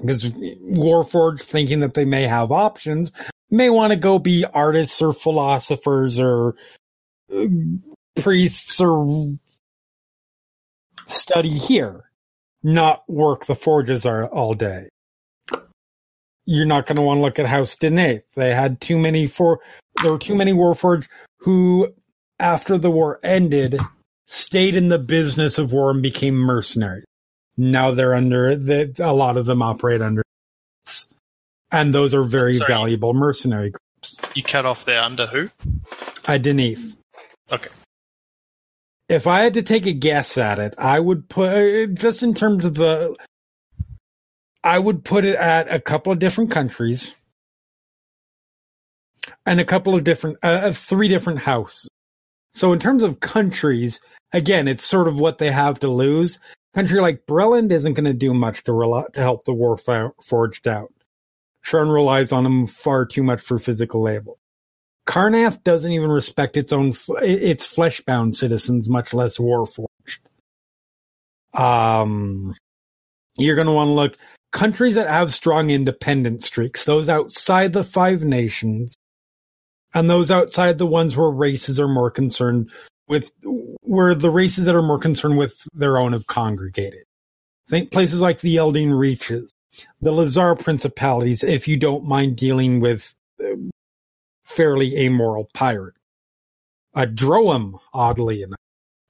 Because 0.00 0.24
Warforged, 0.24 1.42
thinking 1.42 1.80
that 1.80 1.94
they 1.94 2.06
may 2.06 2.22
have 2.22 2.50
options, 2.50 3.12
may 3.50 3.68
want 3.68 3.90
to 3.90 3.96
go 3.96 4.18
be 4.18 4.44
artists 4.54 5.02
or 5.02 5.12
philosophers 5.12 6.18
or 6.18 6.54
uh, 7.34 7.46
priests 8.16 8.80
or 8.80 9.36
study 11.06 11.50
here, 11.50 12.10
not 12.62 13.02
work 13.08 13.46
the 13.46 13.54
forges 13.54 14.06
are 14.06 14.26
all 14.26 14.54
day. 14.54 14.88
You're 16.46 16.66
not 16.66 16.86
going 16.86 16.96
to 16.96 17.02
want 17.02 17.18
to 17.18 17.22
look 17.22 17.38
at 17.38 17.46
House 17.46 17.76
Deneith. 17.76 18.32
They 18.34 18.54
had 18.54 18.80
too 18.80 18.98
many 18.98 19.26
for 19.26 19.60
there 20.02 20.12
were 20.12 20.18
too 20.18 20.34
many 20.34 20.52
Warforged 20.52 21.06
who, 21.38 21.92
after 22.38 22.78
the 22.78 22.90
war 22.90 23.20
ended, 23.22 23.78
stayed 24.26 24.74
in 24.76 24.88
the 24.88 24.98
business 24.98 25.58
of 25.58 25.72
war 25.72 25.90
and 25.90 26.02
became 26.02 26.34
mercenaries. 26.34 27.04
Now 27.56 27.90
they're 27.92 28.14
under 28.14 28.56
the, 28.56 28.94
a 29.00 29.12
lot 29.12 29.36
of 29.36 29.46
them 29.46 29.62
operate 29.62 30.00
under, 30.02 30.22
and 31.72 31.94
those 31.94 32.14
are 32.14 32.22
very 32.22 32.56
Sorry. 32.58 32.68
valuable 32.68 33.14
mercenary 33.14 33.70
groups. 33.70 34.20
You 34.34 34.42
cut 34.42 34.66
off 34.66 34.84
there 34.86 35.02
under 35.02 35.26
who? 35.26 35.50
Uh, 36.26 36.38
Deneith. 36.38 36.96
Okay. 37.52 37.70
if 39.08 39.26
I 39.26 39.40
had 39.42 39.54
to 39.54 39.62
take 39.62 39.86
a 39.86 39.92
guess 39.92 40.38
at 40.38 40.58
it, 40.58 40.74
I 40.78 41.00
would 41.00 41.28
put 41.28 41.94
just 41.94 42.22
in 42.22 42.34
terms 42.34 42.64
of 42.64 42.74
the 42.74 43.16
I 44.64 44.78
would 44.78 45.04
put 45.04 45.24
it 45.24 45.36
at 45.36 45.72
a 45.72 45.80
couple 45.80 46.12
of 46.12 46.18
different 46.18 46.50
countries 46.50 47.14
and 49.46 49.60
a 49.60 49.64
couple 49.64 49.94
of 49.94 50.04
different 50.04 50.38
uh, 50.42 50.72
three 50.72 51.08
different 51.08 51.40
houses. 51.40 51.88
So 52.54 52.72
in 52.72 52.78
terms 52.78 53.02
of 53.02 53.20
countries, 53.20 54.00
again, 54.32 54.68
it's 54.68 54.84
sort 54.84 55.08
of 55.08 55.20
what 55.20 55.38
they 55.38 55.50
have 55.50 55.80
to 55.80 55.88
lose. 55.88 56.38
A 56.74 56.78
Country 56.78 57.00
like 57.00 57.26
Breland 57.26 57.72
isn't 57.72 57.94
going 57.94 58.04
to 58.04 58.12
do 58.12 58.34
much 58.34 58.64
to 58.64 58.72
rel- 58.72 59.06
to 59.12 59.20
help 59.20 59.44
the 59.44 59.54
war 59.54 59.76
for- 59.76 60.14
forged 60.22 60.68
out. 60.68 60.92
Sharn 61.64 61.92
relies 61.92 62.32
on 62.32 62.46
him 62.46 62.66
far 62.66 63.04
too 63.04 63.22
much 63.22 63.40
for 63.40 63.58
physical 63.58 64.02
labor. 64.02 64.32
Karrnath 65.06 65.62
doesn't 65.64 65.92
even 65.92 66.10
respect 66.10 66.56
its 66.56 66.72
own 66.72 66.92
its 67.22 67.66
fleshbound 67.66 68.34
citizens, 68.34 68.88
much 68.88 69.12
less 69.12 69.38
Warforged. 69.38 69.86
Um, 71.52 72.54
you're 73.36 73.56
going 73.56 73.66
to 73.66 73.72
want 73.72 73.88
to 73.88 73.92
look 73.92 74.16
countries 74.52 74.94
that 74.94 75.08
have 75.08 75.32
strong 75.32 75.70
independent 75.70 76.42
streaks, 76.42 76.84
those 76.84 77.08
outside 77.08 77.72
the 77.72 77.84
five 77.84 78.24
nations, 78.24 78.94
and 79.94 80.08
those 80.08 80.30
outside 80.30 80.78
the 80.78 80.86
ones 80.86 81.16
where 81.16 81.30
races 81.30 81.80
are 81.80 81.88
more 81.88 82.10
concerned 82.10 82.70
with, 83.08 83.30
where 83.80 84.14
the 84.14 84.30
races 84.30 84.64
that 84.64 84.76
are 84.76 84.82
more 84.82 84.98
concerned 84.98 85.36
with 85.36 85.66
their 85.72 85.98
own 85.98 86.12
have 86.12 86.26
congregated. 86.26 87.04
Think 87.68 87.90
places 87.90 88.20
like 88.20 88.40
the 88.40 88.56
Eldeen 88.56 88.96
Reaches, 88.96 89.52
the 90.00 90.12
Lhazaar 90.12 90.56
Principalities, 90.56 91.42
if 91.42 91.68
you 91.68 91.76
don't 91.76 92.04
mind 92.04 92.36
dealing 92.36 92.80
with 92.80 93.14
fairly 94.44 94.96
amoral 94.96 95.48
pirate. 95.54 95.94
A 96.94 97.06
Droaam, 97.06 97.78
oddly 97.94 98.42
enough, 98.42 98.58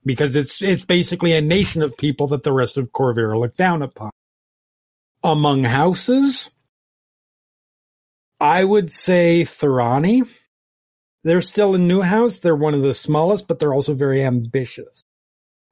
because 0.04 0.36
it's 0.36 0.60
it's 0.60 0.84
basically 0.84 1.32
a 1.32 1.40
nation 1.40 1.80
of 1.82 1.96
people 1.96 2.26
that 2.28 2.42
the 2.42 2.52
rest 2.52 2.76
of 2.76 2.92
Khorvaire 2.92 3.38
look 3.38 3.56
down 3.56 3.80
upon. 3.80 4.10
Among 5.22 5.64
houses, 5.64 6.50
I 8.38 8.64
would 8.64 8.92
say 8.92 9.42
Thuranni. 9.42 10.28
They're 11.22 11.40
still 11.40 11.74
a 11.74 11.78
new 11.78 12.00
house. 12.00 12.38
They're 12.38 12.56
one 12.56 12.74
of 12.74 12.82
the 12.82 12.94
smallest, 12.94 13.46
but 13.46 13.58
they're 13.58 13.74
also 13.74 13.94
very 13.94 14.24
ambitious. 14.24 15.02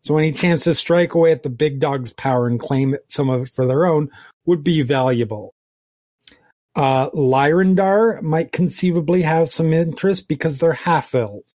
So 0.04 0.16
any 0.16 0.32
chance 0.32 0.64
to 0.64 0.74
strike 0.74 1.14
away 1.14 1.32
at 1.32 1.42
the 1.42 1.50
big 1.50 1.80
dog's 1.80 2.12
power 2.12 2.46
and 2.46 2.60
claim 2.60 2.96
some 3.08 3.30
of 3.30 3.42
it 3.42 3.48
for 3.48 3.66
their 3.66 3.86
own 3.86 4.10
would 4.46 4.62
be 4.62 4.82
valuable. 4.82 5.54
Uh, 6.74 7.10
Lyrandar 7.10 8.22
might 8.22 8.52
conceivably 8.52 9.22
have 9.22 9.48
some 9.48 9.72
interest 9.72 10.28
because 10.28 10.58
they're 10.58 10.72
half 10.74 11.14
elves. 11.14 11.52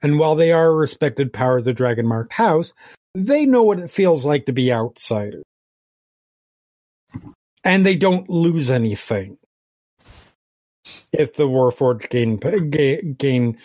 And 0.00 0.18
while 0.18 0.34
they 0.34 0.52
are 0.52 0.68
a 0.68 0.74
respected 0.74 1.32
power 1.32 1.56
of 1.56 1.66
a 1.66 1.72
dragon 1.72 2.06
marked 2.06 2.32
house, 2.32 2.72
they 3.14 3.46
know 3.46 3.62
what 3.62 3.78
it 3.78 3.90
feels 3.90 4.24
like 4.24 4.46
to 4.46 4.52
be 4.52 4.72
outsiders. 4.72 5.44
And 7.64 7.84
they 7.84 7.96
don't 7.96 8.28
lose 8.28 8.70
anything. 8.70 9.38
If 11.12 11.34
the 11.34 11.46
Warforged 11.46 12.10
gain, 12.10 12.36
gain, 13.16 13.58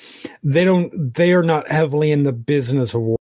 they 0.44 0.66
don't, 0.66 1.14
they 1.14 1.34
are 1.34 1.44
not 1.44 1.70
heavily 1.70 2.12
in 2.12 2.24
the 2.24 2.34
business 2.34 2.94
of 2.94 3.02
war. 3.02 3.18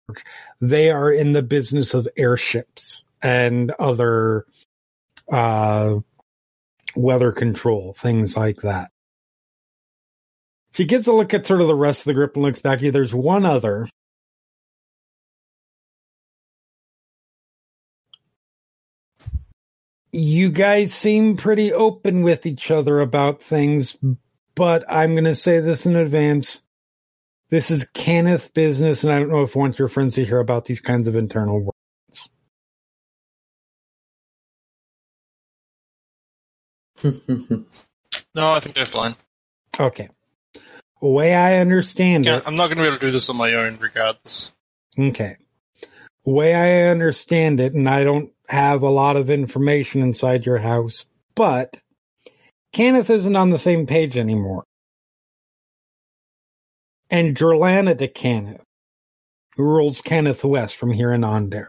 They 0.61 0.91
are 0.91 1.11
in 1.11 1.33
the 1.33 1.43
business 1.43 1.95
of 1.95 2.09
airships 2.17 3.05
and 3.23 3.71
other, 3.73 4.47
uh, 5.31 6.01
weather 6.97 7.33
control, 7.33 7.93
things 7.93 8.37
like 8.37 8.63
that. 8.63 8.91
She 10.73 10.85
gets 10.85 11.07
a 11.07 11.13
look 11.13 11.35
at 11.35 11.47
sort 11.47 11.61
of 11.61 11.67
the 11.67 11.75
rest 11.75 12.01
of 12.01 12.05
the 12.07 12.15
group 12.15 12.37
and 12.37 12.45
looks 12.45 12.61
back 12.61 12.81
you. 12.81 12.91
There's 12.91 13.15
one 13.15 13.45
other. 13.45 13.89
You 20.13 20.51
guys 20.51 20.93
seem 20.93 21.37
pretty 21.37 21.73
open 21.73 22.23
with 22.23 22.47
each 22.47 22.71
other 22.71 23.01
about 23.01 23.43
things, 23.43 23.97
but 24.55 24.85
I'm 24.89 25.13
going 25.13 25.25
to 25.25 25.35
say 25.35 25.61
this 25.61 25.87
in 25.87 25.97
advance. 25.97 26.63
This 27.51 27.71
is 27.71 27.91
Cannith 27.91 28.55
business, 28.55 29.05
and 29.05 29.13
I 29.13 29.19
don't 29.19 29.31
know 29.31 29.43
if 29.43 29.57
I 29.57 29.61
want 29.61 29.79
your 29.79 29.89
friends 29.89 30.15
to 30.15 30.25
hear 30.25 30.41
about 30.41 30.65
these 30.65 30.81
kinds 30.81 31.09
of 31.09 31.17
internal 31.17 31.61
words. 31.61 32.29
no, 38.35 38.53
I 38.53 38.61
think 38.61 38.75
they're 38.75 38.87
fine. 38.87 39.17
Okay 39.79 40.09
way 41.01 41.35
I 41.35 41.59
understand 41.59 42.27
yeah, 42.27 42.39
it, 42.39 42.45
I'm 42.47 42.57
not 42.57 42.67
going 42.67 42.79
to 42.79 42.83
be 42.83 42.89
able 42.89 42.99
to 42.99 43.07
do 43.07 43.13
this 43.13 43.29
on 43.31 43.37
my 43.37 43.55
own, 43.55 43.79
regardless. 43.81 44.53
Okay. 44.99 45.37
Way 46.25 46.55
I 46.55 46.91
understand 46.91 47.61
it, 47.61 47.75
and 47.75 47.89
I 47.89 48.05
don't 48.05 48.31
have 48.51 48.83
a 48.83 48.91
lot 48.91 49.17
of 49.17 49.31
information 49.31 50.03
inside 50.03 50.45
your 50.45 50.59
house, 50.59 51.07
but 51.35 51.79
Cannith 52.75 53.11
isn't 53.11 53.37
on 53.37 53.51
the 53.51 53.59
same 53.59 53.87
page 53.87 54.19
anymore. 54.19 54.65
And 57.09 57.37
Jorlanna 57.37 57.97
d'Cannith, 57.97 58.61
who 59.57 59.63
rules 59.65 60.01
Cannith 60.03 60.45
West 60.45 60.77
from 60.77 60.93
here 60.93 61.13
and 61.13 61.25
on 61.25 61.51
there. 61.51 61.69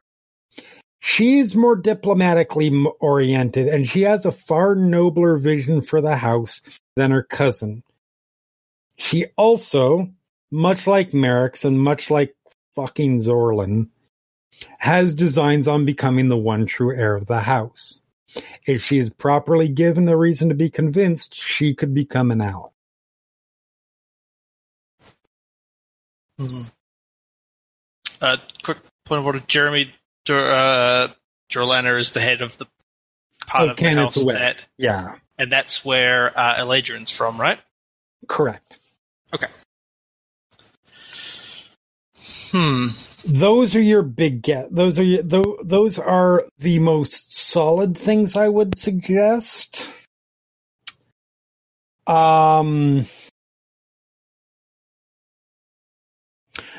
She's 0.99 1.55
more 1.55 1.75
diplomatically 1.75 2.71
oriented, 2.99 3.67
and 3.67 3.87
she 3.87 4.01
has 4.01 4.25
a 4.25 4.31
far 4.31 4.75
nobler 4.75 5.37
vision 5.37 5.81
for 5.81 5.99
the 5.99 6.15
house 6.15 6.61
than 6.95 7.09
her 7.09 7.23
cousin, 7.23 7.83
she 9.01 9.25
also, 9.35 10.11
much 10.51 10.85
like 10.85 11.11
Merrix 11.11 11.65
and 11.65 11.81
much 11.81 12.11
like 12.11 12.35
fucking 12.75 13.21
Zorlan, 13.21 13.89
has 14.79 15.13
designs 15.13 15.67
on 15.67 15.85
becoming 15.85 16.27
the 16.27 16.37
one 16.37 16.65
true 16.65 16.95
heir 16.95 17.15
of 17.15 17.27
the 17.27 17.41
house. 17.41 18.01
If 18.65 18.83
she 18.83 18.97
is 18.97 19.09
properly 19.09 19.67
given 19.67 20.07
a 20.07 20.15
reason 20.15 20.49
to 20.49 20.55
be 20.55 20.69
convinced, 20.69 21.35
she 21.35 21.73
could 21.73 21.93
become 21.93 22.31
an 22.31 22.41
ally. 22.41 22.69
Mm-hmm. 26.39 26.63
Uh, 28.21 28.37
quick 28.63 28.77
point 29.05 29.19
of 29.19 29.25
order: 29.25 29.41
Jeremy 29.47 29.91
uh, 30.29 31.07
Jorlanna 31.49 31.99
is 31.99 32.11
the 32.11 32.21
head 32.21 32.41
of 32.41 32.57
the 32.57 32.67
part 33.47 33.65
of, 33.65 33.69
of 33.71 33.77
the 33.77 33.89
house 33.89 34.23
West. 34.23 34.37
that, 34.39 34.67
yeah, 34.77 35.15
and 35.37 35.51
that's 35.51 35.83
where 35.83 36.37
uh, 36.37 36.57
Eladrin's 36.57 37.11
from, 37.11 37.39
right? 37.39 37.59
Correct. 38.27 38.77
Okay. 39.33 39.47
Hmm. 42.51 42.89
Those 43.23 43.75
are 43.75 43.81
your 43.81 44.01
big 44.01 44.41
get. 44.41 44.73
Those 44.75 44.99
are 44.99 45.03
your, 45.03 45.23
those 45.23 45.99
are 45.99 46.43
the 46.59 46.79
most 46.79 47.33
solid 47.35 47.97
things 47.97 48.35
I 48.35 48.49
would 48.49 48.75
suggest. 48.75 49.87
Um. 52.07 53.05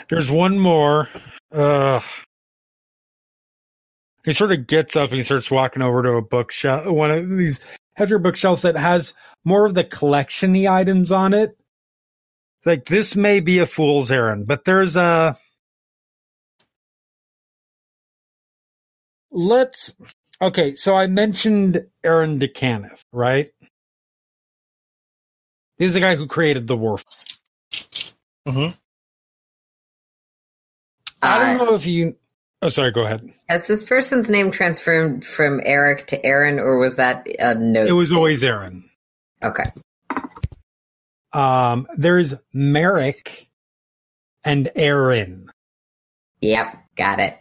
There's 0.08 0.30
one 0.30 0.58
more. 0.58 1.08
Uh, 1.50 2.00
he 4.24 4.32
sort 4.32 4.52
of 4.52 4.66
gets 4.66 4.94
up 4.94 5.08
and 5.08 5.18
he 5.18 5.22
starts 5.22 5.50
walking 5.50 5.82
over 5.82 6.02
to 6.02 6.10
a 6.12 6.22
bookshelf, 6.22 6.86
one 6.86 7.10
of 7.10 7.30
these 7.30 7.66
heavier 7.96 8.18
bookshelves 8.18 8.62
that 8.62 8.76
has 8.76 9.14
more 9.44 9.64
of 9.64 9.74
the 9.74 9.84
collectiony 9.84 10.70
items 10.70 11.10
on 11.10 11.32
it 11.32 11.56
like 12.64 12.86
this 12.86 13.16
may 13.16 13.40
be 13.40 13.58
a 13.58 13.66
fool's 13.66 14.10
errand, 14.10 14.46
but 14.46 14.64
there's 14.64 14.96
a 14.96 15.36
let's 19.32 19.94
okay, 20.40 20.74
so 20.74 20.94
I 20.94 21.06
mentioned 21.06 21.86
Aaron 22.04 22.38
d'Cannith, 22.38 23.04
right? 23.12 23.50
He's 25.78 25.94
the 25.94 26.00
guy 26.00 26.16
who 26.16 26.26
created 26.26 26.66
the 26.66 26.76
Warf. 26.76 27.04
Mm-hmm. 28.46 28.76
I 31.22 31.54
don't 31.54 31.66
know 31.66 31.74
if 31.74 31.86
you 31.86 32.16
Oh, 32.62 32.68
sorry. 32.68 32.92
Go 32.92 33.04
ahead. 33.04 33.28
Has 33.48 33.66
this 33.66 33.82
person's 33.82 34.30
name 34.30 34.52
transformed 34.52 35.26
from 35.26 35.60
Eric 35.64 36.06
to 36.09 36.24
Aaron, 36.24 36.60
or 36.60 36.78
was 36.78 36.94
that 36.96 37.26
a 37.40 37.56
note? 37.56 37.88
It 37.88 37.92
was 37.92 38.12
always 38.12 38.44
Aaron. 38.44 38.88
Okay. 39.42 39.64
Um, 41.32 41.88
there's 41.96 42.36
Merrix 42.54 43.46
and 44.44 44.70
Aaron. 44.76 45.48
Yep, 46.40 46.66
got 46.94 47.18
it. 47.18 47.36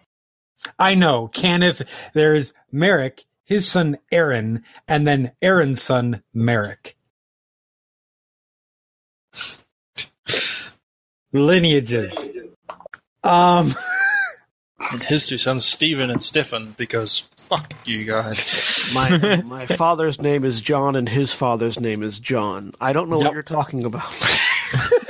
I 0.77 0.95
know. 0.95 1.27
Cannith, 1.27 1.87
there's 2.13 2.53
Merrix, 2.73 3.25
his 3.43 3.67
son 3.67 3.97
Aaron, 4.11 4.63
and 4.87 5.07
then 5.07 5.31
Aaron's 5.41 5.81
son 5.81 6.23
Merrix. 6.35 6.93
Lineages. 11.33 12.29
Um. 13.23 13.73
And 14.91 15.03
his 15.03 15.27
two 15.27 15.37
sons, 15.37 15.63
Stephen 15.63 16.09
and 16.09 16.21
Stefan, 16.21 16.73
because 16.77 17.29
fuck 17.37 17.73
you 17.85 18.03
guys. 18.03 18.91
My 18.93 19.41
my 19.45 19.65
father's 19.65 20.19
name 20.19 20.43
is 20.43 20.59
John, 20.59 20.95
and 20.95 21.07
his 21.07 21.33
father's 21.33 21.79
name 21.79 22.03
is 22.03 22.19
John. 22.19 22.73
I 22.81 22.91
don't 22.91 23.09
know 23.09 23.17
yep. 23.17 23.25
what 23.25 23.33
you're 23.33 23.43
talking 23.43 23.85
about. 23.85 24.11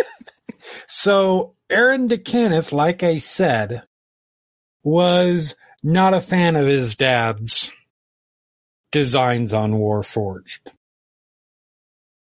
so 0.87 1.55
Aaron 1.69 2.07
d'Cannith, 2.07 2.71
like 2.71 3.01
I 3.01 3.17
said, 3.17 3.83
was 4.83 5.55
not 5.83 6.13
a 6.13 6.21
fan 6.21 6.55
of 6.55 6.67
his 6.67 6.95
dad's 6.95 7.71
designs 8.91 9.53
on 9.53 9.73
Warforged. 9.73 10.69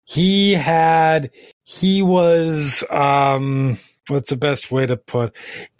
He 0.05 0.53
had 0.53 1.31
he 1.65 2.03
was 2.03 2.85
um 2.91 3.78
what's 4.09 4.31
the 4.31 4.37
best 4.37 4.70
way 4.70 4.87
to 4.87 4.97
put 4.97 5.35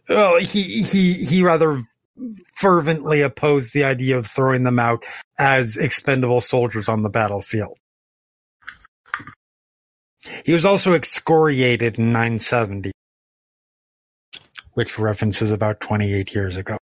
well, 0.09 0.39
he 0.39 0.82
he 0.82 1.15
he 1.15 1.43
rather 1.43 1.82
fervently 2.55 3.20
opposed 3.20 3.73
the 3.73 3.85
idea 3.85 4.16
of 4.16 4.27
throwing 4.27 4.65
them 4.65 4.78
out 4.78 5.05
as 5.39 5.77
expendable 5.77 6.40
soldiers 6.40 6.89
on 6.89 7.03
the 7.03 7.09
battlefield. 7.09 7.77
He 10.44 10.53
was 10.53 10.66
also 10.66 10.94
excoriated 10.94 11.98
in 11.98 12.07
970, 12.07 12.90
which 14.77 14.98
references 14.98 15.51
about 15.51 15.81
28 15.81 16.35
years 16.35 16.57
ago. 16.57 16.77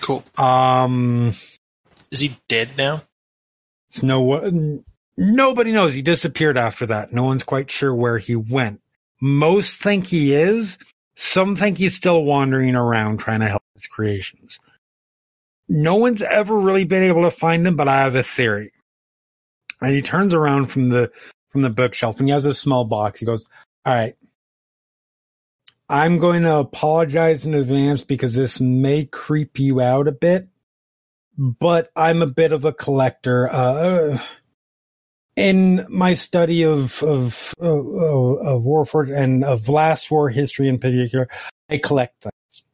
Cool. 0.00 0.24
Um, 0.38 1.28
Is 2.10 2.20
he 2.20 2.36
dead 2.48 2.70
now? 2.78 3.02
it's 3.90 4.02
no 4.02 4.22
one, 4.22 4.82
nobody 5.18 5.72
knows. 5.72 5.92
He 5.92 6.00
disappeared 6.00 6.56
after 6.56 6.86
that. 6.86 7.12
No 7.12 7.22
one's 7.24 7.42
quite 7.42 7.70
sure 7.70 7.94
where 7.94 8.16
he 8.16 8.34
went. 8.34 8.80
Most 9.20 9.78
think 9.82 10.06
he 10.06 10.32
is. 10.32 10.78
Some 11.16 11.54
think 11.54 11.76
he's 11.76 11.94
still 11.94 12.24
wandering 12.24 12.74
around 12.74 13.18
trying 13.18 13.40
to 13.40 13.48
help 13.48 13.62
his 13.74 13.86
creations. 13.86 14.58
No 15.68 15.96
one's 15.96 16.22
ever 16.22 16.56
really 16.56 16.84
been 16.84 17.02
able 17.02 17.22
to 17.24 17.30
find 17.30 17.66
him, 17.66 17.76
but 17.76 17.88
I 17.88 18.00
have 18.00 18.14
a 18.14 18.22
theory. 18.22 18.72
And 19.82 19.92
he 19.92 20.00
turns 20.00 20.32
around 20.32 20.66
from 20.66 20.88
the 20.88 21.12
from 21.50 21.60
the 21.60 21.70
bookshelf 21.70 22.18
and 22.18 22.28
he 22.28 22.32
has 22.32 22.46
a 22.46 22.54
small 22.54 22.86
box. 22.86 23.20
He 23.20 23.26
goes, 23.26 23.46
All 23.84 23.92
right. 23.94 24.14
I'm 25.92 26.16
going 26.16 26.44
to 26.44 26.56
apologize 26.56 27.44
in 27.44 27.52
advance 27.52 28.02
because 28.02 28.34
this 28.34 28.62
may 28.62 29.04
creep 29.04 29.58
you 29.58 29.82
out 29.82 30.08
a 30.08 30.12
bit, 30.12 30.48
but 31.36 31.90
I'm 31.94 32.22
a 32.22 32.26
bit 32.26 32.52
of 32.52 32.64
a 32.64 32.72
collector. 32.72 33.46
Uh, 33.52 34.18
in 35.36 35.84
my 35.90 36.14
study 36.14 36.64
of 36.64 37.02
of 37.02 37.52
of, 37.60 37.76
of 37.76 38.62
Warforged 38.62 39.14
and 39.14 39.44
of 39.44 39.68
Last 39.68 40.10
War 40.10 40.30
history 40.30 40.66
in 40.66 40.78
particular, 40.78 41.28
I 41.68 41.76
collect 41.76 42.22
things. 42.22 42.64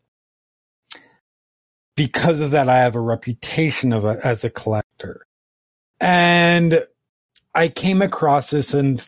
Because 1.97 2.41
of 2.41 2.53
that, 2.53 2.69
I 2.69 2.79
have 2.79 2.95
a 2.95 3.01
reputation 3.01 3.93
of 3.93 4.05
a, 4.05 4.25
as 4.25 4.45
a 4.45 4.51
collector, 4.51 5.27
and 5.99 6.87
I 7.53 7.67
came 7.67 8.01
across 8.01 8.51
this 8.51 8.75
and 8.75 9.05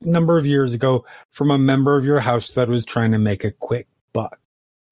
number 0.00 0.36
of 0.36 0.46
years 0.46 0.74
ago 0.74 1.04
from 1.30 1.50
a 1.50 1.58
member 1.58 1.96
of 1.96 2.04
your 2.04 2.20
house 2.20 2.50
that 2.50 2.68
was 2.68 2.84
trying 2.84 3.12
to 3.12 3.18
make 3.18 3.44
a 3.44 3.50
quick 3.50 3.88
buck. 4.12 4.38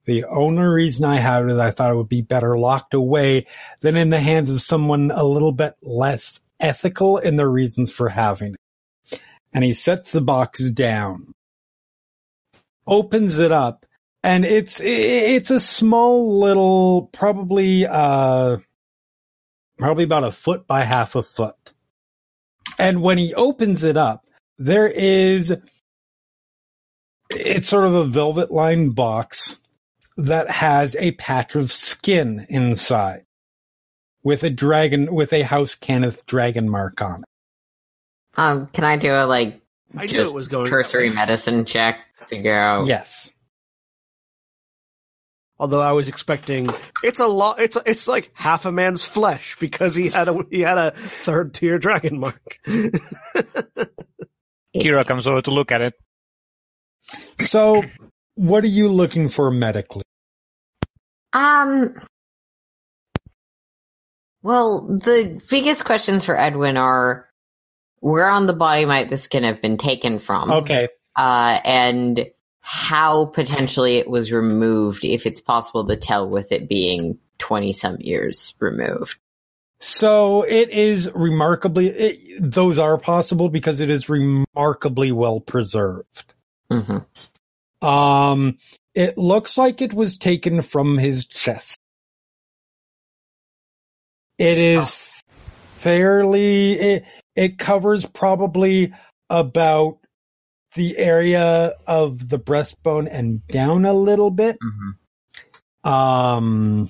The 0.05 0.23
only 0.25 0.63
reason 0.63 1.03
I 1.03 1.17
had 1.17 1.49
it, 1.49 1.59
I 1.59 1.71
thought 1.71 1.91
it 1.91 1.95
would 1.95 2.09
be 2.09 2.21
better 2.21 2.57
locked 2.57 2.93
away 2.93 3.47
than 3.81 3.97
in 3.97 4.09
the 4.09 4.19
hands 4.19 4.49
of 4.49 4.61
someone 4.61 5.11
a 5.11 5.23
little 5.23 5.51
bit 5.51 5.75
less 5.81 6.41
ethical 6.59 7.17
in 7.17 7.37
their 7.37 7.49
reasons 7.49 7.91
for 7.91 8.09
having 8.09 8.53
it. 8.53 9.19
And 9.51 9.63
he 9.63 9.73
sets 9.73 10.11
the 10.11 10.21
box 10.21 10.69
down, 10.71 11.33
opens 12.85 13.39
it 13.39 13.51
up, 13.51 13.85
and 14.21 14.43
it's 14.43 14.81
it's 14.83 15.49
a 15.49 15.59
small 15.59 16.39
little, 16.39 17.09
probably 17.13 17.87
uh, 17.87 18.57
probably 19.77 20.03
about 20.03 20.23
a 20.23 20.31
foot 20.31 20.67
by 20.67 20.83
half 20.83 21.15
a 21.15 21.21
foot. 21.21 21.73
And 22.77 23.01
when 23.01 23.17
he 23.17 23.33
opens 23.33 23.83
it 23.83 23.97
up, 23.97 24.24
there 24.57 24.87
is 24.87 25.55
it's 27.29 27.67
sort 27.67 27.85
of 27.85 27.95
a 27.95 28.05
velvet 28.05 28.51
lined 28.51 28.95
box 28.95 29.57
that 30.17 30.49
has 30.49 30.95
a 30.97 31.11
patch 31.13 31.55
of 31.55 31.71
skin 31.71 32.45
inside 32.49 33.25
with 34.23 34.43
a 34.43 34.49
dragon 34.49 35.13
with 35.13 35.33
a 35.33 35.43
House 35.43 35.75
Cannith 35.75 36.25
dragon 36.25 36.69
mark 36.69 37.01
on 37.01 37.21
it. 37.21 37.29
Um, 38.37 38.67
can 38.67 38.83
I 38.83 38.97
do 38.97 39.11
a 39.11 39.25
like 39.25 39.61
I 39.95 40.05
knew 40.05 40.21
it 40.21 40.33
was 40.33 40.47
going. 40.47 40.67
cursory 40.67 41.09
medicine 41.09 41.65
check 41.65 41.99
to 42.19 42.25
figure 42.25 42.53
out? 42.53 42.85
Yes. 42.85 43.31
Although 45.57 45.81
I 45.81 45.93
was 45.93 46.09
expecting 46.09 46.69
it's 47.01 47.21
a 47.21 47.27
lot. 47.27 47.61
It's 47.61 47.77
it's 47.85 48.07
like 48.07 48.31
half 48.33 48.65
a 48.65 48.71
man's 48.71 49.05
flesh 49.05 49.55
because 49.59 49.95
he 49.95 50.09
had 50.09 50.27
a 50.27 50.45
he 50.49 50.61
had 50.61 50.77
a 50.77 50.91
third 50.91 51.53
tier 51.53 51.79
dragon 51.79 52.19
mark. 52.19 52.59
Kira 54.75 55.05
comes 55.05 55.27
over 55.27 55.41
to 55.41 55.51
look 55.51 55.71
at 55.71 55.81
it. 55.81 55.93
So, 57.39 57.83
what 58.35 58.63
are 58.63 58.67
you 58.67 58.89
looking 58.89 59.29
for 59.29 59.51
medically? 59.51 60.03
Um. 61.33 61.95
Well, 64.41 64.81
the 64.81 65.41
biggest 65.49 65.85
questions 65.85 66.23
for 66.23 66.37
Edwin 66.39 66.77
are 66.77 67.27
where 68.05 68.29
on 68.29 68.45
the 68.45 68.53
body 68.53 68.85
might 68.85 69.09
the 69.09 69.17
skin 69.17 69.43
have 69.43 69.63
been 69.63 69.77
taken 69.77 70.19
from? 70.19 70.51
Okay. 70.51 70.89
Uh, 71.15 71.59
and 71.65 72.27
how 72.61 73.25
potentially 73.25 73.97
it 73.97 74.07
was 74.07 74.31
removed, 74.31 75.03
if 75.03 75.25
it's 75.25 75.41
possible 75.41 75.85
to 75.87 75.95
tell 75.95 76.29
with 76.29 76.51
it 76.51 76.69
being 76.69 77.17
20 77.39 77.73
some 77.73 77.97
years 77.99 78.53
removed. 78.59 79.17
So 79.79 80.43
it 80.43 80.69
is 80.69 81.11
remarkably, 81.13 81.87
it, 81.87 82.51
those 82.51 82.79
are 82.79 82.97
possible 82.97 83.49
because 83.49 83.79
it 83.79 83.89
is 83.89 84.09
remarkably 84.09 85.11
well 85.11 85.39
preserved. 85.39 86.33
hmm 86.71 86.97
Um, 87.85 88.57
it 88.93 89.17
looks 89.17 89.57
like 89.57 89.81
it 89.81 89.93
was 89.93 90.17
taken 90.17 90.61
from 90.61 90.97
his 90.97 91.25
chest. 91.25 91.77
It 94.37 94.57
is 94.57 95.21
fairly, 95.77 96.73
it, 96.73 97.05
it 97.35 97.57
covers 97.57 98.05
probably 98.05 98.93
about 99.29 99.99
the 100.75 100.97
area 100.97 101.73
of 101.87 102.29
the 102.29 102.39
breastbone 102.39 103.07
and 103.09 103.45
down 103.47 103.85
a 103.85 103.93
little 103.93 104.31
bit. 104.31 104.57
hmm 104.61 105.89
Um, 105.89 106.89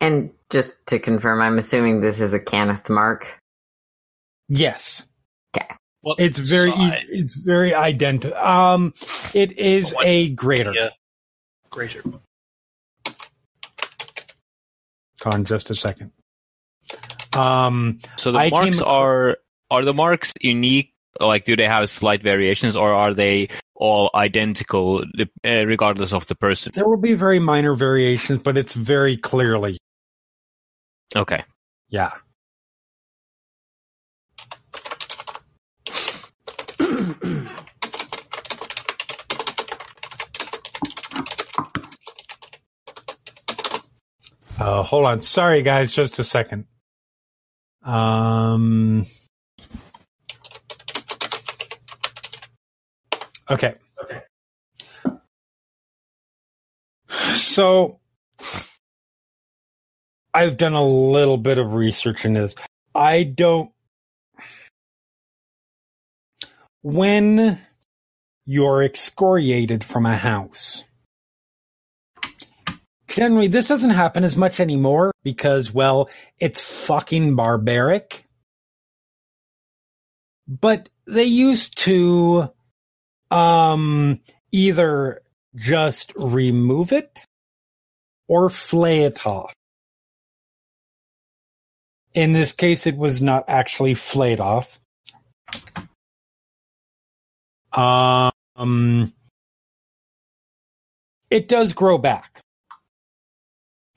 And 0.00 0.30
just 0.50 0.74
to 0.86 0.98
confirm, 0.98 1.40
I'm 1.42 1.58
assuming 1.58 2.00
this 2.00 2.20
is 2.20 2.32
a 2.32 2.40
Cannith 2.40 2.88
mark. 2.88 3.38
yes. 4.48 5.06
Okay. 5.56 5.66
What 6.02 6.18
It's 6.20 6.38
very, 6.38 6.70
side? 6.70 7.04
it's 7.08 7.34
very 7.34 7.74
identical. 7.74 8.34
Um, 8.36 8.94
it 9.34 9.52
is 9.58 9.92
What- 9.92 10.06
a 10.06 10.28
greater. 10.30 10.72
Yeah. 10.72 10.90
Greater. 11.70 12.02
Con, 15.20 15.44
just 15.44 15.70
a 15.70 15.74
second. 15.74 16.12
Um, 17.36 17.98
So 18.16 18.32
the 18.32 18.38
I 18.38 18.50
marks 18.50 18.78
acro- 18.78 18.88
are 18.88 19.38
are 19.70 19.84
the 19.84 19.92
marks 19.94 20.32
unique? 20.40 20.92
Like, 21.20 21.44
do 21.44 21.56
they 21.56 21.66
have 21.66 21.90
slight 21.90 22.22
variations, 22.22 22.76
or 22.76 22.92
are 22.94 23.12
they 23.12 23.48
all 23.74 24.08
identical, 24.14 25.02
uh, 25.18 25.66
regardless 25.66 26.12
of 26.12 26.26
the 26.28 26.34
person? 26.36 26.70
there 26.74 26.86
will 26.88 26.96
be 26.96 27.14
very 27.14 27.40
minor 27.40 27.74
variations, 27.74 28.38
but 28.38 28.56
it's 28.56 28.72
very 28.74 29.16
clearly, 29.16 29.78
Okay. 31.16 31.44
yeah. 31.88 32.12
Uh, 44.58 44.82
hold 44.82 45.06
on. 45.06 45.20
Sorry, 45.22 45.62
guys. 45.62 45.92
Just 45.92 46.18
a 46.18 46.24
second. 46.24 46.66
Um. 47.84 49.04
Okay. 53.50 53.74
Okay. 54.02 54.20
So, 57.34 58.00
I've 60.38 60.56
done 60.56 60.74
a 60.74 60.86
little 60.86 61.36
bit 61.36 61.58
of 61.58 61.74
research 61.74 62.24
in 62.24 62.34
this. 62.34 62.54
I 62.94 63.24
don't. 63.24 63.72
When 66.80 67.58
you're 68.46 68.84
excoriated 68.84 69.82
from 69.82 70.06
a 70.06 70.16
house, 70.16 70.84
generally 73.08 73.48
this 73.48 73.66
doesn't 73.66 73.90
happen 73.90 74.22
as 74.22 74.36
much 74.36 74.60
anymore 74.60 75.10
because, 75.24 75.74
well, 75.74 76.08
it's 76.38 76.60
fucking 76.86 77.34
barbaric. 77.34 78.24
But 80.46 80.88
they 81.04 81.24
used 81.24 81.78
to 81.78 82.52
um 83.32 84.20
either 84.52 85.22
just 85.56 86.12
remove 86.14 86.92
it 86.92 87.24
or 88.28 88.48
flay 88.48 89.00
it 89.00 89.26
off. 89.26 89.57
In 92.14 92.32
this 92.32 92.52
case, 92.52 92.86
it 92.86 92.96
was 92.96 93.22
not 93.22 93.44
actually 93.46 93.94
flayed 93.94 94.40
off. 94.40 94.80
Um, 97.72 99.12
it 101.30 101.46
does 101.46 101.72
grow 101.72 101.98
back, 101.98 102.40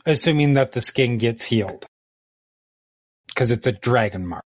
assuming 0.06 0.54
that 0.54 0.74
the 0.74 0.82
skin 0.82 1.18
gets 1.18 1.46
healed, 1.46 1.86
because 3.28 3.50
it's 3.50 3.66
a 3.66 3.72
dragon 3.72 4.28
mark. 4.28 4.44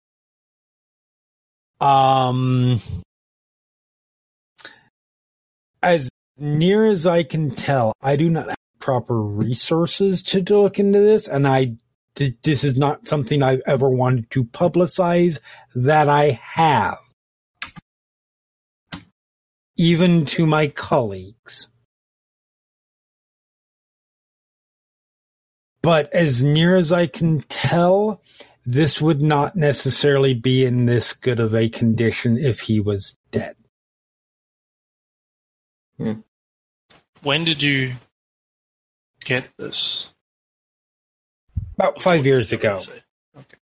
Um, 1.80 2.80
as 5.84 6.10
near 6.38 6.88
as 6.88 7.06
I 7.06 7.24
can 7.24 7.52
tell, 7.52 7.94
I 8.02 8.16
do 8.16 8.30
not 8.30 8.48
have 8.48 8.56
proper 8.80 9.22
resources 9.22 10.24
to 10.24 10.40
look 10.40 10.80
into 10.80 11.00
this, 11.00 11.28
and 11.28 11.48
I 11.48 11.74
th- 12.20 12.38
this 12.44 12.64
is 12.66 12.78
not 12.78 13.10
something 13.10 13.44
I've 13.44 13.64
ever 13.68 13.90
wanted 13.90 14.32
to 14.34 14.46
publicize 14.46 15.42
that 15.76 16.10
I 16.10 16.40
have. 16.44 17.00
even 19.78 20.26
to 20.26 20.46
my 20.46 20.68
colleagues. 20.68 21.70
But 25.82 26.14
as 26.14 26.44
near 26.44 26.76
as 26.76 26.92
I 26.92 27.08
can 27.08 27.42
tell, 27.44 28.22
this 28.66 29.02
would 29.02 29.22
not 29.22 29.56
necessarily 29.56 30.34
be 30.34 30.66
in 30.66 30.86
this 30.86 31.14
good 31.14 31.40
of 31.40 31.56
a 31.56 31.70
condition 31.70 32.38
if 32.38 32.62
he 32.62 32.80
was 32.82 33.18
dead. 33.32 33.56
Hmm. 35.98 36.22
When 37.24 37.46
did 37.46 37.64
you 37.64 37.94
get 39.26 39.50
this? 39.58 40.14
About 41.80 42.02
five 42.02 42.26
years 42.26 42.52
ago. 42.52 42.76
Okay. 43.38 43.58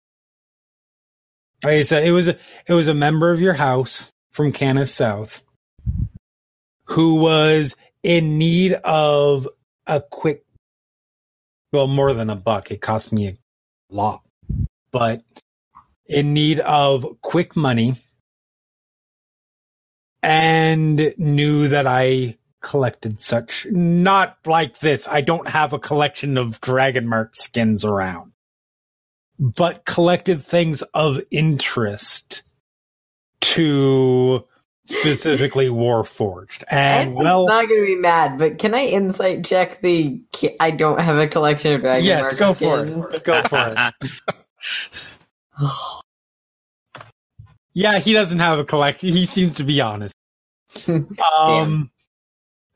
Like 1.63 1.73
I 1.73 1.81
said, 1.83 2.03
it 2.03 2.11
was 2.11 2.27
a 2.27 2.37
it 2.65 2.73
was 2.73 2.87
a 2.87 2.95
member 2.95 3.31
of 3.31 3.39
your 3.39 3.53
house 3.53 4.11
from 4.31 4.51
Cannith 4.51 4.89
South 4.89 5.43
who 6.85 7.15
was 7.15 7.75
in 8.01 8.39
need 8.39 8.73
of 8.73 9.47
a 9.85 10.01
quick 10.01 10.45
well 11.71 11.85
more 11.85 12.11
than 12.13 12.31
a 12.31 12.35
buck. 12.35 12.71
It 12.71 12.81
cost 12.81 13.13
me 13.13 13.27
a 13.27 13.37
lot. 13.91 14.23
But 14.91 15.21
in 16.07 16.33
need 16.33 16.59
of 16.61 17.21
quick 17.21 17.55
money 17.55 17.93
and 20.23 21.13
knew 21.19 21.67
that 21.67 21.85
I 21.85 22.37
collected 22.67 23.21
such 23.21 23.65
not 23.71 24.37
like 24.45 24.79
this. 24.79 25.07
I 25.07 25.21
don't 25.21 25.49
have 25.49 25.73
a 25.73 25.79
collection 25.79 26.37
of 26.37 26.61
dragon 26.61 27.07
mark 27.07 27.35
skins 27.35 27.85
around 27.85 28.33
but 29.39 29.85
collected 29.85 30.41
things 30.41 30.81
of 30.93 31.21
interest 31.31 32.43
to 33.41 34.43
specifically 34.85 35.67
Warforged. 35.67 36.63
And 36.69 37.09
Edward's 37.09 37.25
well, 37.25 37.45
not 37.45 37.67
going 37.67 37.81
to 37.81 37.85
be 37.85 37.95
mad, 37.95 38.39
but 38.39 38.57
can 38.57 38.73
I 38.73 38.85
insight 38.85 39.45
check 39.45 39.81
the? 39.81 40.21
I 40.59 40.71
don't 40.71 40.99
have 40.99 41.17
a 41.17 41.27
collection 41.27 41.73
of 41.73 41.81
Dragon 41.81 42.05
yes, 42.05 42.21
Mark 42.21 42.37
go 42.37 42.53
for 42.53 42.85
it. 42.85 43.23
Go 43.23 43.43
for 43.43 43.73
it. 43.75 43.93
Yeah, 47.73 47.99
he 47.99 48.11
doesn't 48.11 48.39
have 48.39 48.57
a 48.57 48.63
collection. 48.65 49.09
He 49.09 49.27
seems 49.27 49.57
to 49.57 49.63
be 49.63 49.81
honest. 49.81 50.15
Um, 50.87 51.91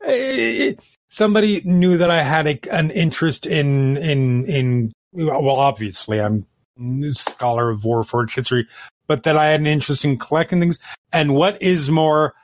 Eh, 0.04 0.74
somebody 1.10 1.60
knew 1.64 1.98
that 1.98 2.10
I 2.10 2.22
had 2.22 2.46
a, 2.46 2.58
an 2.74 2.90
interest 2.90 3.46
in 3.46 3.96
in 3.96 4.44
in. 4.46 4.92
Well, 5.12 5.56
obviously, 5.56 6.20
I'm 6.20 6.46
a 6.78 7.14
scholar 7.14 7.70
of 7.70 7.82
Warforged 7.82 8.34
history, 8.34 8.66
but 9.06 9.24
that 9.24 9.36
I 9.36 9.48
had 9.48 9.60
an 9.60 9.66
interest 9.66 10.04
in 10.04 10.16
collecting 10.16 10.60
things. 10.60 10.80
And 11.12 11.34
what 11.34 11.60
is 11.60 11.90
more 11.90 12.34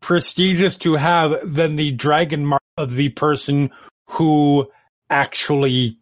prestigious 0.00 0.76
to 0.76 0.94
have 0.94 1.40
than 1.42 1.76
the 1.76 1.92
dragon 1.92 2.44
mark 2.46 2.62
of 2.76 2.94
the 2.94 3.08
person 3.10 3.70
who 4.10 4.70
actually 5.10 5.98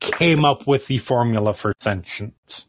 came 0.00 0.44
up 0.44 0.66
with 0.66 0.88
the 0.88 0.98
formula 0.98 1.54
for 1.54 1.72
sentience? 1.80 2.66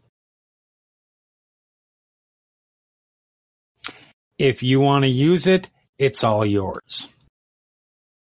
If 4.38 4.62
you 4.64 4.80
want 4.80 5.04
to 5.04 5.10
use 5.10 5.48
it, 5.48 5.70
it's 5.98 6.24
all 6.24 6.46
yours. 6.46 7.08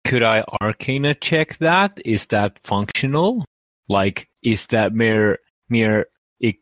Could 0.05 0.23
I 0.23 0.43
arcana 0.61 1.13
check 1.15 1.57
that? 1.59 1.99
Is 2.03 2.25
that 2.27 2.59
functional? 2.63 3.45
Like, 3.87 4.27
is 4.43 4.65
that 4.67 4.93
mere 4.93 5.39
mere 5.69 6.07
i- 6.43 6.57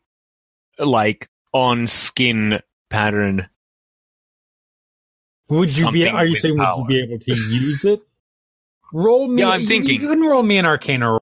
like 0.78 1.28
on 1.54 1.88
skin 1.88 2.60
pattern? 2.90 3.48
Would 5.48 5.76
you 5.76 5.92
be? 5.92 6.08
Are 6.08 6.26
you 6.26 6.32
with 6.32 6.40
saying 6.40 6.58
would 6.58 6.78
you 6.78 6.86
be 6.88 7.00
able 7.02 7.20
to 7.20 7.32
use 7.34 7.86
it? 7.86 8.02
Roll 8.94 9.28
me. 9.28 9.42
Yeah, 9.42 9.50
I'm 9.50 9.66
thinking. 9.66 10.00
You 10.00 10.10
can 10.10 10.22
roll 10.22 10.44
me 10.44 10.58
an 10.60 10.66
Arcana. 10.66 11.10
roll. 11.12 11.20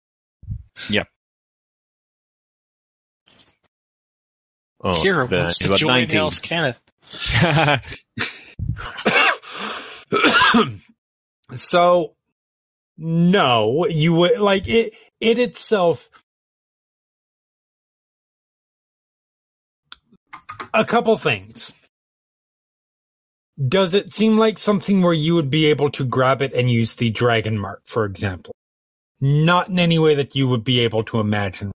Oh, 4.84 4.92
Kira 4.92 5.28
the- 5.30 5.38
wants 5.38 5.58
to 5.60 5.68
about 5.68 5.80
join 5.80 5.88
19. 6.02 6.20
House 6.20 6.40
Cannith. 6.40 6.80
so, 11.56 12.16
no, 12.98 13.88
you 13.88 14.14
would 14.14 14.40
like 14.40 14.68
it. 14.68 14.94
It 15.20 15.40
itself. 15.40 16.10
A 20.74 20.86
couple 20.86 21.18
things. 21.18 21.74
Does 23.68 23.94
it 23.94 24.12
seem 24.12 24.38
like 24.38 24.58
something 24.58 25.02
where 25.02 25.14
you 25.14 25.34
would 25.36 25.50
be 25.50 25.66
able 25.68 25.90
to 25.92 26.04
grab 26.04 26.42
it 26.42 26.54
and 26.54 26.70
use 26.70 26.96
the 26.96 27.10
dragon 27.10 27.58
mark, 27.58 27.84
for 27.86 28.04
example? 28.04 28.54
Not 29.22 29.70
in 29.70 29.80
any 29.80 29.98
way 29.98 30.14
that 30.16 30.36
you 30.36 30.50
would 30.50 30.66
be 30.66 30.82
able 30.82 31.06
to 31.06 31.22
imagine. 31.22 31.72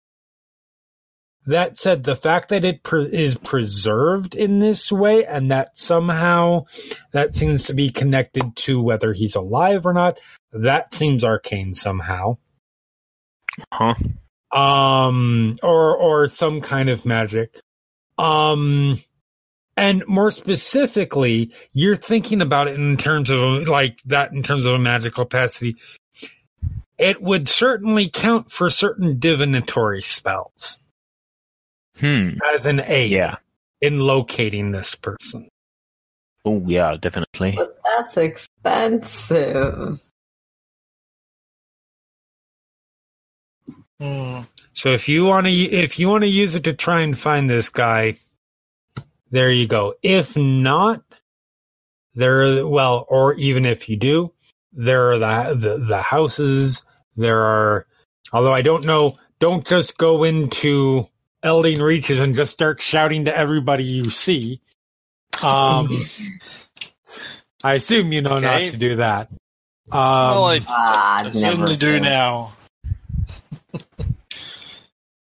That 1.50 1.76
said, 1.76 2.04
the 2.04 2.14
fact 2.14 2.48
that 2.50 2.64
it 2.64 2.84
pre- 2.84 3.12
is 3.12 3.36
preserved 3.36 4.36
in 4.36 4.60
this 4.60 4.92
way 4.92 5.24
and 5.24 5.50
that 5.50 5.76
somehow 5.76 6.66
that 7.10 7.34
seems 7.34 7.64
to 7.64 7.74
be 7.74 7.90
connected 7.90 8.54
to 8.54 8.80
whether 8.80 9.12
he's 9.14 9.34
alive 9.34 9.84
or 9.84 9.92
not, 9.92 10.20
that 10.52 10.94
seems 10.94 11.24
arcane 11.24 11.74
somehow. 11.74 12.38
huh? 13.74 13.94
Um, 14.56 15.56
or, 15.60 15.96
or 15.96 16.28
some 16.28 16.60
kind 16.60 16.88
of 16.88 17.04
magic. 17.04 17.58
Um, 18.16 19.00
and 19.76 20.06
more 20.06 20.30
specifically, 20.30 21.52
you're 21.72 21.96
thinking 21.96 22.42
about 22.42 22.68
it 22.68 22.76
in 22.76 22.96
terms 22.96 23.28
of 23.28 23.66
like 23.66 24.00
that 24.04 24.30
in 24.30 24.44
terms 24.44 24.66
of 24.66 24.74
a 24.74 24.78
magical 24.78 25.24
capacity. 25.24 25.74
It 26.96 27.20
would 27.20 27.48
certainly 27.48 28.08
count 28.08 28.52
for 28.52 28.70
certain 28.70 29.18
divinatory 29.18 30.02
spells 30.02 30.78
Hmm. 32.00 32.30
as 32.54 32.66
an 32.66 32.80
aid 32.80 33.12
Yeah. 33.12 33.36
in 33.80 33.98
locating 34.00 34.72
this 34.72 34.94
person. 34.94 35.48
Oh, 36.44 36.62
yeah, 36.66 36.96
definitely. 36.98 37.52
But 37.56 37.78
that's 37.84 38.16
expensive. 38.16 40.00
Hmm. 44.00 44.40
So 44.72 44.92
if 44.92 45.08
you 45.08 45.24
want 45.26 45.46
to, 45.46 45.52
if 45.52 45.98
you 45.98 46.08
want 46.08 46.22
to 46.24 46.28
use 46.30 46.54
it 46.54 46.64
to 46.64 46.72
try 46.72 47.02
and 47.02 47.16
find 47.18 47.50
this 47.50 47.68
guy, 47.68 48.16
there 49.30 49.50
you 49.50 49.66
go. 49.66 49.94
If 50.02 50.36
not, 50.36 51.02
there, 52.14 52.42
are, 52.42 52.66
well, 52.66 53.04
or 53.08 53.34
even 53.34 53.66
if 53.66 53.88
you 53.88 53.96
do, 53.96 54.32
there 54.72 55.12
are 55.12 55.18
the, 55.18 55.54
the 55.54 55.76
the 55.78 56.02
houses. 56.02 56.84
There 57.16 57.40
are, 57.40 57.86
although 58.32 58.52
I 58.54 58.62
don't 58.62 58.84
know, 58.86 59.18
don't 59.40 59.66
just 59.66 59.98
go 59.98 60.24
into 60.24 61.06
Eldeen 61.44 61.80
Reaches 61.80 62.20
and 62.20 62.34
just 62.34 62.52
start 62.52 62.80
shouting 62.80 63.24
to 63.24 63.36
everybody 63.36 63.84
you 63.84 64.10
see. 64.10 64.60
Um, 65.42 66.04
I 67.62 67.74
assume 67.74 68.12
you 68.12 68.22
know 68.22 68.34
Okay. 68.36 68.66
not 68.66 68.72
to 68.72 68.76
do 68.78 68.96
that. 68.96 69.30
Um, 69.92 69.98
well, 69.98 70.44
I, 70.46 70.60
I 70.68 71.22
never 71.24 71.34
certainly 71.38 71.76
do 71.76 71.92
said. 71.92 72.02
now. 72.02 72.52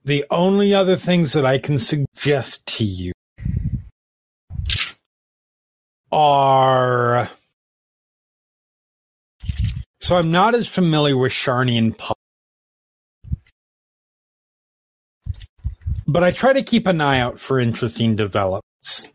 The 0.04 0.24
only 0.30 0.72
other 0.72 0.94
things 0.94 1.32
that 1.32 1.44
I 1.44 1.58
can 1.58 1.80
suggest 1.80 2.64
to 2.76 2.84
you 2.84 3.10
are. 6.12 7.28
So 10.00 10.14
I'm 10.16 10.30
not 10.30 10.54
as 10.54 10.68
familiar 10.68 11.16
with 11.16 11.32
Sharnian 11.32 11.98
pub. 11.98 12.16
But 16.06 16.22
I 16.22 16.30
try 16.30 16.52
to 16.52 16.62
keep 16.62 16.86
an 16.86 17.00
eye 17.00 17.18
out 17.18 17.40
for 17.40 17.58
interesting 17.58 18.14
developments. 18.16 19.12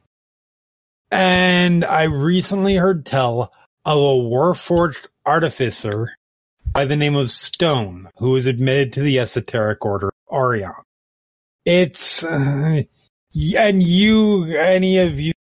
And 1.09 1.85
I 1.85 2.03
recently 2.03 2.75
heard 2.75 3.05
tell 3.05 3.51
of 3.85 3.97
a 3.97 4.01
Warforged 4.01 5.07
artificer 5.25 6.15
by 6.71 6.85
the 6.85 6.95
name 6.95 7.15
of 7.15 7.31
Stone, 7.31 8.09
who 8.17 8.31
was 8.31 8.45
admitted 8.45 8.93
to 8.93 9.01
the 9.01 9.19
Esoteric 9.19 9.85
Order 9.85 10.07
of 10.07 10.37
Aureon. 10.37 10.81
It's, 11.65 12.23
uh, 12.23 12.83
and 13.57 13.83
you, 13.83 14.45
any 14.55 14.97
of 14.97 15.19
you, 15.19 15.33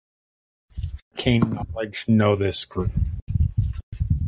Kane 1.16 1.40
knowledge 1.40 2.04
know 2.08 2.34
this 2.34 2.64
group. 2.64 2.90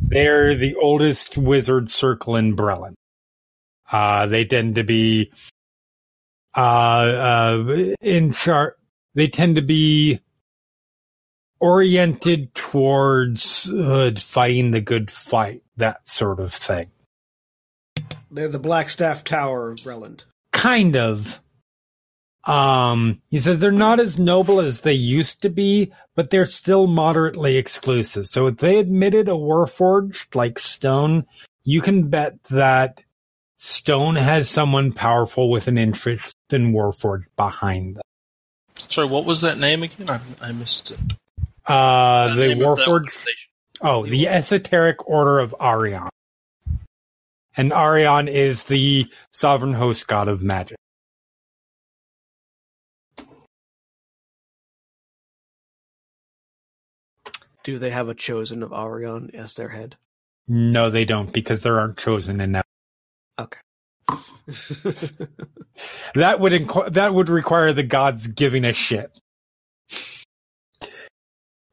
They're 0.01 0.55
the 0.55 0.75
oldest 0.75 1.37
wizard 1.37 1.89
circle 1.89 2.35
in 2.35 2.55
Breland. 2.55 2.95
Uh, 3.91 4.25
they 4.27 4.45
tend 4.45 4.75
to 4.75 4.83
be, 4.83 5.31
uh, 6.55 6.59
uh, 6.59 7.93
in 8.01 8.31
chart, 8.31 8.77
they 9.15 9.27
tend 9.27 9.55
to 9.55 9.61
be 9.61 10.19
oriented 11.59 12.53
towards 12.55 13.69
uh, 13.71 14.11
fighting 14.19 14.71
the 14.71 14.81
good 14.81 15.09
fight, 15.09 15.63
that 15.77 16.07
sort 16.07 16.39
of 16.39 16.51
thing. 16.51 16.87
They're 18.29 18.49
the 18.49 18.59
Blackstaff 18.59 19.23
Tower 19.23 19.71
of 19.71 19.77
Breland. 19.77 20.25
Kind 20.51 20.95
of. 20.95 21.39
Um, 22.45 23.21
he 23.29 23.39
says 23.39 23.59
they're 23.59 23.71
not 23.71 23.99
as 23.99 24.19
noble 24.19 24.59
as 24.59 24.81
they 24.81 24.93
used 24.93 25.41
to 25.43 25.49
be, 25.49 25.93
but 26.15 26.29
they're 26.29 26.45
still 26.45 26.87
moderately 26.87 27.55
exclusive. 27.55 28.25
So 28.25 28.47
if 28.47 28.57
they 28.57 28.77
admitted 28.79 29.29
a 29.29 29.31
Warforged 29.31 30.35
like 30.35 30.59
Stone, 30.59 31.25
you 31.63 31.81
can 31.81 32.09
bet 32.09 32.43
that 32.45 33.03
Stone 33.65 34.17
has 34.17 34.49
someone 34.49 34.91
powerful 34.91 35.49
with 35.49 35.69
an 35.69 35.77
interest 35.77 36.35
in 36.49 36.73
Warforged 36.73 37.27
behind 37.37 37.95
them. 37.95 38.01
Sorry, 38.75 39.07
what 39.07 39.23
was 39.23 39.39
that 39.39 39.57
name 39.57 39.83
again? 39.83 40.09
I, 40.09 40.19
I 40.41 40.51
missed 40.51 40.91
it. 40.91 40.99
Uh, 41.65 42.35
the 42.35 42.49
name 42.49 42.61
of 42.61 42.77
Warforged. 42.77 43.25
Oh, 43.79 44.05
the 44.05 44.27
Esoteric 44.27 45.07
Order 45.07 45.39
of 45.39 45.55
Aureon. 45.61 46.09
And 47.55 47.71
Aureon 47.71 48.27
is 48.27 48.65
the 48.65 49.09
sovereign 49.31 49.75
host 49.75 50.09
god 50.09 50.27
of 50.27 50.43
magic. 50.43 50.75
Do 57.63 57.79
they 57.79 57.91
have 57.91 58.09
a 58.09 58.13
chosen 58.13 58.61
of 58.61 58.71
Aureon 58.71 59.33
as 59.33 59.53
their 59.53 59.69
head? 59.69 59.95
No, 60.49 60.89
they 60.89 61.05
don't, 61.05 61.31
because 61.31 61.63
there 61.63 61.79
aren't 61.79 61.97
chosen 61.97 62.41
enough. 62.41 62.65
Okay. 63.39 63.59
That 66.15 66.39
would 66.39 66.51
inqu- 66.51 66.91
that 66.93 67.13
would 67.13 67.29
require 67.29 67.71
the 67.71 67.81
gods 67.83 68.27
giving 68.27 68.63
a 68.65 68.73
shit, 68.73 69.11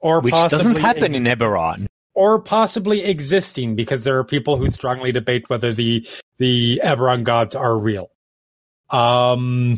or 0.01 0.21
Which 0.21 0.33
doesn't 0.33 0.79
happen 0.79 1.15
ex- 1.15 1.17
in 1.17 1.25
Eberron. 1.25 1.87
or 2.15 2.41
possibly 2.41 3.05
existing, 3.05 3.77
because 3.77 4.05
there 4.05 4.19
are 4.19 4.25
people 4.25 4.57
who 4.57 4.69
strongly 4.71 5.13
debate 5.13 5.51
whether 5.51 5.71
the 5.71 6.09
the 6.39 6.81
Eberron 6.83 7.25
gods 7.25 7.55
are 7.55 7.77
real. 7.77 8.11
Um, 8.89 9.77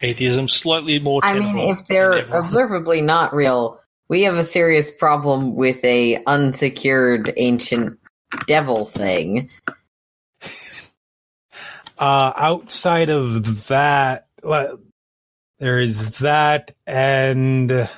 Atheism 0.00 0.48
slightly 0.48 0.98
more. 0.98 1.20
I 1.22 1.38
mean, 1.38 1.58
if 1.58 1.84
they're 1.86 2.26
observably 2.34 3.02
not 3.02 3.34
real, 3.34 3.80
we 4.08 4.22
have 4.22 4.36
a 4.36 4.44
serious 4.44 4.90
problem 4.90 5.54
with 5.54 5.84
a 5.84 6.22
unsecured 6.24 7.34
ancient 7.36 7.98
devil 8.46 8.86
thing. 8.86 9.48
Uh, 11.98 12.32
outside 12.36 13.10
of 13.10 13.68
that, 13.68 14.28
there 15.58 15.80
is 15.80 16.18
that, 16.18 16.74
and 16.86 17.88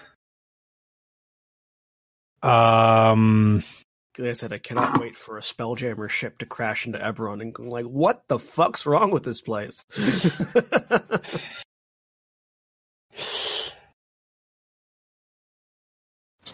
um, 2.42 3.62
Like 4.18 4.28
I 4.28 4.32
said, 4.32 4.52
I 4.52 4.58
cannot 4.58 5.00
wait 5.00 5.16
for 5.16 5.38
a 5.38 5.40
Spelljammer 5.40 6.08
ship 6.10 6.38
to 6.38 6.46
crash 6.46 6.86
into 6.86 6.98
Eberron 6.98 7.40
and 7.40 7.54
go 7.54 7.64
like, 7.64 7.86
what 7.86 8.28
the 8.28 8.38
fuck's 8.38 8.86
wrong 8.86 9.10
with 9.10 9.22
this 9.24 9.40
place? 9.40 9.84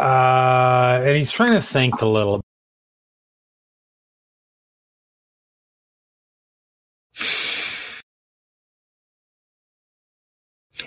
uh, 0.00 1.00
and 1.02 1.16
he's 1.16 1.32
trying 1.32 1.52
to 1.54 1.60
think 1.60 2.00
a 2.00 2.06
little. 2.06 2.42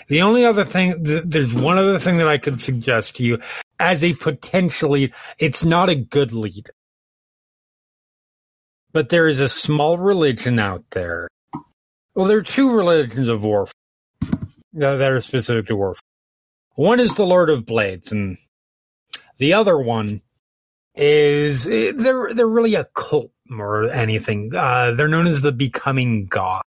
The 0.10 0.23
only 0.23 0.45
other 0.45 0.65
thing, 0.65 1.06
th- 1.06 1.23
there's 1.26 1.53
one 1.53 1.77
other 1.77 1.99
thing 1.99 2.18
that 2.18 2.27
I 2.27 2.40
could 2.40 2.61
suggest 2.61 3.18
to 3.18 3.26
you 3.26 3.40
as 3.80 4.03
a 4.03 4.14
potentially, 4.15 5.14
it's 5.38 5.64
not 5.64 5.90
a 5.90 5.95
good 5.95 6.34
lead, 6.34 6.69
But 8.91 9.10
there 9.10 9.27
is 9.27 9.40
a 9.40 9.48
small 9.49 9.98
religion 9.99 10.60
out 10.60 10.84
there. 10.91 11.30
Well, 12.15 12.27
there 12.27 12.40
are 12.40 12.44
two 12.44 12.72
religions 12.76 13.30
of 13.30 13.44
warfare 13.44 13.73
that 14.73 15.02
are 15.02 15.22
specific 15.22 15.68
to 15.68 15.76
warfare. 15.76 16.02
One 16.76 16.99
is 16.99 17.15
the 17.15 17.26
Lord 17.26 17.49
of 17.49 17.65
Blades, 17.65 18.11
and 18.11 18.38
the 19.38 19.53
other 19.53 19.77
one 19.77 20.22
is 20.95 21.68
eh, 21.68 21.94
they're 21.95 22.34
they're 22.34 22.48
really 22.48 22.76
a 22.76 22.86
cult 22.95 23.31
than 23.48 23.90
anything. 23.91 24.53
Uh, 24.56 24.91
they're 24.91 25.07
known 25.07 25.27
as 25.27 25.41
the 25.41 25.52
Becoming 25.52 26.26
God. 26.27 26.64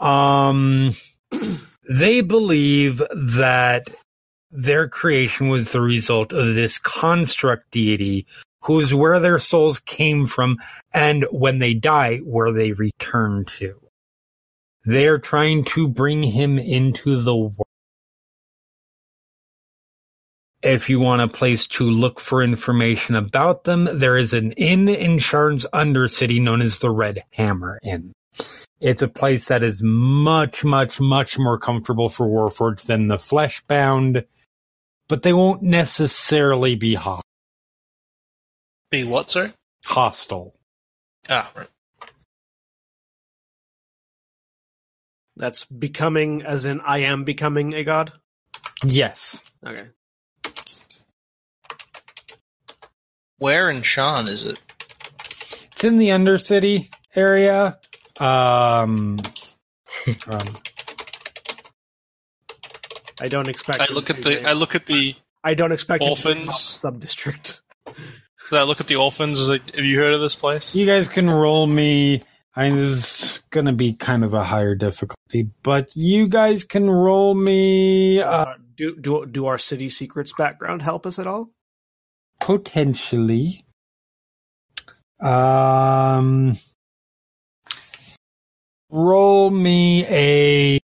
Um, 0.00 0.92
they 1.88 2.20
believe 2.20 3.02
that 3.14 3.88
their 4.50 4.88
creation 4.88 5.48
was 5.48 5.72
the 5.72 5.80
result 5.80 6.32
of 6.32 6.54
this 6.54 6.78
construct 6.78 7.70
deity 7.70 8.26
who's 8.62 8.92
where 8.92 9.20
their 9.20 9.38
souls 9.38 9.78
came 9.78 10.26
from 10.26 10.56
and 10.92 11.24
when 11.30 11.58
they 11.58 11.74
die 11.74 12.18
where 12.18 12.52
they 12.52 12.72
return 12.72 13.44
to. 13.44 13.80
They 14.84 15.06
are 15.06 15.18
trying 15.18 15.64
to 15.64 15.88
bring 15.88 16.22
him 16.22 16.58
into 16.58 17.20
the 17.20 17.36
world. 17.36 17.62
If 20.62 20.88
you 20.90 20.98
want 20.98 21.22
a 21.22 21.28
place 21.28 21.66
to 21.68 21.84
look 21.84 22.18
for 22.18 22.42
information 22.42 23.14
about 23.14 23.64
them 23.64 23.88
there 23.92 24.16
is 24.16 24.32
an 24.32 24.52
inn 24.52 24.88
in 24.88 25.18
Sharn's 25.18 25.64
Undercity 25.72 26.42
known 26.42 26.60
as 26.60 26.78
the 26.78 26.90
Red 26.90 27.22
Hammer 27.30 27.78
Inn 27.84 28.15
it's 28.80 29.02
a 29.02 29.08
place 29.08 29.48
that 29.48 29.62
is 29.62 29.82
much, 29.82 30.64
much, 30.64 31.00
much 31.00 31.38
more 31.38 31.58
comfortable 31.58 32.08
for 32.08 32.26
Warforged 32.26 32.86
than 32.86 33.08
the 33.08 33.16
Fleshbound, 33.16 34.24
but 35.08 35.22
they 35.22 35.32
won't 35.32 35.62
necessarily 35.62 36.74
be 36.74 36.94
hostile. 36.94 37.22
be 38.90 39.04
what, 39.04 39.30
sir? 39.30 39.52
hostile. 39.86 40.54
Ah, 41.28 41.50
right. 41.56 41.68
That's 45.36 45.64
becoming, 45.64 46.42
as 46.42 46.64
in 46.64 46.80
I 46.80 46.98
am 46.98 47.24
becoming 47.24 47.74
a 47.74 47.84
god? 47.84 48.12
Yes. 48.84 49.44
Okay. 49.66 49.88
Where 53.38 53.70
in 53.70 53.82
Sharn 53.82 54.28
is 54.28 54.44
it? 54.44 54.60
It's 55.72 55.84
in 55.84 55.98
the 55.98 56.08
Undercity 56.08 56.88
area. 57.14 57.78
Um, 58.18 59.20
um, 60.28 60.56
I 63.20 63.28
don't 63.28 63.48
expect. 63.48 63.80
I 63.80 63.92
look 63.92 64.10
at 64.10 64.16
be 64.16 64.22
the. 64.36 64.48
I 64.48 64.52
look 64.52 64.74
at 64.74 64.86
the. 64.86 65.14
I 65.44 65.54
don't 65.54 65.72
expect 65.72 66.02
it 66.04 66.14
to 66.14 66.22
be 66.22 66.28
a 66.28 66.32
Orphans. 66.34 66.60
sub 66.60 67.00
district. 67.00 67.62
I 68.52 68.62
look 68.62 68.80
at 68.80 68.86
the 68.88 68.96
orphans. 68.96 69.40
Is 69.40 69.48
like, 69.48 69.74
have 69.74 69.84
you 69.84 69.98
heard 69.98 70.14
of 70.14 70.20
this 70.20 70.34
place? 70.36 70.74
you 70.74 70.86
guys 70.86 71.08
can 71.08 71.28
roll 71.28 71.66
me. 71.66 72.22
I 72.54 72.68
mean, 72.68 72.78
this 72.78 72.90
is 73.36 73.42
going 73.50 73.66
to 73.66 73.72
be 73.72 73.92
kind 73.92 74.24
of 74.24 74.32
a 74.34 74.44
higher 74.44 74.74
difficulty, 74.74 75.50
but 75.62 75.94
you 75.94 76.26
guys 76.28 76.64
can 76.64 76.88
roll 76.88 77.34
me 77.34 78.20
uh, 78.20 78.30
Uh, 78.44 78.54
do 78.76 78.96
do 78.96 79.26
do 79.26 79.46
our 79.46 79.58
city 79.58 79.88
secrets 79.88 80.32
background 80.32 80.82
help 80.82 81.06
us 81.06 81.18
at 81.18 81.26
all? 81.26 81.50
potentially. 82.40 83.64
Um, 85.20 86.56
roll 88.96 89.50
me 89.50 90.04
a. 90.08 90.80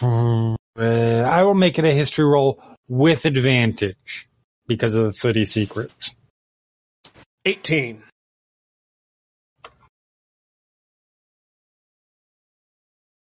Uh, 0.00 0.56
will 0.76 1.54
make 1.54 1.78
it 1.78 1.84
a 1.84 1.92
history 1.92 2.24
roll 2.24 2.62
with 2.88 3.24
advantage 3.26 4.28
because 4.66 4.94
of 4.94 5.04
the 5.06 5.12
city 5.12 5.44
secrets. 5.44 6.14
Eighteen. 7.44 8.02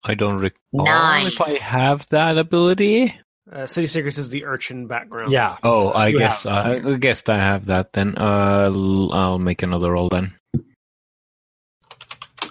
I 0.05 0.15
don't 0.15 0.37
recall 0.39 0.85
Nine. 0.85 1.29
if 1.29 1.41
I 1.41 1.55
have 1.59 2.07
that 2.11 2.37
ability. 2.37 3.19
Uh, 3.51 3.67
city 3.67 3.87
secrets 3.87 4.19
is 4.19 4.29
the 4.29 4.45
urchin 4.45 4.87
background. 4.87 5.33
Yeah. 5.33 5.57
Oh, 5.63 5.89
I 5.89 6.09
You 6.09 6.19
guess 6.19 6.43
have 6.45 6.53
I, 6.67 6.75
I 6.93 6.97
guess 6.97 7.23
I 7.29 7.37
have 7.37 7.67
that 7.67 7.93
then. 7.93 8.15
Uh, 8.19 8.71
l- 8.75 9.13
I'll 9.13 9.39
make 9.39 9.63
another 9.63 9.93
roll 9.93 10.09
then. 10.11 10.35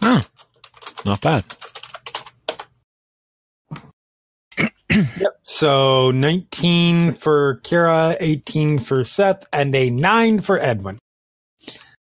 Oh, 0.02 0.22
not 1.06 1.22
bad. 1.22 1.44
Yep. 4.90 5.40
So 5.42 6.12
19 6.12 7.14
for 7.14 7.60
Kira, 7.64 8.16
18 8.20 8.78
for 8.78 9.04
Seth, 9.04 9.44
and 9.52 9.74
a 9.76 9.90
9 9.90 10.40
for 10.40 10.60
Edwin. 10.60 11.00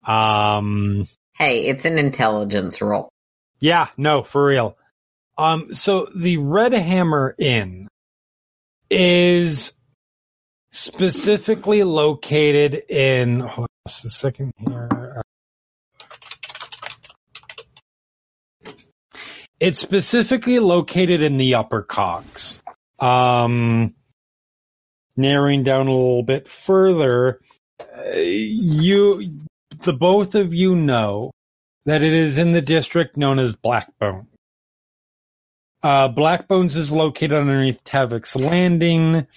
Um, 0.04 1.06
Hey, 1.38 1.66
it's 1.66 1.86
an 1.86 2.00
intelligence 2.00 2.82
roll. 2.82 3.10
yeah, 3.60 3.90
no, 3.98 4.24
for 4.24 4.46
real. 4.46 4.78
Um, 5.38 5.72
so 5.76 6.08
the 6.16 6.38
Red 6.38 6.74
Hammer 6.74 7.36
Inn 7.38 7.88
is 8.90 9.74
specifically 10.72 11.84
located 11.84 12.76
in, 12.90 13.42
hold 13.42 13.66
on 13.66 13.68
just 13.88 14.06
a 14.06 14.10
second 14.10 14.54
here. 14.58 14.90
It's 19.62 19.78
specifically 19.78 20.58
located 20.58 21.22
in 21.22 21.38
the 21.38 21.54
upper 21.54 21.84
cogs. 21.84 22.64
Um, 23.00 23.94
narrowing 25.16 25.62
down 25.62 25.88
a 25.88 25.94
little 25.94 26.24
bit 26.24 26.48
further, 26.48 27.40
uh, 27.80 28.14
you, 28.16 29.38
the 29.84 29.94
both 29.94 30.34
of 30.34 30.52
you 30.52 30.76
know 30.76 31.30
that 31.86 32.02
it 32.02 32.12
is 32.12 32.40
in 32.40 32.54
the 32.54 32.62
district 32.62 33.18
known 33.18 33.38
as 33.38 33.56
Blackbone. 33.56 34.26
Uh, 35.84 36.08
Black 36.08 36.48
Bones 36.48 36.76
is 36.76 36.92
located 36.92 37.34
underneath 37.34 37.84
Tavick's 37.84 38.36
Landing. 38.36 39.28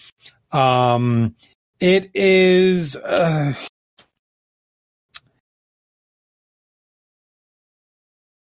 Um, 0.52 1.34
it 1.80 2.10
is. 2.14 2.96
Uh, 2.96 3.52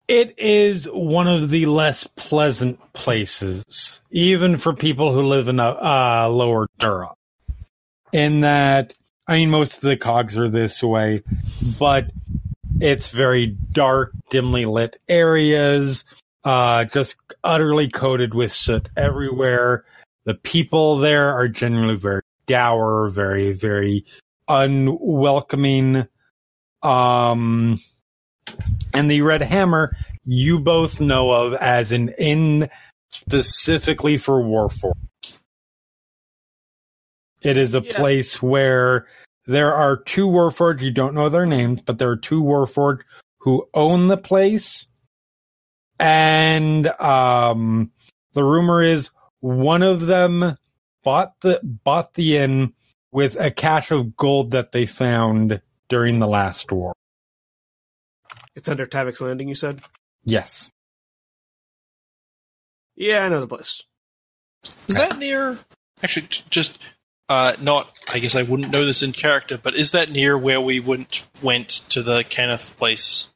it 0.08 0.38
is 0.38 0.86
one 0.86 1.28
of 1.28 1.50
the 1.50 1.66
less 1.66 2.08
pleasant 2.08 2.80
places, 2.94 4.02
even 4.12 4.58
for 4.58 4.74
people 4.74 5.14
who 5.14 5.22
live 5.22 5.48
in 5.48 5.60
a 5.60 5.70
uh, 5.70 6.28
lower 6.30 6.68
Dura. 6.80 7.14
In 8.12 8.42
that, 8.42 8.94
I 9.28 9.38
mean, 9.38 9.50
most 9.50 9.76
of 9.76 9.82
the 9.82 9.98
cogs 9.98 10.38
are 10.38 10.50
this 10.50 10.84
way, 10.84 11.24
but 11.80 12.12
it's 12.80 13.10
very 13.10 13.48
dark, 13.48 14.14
dimly 14.30 14.66
lit 14.66 14.98
areas, 15.10 16.06
uh, 16.44 16.86
just 16.86 17.18
utterly 17.44 17.90
coated 17.90 18.34
with 18.34 18.52
soot 18.52 18.90
everywhere. 18.96 19.86
The 20.26 20.36
people 20.36 20.98
there 20.98 21.34
are 21.34 21.48
generally 21.48 21.96
very 21.96 22.22
dour, 22.46 23.10
very, 23.10 23.54
very 23.54 24.06
unwelcoming. 24.48 26.08
Um, 26.84 27.78
and 28.96 29.10
the 29.12 29.22
Red 29.22 29.42
Hammer 29.42 29.96
you 30.24 30.60
both 30.60 31.00
know 31.00 31.32
of 31.32 31.54
as 31.56 31.92
an 31.92 32.10
inn 32.18 32.70
specifically 33.12 34.18
for 34.18 34.42
Warforged. 34.42 35.40
It 37.42 37.58
is 37.58 37.76
a 37.76 37.82
Yeah. 37.82 37.96
place 37.96 38.42
where 38.42 39.08
there 39.46 39.74
are 39.74 39.98
two 39.98 40.28
Warforged, 40.28 40.82
you 40.82 40.92
don't 40.92 41.14
know 41.14 41.30
their 41.30 41.46
names, 41.46 41.82
but 41.86 42.00
there 42.00 42.10
are 42.10 42.16
two 42.18 42.42
Warforged 42.42 43.02
who 43.40 43.68
own 43.74 44.08
the 44.08 44.18
place. 44.18 44.88
And 46.00 46.88
um, 47.00 47.92
the 48.34 48.44
rumor 48.44 48.82
is 48.82 49.12
one 49.42 49.84
of 49.84 50.08
them 50.08 50.58
bought 51.04 51.40
the 51.42 51.60
bought 51.64 52.16
the 52.16 52.38
inn 52.38 52.74
with 53.12 53.40
a 53.40 53.52
cache 53.52 53.92
of 53.92 54.18
gold 54.18 54.52
that 54.52 54.72
they 54.72 54.88
found 54.88 55.62
during 55.88 56.18
the 56.20 56.28
last 56.28 56.72
war. 56.72 56.95
It's 58.56 58.70
under 58.70 58.86
Tavick's 58.86 59.22
Landing, 59.22 59.50
you 59.50 59.56
said? 59.56 59.82
Yes. 60.24 60.72
Yeah, 62.96 63.26
I 63.26 63.30
know 63.30 63.42
the 63.42 63.48
place. 63.48 63.84
Is 64.88 64.96
that 64.96 65.18
near? 65.18 65.58
Actually, 66.04 66.28
just 66.50 66.82
uh, 67.30 67.56
not. 67.62 67.98
I 68.12 68.20
guess 68.20 68.36
I 68.36 68.44
wouldn't 68.44 68.72
know 68.72 68.86
this 68.86 69.04
in 69.04 69.12
character, 69.12 69.58
but 69.58 69.76
is 69.76 69.92
that 69.92 70.10
near 70.10 70.38
where 70.38 70.62
we 70.62 70.80
went 70.80 71.28
went 71.44 71.70
to 71.90 72.02
the 72.02 72.24
Cannith 72.24 72.78
place 72.78 73.32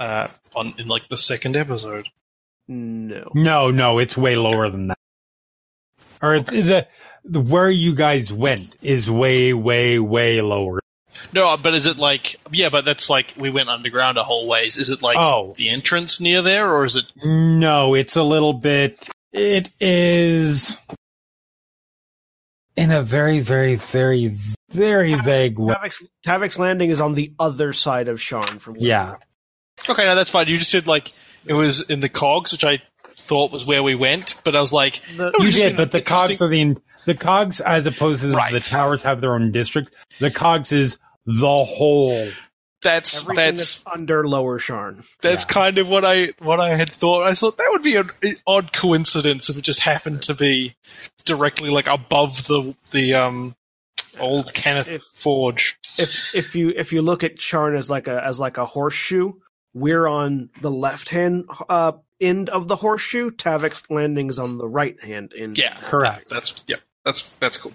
uh, 0.00 0.28
on 0.56 0.74
in 0.78 0.88
like 0.88 1.08
the 1.08 1.16
second 1.16 1.56
episode? 1.56 2.08
No. 2.68 3.30
No, 3.34 3.70
no, 3.70 3.98
it's 3.98 4.16
way 4.16 4.36
lower 4.36 4.68
than 4.70 4.88
that. 4.88 4.98
Or 6.22 6.36
it's 6.36 6.50
the, 6.50 6.86
the 7.24 7.40
where 7.40 7.70
you 7.70 7.94
guys 7.94 8.32
went 8.32 8.76
is 8.82 9.10
way, 9.10 9.52
way, 9.52 9.98
way 9.98 10.40
lower. 10.40 10.80
No, 11.32 11.56
but 11.56 11.74
is 11.74 11.86
it 11.86 11.96
like 11.98 12.36
yeah? 12.50 12.68
But 12.68 12.84
that's 12.84 13.08
like 13.10 13.34
we 13.36 13.50
went 13.50 13.68
underground 13.68 14.18
a 14.18 14.24
whole 14.24 14.46
ways. 14.46 14.76
Is 14.76 14.90
it 14.90 15.02
like 15.02 15.16
Oh. 15.20 15.52
the 15.56 15.68
entrance 15.68 16.20
near 16.20 16.42
there, 16.42 16.72
or 16.72 16.84
is 16.84 16.96
it? 16.96 17.04
No, 17.24 17.94
it's 17.94 18.16
a 18.16 18.22
little 18.22 18.52
bit. 18.52 19.08
It 19.32 19.70
is 19.80 20.78
in 22.76 22.90
a 22.90 23.02
very, 23.02 23.40
very, 23.40 23.74
very, 23.74 24.30
very 24.70 25.14
vague 25.14 25.58
way. 25.58 25.74
Tavick's, 25.74 26.04
Tavick's 26.24 26.58
Landing 26.58 26.90
is 26.90 27.00
on 27.00 27.14
the 27.14 27.32
other 27.38 27.72
side 27.72 28.08
of 28.08 28.18
Sharn 28.18 28.58
from 28.60 28.74
where 28.74 28.82
Yeah. 28.82 29.16
Okay, 29.88 30.04
no, 30.04 30.14
that's 30.14 30.30
fine. 30.30 30.48
You 30.48 30.58
just 30.58 30.70
said 30.70 30.86
like 30.86 31.08
it 31.46 31.52
was 31.54 31.88
in 31.90 32.00
the 32.00 32.08
cogs, 32.08 32.52
which 32.52 32.64
I 32.64 32.80
thought 33.10 33.52
was 33.52 33.64
where 33.66 33.82
we 33.82 33.94
went, 33.94 34.40
but 34.44 34.56
I 34.56 34.60
was 34.60 34.72
like, 34.72 35.00
The- 35.16 35.32
Oh, 35.38 35.42
You 35.44 35.50
did, 35.50 35.76
but 35.76 35.90
the 35.90 36.00
cogs 36.02 36.40
are 36.42 36.48
the 36.48 36.76
the 37.04 37.14
cogs 37.14 37.60
as 37.60 37.86
opposed 37.86 38.22
to 38.22 38.30
Right. 38.30 38.52
the 38.52 38.60
towers 38.60 39.02
have 39.02 39.20
their 39.20 39.34
own 39.34 39.52
district. 39.52 39.94
The 40.20 40.30
cogs 40.30 40.72
is 40.72 40.98
the 41.26 41.56
whole. 41.56 42.30
that's 42.82 43.22
everything 43.22 43.36
that's 43.54 43.78
that's, 43.78 43.94
under 43.94 44.26
Lower 44.26 44.58
Sharn. 44.58 45.04
That's 45.20 45.44
Yeah. 45.48 45.52
kind 45.54 45.78
of 45.78 45.88
what 45.88 46.04
I 46.04 46.32
what 46.40 46.58
I 46.60 46.70
had 46.76 46.90
thought. 46.90 47.22
I 47.26 47.34
thought 47.34 47.56
that 47.58 47.68
would 47.70 47.82
be 47.82 47.96
an 47.96 48.10
odd 48.46 48.72
coincidence 48.72 49.48
if 49.48 49.56
it 49.56 49.62
just 49.62 49.80
happened 49.80 50.22
to 50.22 50.34
be 50.34 50.74
directly 51.24 51.70
like 51.70 51.86
above 51.86 52.46
the 52.48 52.74
the 52.90 53.14
um 53.14 53.54
old 54.18 54.52
Cannith 54.52 54.88
If- 54.88 55.02
Forge. 55.14 55.78
If 55.98 56.34
if 56.34 56.56
you 56.56 56.70
if 56.76 56.92
you 56.92 57.02
look 57.02 57.22
at 57.22 57.36
Sharn 57.36 57.76
as 57.78 57.88
like 57.90 58.08
a 58.08 58.22
as 58.24 58.40
like 58.40 58.58
a 58.58 58.66
horseshoe, 58.66 59.34
we're 59.74 60.06
on 60.08 60.50
the 60.60 60.70
left 60.70 61.08
hand 61.10 61.44
uh, 61.68 61.92
end 62.20 62.48
of 62.50 62.66
the 62.68 62.76
horseshoe. 62.76 63.30
Tavick's 63.30 63.88
Landing 63.90 64.28
is 64.28 64.38
on 64.40 64.58
the 64.58 64.66
right 64.68 65.00
hand 65.04 65.32
end. 65.36 65.56
Yeah, 65.56 65.74
Correct. 65.82 66.28
That's 66.28 66.64
yeah, 66.66 66.76
that's 67.04 67.30
that's 67.36 67.58
cool. 67.58 67.72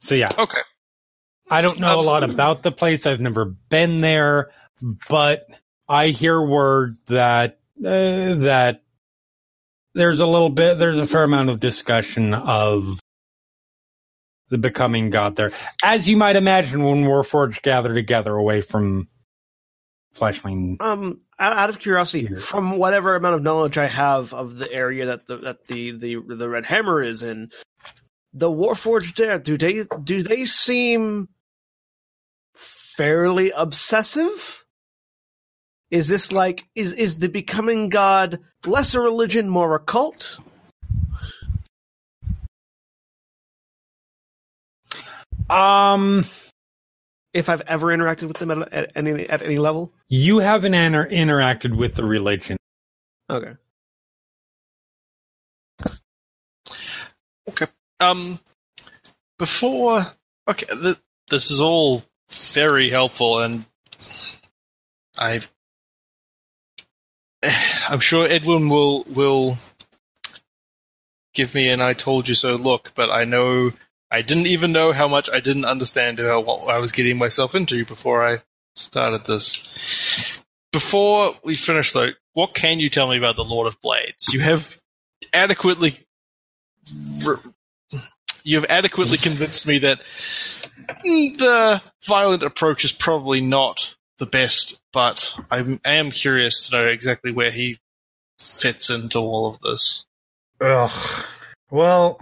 So 0.00 0.14
yeah, 0.14 0.32
Okay, 0.38 0.60
I 1.50 1.62
don't 1.62 1.80
know 1.80 2.00
a 2.00 2.02
Um, 2.02 2.06
lot 2.06 2.24
about 2.24 2.62
the 2.62 2.72
place. 2.72 3.06
I've 3.06 3.20
never 3.20 3.46
been 3.46 4.00
there, 4.02 4.50
but 5.08 5.46
I 5.88 6.08
hear 6.08 6.40
word 6.40 6.98
that 7.08 7.60
uh, 7.80 8.34
that 8.36 8.82
there's 9.94 10.20
a 10.20 10.26
little 10.26 10.50
bit, 10.50 10.78
there's 10.78 10.98
a 10.98 11.06
fair 11.06 11.24
amount 11.24 11.50
of 11.50 11.60
discussion 11.60 12.34
of 12.34 13.00
the 14.50 14.58
becoming 14.58 15.10
god 15.10 15.36
there, 15.36 15.52
as 15.82 16.08
you 16.08 16.16
might 16.16 16.36
imagine 16.36 16.82
when 16.84 17.04
Warforged 17.04 17.62
gather 17.62 17.94
together 17.94 18.34
away 18.34 18.60
from 18.62 19.08
Fleshling. 20.16 20.78
Um, 20.80 21.20
out, 21.38 21.54
out 21.56 21.70
of 21.70 21.78
curiosity, 21.80 22.26
Here. 22.26 22.38
from 22.38 22.78
whatever 22.78 23.16
amount 23.16 23.36
of 23.36 23.42
knowledge 23.42 23.78
I 23.78 23.88
have 23.88 24.34
of 24.34 24.58
the 24.58 24.72
area 24.72 25.06
that 25.06 25.26
the 25.26 25.38
that 25.38 25.66
the 25.68 25.92
the, 25.92 26.16
the 26.36 26.48
Red 26.48 26.66
Hammer 26.66 27.02
is 27.02 27.22
in, 27.22 27.50
the 28.32 28.50
Warforged 28.50 29.16
there 29.16 29.38
do 29.38 29.58
they 29.58 29.84
do 30.04 30.22
they 30.22 30.46
seem 30.46 31.28
fairly 32.54 33.50
obsessive? 33.52 34.64
Is 35.90 36.08
this 36.08 36.32
like 36.32 36.68
is 36.74 36.92
is 36.94 37.18
the 37.18 37.28
becoming 37.28 37.88
god 37.90 38.40
less 38.66 38.94
a 38.94 39.00
religion, 39.00 39.48
more 39.48 39.74
a 39.74 39.80
cult? 39.80 40.38
Um, 45.50 46.24
If 47.32 47.48
I've 47.48 47.62
ever 47.62 47.88
interacted 47.88 48.28
with 48.28 48.38
them 48.38 48.50
at, 48.50 48.72
at 48.72 48.92
any 48.96 49.28
at 49.28 49.42
any 49.42 49.56
level, 49.56 49.92
you 50.08 50.40
haven't 50.40 50.74
inter- 50.74 51.08
interacted 51.08 51.76
with 51.76 51.94
the 51.94 52.04
religion. 52.04 52.56
Okay. 53.30 53.52
Okay. 57.48 57.66
Um, 58.00 58.40
before 59.38 60.06
okay, 60.48 60.66
th- 60.66 60.98
this 61.28 61.50
is 61.50 61.60
all 61.60 62.04
very 62.30 62.90
helpful, 62.90 63.40
and 63.40 63.64
I 65.18 65.42
I'm 67.88 68.00
sure 68.00 68.26
Edwin 68.26 68.68
will 68.68 69.04
will 69.04 69.58
give 71.34 71.54
me 71.54 71.68
an 71.68 71.80
"I 71.80 71.92
told 71.92 72.28
you 72.28 72.34
so" 72.34 72.56
look, 72.56 72.92
but 72.94 73.10
I 73.10 73.24
know 73.24 73.72
I 74.10 74.22
didn't 74.22 74.48
even 74.48 74.72
know 74.72 74.92
how 74.92 75.06
much 75.06 75.30
I 75.32 75.40
didn't 75.40 75.64
understand 75.64 76.18
about 76.18 76.46
what 76.46 76.74
I 76.74 76.78
was 76.78 76.92
getting 76.92 77.18
myself 77.18 77.54
into 77.54 77.84
before 77.84 78.26
I 78.26 78.42
started 78.74 79.24
this. 79.24 80.42
Before 80.72 81.34
we 81.42 81.56
finish, 81.56 81.92
though, 81.92 82.10
what 82.34 82.54
can 82.54 82.78
you 82.78 82.88
tell 82.90 83.08
me 83.08 83.18
about 83.18 83.36
the 83.36 83.44
Lord 83.44 83.66
of 83.66 83.80
Blades? 83.80 84.32
You 84.32 84.40
have 84.40 84.80
adequately 85.32 85.98
have 88.44 88.66
adequately 88.68 89.18
convinced 89.18 89.66
me 89.66 89.78
that 89.78 90.00
mm, 90.00 91.38
the 91.38 91.82
violent 92.06 92.42
approach 92.42 92.84
is 92.84 92.92
probably 92.92 93.40
not 93.40 93.96
the 94.18 94.26
best, 94.26 94.80
but 94.92 95.34
I 95.50 95.78
am 95.84 96.10
curious 96.10 96.68
to 96.68 96.76
know 96.76 96.86
exactly 96.86 97.32
where 97.32 97.50
he 97.50 97.78
fits 98.40 98.90
into 98.90 99.18
all 99.18 99.46
of 99.46 99.60
this. 99.60 100.04
Ugh. 100.60 101.24
Well, 101.70 102.18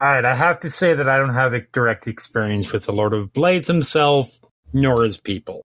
all 0.00 0.08
right. 0.08 0.24
I 0.24 0.34
have 0.34 0.60
to 0.60 0.70
say 0.70 0.94
that 0.94 1.08
I 1.08 1.16
don't 1.16 1.34
have 1.34 1.54
a 1.54 1.60
direct 1.72 2.06
experience 2.06 2.72
with 2.72 2.86
the 2.86 2.92
Lord 2.92 3.12
of 3.14 3.32
Blades 3.32 3.68
himself, 3.68 4.38
nor 4.72 5.02
his 5.04 5.18
people. 5.18 5.62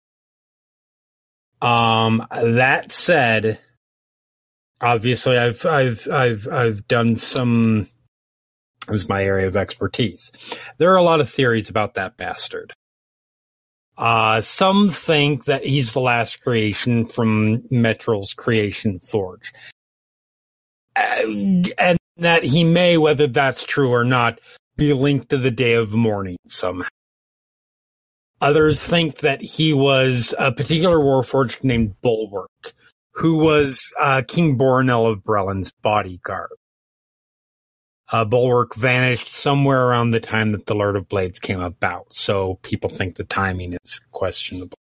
Um. 1.62 2.26
That 2.32 2.92
said, 2.92 3.60
obviously, 4.80 5.38
I've 5.38 5.66
I've 5.66 6.08
I've 6.12 6.48
I've 6.48 6.88
done 6.88 7.16
some. 7.16 7.88
Was 8.90 9.10
my 9.10 9.24
area 9.24 9.48
of 9.48 9.56
expertise. 9.56 10.32
There 10.78 10.92
are 10.94 10.98
a 10.98 11.04
lot 11.04 11.22
of 11.22 11.30
theories 11.30 11.70
about 11.70 11.96
that 11.96 12.18
bastard. 12.18 12.74
Uh, 13.98 14.42
some 14.42 14.90
think 14.90 15.46
that 15.46 15.66
he's 15.66 15.94
the 15.94 16.00
last 16.00 16.42
creation 16.42 17.04
from 17.04 17.64
Metral's 17.72 18.34
creation 18.34 19.00
forge 19.00 19.52
uh, 20.98 21.22
and 21.78 21.98
that 22.18 22.44
he 22.44 22.64
may, 22.64 22.98
whether 22.98 23.28
that's 23.28 23.64
true 23.64 23.92
or 23.92 24.04
not, 24.04 24.40
be 24.76 24.94
linked 24.94 25.30
to 25.30 25.38
the 25.38 25.52
day 25.52 25.74
of 25.74 25.94
mourning 25.94 26.38
somehow. 26.48 26.88
Others 28.40 28.86
think 28.86 29.20
that 29.20 29.42
he 29.42 29.74
was 29.74 30.34
a 30.38 30.52
particular 30.52 31.00
warforged 31.00 31.64
named 31.64 32.00
Bulwark, 32.02 32.74
who 33.14 33.38
was 33.38 33.82
uh, 34.00 34.22
King 34.28 34.58
Boranel 34.58 35.12
of 35.12 35.24
Breland's 35.24 35.72
bodyguard. 35.82 36.52
Uh, 38.10 38.24
Bulwark 38.24 38.74
vanished 38.76 39.28
somewhere 39.28 39.86
around 39.88 40.12
the 40.12 40.20
time 40.22 40.54
that 40.54 40.66
the 40.66 40.76
Lord 40.76 40.96
of 40.96 41.10
Blades 41.10 41.40
came 41.40 41.60
about, 41.60 42.14
so 42.14 42.60
people 42.62 42.90
think 42.90 43.16
the 43.16 43.26
timing 43.26 43.78
is 43.84 44.02
questionable. 44.12 44.78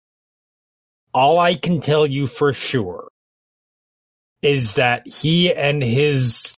All 1.13 1.39
I 1.39 1.55
can 1.55 1.79
tell 1.79 2.05
you 2.05 2.27
for 2.27 2.51
sure 2.51 3.07
is 4.41 4.75
that 4.75 5.07
he 5.07 5.53
and 5.53 5.81
his 5.81 6.55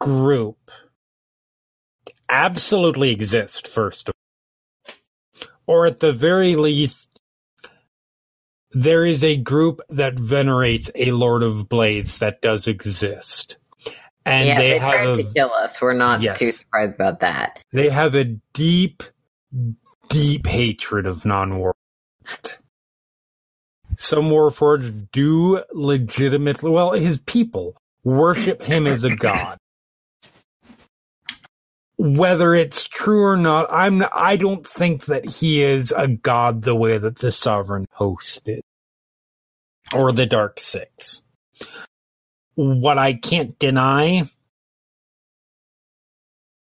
group 0.00 0.70
absolutely 2.28 3.12
exist, 3.12 3.68
first 3.68 4.08
of 4.08 4.14
all. 4.14 4.94
Or 5.66 5.86
at 5.86 6.00
the 6.00 6.10
very 6.10 6.56
least, 6.56 7.20
there 8.72 9.04
is 9.04 9.22
a 9.22 9.36
group 9.36 9.80
that 9.88 10.18
venerates 10.18 10.90
a 10.96 11.12
Lord 11.12 11.44
of 11.44 11.68
Blades 11.68 12.18
that 12.18 12.42
does 12.42 12.66
exist. 12.66 13.58
And 14.26 14.46
yeah, 14.46 14.58
they, 14.58 14.70
they, 14.70 14.78
have 14.78 14.92
tried 14.92 15.08
a, 15.08 15.14
to 15.16 15.32
kill 15.32 15.52
us. 15.52 15.80
We're 15.80 15.94
not 15.94 16.20
Yes. 16.20 16.38
too 16.38 16.52
surprised 16.52 16.94
about 16.94 17.20
that. 17.20 17.60
they 17.72 17.88
have 17.88 18.14
a 18.14 18.24
deep, 18.52 19.02
deep 20.08 20.46
hatred 20.46 21.06
of 21.06 21.24
non-war. 21.24 21.74
Some 23.96 24.24
Warforged 24.30 25.10
do 25.12 25.62
legitimately, 25.72 26.70
well, 26.70 26.92
his 26.92 27.18
people 27.18 27.76
worship 28.04 28.62
him 28.62 28.86
as 28.86 29.04
a 29.04 29.14
god. 29.14 29.58
Whether 31.98 32.54
it's 32.54 32.88
true 32.88 33.24
or 33.24 33.36
not, 33.36 33.66
I'm. 33.70 34.02
I 34.14 34.36
don't 34.36 34.66
think 34.66 35.04
that 35.04 35.26
he 35.28 35.62
is 35.62 35.92
a 35.94 36.08
god 36.08 36.62
the 36.62 36.74
way 36.74 36.96
that 36.96 37.16
the 37.18 37.30
Sovereign 37.30 37.84
Host 37.92 38.48
is, 38.48 38.62
or 39.94 40.10
the 40.10 40.24
Dark 40.24 40.60
Six. 40.60 41.24
What 42.54 42.98
I 42.98 43.14
can't 43.14 43.58
deny 43.58 44.28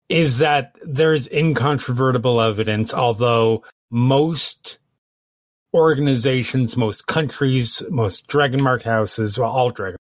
is 0.09 0.39
that 0.39 0.75
there's 0.83 1.27
incontrovertible 1.27 2.41
evidence, 2.41 2.93
although 2.93 3.63
most 3.89 4.79
organizations, 5.73 6.77
most 6.77 7.07
countries, 7.07 7.83
most 7.89 8.27
dragon 8.27 8.61
marked 8.63 8.85
houses, 8.85 9.37
well, 9.37 9.49
all 9.49 9.69
dragon, 9.69 9.97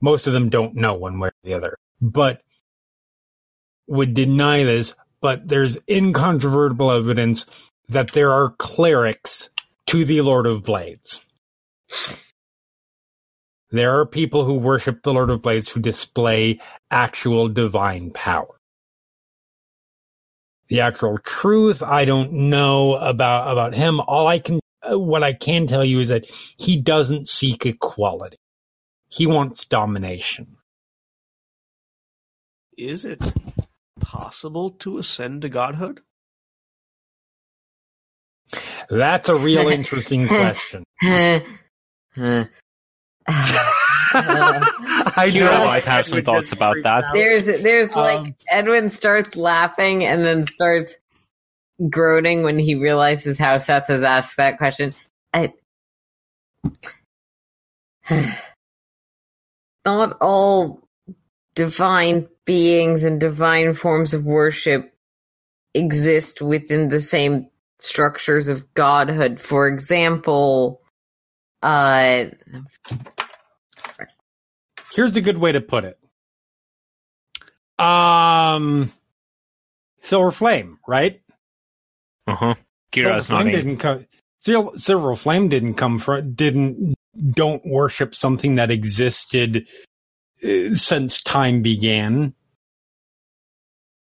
most 0.00 0.26
of 0.26 0.32
them 0.32 0.48
don't 0.48 0.74
know 0.74 0.94
one 0.94 1.18
way 1.18 1.28
or 1.28 1.32
the 1.44 1.54
other, 1.54 1.76
but 2.00 2.42
would 3.86 4.14
deny 4.14 4.64
this. 4.64 4.94
But 5.20 5.48
there's 5.48 5.78
incontrovertible 5.88 6.90
evidence 6.90 7.46
that 7.88 8.12
there 8.12 8.32
are 8.32 8.50
clerics 8.50 9.50
to 9.86 10.04
the 10.04 10.20
Lord 10.20 10.46
of 10.46 10.62
Blades. 10.62 11.24
There 13.76 13.98
are 14.00 14.06
people 14.06 14.44
who 14.44 14.54
worship 14.54 15.02
the 15.02 15.12
Lord 15.12 15.28
of 15.28 15.42
Blades 15.42 15.68
who 15.68 15.80
display 15.80 16.60
actual 16.90 17.48
divine 17.48 18.10
power. 18.10 18.58
The 20.68 20.80
actual 20.80 21.18
truth, 21.18 21.82
I 21.82 22.06
don't 22.06 22.32
know 22.50 22.94
about 22.94 23.52
about 23.52 23.74
him. 23.74 24.00
All 24.00 24.26
I 24.26 24.38
can, 24.38 24.60
uh, 24.82 24.98
what 24.98 25.22
I 25.22 25.34
can 25.34 25.66
tell 25.66 25.84
you 25.84 26.00
is 26.00 26.08
that 26.08 26.26
he 26.58 26.78
doesn't 26.78 27.28
seek 27.28 27.66
equality. 27.66 28.38
He 29.08 29.26
wants 29.26 29.66
domination. 29.66 30.56
Is 32.78 33.04
it 33.04 33.32
possible 34.00 34.70
to 34.70 34.96
ascend 34.96 35.42
to 35.42 35.50
godhood? 35.50 36.00
That's 38.88 39.28
a 39.28 39.36
real 39.36 39.68
interesting 39.80 40.26
question. 40.26 40.84
I 43.28 45.28
Hero 45.30 45.64
might 45.64 45.84
have 45.84 46.06
some 46.06 46.22
thoughts 46.22 46.52
about 46.52 46.76
that. 46.82 47.10
there's 47.12 47.44
there's 47.62 47.94
like 47.94 48.20
Um, 48.20 48.34
Edwin 48.50 48.88
starts 48.88 49.36
laughing 49.36 50.04
and 50.04 50.24
then 50.24 50.46
starts 50.46 50.94
groaning 51.90 52.42
when 52.44 52.58
he 52.58 52.74
realizes 52.74 53.38
how 53.38 53.58
Seth 53.58 53.88
has 53.88 54.02
asked 54.02 54.36
that 54.36 54.58
question. 54.58 54.92
I 55.34 55.52
not 59.84 60.16
all 60.20 60.88
divine 61.54 62.28
beings 62.44 63.04
and 63.04 63.20
divine 63.20 63.74
forms 63.74 64.14
of 64.14 64.24
worship 64.24 64.92
exist 65.74 66.40
within 66.40 66.88
the 66.88 67.00
same 67.00 67.48
structures 67.80 68.48
of 68.48 68.72
godhood. 68.74 69.40
For 69.40 69.68
example, 69.68 70.80
uh 71.62 72.26
Here's 74.96 75.14
a 75.14 75.20
good 75.20 75.36
way 75.36 75.52
to 75.52 75.60
put 75.60 75.84
it. 75.84 75.98
Um, 77.78 78.90
Silver 80.00 80.30
Flame, 80.30 80.78
right? 80.88 81.20
Uh 82.26 82.34
huh. 82.34 82.54
Kira's 82.92 83.26
Silver 83.26 83.42
Flame 83.42 83.52
didn't 83.52 83.76
come. 83.76 84.06
Silver 84.40 85.14
Flame 85.14 85.48
didn't 85.50 85.74
come 85.74 85.98
from. 85.98 86.32
Didn't 86.32 86.94
don't 87.30 87.62
worship 87.66 88.14
something 88.14 88.54
that 88.54 88.70
existed 88.70 89.68
uh, 90.42 90.74
since 90.74 91.22
time 91.22 91.60
began. 91.60 92.32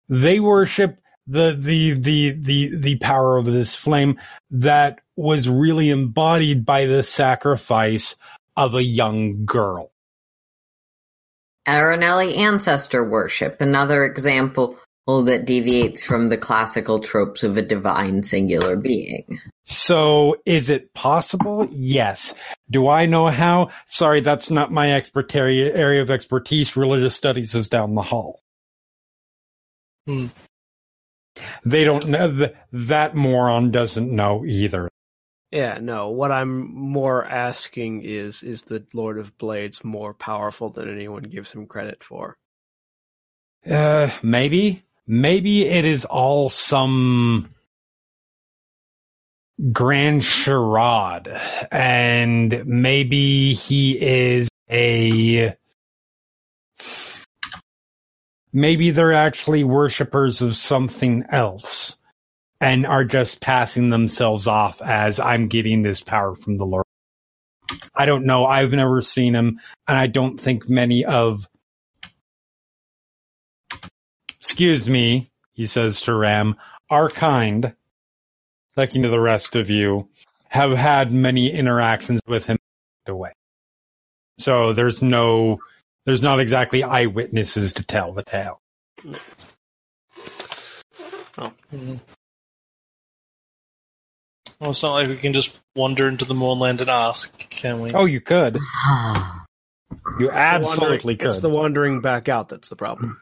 They 0.07 0.39
worship 0.39 0.99
the 1.25 1.55
the 1.57 1.93
the 1.93 2.29
the 2.29 2.77
the 2.77 2.97
power 2.97 3.37
of 3.37 3.45
this 3.45 3.75
flame 3.75 4.19
that 4.51 4.99
was 5.15 5.49
really 5.49 5.89
embodied 5.89 6.63
by 6.63 6.85
the 6.85 7.01
sacrifice 7.01 8.17
of 8.55 8.75
a 8.75 8.83
young 8.83 9.45
girl. 9.45 9.91
Aranelli 11.67 12.37
ancestor 12.37 13.07
worship, 13.07 13.59
another 13.61 14.05
example 14.05 14.77
that 15.07 15.45
deviates 15.45 16.03
from 16.03 16.29
the 16.29 16.37
classical 16.37 16.99
tropes 16.99 17.43
of 17.43 17.57
a 17.57 17.61
divine 17.61 18.23
singular 18.23 18.75
being. 18.75 19.39
So, 19.63 20.37
is 20.45 20.69
it 20.69 20.93
possible? 20.93 21.67
Yes. 21.71 22.33
Do 22.69 22.87
I 22.87 23.05
know 23.05 23.27
how? 23.27 23.69
Sorry, 23.85 24.21
that's 24.21 24.49
not 24.49 24.71
my 24.71 24.91
expert 24.91 25.35
area, 25.35 25.75
area 25.75 26.01
of 26.01 26.09
expertise. 26.09 26.75
Religious 26.75 27.15
studies 27.15 27.53
is 27.53 27.69
down 27.69 27.93
the 27.93 28.01
hall. 28.01 28.41
Hmm. 30.07 30.27
They 31.63 31.83
don't 31.83 32.07
know. 32.07 32.31
Th- 32.35 32.53
that 32.71 33.15
moron 33.15 33.71
doesn't 33.71 34.11
know 34.11 34.45
either. 34.45 34.89
Yeah, 35.55 35.77
no. 35.81 36.09
What 36.09 36.33
I'm 36.33 36.69
more 36.75 37.23
asking 37.23 38.01
is 38.01 38.43
is 38.43 38.63
the 38.63 38.85
Lord 38.93 39.17
of 39.17 39.37
Blades 39.37 39.85
more 39.85 40.13
powerful 40.13 40.67
than 40.67 40.89
anyone 40.89 41.23
gives 41.23 41.53
him 41.53 41.65
credit 41.65 42.03
for? 42.03 42.37
Uh, 43.65 44.09
maybe. 44.21 44.83
Maybe 45.07 45.65
it 45.65 45.85
is 45.85 46.03
all 46.03 46.49
some 46.49 47.47
grand 49.71 50.25
charade. 50.25 51.29
And 51.71 52.65
maybe 52.65 53.53
he 53.53 53.97
is 53.97 54.49
a. 54.69 55.55
Maybe 58.51 58.91
they're 58.91 59.13
actually 59.13 59.63
worshippers 59.63 60.41
of 60.41 60.53
something 60.53 61.23
else 61.29 61.94
and 62.61 62.85
are 62.85 63.03
just 63.03 63.41
passing 63.41 63.89
themselves 63.89 64.47
off 64.47 64.81
as 64.81 65.19
I'm 65.19 65.47
getting 65.47 65.81
this 65.81 66.01
power 66.01 66.35
from 66.35 66.57
the 66.57 66.65
Lord. 66.65 66.85
I 67.95 68.05
don't 68.05 68.25
know. 68.25 68.45
I've 68.45 68.71
never 68.71 69.01
seen 69.01 69.33
him, 69.33 69.59
and 69.87 69.97
I 69.97 70.07
don't 70.07 70.39
think 70.39 70.69
many 70.69 71.03
of 71.03 71.47
Excuse 74.47 74.87
me, 74.87 75.31
he 75.53 75.65
says 75.65 75.99
to 76.01 76.13
Ram, 76.13 76.55
our 76.91 77.09
kind, 77.09 77.73
talking 78.77 79.01
to 79.01 79.09
the 79.09 79.19
rest 79.19 79.55
of 79.55 79.71
you, 79.71 80.07
have 80.49 80.71
had 80.71 81.11
many 81.11 81.51
interactions 81.51 82.21
with 82.27 82.45
him 82.45 82.59
away. 83.07 83.33
So 84.37 84.71
there's 84.71 85.01
no, 85.01 85.59
there's 86.05 86.21
not 86.21 86.39
exactly 86.39 86.83
eyewitnesses 86.83 87.73
to 87.73 87.83
tell 87.83 88.13
the 88.13 88.23
tale. 88.23 88.61
Mm-hmm. 91.37 91.95
Well, 94.59 94.69
it's 94.71 94.83
not 94.83 94.93
like 94.93 95.07
we 95.09 95.17
can 95.17 95.33
just 95.33 95.59
wander 95.75 96.07
into 96.07 96.25
the 96.25 96.33
Mournland 96.33 96.81
and 96.81 96.89
ask, 96.89 97.49
can 97.49 97.81
we? 97.81 97.91
Oh, 97.93 98.05
you 98.05 98.21
could. 98.21 98.57
You 100.19 100.27
It's 100.27 100.35
absolutely 100.35 101.15
could. 101.15 101.27
It's 101.27 101.39
the 101.39 101.49
wandering 101.49 102.01
back 102.01 102.27
out 102.27 102.49
that's 102.49 102.69
the 102.69 102.75
problem. 102.75 103.19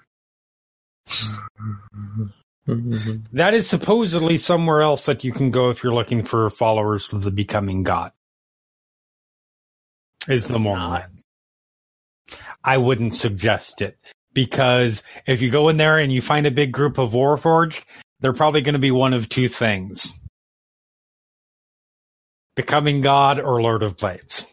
that 2.66 3.54
is 3.54 3.68
supposedly 3.68 4.38
somewhere 4.38 4.82
else 4.82 5.06
that 5.06 5.24
you 5.24 5.32
can 5.32 5.52
go 5.52 5.70
if 5.70 5.84
you're 5.84 5.94
looking 5.94 6.24
for 6.24 6.50
followers 6.50 7.14
of 7.14 7.24
the 7.24 7.32
becoming 7.32 7.84
God. 7.84 8.12
Is 10.28 10.48
the 10.48 10.56
It's 10.56 10.64
Mormon. 10.64 11.20
I 12.64 12.78
wouldn't 12.78 13.14
suggest 13.14 13.82
it 13.82 13.98
because 14.34 15.04
if 15.26 15.42
you 15.42 15.50
go 15.50 15.70
in 15.70 15.78
there 15.78 16.00
and 16.00 16.12
you 16.12 16.22
find 16.22 16.48
a 16.48 16.52
big 16.52 16.72
group 16.72 16.98
of 16.98 17.12
Warforged, 17.12 17.84
they're 18.22 18.34
probably 18.34 18.62
going 18.62 18.74
to 18.74 18.80
be 18.80 18.92
one 18.92 19.14
of 19.14 19.28
two 19.28 19.50
things. 19.50 20.14
Becoming 22.56 23.02
God 23.02 23.40
or 23.40 23.62
Lord 23.62 23.84
of 23.84 23.98
Blades. 23.98 24.46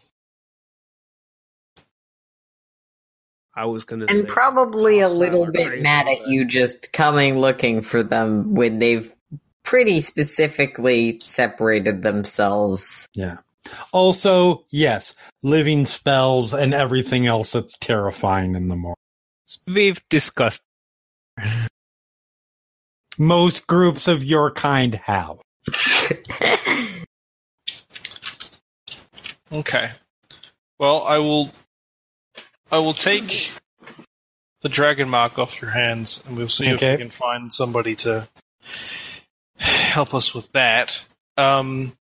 I 3.53 3.65
was 3.65 3.83
gonna 3.83 4.05
And 4.09 4.27
probably 4.27 5.01
a 5.01 5.09
little 5.09 5.45
bit 5.51 5.67
crazy, 5.67 5.83
mad 5.83 6.07
at 6.07 6.19
but- 6.19 6.27
you 6.29 6.45
just 6.45 6.93
coming 6.93 7.39
looking 7.39 7.81
for 7.81 8.01
them 8.01 8.55
when 8.55 8.79
they've 8.79 9.11
pretty 9.63 10.01
specifically 10.01 11.19
separated 11.21 12.01
themselves. 12.01 13.07
Yeah. 13.13 13.37
Also, 13.91 14.65
yes, 14.71 15.13
living 15.43 15.85
spells 15.85 16.53
and 16.53 16.73
everything 16.73 17.27
else 17.27 17.51
that's 17.51 17.77
terrifying 17.77 18.55
in 18.55 18.69
the 18.69 18.75
morning. 18.75 18.95
We've 19.67 20.01
discussed. 20.09 20.61
Most 23.19 23.67
groups 23.67 24.07
of 24.07 24.23
your 24.23 24.49
kind 24.51 24.95
have. 24.95 25.37
Okay. 29.53 29.91
Well, 30.79 31.03
I 31.03 31.17
will. 31.19 31.51
I 32.71 32.77
will 32.79 32.93
take 32.93 33.51
the 34.61 34.69
dragon 34.69 35.09
mark 35.09 35.37
off 35.37 35.61
your 35.61 35.71
hands, 35.71 36.23
and 36.25 36.37
we'll 36.37 36.47
see 36.47 36.67
if 36.67 36.81
we 36.81 36.97
can 36.97 37.09
find 37.09 37.51
somebody 37.51 37.95
to 37.97 38.27
help 39.57 40.13
us 40.13 40.33
with 40.33 40.51
that. 40.53 41.05
Um, 41.37 41.97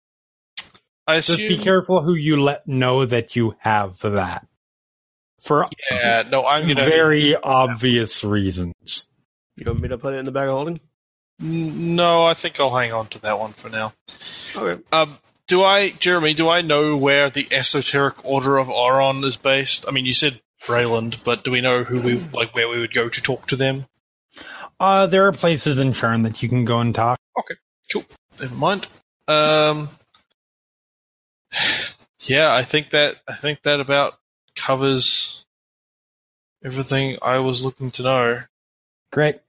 I 1.07 1.21
Just 1.21 1.39
be 1.39 1.57
careful 1.57 2.03
who 2.03 2.13
you 2.13 2.39
let 2.39 2.67
know 2.67 3.05
that 3.05 3.35
you 3.35 3.55
have 3.59 3.97
that. 3.99 4.45
For 5.41 5.65
Yeah, 5.89 6.23
no, 6.29 6.45
I'm 6.45 6.67
gonna. 6.67 6.85
very 6.87 7.35
obvious 7.35 8.23
reasons. 8.23 9.07
You 9.55 9.65
want 9.65 9.79
me 9.79 9.87
to 9.89 9.97
put 9.97 10.13
it 10.13 10.17
in 10.17 10.25
the 10.25 10.31
bag 10.31 10.49
of 10.49 10.53
holding? 10.53 10.79
No, 11.39 12.25
I 12.25 12.33
think 12.33 12.59
I'll 12.59 12.75
hang 12.75 12.91
on 12.91 13.07
to 13.07 13.21
that 13.21 13.39
one 13.39 13.53
for 13.53 13.69
now. 13.69 13.93
Okay. 14.55 14.81
Um, 14.91 15.17
do 15.49 15.63
I, 15.63 15.89
Jeremy? 15.89 16.33
Do 16.33 16.47
I 16.47 16.61
know 16.61 16.95
where 16.95 17.29
the 17.29 17.47
esoteric 17.51 18.23
order 18.23 18.57
of 18.57 18.67
Aureon 18.67 19.25
is 19.25 19.35
based? 19.35 19.85
I 19.87 19.91
mean, 19.91 20.05
you 20.05 20.13
said 20.13 20.41
Breland, 20.63 21.23
but 21.23 21.43
do 21.43 21.51
we 21.51 21.59
know 21.59 21.83
who 21.83 21.99
we 22.01 22.19
like 22.33 22.55
where 22.55 22.69
we 22.69 22.79
would 22.79 22.93
go 22.93 23.09
to 23.09 23.21
talk 23.21 23.47
to 23.47 23.55
them? 23.57 23.87
Uh, 24.79 25.07
there 25.07 25.27
are 25.27 25.33
places 25.33 25.79
in 25.79 25.91
Sharn 25.91 26.23
that 26.23 26.41
you 26.41 26.47
can 26.47 26.63
go 26.63 26.79
and 26.79 26.95
talk. 26.95 27.19
Okay, 27.37 27.55
cool. 27.91 28.05
Never 28.39 28.55
mind. 28.55 28.87
Um, 29.27 29.89
yeah, 32.21 32.53
I 32.53 32.63
think 32.63 32.91
that 32.91 33.17
I 33.27 33.33
think 33.33 33.63
that 33.63 33.79
about 33.79 34.19
covers 34.55 35.45
everything 36.63 37.17
I 37.21 37.39
was 37.39 37.65
looking 37.65 37.89
to 37.91 38.03
know. 38.03 38.43
Great. 39.11 39.39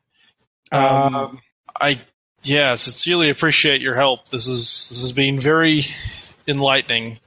Um, 0.73 1.15
Um, 1.15 1.41
I 1.79 2.01
yeah, 2.43 2.75
sincerely 2.77 3.31
appreciate 3.31 3.81
your 3.81 3.95
help. 3.95 4.29
This 4.31 4.47
is 4.47 4.89
this 4.89 5.03
has 5.03 5.13
been 5.13 5.39
very 5.39 5.83
enlightening. 6.47 7.19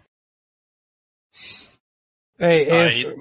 hey, 2.40 3.02
if, 3.02 3.20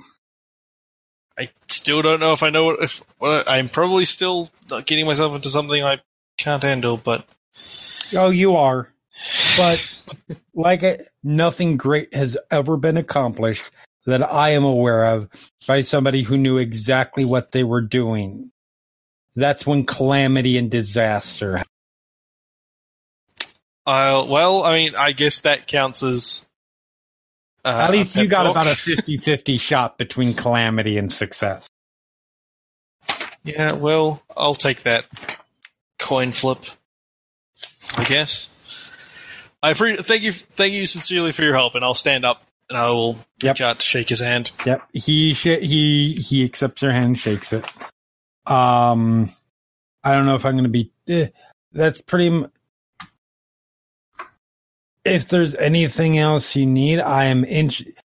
I 1.38 1.50
still 1.68 2.02
don't 2.02 2.20
know 2.20 2.32
if 2.32 2.42
I 2.42 2.50
know 2.50 2.64
what 2.64 2.82
if 2.82 3.02
well, 3.18 3.42
I'm 3.46 3.68
probably 3.68 4.04
still 4.04 4.50
not 4.70 4.86
getting 4.86 5.06
myself 5.06 5.34
into 5.34 5.50
something 5.50 5.82
I 5.82 6.00
can't 6.38 6.62
handle, 6.62 6.96
but 6.96 7.26
oh, 8.14 8.30
you 8.30 8.56
are. 8.56 8.88
But 9.56 10.02
like 10.54 10.82
it, 10.82 11.08
nothing 11.22 11.76
great 11.76 12.14
has 12.14 12.36
ever 12.50 12.76
been 12.76 12.96
accomplished 12.96 13.70
that 14.06 14.22
I 14.22 14.50
am 14.50 14.64
aware 14.64 15.04
of 15.06 15.28
by 15.66 15.82
somebody 15.82 16.22
who 16.22 16.36
knew 16.36 16.58
exactly 16.58 17.24
what 17.24 17.52
they 17.52 17.62
were 17.62 17.82
doing. 17.82 18.50
That's 19.36 19.66
when 19.66 19.86
calamity 19.86 20.58
and 20.58 20.70
disaster. 20.70 21.62
Uh, 23.86 24.24
well, 24.28 24.64
I 24.64 24.76
mean, 24.76 24.92
I 24.98 25.12
guess 25.12 25.40
that 25.40 25.66
counts 25.66 26.02
as 26.02 26.48
uh, 27.64 27.84
At 27.88 27.90
least 27.90 28.16
you 28.16 28.26
got 28.26 28.44
talk. 28.44 28.52
about 28.52 28.66
a 28.66 28.70
50-50 28.70 29.60
shot 29.60 29.98
between 29.98 30.34
calamity 30.34 30.98
and 30.98 31.10
success. 31.10 31.68
Yeah, 33.44 33.72
well, 33.72 34.22
I'll 34.36 34.54
take 34.54 34.82
that 34.84 35.04
coin 35.98 36.32
flip. 36.32 36.60
I 37.96 38.04
guess. 38.04 38.48
I 39.62 39.74
pre- 39.74 39.96
thank 39.96 40.22
you, 40.22 40.32
thank 40.32 40.72
you 40.74 40.86
sincerely 40.86 41.32
for 41.32 41.42
your 41.42 41.54
help, 41.54 41.74
and 41.74 41.84
I'll 41.84 41.94
stand 41.94 42.24
up 42.24 42.42
and 42.68 42.78
I 42.78 42.86
will 42.90 43.18
Yep. 43.42 43.54
reach 43.54 43.60
out 43.60 43.78
to 43.80 43.86
shake 43.86 44.08
his 44.08 44.20
hand. 44.20 44.52
Yep. 44.64 44.82
He 44.92 45.34
sh- 45.34 45.60
he 45.60 46.14
he 46.14 46.44
accepts 46.44 46.80
your 46.82 46.92
hand, 46.92 47.18
shakes 47.18 47.52
it. 47.52 47.64
Um, 48.46 49.30
I 50.04 50.14
don't 50.14 50.26
know 50.26 50.36
if 50.36 50.46
I'm 50.46 50.52
going 50.54 50.64
to 50.64 50.70
be. 50.70 50.90
Eh, 51.08 51.28
that's 51.72 52.00
pretty. 52.00 52.28
M- 52.28 52.50
if 55.04 55.28
there's 55.28 55.54
anything 55.56 56.18
else 56.18 56.54
you 56.56 56.66
need, 56.66 57.00
I 57.00 57.24
am 57.26 57.44
in. 57.44 57.70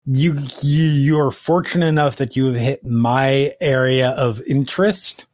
You 0.06 0.46
you 0.62 0.84
you 0.84 1.18
are 1.20 1.30
fortunate 1.30 1.86
enough 1.86 2.16
that 2.16 2.36
you 2.36 2.44
have 2.46 2.54
hit 2.56 2.84
my 2.84 3.54
area 3.60 4.10
of 4.10 4.42
interest. 4.42 5.24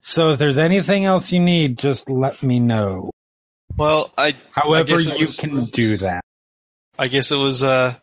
So 0.00 0.30
if 0.32 0.38
there's 0.38 0.58
anything 0.58 1.06
else 1.06 1.32
you 1.32 1.40
need, 1.40 1.78
just 1.78 2.10
let 2.10 2.42
me 2.42 2.60
know. 2.60 3.10
Well, 3.78 4.12
I 4.18 4.34
However, 4.52 4.96
it 4.96 5.18
you 5.18 5.26
was- 5.26 5.38
can 5.38 5.64
do 5.66 5.96
that. 5.98 6.20
I 6.98 7.08
guess 7.08 7.32
it 7.32 7.36
was 7.36 7.64
uh, 7.64 7.94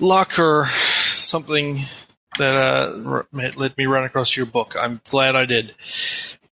luck 0.00 0.38
or 0.38 0.66
something 0.72 1.82
that 2.38 2.54
uh, 2.56 3.22
let 3.32 3.78
me 3.78 3.86
run 3.86 4.04
across 4.04 4.36
your 4.36 4.46
book. 4.46 4.74
I'm 4.78 5.00
glad 5.08 5.36
I 5.36 5.46
did. 5.46 5.72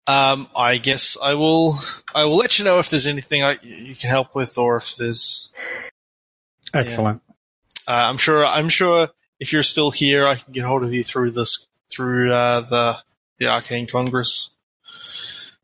Um, 0.07 0.49
I 0.57 0.79
guess 0.79 1.17
I 1.23 1.35
will. 1.35 1.79
I 2.15 2.25
will 2.25 2.37
let 2.37 2.59
you 2.59 2.65
know 2.65 2.79
if 2.79 2.91
there's 2.91 3.07
anything 3.07 3.43
I, 3.45 3.59
you 3.63 3.95
can 3.95 4.11
help 4.11 4.35
with, 4.35 4.59
or 4.59 4.77
if 4.77 4.97
there's. 4.97 5.53
Excellent. 6.75 7.23
Uh, 7.87 7.93
I'm 7.93 8.17
sure. 8.19 8.45
I'm 8.47 8.69
sure 8.69 9.09
if 9.39 9.53
you're 9.53 9.63
still 9.63 9.91
here, 9.91 10.27
I 10.27 10.35
can 10.37 10.53
get 10.53 10.65
hold 10.65 10.83
of 10.83 10.93
you 10.93 11.05
through 11.05 11.33
this 11.33 11.69
through 11.91 12.33
uh, 12.33 12.61
the 12.69 12.99
the 13.39 13.47
Arcane 13.49 13.87
Congress. 13.87 14.57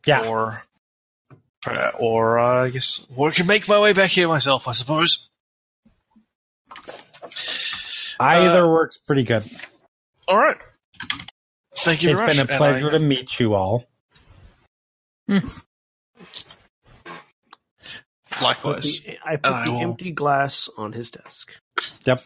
Yeah. 0.07 0.27
Or. 0.29 0.63
uh, 1.67 1.91
Or 1.99 2.39
uh, 2.39 2.65
I 2.67 2.71
guess, 2.71 3.09
or 3.17 3.31
I 3.31 3.33
can 3.33 3.47
make 3.49 3.69
my 3.69 3.81
way 3.81 3.93
back 3.93 4.11
here 4.11 4.29
myself. 4.29 4.69
I 4.69 4.73
suppose. 4.73 5.29
Either 8.21 8.69
works 8.69 8.97
pretty 8.99 9.25
good. 9.25 9.43
All 10.29 10.39
right. 10.39 10.57
Thank 11.77 12.03
you 12.03 12.11
It's 12.11 12.21
been 12.21 12.31
a 12.31 12.35
much. 12.35 12.39
and 12.39 12.49
pleasure 12.51 12.89
I- 12.89 12.93
to 12.93 12.99
meet 12.99 13.39
you 13.41 13.55
all. 13.55 13.85
Put 15.29 15.43
likewise. 18.43 19.01
the- 19.01 19.19
I 19.25 19.37
put 19.37 19.47
And 19.47 19.55
I 19.55 19.65
the 19.67 19.73
will- 19.73 19.81
empty 19.83 20.11
glass 20.13 20.69
on 20.77 20.93
his 20.93 21.11
desk. 21.11 21.53
Yep. 22.05 22.23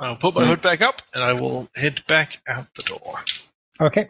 I'll 0.00 0.16
put 0.16 0.34
my 0.34 0.44
hood 0.46 0.60
back 0.60 0.80
up 0.80 1.02
and 1.12 1.22
I 1.22 1.32
will 1.34 1.68
head 1.74 2.02
back 2.06 2.40
out 2.48 2.72
the 2.74 2.82
door. 2.82 3.24
Okay. 3.80 4.08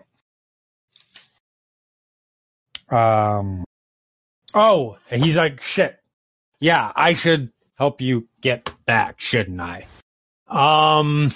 Um. 2.90 3.64
Oh, 4.54 4.98
he's 5.10 5.36
like 5.36 5.60
shit. 5.62 5.98
Yeah, 6.60 6.92
I 6.94 7.14
should 7.14 7.52
help 7.76 8.00
you 8.00 8.28
get 8.40 8.70
back, 8.86 9.20
shouldn't 9.20 9.60
I? 9.60 9.86
Um. 10.48 11.32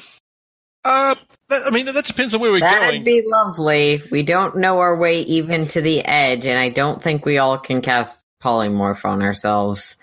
Uh, 0.85 1.15
that, 1.49 1.63
I 1.67 1.71
mean, 1.71 1.87
that 1.87 2.05
depends 2.05 2.35
on 2.35 2.41
where 2.41 2.51
we're 2.53 2.61
That'd 2.61 2.81
going. 2.81 3.05
be 3.05 3.23
lovely. 3.27 4.03
We 4.11 4.23
don't 4.23 4.57
know 4.57 4.79
our 4.79 4.97
way 4.97 5.23
even 5.23 5.67
to 5.69 5.81
the 5.81 6.05
edge, 6.05 6.47
and 6.47 6.59
I 6.59 6.71
don't 6.71 7.03
think 7.03 7.25
we 7.27 7.39
all 7.39 7.59
can 7.59 7.83
cast 7.83 8.23
polymorph 8.43 9.05
on 9.05 9.23
ourselves. 9.23 9.97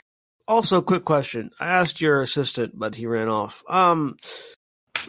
Also, 0.48 0.82
quick 0.82 1.06
question. 1.06 1.50
I 1.60 1.68
asked 1.68 2.02
your 2.02 2.22
assistant, 2.22 2.78
but 2.78 2.96
he 2.96 3.08
ran 3.08 3.30
off. 3.30 3.64
Um, 3.68 4.18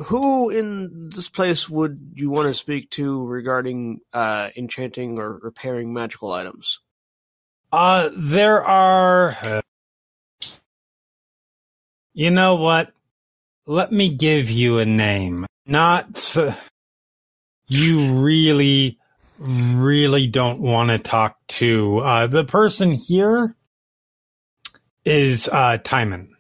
who 0.05 0.51
in 0.51 1.11
this 1.11 1.29
place 1.29 1.69
would 1.69 2.13
you 2.15 2.31
want 2.31 2.49
to 2.49 2.55
speak 2.55 2.91
to 2.91 3.25
regarding 3.27 4.01
uh, 4.13 4.49
enchanting 4.57 5.19
or 5.19 5.39
repairing 5.43 5.93
magical 5.93 6.33
items? 6.33 6.81
Uh, 7.73 8.11
there 8.17 8.65
are. 8.65 9.37
uh, 9.43 9.61
you 12.15 12.31
know 12.31 12.55
what? 12.55 12.93
Let 13.67 13.93
me 13.93 14.15
give 14.15 14.49
you 14.51 14.79
a 14.79 14.87
name. 14.87 15.45
Not. 15.67 16.37
you 17.69 18.23
really, 18.23 18.99
really 19.39 20.27
don't 20.27 20.61
want 20.61 20.91
to 20.91 20.99
talk 20.99 21.37
to. 21.49 21.99
Uh, 21.99 22.27
the 22.27 22.45
person 22.45 22.93
here 22.93 23.57
is 25.05 25.49
uh, 25.49 25.79
Timon. 25.79 26.37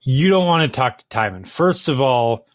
You 0.00 0.28
don't 0.30 0.46
want 0.46 0.70
to 0.70 0.76
talk 0.76 0.98
to 0.98 1.04
Timon. 1.08 1.44
First 1.44 1.88
of 1.88 2.00
all, 2.00 2.46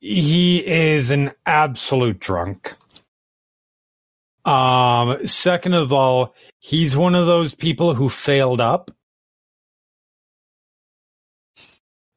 he 0.00 0.64
is 0.66 1.10
an 1.10 1.32
absolute 1.46 2.18
drunk. 2.18 2.74
Um, 4.44 5.26
second 5.26 5.74
of 5.74 5.92
all, 5.92 6.34
he's 6.60 6.96
one 6.96 7.14
of 7.14 7.26
those 7.26 7.54
people 7.54 7.94
who 7.94 8.08
failed 8.08 8.60
up. 8.60 8.90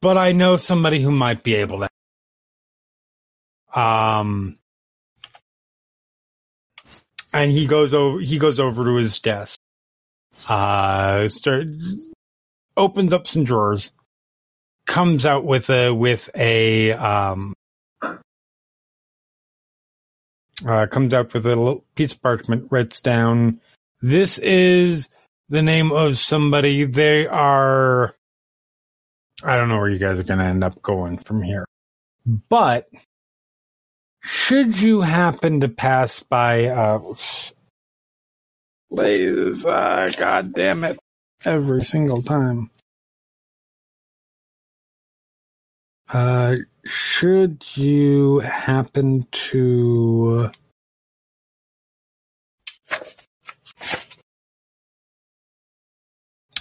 But 0.01 0.17
I 0.17 0.31
know 0.31 0.57
somebody 0.57 1.01
who 1.01 1.11
might 1.11 1.43
be 1.43 1.55
able 1.55 1.79
to. 1.79 1.89
Um, 3.73 4.57
and 7.33 7.51
he 7.51 7.67
goes 7.67 7.93
over. 7.93 8.19
He 8.19 8.37
goes 8.37 8.59
over 8.59 8.83
to 8.83 8.95
his 8.95 9.19
desk. 9.19 9.59
Uh, 10.47 11.27
start 11.27 11.67
opens 12.75 13.13
up 13.13 13.27
some 13.27 13.43
drawers. 13.43 13.91
Comes 14.85 15.25
out 15.25 15.43
with 15.43 15.69
a 15.69 15.93
with 15.93 16.29
a 16.35 16.93
um 16.93 17.53
uh, 20.65 20.87
comes 20.87 21.13
out 21.13 21.33
with 21.33 21.45
a 21.45 21.49
little 21.49 21.85
piece 21.95 22.13
of 22.13 22.21
parchment, 22.21 22.67
writes 22.71 23.01
down, 23.01 23.59
"This 24.01 24.37
is 24.39 25.09
the 25.49 25.61
name 25.61 25.91
of 25.91 26.17
somebody. 26.17 26.85
They 26.85 27.27
are." 27.27 28.15
I 29.43 29.57
don't 29.57 29.69
know 29.69 29.77
where 29.77 29.89
you 29.89 29.99
guys 29.99 30.19
are 30.19 30.23
going 30.23 30.39
to 30.39 30.45
end 30.45 30.63
up 30.63 30.81
going 30.81 31.17
from 31.17 31.43
here, 31.43 31.65
but 32.49 32.87
should 34.21 34.81
you 34.81 35.01
happen 35.01 35.59
to 35.61 35.67
pass 35.67 36.21
by, 36.21 36.65
uh, 36.65 36.99
Blaze, 38.89 39.65
uh, 39.65 40.11
God 40.17 40.53
damn 40.53 40.83
it, 40.83 40.97
every 41.45 41.83
single 41.83 42.21
time. 42.21 42.69
Uh, 46.09 46.55
should 46.85 47.65
you 47.75 48.39
happen 48.39 49.27
to 49.31 50.49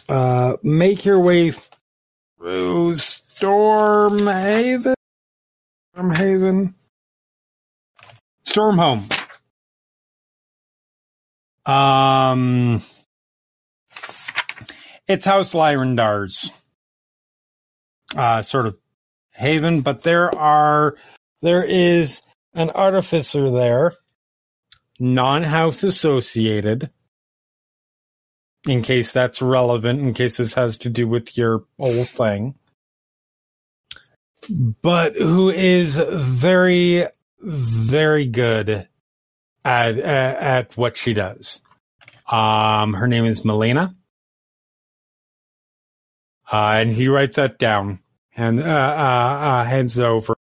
uh, 0.09 0.57
make 0.63 1.05
your 1.05 1.21
way 1.21 1.53
through 1.53 2.95
Stormhaven? 2.95 4.95
Stormhaven? 5.97 6.75
Stormhome. 8.57 9.05
Um, 11.67 12.81
it's 15.07 15.27
House 15.27 15.55
Lyrandar's 15.55 16.51
uh, 18.17 18.41
sort 18.41 18.67
of 18.67 18.79
haven, 19.33 19.83
but 19.83 20.03
there 20.03 20.35
are 20.35 20.97
there 21.43 21.65
is 21.65 22.23
an 22.55 22.71
artificer 22.71 23.51
there, 23.51 23.93
non-house 24.99 25.83
associated. 25.83 26.91
In 28.67 28.83
case 28.83 29.13
that's 29.13 29.43
relevant, 29.43 30.01
in 30.01 30.15
case 30.15 30.39
this 30.39 30.55
has 30.55 30.79
to 30.79 30.89
do 30.89 31.07
with 31.07 31.39
your 31.39 31.65
whole 31.79 32.05
thing, 32.05 32.55
but 34.83 35.15
who 35.15 35.51
is 35.51 36.03
very, 36.11 37.07
very 37.41 38.27
good 38.27 38.89
at 39.65 39.99
at, 39.99 39.99
at 39.99 40.77
what 40.77 40.97
she 40.97 41.15
does. 41.15 41.61
Um, 42.31 42.95
her 42.95 43.07
name 43.07 43.25
is 43.25 43.45
Melina. 43.45 43.95
Uh, 46.51 46.75
and 46.77 46.93
he 46.93 47.09
writes 47.09 47.37
that 47.37 47.59
down 47.59 47.99
and 48.37 48.61
uh, 48.61 48.63
uh, 48.63 48.67
uh, 48.67 49.65
hands 49.65 49.99
it 49.99 50.05
over. 50.05 50.37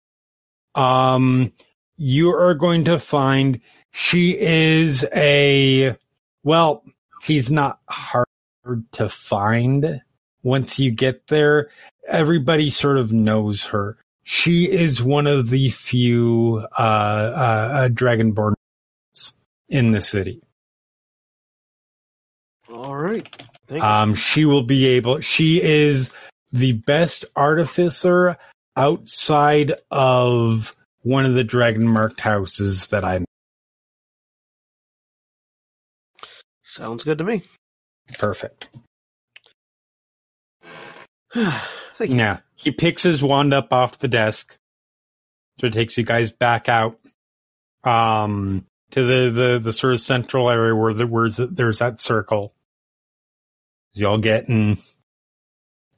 Um, 0.75 1.53
you 1.97 2.31
are 2.31 2.55
going 2.55 2.85
to 2.85 2.99
find 2.99 3.61
she 3.93 4.37
is 4.39 5.07
a 5.15 5.97
well. 6.43 6.85
She's 7.23 7.51
not 7.51 7.79
hard 7.89 8.27
to 8.93 9.09
find. 9.09 10.03
Once 10.43 10.79
you 10.79 10.91
get 10.91 11.29
there, 11.29 11.71
everybody 12.07 12.69
sort 12.69 12.99
of 12.99 13.13
knows 13.13 13.67
her. 13.67 13.97
She 14.25 14.71
is 14.71 15.03
one 15.03 15.27
of 15.27 15.51
the 15.51 15.69
few 15.69 16.67
uh, 16.79 16.83
uh, 16.83 17.71
uh, 17.75 17.89
Dragonborn 17.89 18.55
in 19.69 19.93
the 19.93 20.01
city. 20.01 20.41
All 22.71 22.97
right. 22.97 23.29
Um, 23.71 24.15
she 24.15 24.47
will 24.47 24.63
be 24.63 24.87
able. 24.87 25.21
She 25.21 25.61
is 25.61 26.11
the 26.53 26.73
best 26.73 27.27
artificer 27.37 28.39
outside 28.77 29.75
of 29.91 30.75
one 31.03 31.27
of 31.27 31.35
the 31.35 31.45
dragon 31.45 31.87
marked 31.87 32.21
houses 32.21 32.89
that 32.89 33.05
I. 33.05 33.25
Sounds 36.63 37.05
good 37.05 37.19
to 37.19 37.25
me. 37.25 37.43
Perfect. 38.19 38.71
Thank. 41.99 42.13
Yeah, 42.13 42.41
he 42.57 42.71
picks 42.73 43.03
his 43.03 43.23
wand 43.23 43.55
up 43.55 43.73
off 43.73 43.99
the 43.99 44.09
desk, 44.09 44.59
so 45.61 45.69
it 45.69 45.73
takes 45.73 45.97
you 45.97 46.05
guys 46.05 46.33
back 46.33 46.69
out, 46.69 46.99
um, 47.85 48.67
to 48.91 49.05
the 49.05 49.31
the 49.31 49.59
the 49.59 49.73
sort 49.73 49.95
of 49.95 50.01
central 50.01 50.51
area 50.51 50.75
where 50.75 50.93
the 50.93 51.07
where 51.07 51.29
there's 51.29 51.79
that 51.79 52.01
circle. 52.01 52.55
Y'all 53.93 54.19
getting. 54.19 54.75
There's 54.75 54.97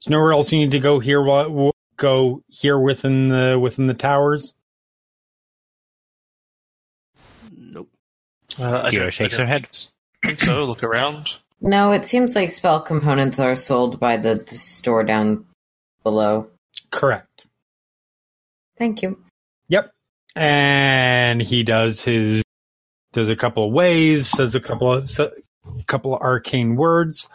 nowhere 0.09 0.33
else 0.33 0.53
you 0.53 0.59
need 0.59 0.73
to 0.73 0.79
go 0.79 0.99
here. 0.99 1.23
While, 1.23 1.73
go 1.97 2.43
here 2.49 2.79
within 2.79 3.29
the 3.29 3.59
within 3.59 3.87
the 3.87 3.95
towers. 3.95 4.55
Nope. 7.51 7.89
Uh, 8.59 8.83
I 8.85 8.91
Kira 8.91 9.11
shakes 9.11 9.37
her 9.37 9.47
head. 9.47 9.69
think 10.25 10.41
so. 10.41 10.65
Look 10.65 10.83
around. 10.83 11.39
No, 11.61 11.93
it 11.93 12.05
seems 12.05 12.35
like 12.35 12.51
spell 12.51 12.81
components 12.81 13.39
are 13.39 13.57
sold 13.57 13.99
by 13.99 14.19
the, 14.19 14.35
the 14.35 14.55
store 14.57 15.03
down 15.03 15.47
below. 16.07 16.47
Correct. 16.93 17.43
Thank 18.79 19.03
you. 19.03 19.19
Yep. 19.67 19.91
And 20.37 21.43
he 21.43 21.65
does 21.65 22.03
his 22.03 22.45
does 23.13 23.29
a 23.29 23.35
couple 23.35 23.67
of 23.67 23.73
ways, 23.73 24.29
says 24.29 24.55
a 24.55 24.61
couple 24.61 24.93
of 24.93 25.11
a 25.19 25.33
couple 25.89 26.15
of 26.15 26.23
arcane 26.23 26.77
words, 26.77 27.29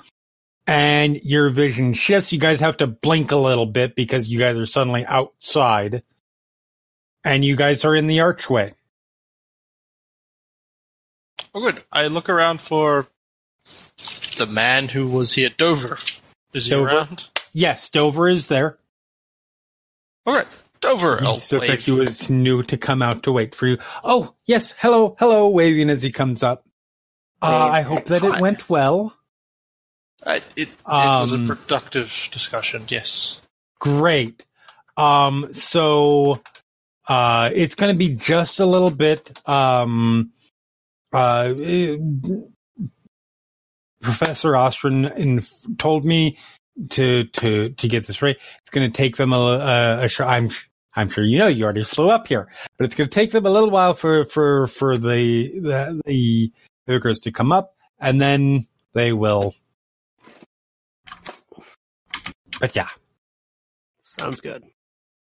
and 0.66 1.18
your 1.22 1.50
vision 1.50 1.92
shifts. 1.92 2.32
You 2.32 2.40
guys 2.40 2.62
have 2.62 2.78
to 2.78 2.88
blink 2.88 3.34
a 3.34 3.36
little 3.36 3.66
bit 3.66 3.94
because 3.94 4.30
you 4.30 4.40
guys 4.40 4.58
are 4.58 4.66
suddenly 4.66 5.06
outside, 5.06 6.04
and 7.26 7.44
you 7.44 7.58
guys 7.58 7.84
are 7.84 7.96
in 7.96 8.08
the 8.08 8.22
archway. 8.22 8.74
Oh, 11.54 11.60
good. 11.60 11.84
I 11.92 12.08
look 12.08 12.30
around 12.30 12.62
for 12.62 13.08
the 14.38 14.48
man 14.48 14.88
who 14.88 15.10
was 15.10 15.34
here 15.34 15.48
at 15.48 15.58
Dover. 15.58 15.98
Is 16.54 16.68
he 16.68 16.70
Dover? 16.70 16.90
around? 16.90 17.28
Yes, 17.54 17.90
Dover 17.90 18.30
is 18.30 18.48
there. 18.48 18.78
All 20.26 20.34
right, 20.34 20.48
Dover. 20.80 21.18
He 21.18 21.26
looks 21.26 21.52
like 21.52 21.80
he 21.80 21.92
was 21.92 22.30
new 22.30 22.64
to 22.64 22.78
come 22.78 23.02
out 23.02 23.24
to 23.24 23.32
wait 23.32 23.56
for 23.56 23.68
you. 23.68 23.78
Oh, 24.04 24.36
yes. 24.46 24.76
Hello, 24.80 25.16
hello, 25.20 25.48
waving 25.50 25.90
as 25.90 26.04
he 26.04 26.12
comes 26.12 26.44
up. 26.44 26.66
Uh, 27.42 27.70
I 27.74 27.82
hope 27.82 28.06
that 28.06 28.24
it 28.24 28.40
went 28.40 28.70
well. 28.70 29.16
I, 30.24 30.36
it, 30.56 30.70
it 30.70 30.70
was 30.86 31.34
a 31.34 31.38
Um, 31.38 31.48
productive 31.48 32.30
discussion. 32.32 32.86
Yes. 32.88 33.42
Great. 33.80 34.46
Um, 34.96 35.52
so 35.52 36.40
uh, 37.08 37.50
it's 37.54 37.74
going 37.74 37.92
to 37.92 37.98
be 37.98 38.14
just 38.14 38.60
a 38.60 38.66
little 38.68 38.92
bit. 38.92 39.42
Um, 39.50 40.32
uh, 41.12 41.56
eh, 41.60 41.98
Professor 44.02 44.52
Ostrin 44.52 45.16
in, 45.18 45.42
told 45.78 46.06
me 46.06 46.38
to 46.90 47.26
to 47.26 47.70
to 47.70 47.88
get 47.88 48.08
this 48.08 48.22
right. 48.22 48.38
It's 48.62 48.70
going 48.72 48.92
to 48.92 48.96
take 48.96 49.18
them 49.18 49.34
a, 49.34 49.38
a, 49.38 50.06
a 50.06 50.08
sh- 50.08 50.22
I'm 50.22 50.50
I'm 50.96 51.10
sure 51.10 51.24
you 51.24 51.38
know 51.38 51.48
you 51.48 51.64
already 51.64 51.84
flew 51.84 52.10
up 52.10 52.28
here, 52.28 52.50
but 52.78 52.86
it's 52.86 52.96
going 52.96 53.10
to 53.10 53.14
take 53.14 53.32
them 53.32 53.46
a 53.46 53.50
little 53.52 53.70
while 53.70 53.94
for 53.94 54.24
for 54.26 54.68
for 54.68 54.98
the 54.98 55.60
the 55.60 56.02
the 56.06 56.52
hookers 56.88 57.20
to 57.22 57.32
come 57.32 57.52
up, 57.52 57.74
and 58.00 58.20
then 58.22 58.66
they 58.94 59.14
will. 59.14 59.56
But 62.60 62.76
yeah. 62.76 62.90
Sounds 64.00 64.42
good. 64.42 64.66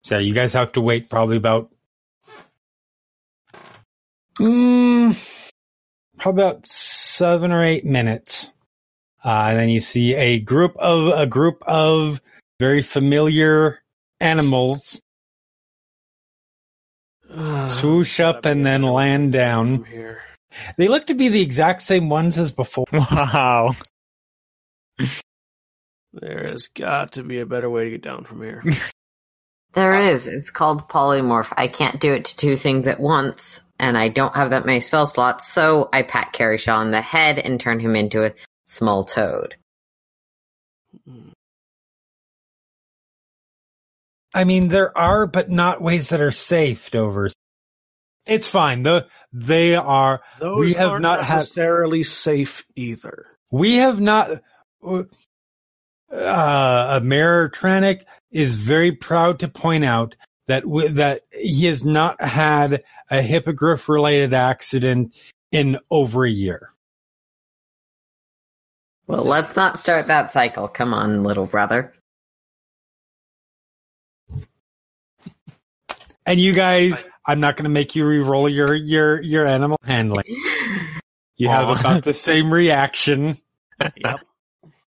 So 0.02 0.18
you 0.18 0.34
guys 0.34 0.52
have 0.52 0.72
to 0.72 0.80
wait 0.80 1.08
probably 1.08 1.36
about 1.36 1.70
mm, 4.38 5.50
probably 6.18 6.42
about 6.42 6.66
seven 6.66 7.52
or 7.52 7.64
eight 7.64 7.84
minutes. 7.84 8.50
Uh, 9.24 9.46
and 9.48 9.58
then 9.58 9.68
you 9.70 9.80
see 9.80 10.14
a 10.14 10.38
group 10.38 10.76
of 10.76 11.18
a 11.18 11.26
group 11.26 11.62
of 11.66 12.20
very 12.60 12.82
familiar 12.82 13.80
animals 14.20 15.00
swoosh 17.66 18.20
up 18.20 18.44
and 18.44 18.64
then 18.64 18.82
land 18.82 19.32
down. 19.32 19.84
here. 19.84 20.22
They 20.76 20.88
look 20.88 21.06
to 21.06 21.14
be 21.14 21.28
the 21.28 21.42
exact 21.42 21.82
same 21.82 22.08
ones 22.08 22.38
as 22.38 22.52
before. 22.52 22.86
Wow. 22.92 23.74
There 26.12 26.46
has 26.46 26.68
got 26.68 27.12
to 27.12 27.24
be 27.24 27.40
a 27.40 27.46
better 27.46 27.68
way 27.68 27.84
to 27.84 27.90
get 27.90 28.02
down 28.02 28.24
from 28.24 28.42
here. 28.42 28.62
There 29.74 30.00
is. 30.00 30.28
It's 30.28 30.52
called 30.52 30.88
polymorph. 30.88 31.52
I 31.56 31.66
can't 31.66 32.00
do 32.00 32.14
it 32.14 32.26
to 32.26 32.36
two 32.36 32.56
things 32.56 32.86
at 32.86 33.00
once, 33.00 33.60
and 33.80 33.98
I 33.98 34.06
don't 34.08 34.36
have 34.36 34.50
that 34.50 34.64
many 34.64 34.78
spell 34.78 35.04
slots, 35.04 35.48
so 35.48 35.88
I 35.92 36.02
pat 36.02 36.32
Carishaw 36.32 36.76
on 36.76 36.92
the 36.92 37.00
head 37.00 37.40
and 37.40 37.58
turn 37.58 37.80
him 37.80 37.96
into 37.96 38.24
a 38.24 38.32
small 38.64 39.04
toad. 39.04 39.56
I 44.34 44.44
mean, 44.44 44.68
there 44.68 44.96
are, 44.96 45.26
but 45.26 45.50
not 45.50 45.80
ways 45.82 46.08
that 46.10 46.20
are 46.20 46.30
safe, 46.32 46.90
Dover. 46.90 47.30
It's 48.26 48.48
fine. 48.48 48.82
The 48.82 49.06
they 49.32 49.76
are. 49.76 50.22
Those 50.38 50.58
We 50.58 50.72
have 50.74 50.90
aren't 50.90 51.02
not 51.02 51.24
had- 51.24 51.36
necessarily 51.36 52.02
safe 52.02 52.64
either. 52.74 53.26
We 53.52 53.76
have 53.76 54.00
not. 54.00 54.40
Uh, 54.84 55.04
uh, 56.10 57.00
Mayor 57.02 57.48
Tranic 57.50 58.02
is 58.32 58.54
very 58.54 58.92
proud 58.92 59.40
to 59.40 59.48
point 59.48 59.84
out 59.84 60.14
that 60.48 60.62
w- 60.64 60.88
that 60.90 61.22
he 61.32 61.66
has 61.66 61.84
not 61.84 62.20
had 62.22 62.82
a 63.10 63.22
hippogriff 63.22 63.88
related 63.88 64.34
accident 64.34 65.16
in 65.52 65.78
over 65.90 66.24
a 66.24 66.30
year. 66.30 66.73
Well, 69.06 69.24
let's 69.24 69.54
not 69.56 69.78
start 69.78 70.06
that 70.06 70.30
cycle. 70.30 70.68
Come 70.68 70.94
on, 70.94 71.22
little 71.22 71.46
brother. 71.46 71.92
And 76.26 76.40
you 76.40 76.54
guys, 76.54 77.04
I'm 77.26 77.40
not 77.40 77.56
going 77.56 77.64
to 77.64 77.70
make 77.70 77.94
you 77.94 78.06
re-roll 78.06 78.48
your 78.48 78.74
your 78.74 79.20
your 79.20 79.46
animal 79.46 79.78
handling. 79.84 80.24
You 81.36 81.48
have 81.48 81.68
Aw. 81.68 81.80
about 81.80 82.04
the 82.04 82.14
same 82.14 82.52
reaction. 82.52 83.38
Yep. 83.96 84.20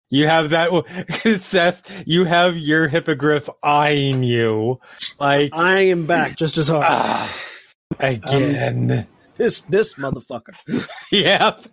You 0.10 0.28
have 0.28 0.50
that, 0.50 1.38
Seth. 1.40 2.04
You 2.06 2.26
have 2.26 2.58
your 2.58 2.90
hippogriff 2.90 3.48
eyeing 3.64 4.24
you, 4.24 4.82
like 5.20 5.52
I 5.54 5.82
am 5.84 6.08
back 6.08 6.36
just 6.36 6.58
as 6.58 6.68
hard. 6.68 6.84
ah, 6.86 7.42
again. 8.00 9.08
this 9.38 9.62
this 9.62 9.94
motherfucker. 9.94 10.56
yep. 11.12 11.64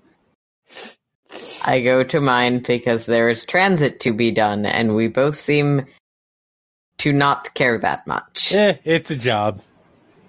I 1.64 1.80
go 1.82 2.02
to 2.04 2.20
mine 2.20 2.60
because 2.60 3.06
there 3.06 3.28
is 3.28 3.44
transit 3.44 4.00
to 4.00 4.12
be 4.12 4.30
done, 4.30 4.66
and 4.66 4.94
we 4.94 5.08
both 5.08 5.36
seem 5.36 5.86
to 6.98 7.12
not 7.12 7.52
care 7.54 7.78
that 7.78 8.06
much. 8.06 8.52
Eh, 8.54 8.76
it's 8.84 9.10
a 9.10 9.16
job. 9.16 9.62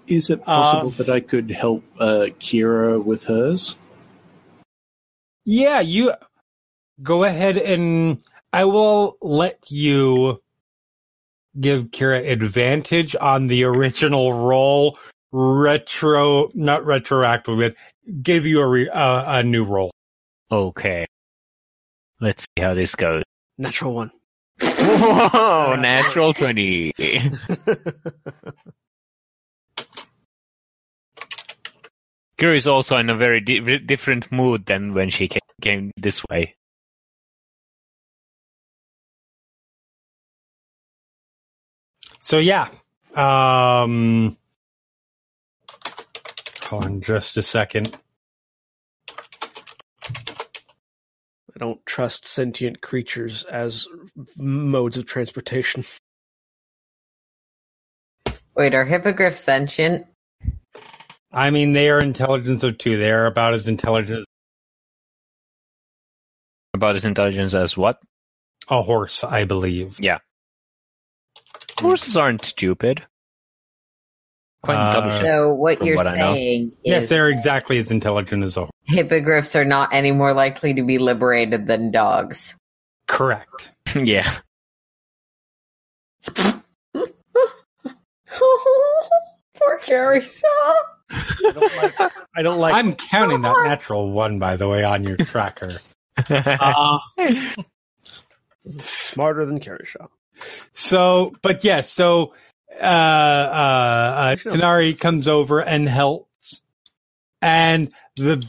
Is 0.07 0.29
it 0.29 0.43
possible 0.43 0.89
Um, 0.89 0.95
that 0.97 1.09
I 1.09 1.19
could 1.19 1.51
help 1.51 1.83
uh, 1.99 2.27
Kira 2.39 3.03
with 3.03 3.25
hers? 3.25 3.77
Yeah, 5.45 5.79
you 5.81 6.13
go 7.01 7.23
ahead 7.23 7.57
and 7.57 8.21
I 8.51 8.65
will 8.65 9.17
let 9.21 9.59
you 9.69 10.41
give 11.59 11.85
Kira 11.85 12.29
advantage 12.29 13.15
on 13.15 13.47
the 13.47 13.63
original 13.63 14.33
roll. 14.33 14.97
Retro, 15.31 16.49
not 16.55 16.85
retroactive, 16.85 17.57
but 17.57 17.75
give 18.21 18.47
you 18.47 18.61
a 18.61 18.67
re, 18.67 18.89
uh, 18.89 19.39
a 19.39 19.43
new 19.43 19.63
roll. 19.63 19.91
Okay. 20.51 21.05
Let's 22.19 22.43
see 22.43 22.63
how 22.63 22.73
this 22.73 22.95
goes. 22.95 23.23
Natural 23.57 23.93
one. 23.93 24.11
Whoa, 24.61 25.75
natural 25.79 26.33
20. 26.33 26.91
Kira 32.37 32.55
is 32.55 32.67
also 32.67 32.97
in 32.97 33.09
a 33.09 33.15
very 33.15 33.41
di- 33.41 33.79
different 33.79 34.31
mood 34.31 34.65
than 34.65 34.93
when 34.93 35.09
she 35.09 35.27
came, 35.27 35.39
came 35.61 35.91
this 35.97 36.23
way. 36.29 36.55
So 42.21 42.37
yeah, 42.37 42.69
um, 43.15 44.37
hold 46.63 46.85
on 46.85 47.01
just 47.01 47.37
a 47.37 47.41
second. 47.41 47.97
I 51.59 51.65
don't 51.65 51.85
trust 51.85 52.25
sentient 52.25 52.79
creatures 52.79 53.43
as 53.43 53.85
modes 54.37 54.95
of 54.97 55.05
transportation. 55.05 55.83
Wait, 58.55 58.73
are 58.73 58.85
hippogriffs 58.85 59.43
sentient? 59.43 60.07
I 61.33 61.49
mean, 61.49 61.73
they 61.73 61.89
are 61.89 61.99
intelligence 61.99 62.63
of 62.63 62.77
two. 62.77 62.97
They 62.97 63.11
are 63.11 63.25
about 63.25 63.53
as 63.53 63.67
intelligent 63.67 64.19
as 64.19 64.25
About 66.73 66.95
as 66.95 67.03
intelligent 67.03 67.53
as 67.53 67.75
what? 67.75 67.99
a 68.69 68.81
horse, 68.81 69.23
I 69.25 69.43
believe. 69.43 69.99
Yeah. 69.99 70.19
Horses 71.79 72.15
aren't 72.15 72.45
stupid. 72.45 73.05
Quite 74.61 74.75
Uh. 74.75 75.21
So 75.21 75.53
what 75.53 75.83
you're 75.83 75.95
what 75.95 76.07
I 76.07 76.17
know. 76.17 76.33
saying 76.33 76.73
Yes, 76.83 77.07
they're 77.07 77.29
exactly 77.29 77.77
as 77.79 77.91
intelligent 77.91 78.43
as 78.43 78.57
a 78.57 78.61
horse. 78.61 78.71
hippogriffs 78.87 79.55
are 79.55 79.65
not 79.65 79.93
any 79.93 80.11
more 80.11 80.33
likely 80.33 80.73
to 80.73 80.83
be 80.83 80.97
liberated 80.97 81.67
than 81.67 81.91
dogs. 81.91 82.55
Correct. 83.07 83.71
yeah. 83.95 84.37
Poor 89.55 89.77
Carrie 89.81 90.21
Shaw. 90.21 90.73
I 91.11 91.51
don't 91.53 91.75
like. 91.75 92.11
I 92.35 92.41
don't 92.41 92.59
like 92.59 92.75
I'm 92.75 92.95
counting 92.95 93.41
that 93.41 93.63
natural 93.65 94.11
one, 94.11 94.39
by 94.39 94.55
the 94.55 94.67
way, 94.67 94.83
on 94.83 95.03
your 95.03 95.17
tracker. 95.17 95.79
Uh, 96.29 96.99
smarter 98.79 99.45
than 99.45 99.57
Karishaw. 99.57 100.09
so, 100.73 101.33
but 101.41 101.63
yes, 101.63 101.89
so 101.89 102.33
uh, 102.79 102.83
uh, 102.83 102.85
uh, 102.85 104.35
Tanar'ri 104.35 104.99
comes 104.99 105.27
over 105.27 105.59
and 105.61 105.87
helps, 105.87 106.61
and 107.41 107.91
the 108.15 108.45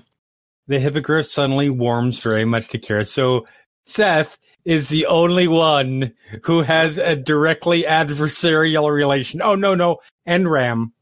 the 0.66 0.78
hippogriff 0.78 1.26
suddenly 1.26 1.68
warms 1.70 2.20
very 2.20 2.44
much 2.44 2.68
to 2.68 2.78
Kira. 2.78 3.06
So 3.06 3.46
Seth 3.86 4.38
is 4.64 4.88
the 4.88 5.06
only 5.06 5.48
one 5.48 6.12
who 6.44 6.62
has 6.62 6.98
a 6.98 7.16
directly 7.16 7.82
adversarial 7.84 8.92
relation. 8.94 9.42
Oh 9.42 9.54
no, 9.54 9.74
no, 9.74 9.98
and 10.26 10.48
Ram. 10.50 10.92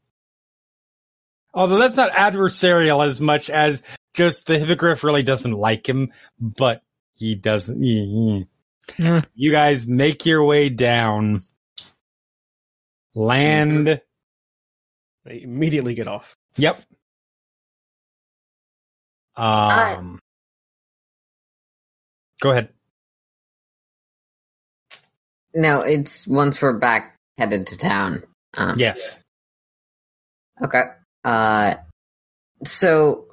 Although 1.53 1.79
that's 1.79 1.97
not 1.97 2.11
adversarial 2.13 3.05
as 3.05 3.19
much 3.19 3.49
as 3.49 3.83
just 4.13 4.45
the 4.45 4.57
hippogriff 4.59 5.03
really 5.03 5.23
doesn't 5.23 5.51
like 5.53 5.87
him, 5.87 6.11
but 6.39 6.81
he 7.15 7.35
doesn't. 7.35 7.81
he- 7.81 8.45
he- 8.47 8.47
Hmm. 8.97 9.19
You 9.35 9.51
guys 9.51 9.85
make 9.85 10.25
your 10.25 10.43
way 10.43 10.69
down. 10.69 11.41
Land. 13.19 14.01
They 15.25 15.41
immediately 15.41 15.93
get 15.93 16.07
off. 16.07 16.37
Yep. 16.55 16.81
Um. 19.35 20.19
Go 22.41 22.51
ahead. 22.51 22.69
No, 25.53 25.81
it's 25.81 26.25
once 26.27 26.61
we're 26.61 26.77
back 26.77 27.17
headed 27.37 27.67
to 27.67 27.77
town. 27.77 28.23
Um, 28.57 28.79
Yes. 28.79 29.19
Okay. 30.63 30.83
Uh, 31.25 31.75
so 32.65 33.27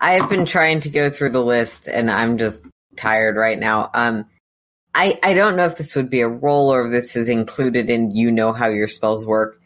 I've 0.00 0.30
been 0.30 0.46
trying 0.46 0.80
to 0.80 0.90
go 0.90 1.10
through 1.10 1.30
the 1.30 1.42
list, 1.42 1.88
and 1.88 2.08
I'm 2.08 2.38
just 2.38 2.62
tired 2.96 3.36
right 3.36 3.58
now. 3.58 3.90
Um, 3.94 4.26
I 4.96 5.18
I 5.22 5.34
don't 5.34 5.56
know 5.56 5.66
if 5.66 5.76
this 5.76 5.94
would 5.94 6.08
be 6.10 6.20
a 6.22 6.28
role 6.28 6.72
or 6.72 6.86
if 6.86 6.90
this 6.90 7.14
is 7.16 7.28
included 7.28 7.90
in 7.90 8.16
you 8.16 8.30
know 8.32 8.52
how 8.52 8.68
your 8.68 8.88
spells 8.88 9.24
work. 9.26 9.60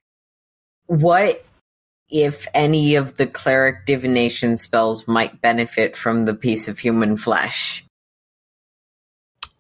What 0.87 1.45
if 2.11 2.49
any 2.53 2.97
of 2.97 3.17
the 3.17 3.27
cleric 3.29 3.87
divination 3.87 4.57
spells 4.57 5.07
might 5.07 5.41
benefit 5.41 5.97
from 5.97 6.25
the 6.25 6.35
piece 6.35 6.67
of 6.67 6.81
human 6.81 7.17
flesh? 7.17 7.85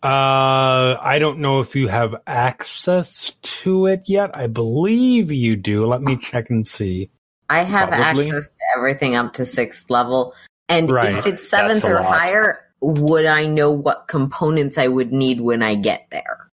Uh, 0.03 0.97
I 1.01 1.19
don't 1.21 1.39
know 1.39 1.61
if 1.61 1.77
you 1.77 1.89
have 1.89 2.17
access 2.27 3.37
to 3.43 3.87
it 3.87 4.05
yet. 4.07 4.37
I 4.37 4.47
believe 4.47 5.31
you 5.31 5.57
do. 5.57 5.87
Let 5.87 6.01
me 6.03 6.17
check 6.17 6.51
and 6.51 6.67
see. 6.67 7.11
I 7.51 7.63
have 7.65 7.91
Probably. 7.91 8.29
access 8.29 8.49
to 8.49 8.61
everything 8.77 9.15
up 9.15 9.35
to 9.35 9.45
sixth 9.45 9.91
level, 9.91 10.35
and 10.69 10.91
Right. 10.91 11.17
if 11.17 11.27
it's 11.27 11.47
seventh 11.49 11.85
or 11.85 11.95
lot. 12.01 12.17
higher, 12.17 12.61
would 12.81 13.27
I 13.27 13.47
know 13.47 13.73
what 13.73 14.09
components 14.09 14.79
I 14.79 14.89
would 14.89 15.13
need 15.13 15.41
when 15.41 15.63
I 15.63 15.75
get 15.75 16.07
there? 16.11 16.51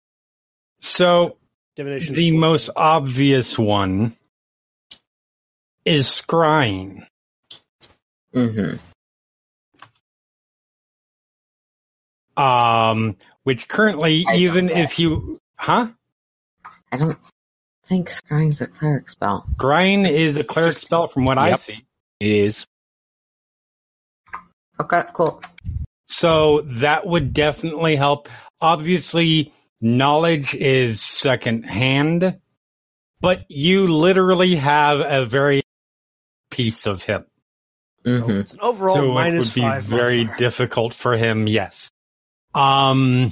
So 0.80 1.38
Divination. 1.76 2.16
the 2.16 2.38
most 2.38 2.70
obvious 2.76 3.58
one 3.58 4.16
is 5.86 6.08
scrying. 6.08 7.06
Mm-hmm. 8.34 8.78
Um, 12.42 13.16
which 13.44 13.68
currently, 13.68 14.26
I 14.28 14.36
even 14.38 14.70
if 14.70 14.98
you, 14.98 15.40
huh? 15.58 15.90
I 16.92 16.98
don't 16.98 17.18
think 17.86 18.10
scrying's 18.10 18.62
a 18.62 18.68
cleric 18.68 19.10
spell. 19.10 19.46
Scrying 19.56 20.10
is 20.10 20.38
a 20.38 20.44
cleric 20.44 20.78
spell 20.78 21.08
from 21.08 21.26
what 21.26 21.38
I 21.38 21.56
see. 21.56 21.86
It 22.20 22.32
is. 22.32 22.66
Okay, 24.80 25.04
cool. 25.14 25.42
So 26.08 26.62
that 26.62 27.06
would 27.08 27.34
definitely 27.34 27.96
help. 27.96 28.30
Obviously, 28.62 29.52
knowledge 29.82 30.54
is 30.56 31.02
second 31.02 31.64
hand, 31.66 32.40
but 33.22 33.46
you 33.50 33.88
literally 33.88 34.56
have 34.56 35.00
a 35.00 35.26
very 35.26 35.64
piece 36.52 36.86
of 36.86 37.04
him. 37.04 37.26
hmm 38.06 38.30
It's 38.32 38.54
an 38.54 38.60
overall 38.62 38.96
so 38.96 39.18
it 39.20 39.34
would 39.34 39.54
be 39.54 39.62
five. 39.62 39.84
very 39.84 40.26
modifier. 40.26 40.38
difficult 40.38 40.94
for 40.94 41.18
him, 41.18 41.48
yes. 41.48 41.90
Um 42.54 43.32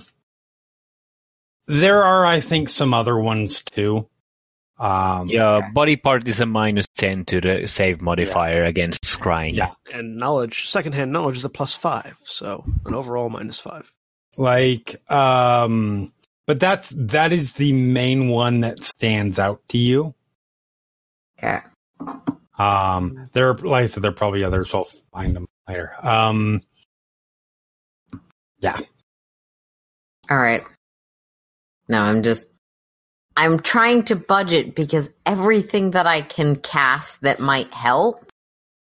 there 1.68 2.04
are 2.04 2.26
I 2.26 2.40
think 2.42 2.70
some 2.70 2.94
other 2.94 3.18
ones 3.18 3.62
too. 3.62 4.08
Um 4.82 5.28
Yeah, 5.30 5.70
body 5.74 5.96
part 5.96 6.28
is 6.28 6.42
a 6.42 6.46
minus 6.46 6.88
10 6.98 7.26
to 7.26 7.40
the 7.42 7.68
save 7.68 8.02
modifier 8.02 8.64
against 8.66 9.04
scrying. 9.04 9.54
Yeah. 9.56 9.72
and 9.94 10.18
knowledge, 10.18 10.68
secondhand 10.68 11.12
knowledge 11.12 11.38
is 11.38 11.46
a 11.46 11.50
plus 11.50 11.76
five, 11.76 12.18
so 12.24 12.66
an 12.86 12.96
overall 12.96 13.30
minus 13.30 13.60
five. 13.60 13.94
like 14.38 14.96
um 15.12 16.12
but 16.48 16.60
that's 16.60 16.90
that 16.98 17.32
is 17.32 17.54
the 17.54 17.72
main 17.74 18.28
one 18.30 18.62
that 18.62 18.84
stands 18.84 19.38
out 19.40 19.62
to 19.70 19.78
you 19.78 20.16
Okay. 21.44 21.60
Um, 22.58 23.30
there, 23.34 23.50
are, 23.50 23.58
like 23.58 23.84
I 23.84 23.86
said, 23.88 24.04
there 24.04 24.12
are 24.12 24.14
probably 24.14 24.44
others. 24.44 24.74
I'll 24.76 24.84
find 25.12 25.36
them 25.36 25.48
later. 25.68 25.94
Um, 26.06 26.62
yeah. 28.60 28.78
All 30.30 30.38
right. 30.38 30.62
Now 31.88 32.04
I'm 32.04 32.22
just. 32.22 32.50
I'm 33.38 33.60
trying 33.60 34.04
to 34.06 34.16
budget 34.16 34.76
because 34.76 35.10
everything 35.26 35.92
that 35.92 36.06
I 36.08 36.22
can 36.22 36.56
cast 36.58 37.22
that 37.22 37.40
might 37.40 37.74
help 37.74 38.26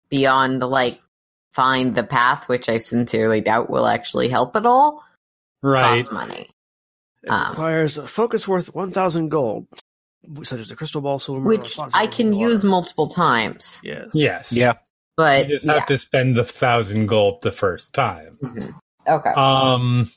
beyond 0.10 0.62
like 0.62 1.02
find 1.52 1.94
the 1.94 2.04
path, 2.04 2.48
which 2.48 2.70
I 2.70 2.78
sincerely 2.78 3.42
doubt 3.42 3.70
will 3.70 3.86
actually 3.88 4.30
help 4.30 4.56
at 4.56 4.66
all, 4.66 5.04
Right. 5.62 5.98
costs 6.00 6.12
money. 6.12 6.50
It 7.24 7.30
Um, 7.30 7.50
requires 7.50 7.98
a 7.98 8.08
focus 8.08 8.48
worth 8.48 8.74
1,000 8.74 9.30
gold, 9.30 9.68
such 10.44 10.60
as 10.62 10.72
a 10.72 10.76
crystal 10.76 11.02
ball, 11.02 11.20
silver, 11.20 11.42
Which 11.42 11.78
or 11.78 11.90
I 11.94 12.08
can 12.08 12.32
water. 12.34 12.50
use 12.50 12.64
multiple 12.64 13.10
times. 13.10 13.80
Yes. 13.84 14.08
Yes. 14.14 14.54
Yeah. 14.54 14.74
But 15.18 15.48
You 15.50 15.56
just 15.56 15.66
yeah. 15.66 15.74
have 15.74 15.86
to 15.88 15.98
spend 15.98 16.36
the 16.38 16.46
thousand 16.46 17.08
gold 17.08 17.42
the 17.42 17.52
first 17.52 17.94
time. 17.94 18.38
Mhm. 18.42 18.74
Okay. 19.06 19.30
Um. 19.32 20.10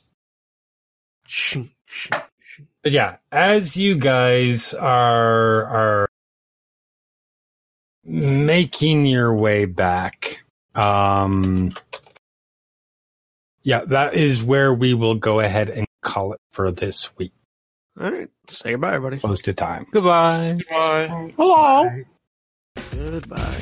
But 2.83 2.91
yeah, 2.91 3.17
as 3.31 3.77
you 3.77 3.95
guys 3.95 4.73
are 4.73 5.65
are 5.65 6.07
making 8.03 9.05
your 9.05 9.33
way 9.33 9.65
back, 9.65 10.43
um, 10.75 11.73
yeah, 13.63 13.85
that 13.85 14.15
is 14.15 14.43
where 14.43 14.73
we 14.73 14.93
will 14.93 15.15
go 15.15 15.39
ahead 15.39 15.69
and 15.69 15.87
call 16.01 16.33
it 16.33 16.41
for 16.51 16.69
this 16.71 17.15
week. 17.17 17.31
All 17.99 18.11
right. 18.11 18.29
Say 18.49 18.71
goodbye, 18.71 18.95
everybody. 18.95 19.19
Close 19.19 19.41
to 19.43 19.53
time. 19.53 19.87
Goodbye. 19.91 20.57
Bye. 20.69 21.33
Hello. 21.37 21.89
Goodbye. 22.91 23.61